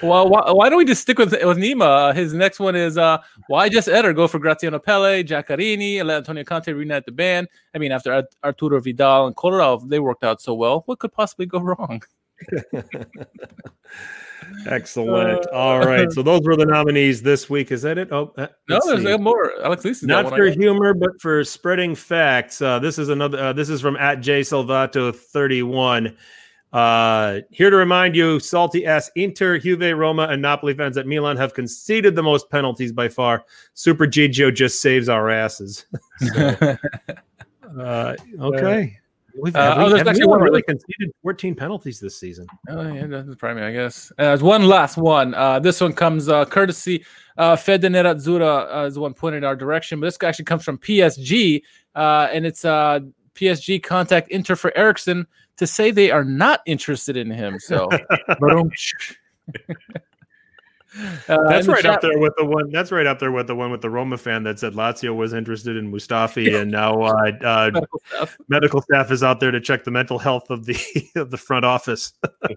well, 0.03 0.29
why, 0.29 0.51
why 0.51 0.69
don't 0.69 0.79
we 0.79 0.85
just 0.85 1.03
stick 1.03 1.19
with 1.19 1.33
with 1.33 1.59
Nima? 1.59 2.11
Uh, 2.11 2.13
His 2.13 2.33
next 2.33 2.59
one 2.61 2.75
is 2.77 2.99
uh, 2.99 3.19
why 3.49 3.69
just 3.69 3.89
Eder 3.89 4.13
go 4.13 4.27
for 4.29 4.39
Graziano 4.39 4.79
Pellè, 4.79 5.25
Giaccherini, 5.25 5.99
and 5.99 6.09
let 6.09 6.19
Antonio 6.19 6.45
Conte 6.45 6.73
reunite 6.73 7.07
the 7.07 7.13
band? 7.13 7.49
I 7.75 7.79
mean, 7.79 7.93
after 7.93 8.13
Art- 8.13 8.35
Arturo 8.45 8.81
Vidal 8.81 9.27
and 9.27 9.37
Kolarov, 9.37 9.89
they 9.89 10.01
worked 10.01 10.25
out 10.25 10.41
so 10.41 10.55
well. 10.55 10.83
What 10.87 10.99
could 10.99 11.13
possibly 11.13 11.47
go 11.47 11.61
wrong? 11.61 12.03
Excellent. 14.67 15.47
Uh, 15.47 15.51
All 15.51 15.81
right. 15.81 16.11
So 16.13 16.23
those 16.23 16.41
were 16.45 16.57
the 16.57 16.67
nominees 16.67 17.23
this 17.23 17.49
week. 17.49 17.71
Is 17.71 17.83
that 17.83 17.99
it? 17.99 18.09
Oh, 18.13 18.33
uh, 18.37 18.49
No, 18.69 18.81
there's 18.85 19.03
see. 19.03 19.17
more. 19.17 19.53
Alex 19.63 19.85
Lisa 19.85 20.07
not 20.07 20.29
for 20.29 20.47
humor, 20.47 20.95
but 20.95 21.11
for 21.21 21.45
spreading 21.45 21.95
facts. 21.95 22.61
Uh, 22.61 22.79
this 22.79 22.99
is 22.99 23.09
another. 23.09 23.39
Uh, 23.39 23.53
this 23.53 23.69
is 23.69 23.81
from 23.81 23.97
at 23.97 24.21
J 24.21 24.41
Salvato 24.41 25.15
thirty 25.15 25.63
one. 25.63 26.17
Uh, 26.73 27.41
here 27.51 27.69
to 27.71 27.77
remind 27.77 28.17
you, 28.17 28.41
salty 28.41 28.87
ass 28.87 29.11
Inter, 29.15 29.59
Juve, 29.59 29.97
Roma, 29.97 30.29
and 30.29 30.41
Napoli 30.41 30.73
fans 30.75 30.97
at 30.97 31.07
Milan 31.07 31.37
have 31.37 31.53
conceded 31.55 32.17
the 32.17 32.23
most 32.23 32.49
penalties 32.51 32.93
by 32.93 33.09
far. 33.09 33.45
Super 33.75 34.07
Gigio 34.07 34.55
just 34.55 34.81
saves 34.81 35.09
our 35.09 35.31
asses. 35.31 35.87
Uh, 37.79 38.15
okay. 38.39 38.99
We've 39.41 39.57
Uh, 39.57 39.75
we- 39.79 39.85
oh, 39.85 39.89
there's 39.89 40.07
actually 40.07 40.27
one 40.27 40.43
really 40.43 40.61
conceded 40.61 41.11
14 41.23 41.55
penalties 41.55 41.99
this 41.99 42.19
season. 42.19 42.47
Oh 42.69 42.93
yeah, 42.93 43.07
that's 43.07 43.35
probably 43.37 43.63
I 43.63 43.73
guess. 43.73 44.13
Uh, 44.19 44.25
there's 44.25 44.43
one 44.43 44.67
last 44.69 44.99
one. 44.99 45.33
Uh, 45.33 45.59
this 45.59 45.81
one 45.81 45.95
comes 45.95 46.29
uh, 46.29 46.45
courtesy 46.45 47.03
uh, 47.39 47.57
Fede 47.57 47.81
Nerazzurra 47.83 48.83
uh, 48.83 48.87
is 48.87 48.95
the 48.95 49.01
one 49.01 49.15
pointed 49.15 49.43
our 49.43 49.57
direction, 49.57 50.01
but 50.01 50.07
this 50.07 50.19
actually 50.23 50.45
comes 50.45 50.65
from 50.65 50.77
PSG, 50.77 51.63
uh, 51.95 52.29
and 52.31 52.45
it's 52.45 52.65
uh, 52.67 53.01
PSG 53.35 53.83
contact 53.83 54.31
Inter 54.31 54.57
for 54.57 54.77
Eriksen 54.77 55.27
to 55.57 55.67
say 55.67 55.91
they 55.91 56.11
are 56.11 56.25
not 56.25 56.61
interested 56.67 57.17
in 57.17 57.31
him. 57.31 57.59
So, 57.59 57.89
Uh, 60.95 61.39
That's 61.49 61.67
in 61.67 61.71
the 61.71 61.73
right 61.73 61.87
up 61.87 62.03
there 62.03 62.19
with 62.19 62.35
the 62.37 62.45
one. 62.45 62.71
That's 62.71 62.93
right 62.93 63.07
up 63.07 63.19
there 63.19 63.33
with 63.33 63.47
the 63.47 63.55
one 63.55 63.71
with 63.71 63.81
the 63.81 63.89
Roma 63.89 64.19
fan 64.19 64.43
that 64.43 64.59
said 64.59 64.75
Lazio 64.75 65.17
was 65.17 65.33
interested 65.33 65.75
in 65.77 65.91
Mustafi, 65.91 66.61
and 66.61 66.71
now 66.71 67.01
uh, 67.01 67.33
uh, 67.43 67.71
medical 67.73 68.01
staff. 68.07 68.37
medical 68.49 68.83
staff 68.83 69.11
is 69.11 69.23
out 69.23 69.41
there 69.41 69.51
to 69.51 69.61
check 69.61 69.85
the 69.85 69.91
mental 69.91 70.19
health 70.19 70.51
of 70.51 70.67
the 70.67 70.77
of 71.17 71.31
the 71.31 71.39
front 71.39 71.65
office. 71.65 72.13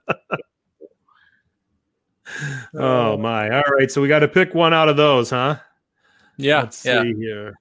oh 2.78 3.18
my! 3.18 3.50
All 3.52 3.64
right, 3.72 3.90
so 3.90 4.02
we 4.02 4.10
got 4.10 4.20
to 4.20 4.28
pick 4.28 4.54
one 4.54 4.74
out 4.74 4.90
of 4.90 4.98
those, 4.98 5.30
huh? 5.30 5.56
Yeah, 6.36 6.64
Let's 6.64 6.84
yeah. 6.84 7.04
see 7.04 7.14
here. 7.14 7.54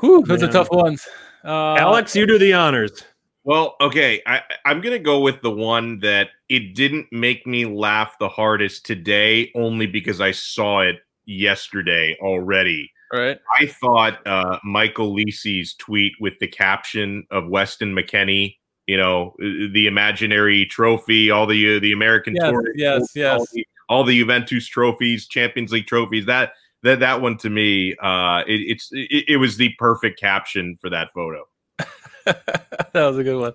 Whew, 0.00 0.24
those 0.24 0.42
are 0.42 0.48
tough 0.48 0.70
ones. 0.70 1.06
Uh, 1.44 1.74
Alex, 1.74 2.14
you 2.14 2.26
do 2.26 2.38
the 2.38 2.52
honors. 2.52 3.04
Well, 3.44 3.74
okay, 3.80 4.22
I, 4.26 4.40
I'm 4.64 4.80
gonna 4.80 5.00
go 5.00 5.20
with 5.20 5.40
the 5.42 5.50
one 5.50 5.98
that 6.00 6.28
it 6.48 6.74
didn't 6.74 7.08
make 7.10 7.46
me 7.46 7.64
laugh 7.66 8.16
the 8.20 8.28
hardest 8.28 8.86
today, 8.86 9.50
only 9.56 9.86
because 9.86 10.20
I 10.20 10.30
saw 10.30 10.80
it 10.80 10.96
yesterday 11.24 12.16
already. 12.20 12.90
right? 13.12 13.38
I 13.60 13.66
thought 13.66 14.24
uh, 14.26 14.58
Michael 14.64 15.12
Lisi's 15.12 15.74
tweet 15.74 16.12
with 16.20 16.38
the 16.38 16.46
caption 16.46 17.26
of 17.30 17.48
Weston 17.48 17.94
McKennie, 17.94 18.56
you 18.86 18.96
know, 18.96 19.34
the 19.38 19.86
imaginary 19.86 20.66
trophy, 20.66 21.30
all 21.30 21.46
the 21.46 21.76
uh, 21.76 21.80
the 21.80 21.92
American 21.92 22.36
Yes, 22.36 22.50
tour, 22.50 22.62
yes, 22.76 23.00
all 23.00 23.08
yes. 23.14 23.50
the, 23.52 23.66
all 23.88 24.04
the 24.04 24.18
Juventus 24.18 24.68
trophies, 24.68 25.26
Champions 25.26 25.72
League 25.72 25.86
trophies. 25.86 26.26
That 26.26 26.52
that 26.82 27.00
that 27.00 27.20
one 27.20 27.36
to 27.38 27.50
me, 27.50 27.94
uh, 28.02 28.42
it, 28.46 28.60
it's 28.60 28.90
it, 28.92 29.24
it 29.28 29.36
was 29.36 29.56
the 29.56 29.70
perfect 29.78 30.18
caption 30.18 30.76
for 30.80 30.90
that 30.90 31.12
photo. 31.12 31.46
that 32.24 32.92
was 32.94 33.18
a 33.18 33.24
good 33.24 33.40
one. 33.40 33.52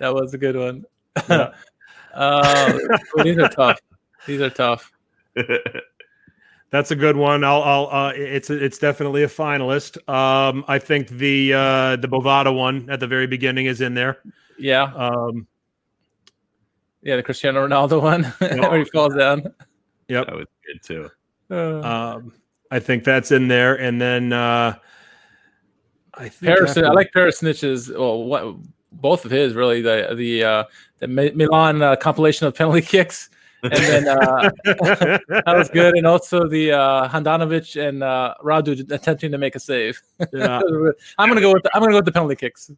That 0.00 0.14
was 0.14 0.34
a 0.34 0.38
good 0.38 0.56
one. 0.56 0.84
Yeah. 1.28 1.52
uh, 2.14 2.78
these 3.22 3.38
are 3.38 3.48
tough. 3.48 3.80
These 4.26 4.40
are 4.40 4.50
tough. 4.50 4.92
That's 6.70 6.90
a 6.90 6.96
good 6.96 7.16
one. 7.16 7.44
I'll, 7.44 7.62
I'll 7.62 7.88
uh, 7.90 8.12
it's 8.14 8.50
it's 8.50 8.78
definitely 8.78 9.22
a 9.22 9.28
finalist. 9.28 9.96
Um, 10.08 10.64
I 10.68 10.78
think 10.78 11.08
the 11.08 11.54
uh, 11.54 11.96
the 11.96 12.08
Bovada 12.08 12.54
one 12.54 12.90
at 12.90 13.00
the 13.00 13.06
very 13.06 13.26
beginning 13.26 13.66
is 13.66 13.80
in 13.80 13.94
there. 13.94 14.18
Yeah, 14.58 14.92
Um, 14.94 15.46
yeah, 17.02 17.16
the 17.16 17.22
Cristiano 17.22 17.66
Ronaldo 17.66 18.02
one 18.02 18.24
where 18.40 18.78
he 18.78 18.84
falls 18.86 19.14
down. 19.14 19.44
yep. 20.08 20.26
that 20.26 20.34
was 20.34 20.46
good 20.66 20.82
too. 20.82 21.10
Uh, 21.50 22.16
Um, 22.16 22.32
I 22.70 22.78
think 22.78 23.04
that's 23.04 23.30
in 23.30 23.48
there, 23.48 23.74
and 23.74 24.00
then 24.00 24.32
uh, 24.32 24.76
I 26.14 26.28
think 26.28 26.54
Paris, 26.54 26.76
I 26.76 26.90
like 26.90 27.12
Paris 27.12 27.40
Snitches. 27.40 27.96
Well, 27.96 28.24
what, 28.24 28.56
both 28.92 29.24
of 29.24 29.30
his 29.30 29.54
really 29.54 29.80
the 29.80 30.14
the 30.14 30.44
uh, 30.44 30.64
the 30.98 31.08
Milan 31.08 31.82
uh, 31.82 31.96
compilation 31.96 32.46
of 32.46 32.54
penalty 32.54 32.82
kicks, 32.82 33.30
and 33.62 33.72
then 33.72 34.08
uh, 34.08 34.50
that 34.64 35.44
was 35.46 35.68
good, 35.70 35.96
and 35.96 36.06
also 36.06 36.46
the 36.48 36.72
uh, 36.72 37.08
Handanovic 37.08 37.80
and 37.80 38.02
uh, 38.02 38.34
Radu 38.42 38.90
attempting 38.90 39.32
to 39.32 39.38
make 39.38 39.54
a 39.54 39.60
save. 39.60 40.00
Yeah. 40.32 40.60
I'm 41.18 41.28
gonna 41.28 41.40
go 41.40 41.52
with 41.52 41.62
the, 41.62 41.70
I'm 41.74 41.80
gonna 41.80 41.92
go 41.92 41.98
with 41.98 42.04
the 42.04 42.12
penalty 42.12 42.36
kicks. 42.36 42.70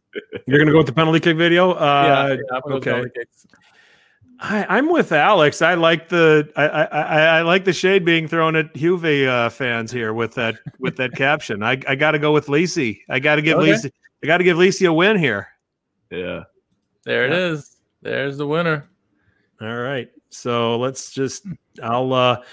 You're 0.45 0.59
gonna 0.59 0.71
go 0.71 0.77
with 0.77 0.87
the 0.87 0.93
penalty 0.93 1.19
kick 1.19 1.37
video. 1.37 1.73
yeah, 1.73 1.81
Uh, 1.81 2.27
yeah, 2.27 2.33
I'm 2.53 2.61
gonna 2.61 2.79
go 2.79 3.01
with 3.01 3.13
the 3.13 3.21
okay. 3.21 3.25
Penalty 4.41 4.61
kicks. 4.63 4.71
I, 4.71 4.77
I'm 4.77 4.89
with 4.91 5.11
Alex. 5.11 5.61
I 5.61 5.73
like 5.75 6.09
the 6.09 6.51
I, 6.55 6.67
I, 6.67 6.83
I 6.83 7.21
I 7.37 7.41
like 7.41 7.65
the 7.65 7.73
shade 7.73 8.03
being 8.05 8.27
thrown 8.27 8.55
at 8.55 8.73
Juve 8.75 9.05
uh, 9.27 9.49
fans 9.49 9.91
here 9.91 10.13
with 10.13 10.33
that 10.35 10.55
with 10.79 10.95
that 10.97 11.11
caption. 11.15 11.63
I, 11.63 11.79
I 11.87 11.95
got 11.95 12.11
to 12.11 12.19
go 12.19 12.31
with 12.31 12.49
Lacey. 12.49 13.03
I 13.09 13.19
got 13.19 13.35
to 13.35 13.41
give 13.41 13.57
Okay. 13.57 13.71
Lacey. 13.71 13.91
I 14.23 14.27
got 14.27 14.37
to 14.37 14.43
give 14.43 14.57
Lacey 14.57 14.85
a 14.85 14.93
win 14.93 15.17
here. 15.17 15.47
Yeah. 16.09 16.43
There 17.03 17.25
it 17.25 17.31
Yeah. 17.31 17.53
is. 17.53 17.77
There's 18.01 18.37
the 18.37 18.47
winner. 18.47 18.87
All 19.61 19.77
right. 19.77 20.09
So 20.29 20.77
let's 20.77 21.11
just 21.11 21.45
I'll 21.83 22.13
uh 22.13 22.43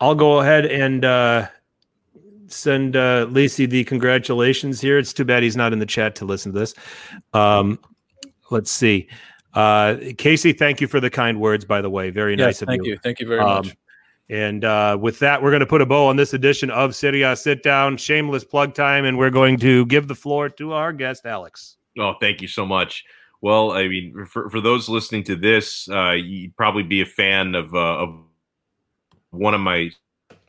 I'll 0.00 0.14
go 0.14 0.40
ahead 0.40 0.66
and 0.66 1.04
uh 1.04 1.48
send 2.46 2.96
uh 2.96 3.26
Lacey 3.30 3.66
the 3.66 3.84
congratulations 3.84 4.80
here. 4.80 4.98
It's 4.98 5.12
too 5.12 5.24
bad 5.24 5.42
he's 5.42 5.56
not 5.56 5.72
in 5.72 5.78
the 5.78 5.86
chat 5.86 6.14
to 6.16 6.24
listen 6.24 6.52
to 6.52 6.58
this. 6.58 6.74
Um 7.34 7.78
let's 8.50 8.70
see. 8.70 9.08
Uh 9.58 10.12
Casey, 10.18 10.52
thank 10.52 10.80
you 10.80 10.86
for 10.86 11.00
the 11.00 11.10
kind 11.10 11.40
words 11.40 11.64
by 11.64 11.80
the 11.80 11.90
way. 11.90 12.10
Very 12.10 12.36
nice 12.36 12.62
of 12.62 12.68
thank 12.68 12.84
you. 12.84 12.96
Thank 12.96 12.96
you. 12.96 13.02
Thank 13.02 13.20
you 13.20 13.26
very 13.26 13.40
Um, 13.40 13.66
much. 13.66 13.76
And 14.30 14.62
uh, 14.64 14.98
with 15.00 15.18
that, 15.20 15.42
we're 15.42 15.50
going 15.50 15.60
to 15.60 15.66
put 15.66 15.80
a 15.80 15.86
bow 15.86 16.06
on 16.06 16.16
this 16.16 16.34
edition 16.34 16.70
of 16.70 16.94
Serie 16.94 17.34
Sit 17.34 17.62
Down, 17.62 17.96
shameless 17.96 18.44
plug 18.44 18.74
time, 18.74 19.06
and 19.06 19.16
we're 19.16 19.30
going 19.30 19.56
to 19.60 19.86
give 19.86 20.06
the 20.06 20.14
floor 20.14 20.50
to 20.50 20.74
our 20.74 20.92
guest, 20.92 21.24
Alex. 21.24 21.78
Oh, 21.98 22.12
thank 22.20 22.42
you 22.42 22.48
so 22.48 22.66
much. 22.66 23.04
Well, 23.40 23.72
I 23.72 23.88
mean, 23.88 24.26
for, 24.26 24.50
for 24.50 24.60
those 24.60 24.86
listening 24.88 25.24
to 25.24 25.36
this, 25.36 25.88
uh, 25.88 26.10
you'd 26.10 26.54
probably 26.56 26.82
be 26.82 27.00
a 27.00 27.06
fan 27.06 27.54
of 27.54 27.74
uh, 27.74 27.78
of 28.04 28.20
one 29.30 29.54
of 29.54 29.60
my 29.62 29.90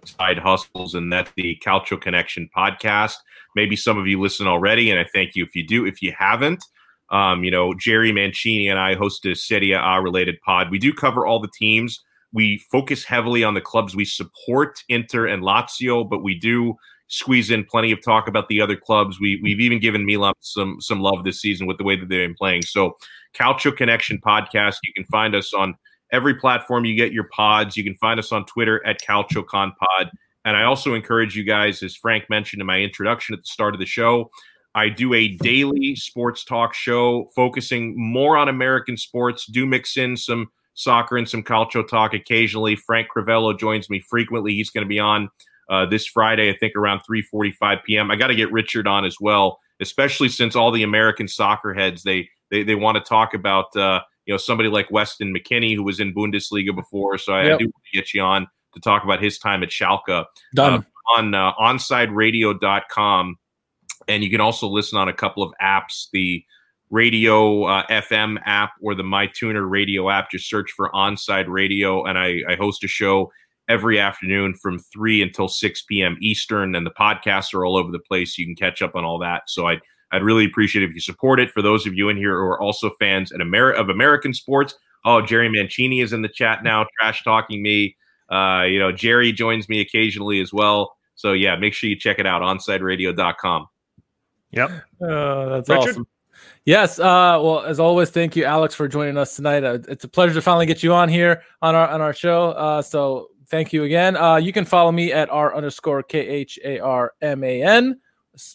side 0.04 0.40
hustles, 0.40 0.96
and 0.96 1.12
that's 1.12 1.32
the 1.38 1.58
Calcio 1.66 2.02
Connection 2.02 2.50
podcast. 2.56 3.16
Maybe 3.56 3.76
some 3.76 3.98
of 3.98 4.08
you 4.08 4.20
listen 4.20 4.46
already, 4.46 4.92
and 4.92 5.00
I 5.00 5.06
thank 5.14 5.36
you 5.36 5.44
if 5.46 5.56
you 5.56 5.66
do. 5.66 5.86
If 5.86 6.02
you 6.02 6.14
haven't, 6.18 6.64
um, 7.12 7.44
you 7.44 7.52
know, 7.52 7.74
Jerry 7.74 8.12
Mancini 8.12 8.68
and 8.68 8.80
I 8.80 8.96
host 8.96 9.26
a 9.26 9.36
Serie 9.36 9.72
A 9.72 10.02
related 10.02 10.40
pod. 10.46 10.70
We 10.70 10.80
do 10.80 10.94
cover 10.94 11.26
all 11.26 11.40
the 11.40 11.50
teams. 11.58 12.00
We 12.32 12.64
focus 12.72 13.04
heavily 13.04 13.44
on 13.44 13.56
the 13.56 13.62
clubs 13.62 13.96
we 13.96 14.06
support, 14.06 14.84
Inter 14.88 15.26
and 15.28 15.42
Lazio, 15.42 16.08
but 16.08 16.22
we 16.22 16.38
do 16.38 16.76
squeeze 17.08 17.50
in 17.50 17.66
plenty 17.66 17.92
of 17.92 18.04
talk 18.04 18.28
about 18.28 18.48
the 18.50 18.62
other 18.62 18.76
clubs. 18.76 19.20
We 19.20 19.40
we've 19.42 19.60
even 19.60 19.80
given 19.80 20.06
Milan 20.06 20.34
some 20.42 20.80
some 20.80 21.02
love 21.02 21.24
this 21.24 21.42
season 21.42 21.66
with 21.66 21.78
the 21.80 21.84
way 21.84 21.96
that 21.96 22.08
they've 22.08 22.28
been 22.28 22.36
playing. 22.36 22.62
So, 22.62 22.98
Calcio 23.34 23.76
Connection 23.76 24.20
podcast. 24.20 24.78
You 24.84 24.94
can 24.94 25.06
find 25.06 25.34
us 25.36 25.54
on 25.54 25.76
every 26.12 26.36
platform 26.36 26.86
you 26.86 26.96
get 26.96 27.12
your 27.12 27.28
pods. 27.36 27.76
You 27.76 27.84
can 27.84 27.96
find 27.96 28.20
us 28.20 28.32
on 28.32 28.46
Twitter 28.46 28.86
at 28.86 29.02
CalcioConPod. 29.02 30.10
And 30.46 30.58
I 30.58 30.64
also 30.64 30.94
encourage 30.94 31.36
you 31.36 31.44
guys, 31.44 31.84
as 31.84 31.96
Frank 31.96 32.30
mentioned 32.30 32.62
in 32.62 32.68
my 32.68 32.80
introduction 32.80 33.34
at 33.34 33.42
the 33.42 33.48
start 33.48 33.74
of 33.74 33.80
the 33.80 33.86
show, 33.86 34.32
I 34.76 34.90
do 34.90 35.14
a 35.14 35.30
daily 35.38 35.96
sports 35.96 36.44
talk 36.44 36.74
show 36.74 37.30
focusing 37.36 37.94
more 37.98 38.38
on 38.38 38.50
American 38.50 38.98
sports. 38.98 39.46
Do 39.46 39.66
mix 39.66 39.98
in 39.98 40.16
some 40.16 40.48
soccer 40.76 41.18
and 41.18 41.28
some 41.28 41.44
calcio 41.44 41.88
talk 41.88 42.14
occasionally. 42.14 42.76
Frank 42.76 43.08
Crivello 43.16 43.58
joins 43.58 43.90
me 43.90 44.00
frequently. 44.00 44.54
He's 44.54 44.70
going 44.70 44.86
to 44.86 44.90
be 44.90 45.00
on 45.00 45.30
uh, 45.70 45.86
this 45.86 46.06
Friday, 46.06 46.50
I 46.50 46.58
think 46.58 46.76
around 46.76 47.02
3:45 47.10 47.84
p.m. 47.84 48.12
I 48.12 48.16
got 48.16 48.28
to 48.28 48.36
get 48.36 48.52
Richard 48.52 48.88
on 48.88 49.06
as 49.06 49.18
well, 49.22 49.60
especially 49.80 50.30
since 50.30 50.56
all 50.56 50.72
the 50.72 50.84
American 50.84 51.28
soccer 51.28 51.74
heads 51.74 52.04
they 52.04 52.28
they, 52.50 52.64
they 52.64 52.76
want 52.76 52.96
to 52.96 53.02
talk 53.02 53.34
about 53.34 53.76
uh, 53.76 54.02
you 54.26 54.34
know 54.34 54.38
somebody 54.38 54.70
like 54.70 54.90
Weston 54.92 55.34
McKennie 55.34 55.76
who 55.76 55.84
was 55.84 56.00
in 56.00 56.14
Bundesliga 56.14 56.76
before. 56.76 57.18
So 57.18 57.34
I, 57.34 57.44
yep. 57.44 57.56
I 57.56 57.58
do 57.58 57.66
want 57.66 57.84
to 57.92 57.98
get 57.98 58.14
you 58.14 58.22
on 58.22 58.48
to 58.74 58.80
talk 58.80 59.04
about 59.04 59.22
his 59.22 59.38
time 59.38 59.62
at 59.64 59.70
Schalke. 59.70 60.26
Done. 60.56 60.74
Uh, 60.74 60.82
on 61.18 61.34
uh, 61.34 61.54
onsideradio.com 61.56 63.36
and 64.10 64.24
you 64.24 64.30
can 64.30 64.42
also 64.42 64.68
listen 64.68 64.98
on 64.98 65.08
a 65.08 65.14
couple 65.14 65.44
of 65.44 65.54
apps 65.62 66.08
the 66.12 66.44
radio 66.90 67.64
uh, 67.64 67.86
fm 67.88 68.38
app 68.46 68.72
or 68.82 68.96
the 68.96 69.04
mytuner 69.04 69.70
radio 69.70 70.10
app 70.10 70.32
just 70.32 70.50
search 70.50 70.72
for 70.72 70.90
onside 70.92 71.46
radio 71.48 72.04
and 72.06 72.18
I, 72.18 72.42
I, 72.50 72.56
host 72.56 72.84
a 72.84 72.88
show 72.88 73.32
every 73.68 74.00
afternoon 74.00 74.56
from 74.56 74.80
3 74.80 75.22
until 75.22 75.48
6 75.48 75.82
p.m 75.84 76.18
eastern 76.20 76.76
and 76.76 76.86
the 76.86 76.92
podcasts 76.92 77.54
are 77.54 77.66
all 77.66 77.78
over 77.78 77.92
the 77.92 78.00
place 78.00 78.38
you 78.38 78.46
can 78.46 78.56
catch 78.56 78.82
up 78.82 78.96
on 78.96 79.06
all 79.06 79.20
that 79.20 79.44
so 79.48 79.68
i 79.68 79.80
I'd 80.12 80.24
really 80.24 80.46
appreciate 80.46 80.84
if 80.84 80.94
you 80.94 81.02
support 81.02 81.40
it. 81.40 81.52
For 81.52 81.62
those 81.62 81.86
of 81.86 81.94
you 81.94 82.10
in 82.10 82.18
here 82.18 82.40
who 82.40 82.46
are 82.46 82.60
also 82.60 82.92
fans 83.00 83.32
at 83.32 83.40
Ameri- 83.40 83.76
of 83.76 83.90
American 83.90 84.34
sports, 84.34 84.76
oh, 85.06 85.22
Jerry 85.22 85.50
Mancini 85.50 86.02
is 86.02 86.14
in 86.14 86.22
the 86.22 86.30
chat 86.30 86.64
now, 86.64 86.86
trash 87.00 87.24
talking 87.24 87.62
me. 87.62 87.96
Uh, 88.32 88.64
you 88.68 88.80
know, 88.80 88.92
Jerry 88.92 89.32
joins 89.32 89.70
me 89.70 89.82
occasionally 89.82 90.40
as 90.40 90.54
well. 90.54 90.96
So 91.16 91.34
yeah, 91.34 91.56
make 91.56 91.74
sure 91.74 91.90
you 91.90 91.96
check 91.96 92.20
it 92.20 92.26
out, 92.26 92.42
onsideradio.com. 92.42 93.68
Yep. 94.52 94.72
Uh, 95.02 95.46
that's 95.50 95.70
Richard? 95.70 95.90
awesome. 95.90 96.08
Yes. 96.66 97.00
Uh, 97.00 97.40
well, 97.42 97.62
as 97.62 97.80
always, 97.80 98.10
thank 98.10 98.36
you, 98.36 98.46
Alex, 98.46 98.76
for 98.76 98.88
joining 98.88 99.18
us 99.18 99.36
tonight. 99.36 99.64
Uh, 99.64 99.80
it's 99.88 100.04
a 100.04 100.08
pleasure 100.08 100.34
to 100.34 100.42
finally 100.42 100.66
get 100.66 100.84
you 100.84 100.94
on 100.94 101.10
here 101.10 101.44
on 101.62 101.76
our 101.76 101.88
on 101.88 102.02
our 102.02 102.14
show. 102.14 102.52
Uh, 102.52 102.82
so 102.82 103.30
thank 103.48 103.74
you 103.74 103.84
again. 103.84 104.16
Uh, 104.16 104.36
you 104.36 104.54
can 104.54 104.66
follow 104.66 104.92
me 104.92 105.12
at 105.12 105.30
r 105.30 105.56
underscore 105.56 106.04
k 106.04 106.20
h 106.20 106.60
a 106.64 106.80
r 106.80 107.14
m 107.22 107.44
a 107.44 107.62
n. 107.64 108.00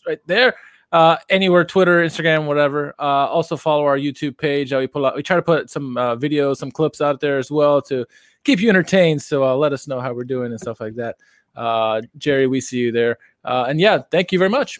Right 0.06 0.20
there. 0.26 0.54
Uh, 0.94 1.16
anywhere, 1.28 1.64
Twitter, 1.64 2.04
Instagram, 2.04 2.46
whatever. 2.46 2.94
Uh, 3.00 3.26
also 3.26 3.56
follow 3.56 3.84
our 3.84 3.98
YouTube 3.98 4.38
page. 4.38 4.72
Uh, 4.72 4.78
we 4.78 4.86
pull 4.86 5.04
out, 5.04 5.16
we 5.16 5.24
try 5.24 5.34
to 5.34 5.42
put 5.42 5.68
some 5.68 5.96
uh, 5.96 6.14
videos, 6.14 6.58
some 6.58 6.70
clips 6.70 7.00
out 7.00 7.18
there 7.18 7.36
as 7.36 7.50
well 7.50 7.82
to 7.82 8.06
keep 8.44 8.60
you 8.60 8.68
entertained. 8.68 9.20
So 9.20 9.44
uh, 9.44 9.56
let 9.56 9.72
us 9.72 9.88
know 9.88 10.00
how 10.00 10.12
we're 10.14 10.22
doing 10.22 10.52
and 10.52 10.60
stuff 10.60 10.80
like 10.80 10.94
that. 10.94 11.16
Uh, 11.56 12.02
Jerry, 12.16 12.46
we 12.46 12.60
see 12.60 12.78
you 12.78 12.92
there. 12.92 13.18
Uh, 13.44 13.66
and 13.68 13.80
yeah, 13.80 13.98
thank 14.12 14.30
you 14.30 14.38
very 14.38 14.50
much. 14.50 14.78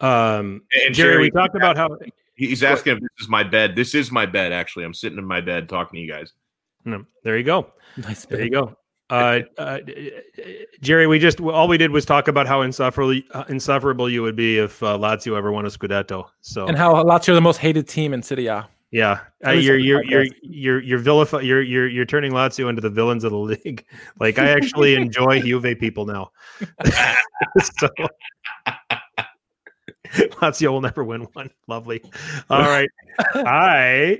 Um, 0.00 0.62
and 0.84 0.94
Jerry, 0.94 1.18
we 1.18 1.30
talked 1.30 1.54
about 1.54 1.76
how 1.76 1.96
he's 2.34 2.62
asking 2.62 2.94
if 2.94 3.00
this 3.00 3.10
is 3.20 3.28
my 3.28 3.42
bed. 3.42 3.76
This 3.76 3.94
is 3.94 4.10
my 4.10 4.26
bed. 4.26 4.52
Actually, 4.52 4.84
I'm 4.84 4.94
sitting 4.94 5.18
in 5.18 5.24
my 5.24 5.40
bed 5.40 5.68
talking 5.68 5.98
to 5.98 6.02
you 6.02 6.10
guys. 6.10 6.32
No, 6.84 7.04
there 7.22 7.38
you 7.38 7.44
go. 7.44 7.72
Nice. 7.96 8.24
There 8.26 8.42
you 8.42 8.50
go. 8.50 8.76
Uh, 9.10 9.40
uh, 9.58 9.80
Jerry, 10.80 11.06
we 11.06 11.18
just 11.18 11.38
all 11.38 11.68
we 11.68 11.76
did 11.76 11.90
was 11.90 12.06
talk 12.06 12.26
about 12.26 12.46
how 12.46 12.62
insufferable 12.62 13.20
uh, 13.32 13.44
insufferable 13.50 14.08
you 14.08 14.22
would 14.22 14.34
be 14.34 14.56
if 14.58 14.82
uh, 14.82 14.96
Lazio 14.96 15.36
ever 15.36 15.52
won 15.52 15.66
a 15.66 15.68
Scudetto. 15.68 16.24
So 16.40 16.66
and 16.66 16.76
how 16.76 16.94
Lazio 17.04 17.28
are 17.28 17.34
the 17.34 17.42
most 17.42 17.58
hated 17.58 17.86
team 17.86 18.14
in 18.14 18.22
Serie 18.22 18.46
A. 18.46 18.66
Yeah, 18.90 19.20
uh, 19.46 19.50
you're 19.50 19.76
you're 19.76 20.04
you're 20.04 20.24
you're 20.42 20.80
you're 20.80 20.98
vilify 20.98 21.40
you're 21.40 21.60
you're 21.60 21.86
you're 21.86 22.06
turning 22.06 22.32
Lazio 22.32 22.70
into 22.70 22.80
the 22.80 22.88
villains 22.88 23.24
of 23.24 23.32
the 23.32 23.38
league. 23.38 23.84
Like 24.20 24.38
I 24.38 24.48
actually 24.48 24.94
enjoy 25.02 25.42
Juve 25.42 25.78
people 25.78 26.06
now. 26.06 26.30
so 27.60 27.88
Lazio 30.40 30.70
will 30.70 30.80
never 30.80 31.04
win 31.04 31.22
one. 31.32 31.50
Lovely. 31.68 32.02
All 32.50 32.60
right, 32.60 32.88
I 33.34 34.18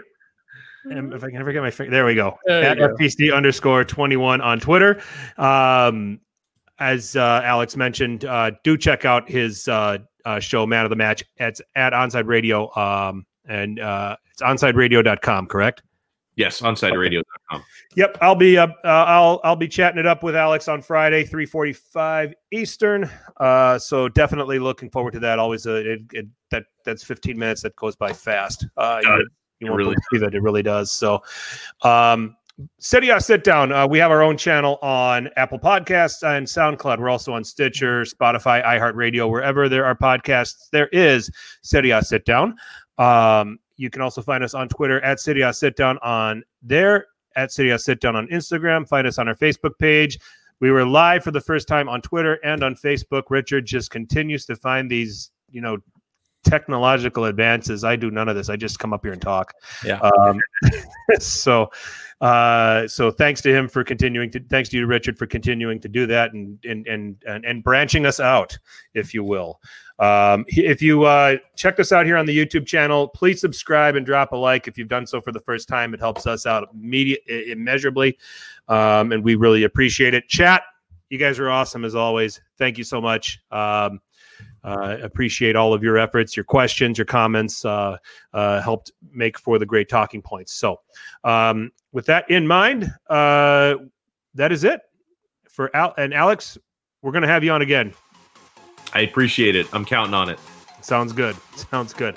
and 0.84 1.12
if 1.12 1.24
I 1.24 1.30
can 1.30 1.40
ever 1.40 1.52
get 1.52 1.62
my 1.62 1.70
finger, 1.70 1.90
there 1.90 2.04
we 2.04 2.14
go. 2.14 2.38
At 2.48 2.78
go. 2.78 2.94
FPC 2.94 3.34
underscore 3.34 3.84
21 3.84 4.40
on 4.40 4.60
Twitter. 4.60 5.00
Um, 5.38 6.20
as 6.78 7.16
uh, 7.16 7.40
Alex 7.44 7.76
mentioned, 7.76 8.24
uh, 8.24 8.50
do 8.64 8.76
check 8.76 9.04
out 9.04 9.30
his 9.30 9.68
uh, 9.68 9.98
uh, 10.24 10.40
show, 10.40 10.66
Man 10.66 10.84
of 10.84 10.90
the 10.90 10.96
Match. 10.96 11.22
It's 11.36 11.60
at 11.76 11.92
Onside 11.92 12.26
Radio. 12.26 12.74
Um, 12.76 13.24
and 13.46 13.78
uh, 13.78 14.16
it's 14.30 14.42
onsideradio.com, 14.42 15.46
correct? 15.46 15.82
Yes, 16.36 16.60
onsideradio.com. 16.60 17.62
Yep, 17.94 18.18
I'll 18.20 18.34
be 18.34 18.58
uh, 18.58 18.66
uh, 18.84 19.04
I'll 19.06 19.40
I'll 19.44 19.56
be 19.56 19.68
chatting 19.68 20.00
it 20.00 20.06
up 20.06 20.24
with 20.24 20.34
Alex 20.34 20.66
on 20.66 20.82
Friday, 20.82 21.24
three 21.24 21.46
forty 21.46 21.72
five 21.72 22.34
Eastern. 22.50 23.08
Uh, 23.38 23.78
so 23.78 24.08
definitely 24.08 24.58
looking 24.58 24.90
forward 24.90 25.12
to 25.12 25.20
that. 25.20 25.38
Always 25.38 25.66
a 25.66 25.92
it, 25.92 26.00
it, 26.12 26.26
that 26.50 26.64
that's 26.84 27.04
fifteen 27.04 27.38
minutes 27.38 27.62
that 27.62 27.76
goes 27.76 27.94
by 27.94 28.12
fast. 28.12 28.66
Uh, 28.76 29.00
you 29.60 29.70
won't 29.70 29.78
really 29.78 29.96
believe 30.10 30.26
it. 30.26 30.34
It 30.34 30.42
really 30.42 30.62
does. 30.62 30.90
So, 30.90 31.22
um, 31.82 32.36
Serie 32.78 33.20
Sit 33.20 33.44
Down. 33.44 33.70
Uh, 33.70 33.86
we 33.86 33.98
have 33.98 34.10
our 34.10 34.22
own 34.22 34.36
channel 34.36 34.78
on 34.82 35.28
Apple 35.36 35.60
Podcasts 35.60 36.26
and 36.26 36.46
SoundCloud. 36.46 36.98
We're 36.98 37.10
also 37.10 37.32
on 37.32 37.44
Stitcher, 37.44 38.02
Spotify, 38.02 38.64
iHeartRadio, 38.64 39.30
wherever 39.30 39.68
there 39.68 39.84
are 39.84 39.94
podcasts. 39.94 40.68
There 40.70 40.88
is 40.88 41.30
Serie 41.62 41.92
Sit 42.02 42.24
Down. 42.24 42.56
Um, 42.98 43.58
you 43.76 43.90
can 43.90 44.02
also 44.02 44.22
find 44.22 44.44
us 44.44 44.54
on 44.54 44.68
Twitter 44.68 45.00
at 45.02 45.20
Serie 45.20 45.52
Sit 45.52 45.76
Down 45.76 45.98
on 45.98 46.42
there, 46.62 47.06
at 47.36 47.52
Serie 47.52 47.76
Sit 47.78 48.00
Down 48.00 48.16
on 48.16 48.26
Instagram. 48.28 48.88
Find 48.88 49.06
us 49.06 49.18
on 49.18 49.28
our 49.28 49.34
Facebook 49.34 49.78
page. 49.78 50.18
We 50.60 50.70
were 50.70 50.84
live 50.84 51.24
for 51.24 51.30
the 51.30 51.40
first 51.40 51.66
time 51.66 51.88
on 51.88 52.00
Twitter 52.00 52.38
and 52.44 52.62
on 52.62 52.74
Facebook. 52.74 53.24
Richard 53.30 53.66
just 53.66 53.90
continues 53.90 54.46
to 54.46 54.56
find 54.56 54.90
these, 54.90 55.30
you 55.50 55.60
know, 55.60 55.78
technological 56.44 57.24
advances. 57.24 57.84
I 57.84 57.96
do 57.96 58.10
none 58.10 58.28
of 58.28 58.36
this. 58.36 58.48
I 58.48 58.56
just 58.56 58.78
come 58.78 58.92
up 58.92 59.04
here 59.04 59.12
and 59.12 59.20
talk. 59.20 59.54
Yeah. 59.84 59.98
Um, 59.98 60.38
so, 61.18 61.70
uh, 62.20 62.86
so 62.86 63.10
thanks 63.10 63.40
to 63.42 63.54
him 63.54 63.68
for 63.68 63.82
continuing 63.82 64.30
to. 64.32 64.40
Thanks 64.40 64.68
to 64.70 64.76
you, 64.76 64.86
Richard, 64.86 65.18
for 65.18 65.26
continuing 65.26 65.80
to 65.80 65.88
do 65.88 66.06
that 66.06 66.32
and 66.32 66.58
and 66.64 66.86
and 66.86 67.16
and, 67.26 67.44
and 67.44 67.64
branching 67.64 68.06
us 68.06 68.20
out, 68.20 68.56
if 68.94 69.12
you 69.12 69.24
will. 69.24 69.60
Um, 69.98 70.44
if 70.48 70.82
you 70.82 71.04
uh, 71.04 71.36
checked 71.56 71.78
us 71.78 71.92
out 71.92 72.04
here 72.04 72.16
on 72.16 72.26
the 72.26 72.36
YouTube 72.36 72.66
channel, 72.66 73.08
please 73.08 73.40
subscribe 73.40 73.94
and 73.94 74.04
drop 74.04 74.32
a 74.32 74.36
like 74.36 74.66
if 74.66 74.76
you've 74.76 74.88
done 74.88 75.06
so 75.06 75.20
for 75.20 75.32
the 75.32 75.40
first 75.40 75.68
time. 75.68 75.94
It 75.94 76.00
helps 76.00 76.26
us 76.26 76.46
out 76.46 76.68
immediate, 76.72 77.20
immeasurably, 77.28 78.18
um, 78.68 79.12
and 79.12 79.22
we 79.22 79.36
really 79.36 79.64
appreciate 79.64 80.14
it. 80.14 80.28
Chat, 80.28 80.62
you 81.10 81.18
guys 81.18 81.38
are 81.38 81.50
awesome 81.50 81.84
as 81.84 81.94
always. 81.94 82.40
Thank 82.58 82.76
you 82.76 82.84
so 82.84 83.00
much. 83.00 83.40
Um, 83.50 84.00
uh, 84.64 84.96
appreciate 85.02 85.56
all 85.56 85.74
of 85.74 85.82
your 85.82 85.98
efforts, 85.98 86.36
your 86.36 86.44
questions, 86.44 86.96
your 86.96 87.04
comments 87.04 87.64
uh, 87.64 87.98
uh, 88.32 88.60
helped 88.62 88.92
make 89.12 89.38
for 89.38 89.58
the 89.58 89.66
great 89.66 89.88
talking 89.88 90.22
points. 90.22 90.54
So, 90.54 90.80
um, 91.22 91.70
with 91.92 92.06
that 92.06 92.28
in 92.30 92.46
mind, 92.46 92.90
uh, 93.08 93.76
that 94.34 94.50
is 94.50 94.64
it 94.64 94.80
for 95.48 95.74
Al 95.76 95.94
and 95.98 96.14
Alex. 96.14 96.58
We're 97.02 97.12
going 97.12 97.22
to 97.22 97.28
have 97.28 97.44
you 97.44 97.52
on 97.52 97.62
again. 97.62 97.92
I 98.94 99.00
appreciate 99.00 99.54
it. 99.54 99.66
I'm 99.72 99.84
counting 99.84 100.14
on 100.14 100.30
it. 100.30 100.38
Sounds 100.80 101.12
good. 101.12 101.36
Sounds 101.70 101.92
good. 101.92 102.16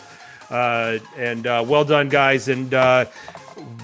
Uh, 0.50 1.00
and 1.18 1.46
uh, 1.46 1.64
well 1.68 1.84
done, 1.84 2.08
guys. 2.08 2.48
And 2.48 2.72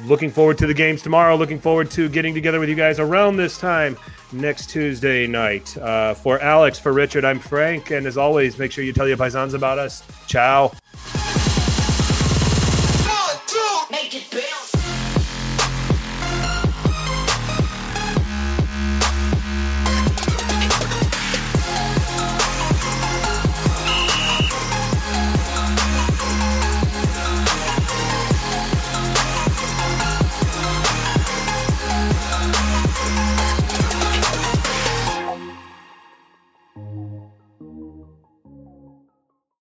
looking 0.05 0.31
forward 0.31 0.57
to 0.59 0.67
the 0.67 0.73
games 0.73 1.01
tomorrow. 1.01 1.35
Looking 1.35 1.59
forward 1.59 1.91
to 1.91 2.07
getting 2.07 2.33
together 2.33 2.59
with 2.59 2.69
you 2.69 2.75
guys 2.75 2.99
around 2.99 3.35
this 3.35 3.57
time 3.57 3.97
next 4.33 4.69
Tuesday 4.69 5.27
night. 5.27 5.75
Uh, 5.77 6.13
for 6.13 6.39
Alex, 6.41 6.79
for 6.79 6.93
Richard, 6.93 7.25
I'm 7.25 7.39
Frank. 7.39 7.91
And 7.91 8.05
as 8.05 8.17
always, 8.17 8.57
make 8.57 8.71
sure 8.71 8.83
you 8.83 8.93
tell 8.93 9.07
your 9.07 9.17
paisans 9.17 9.53
about 9.53 9.79
us. 9.79 10.03
Ciao. 10.27 10.71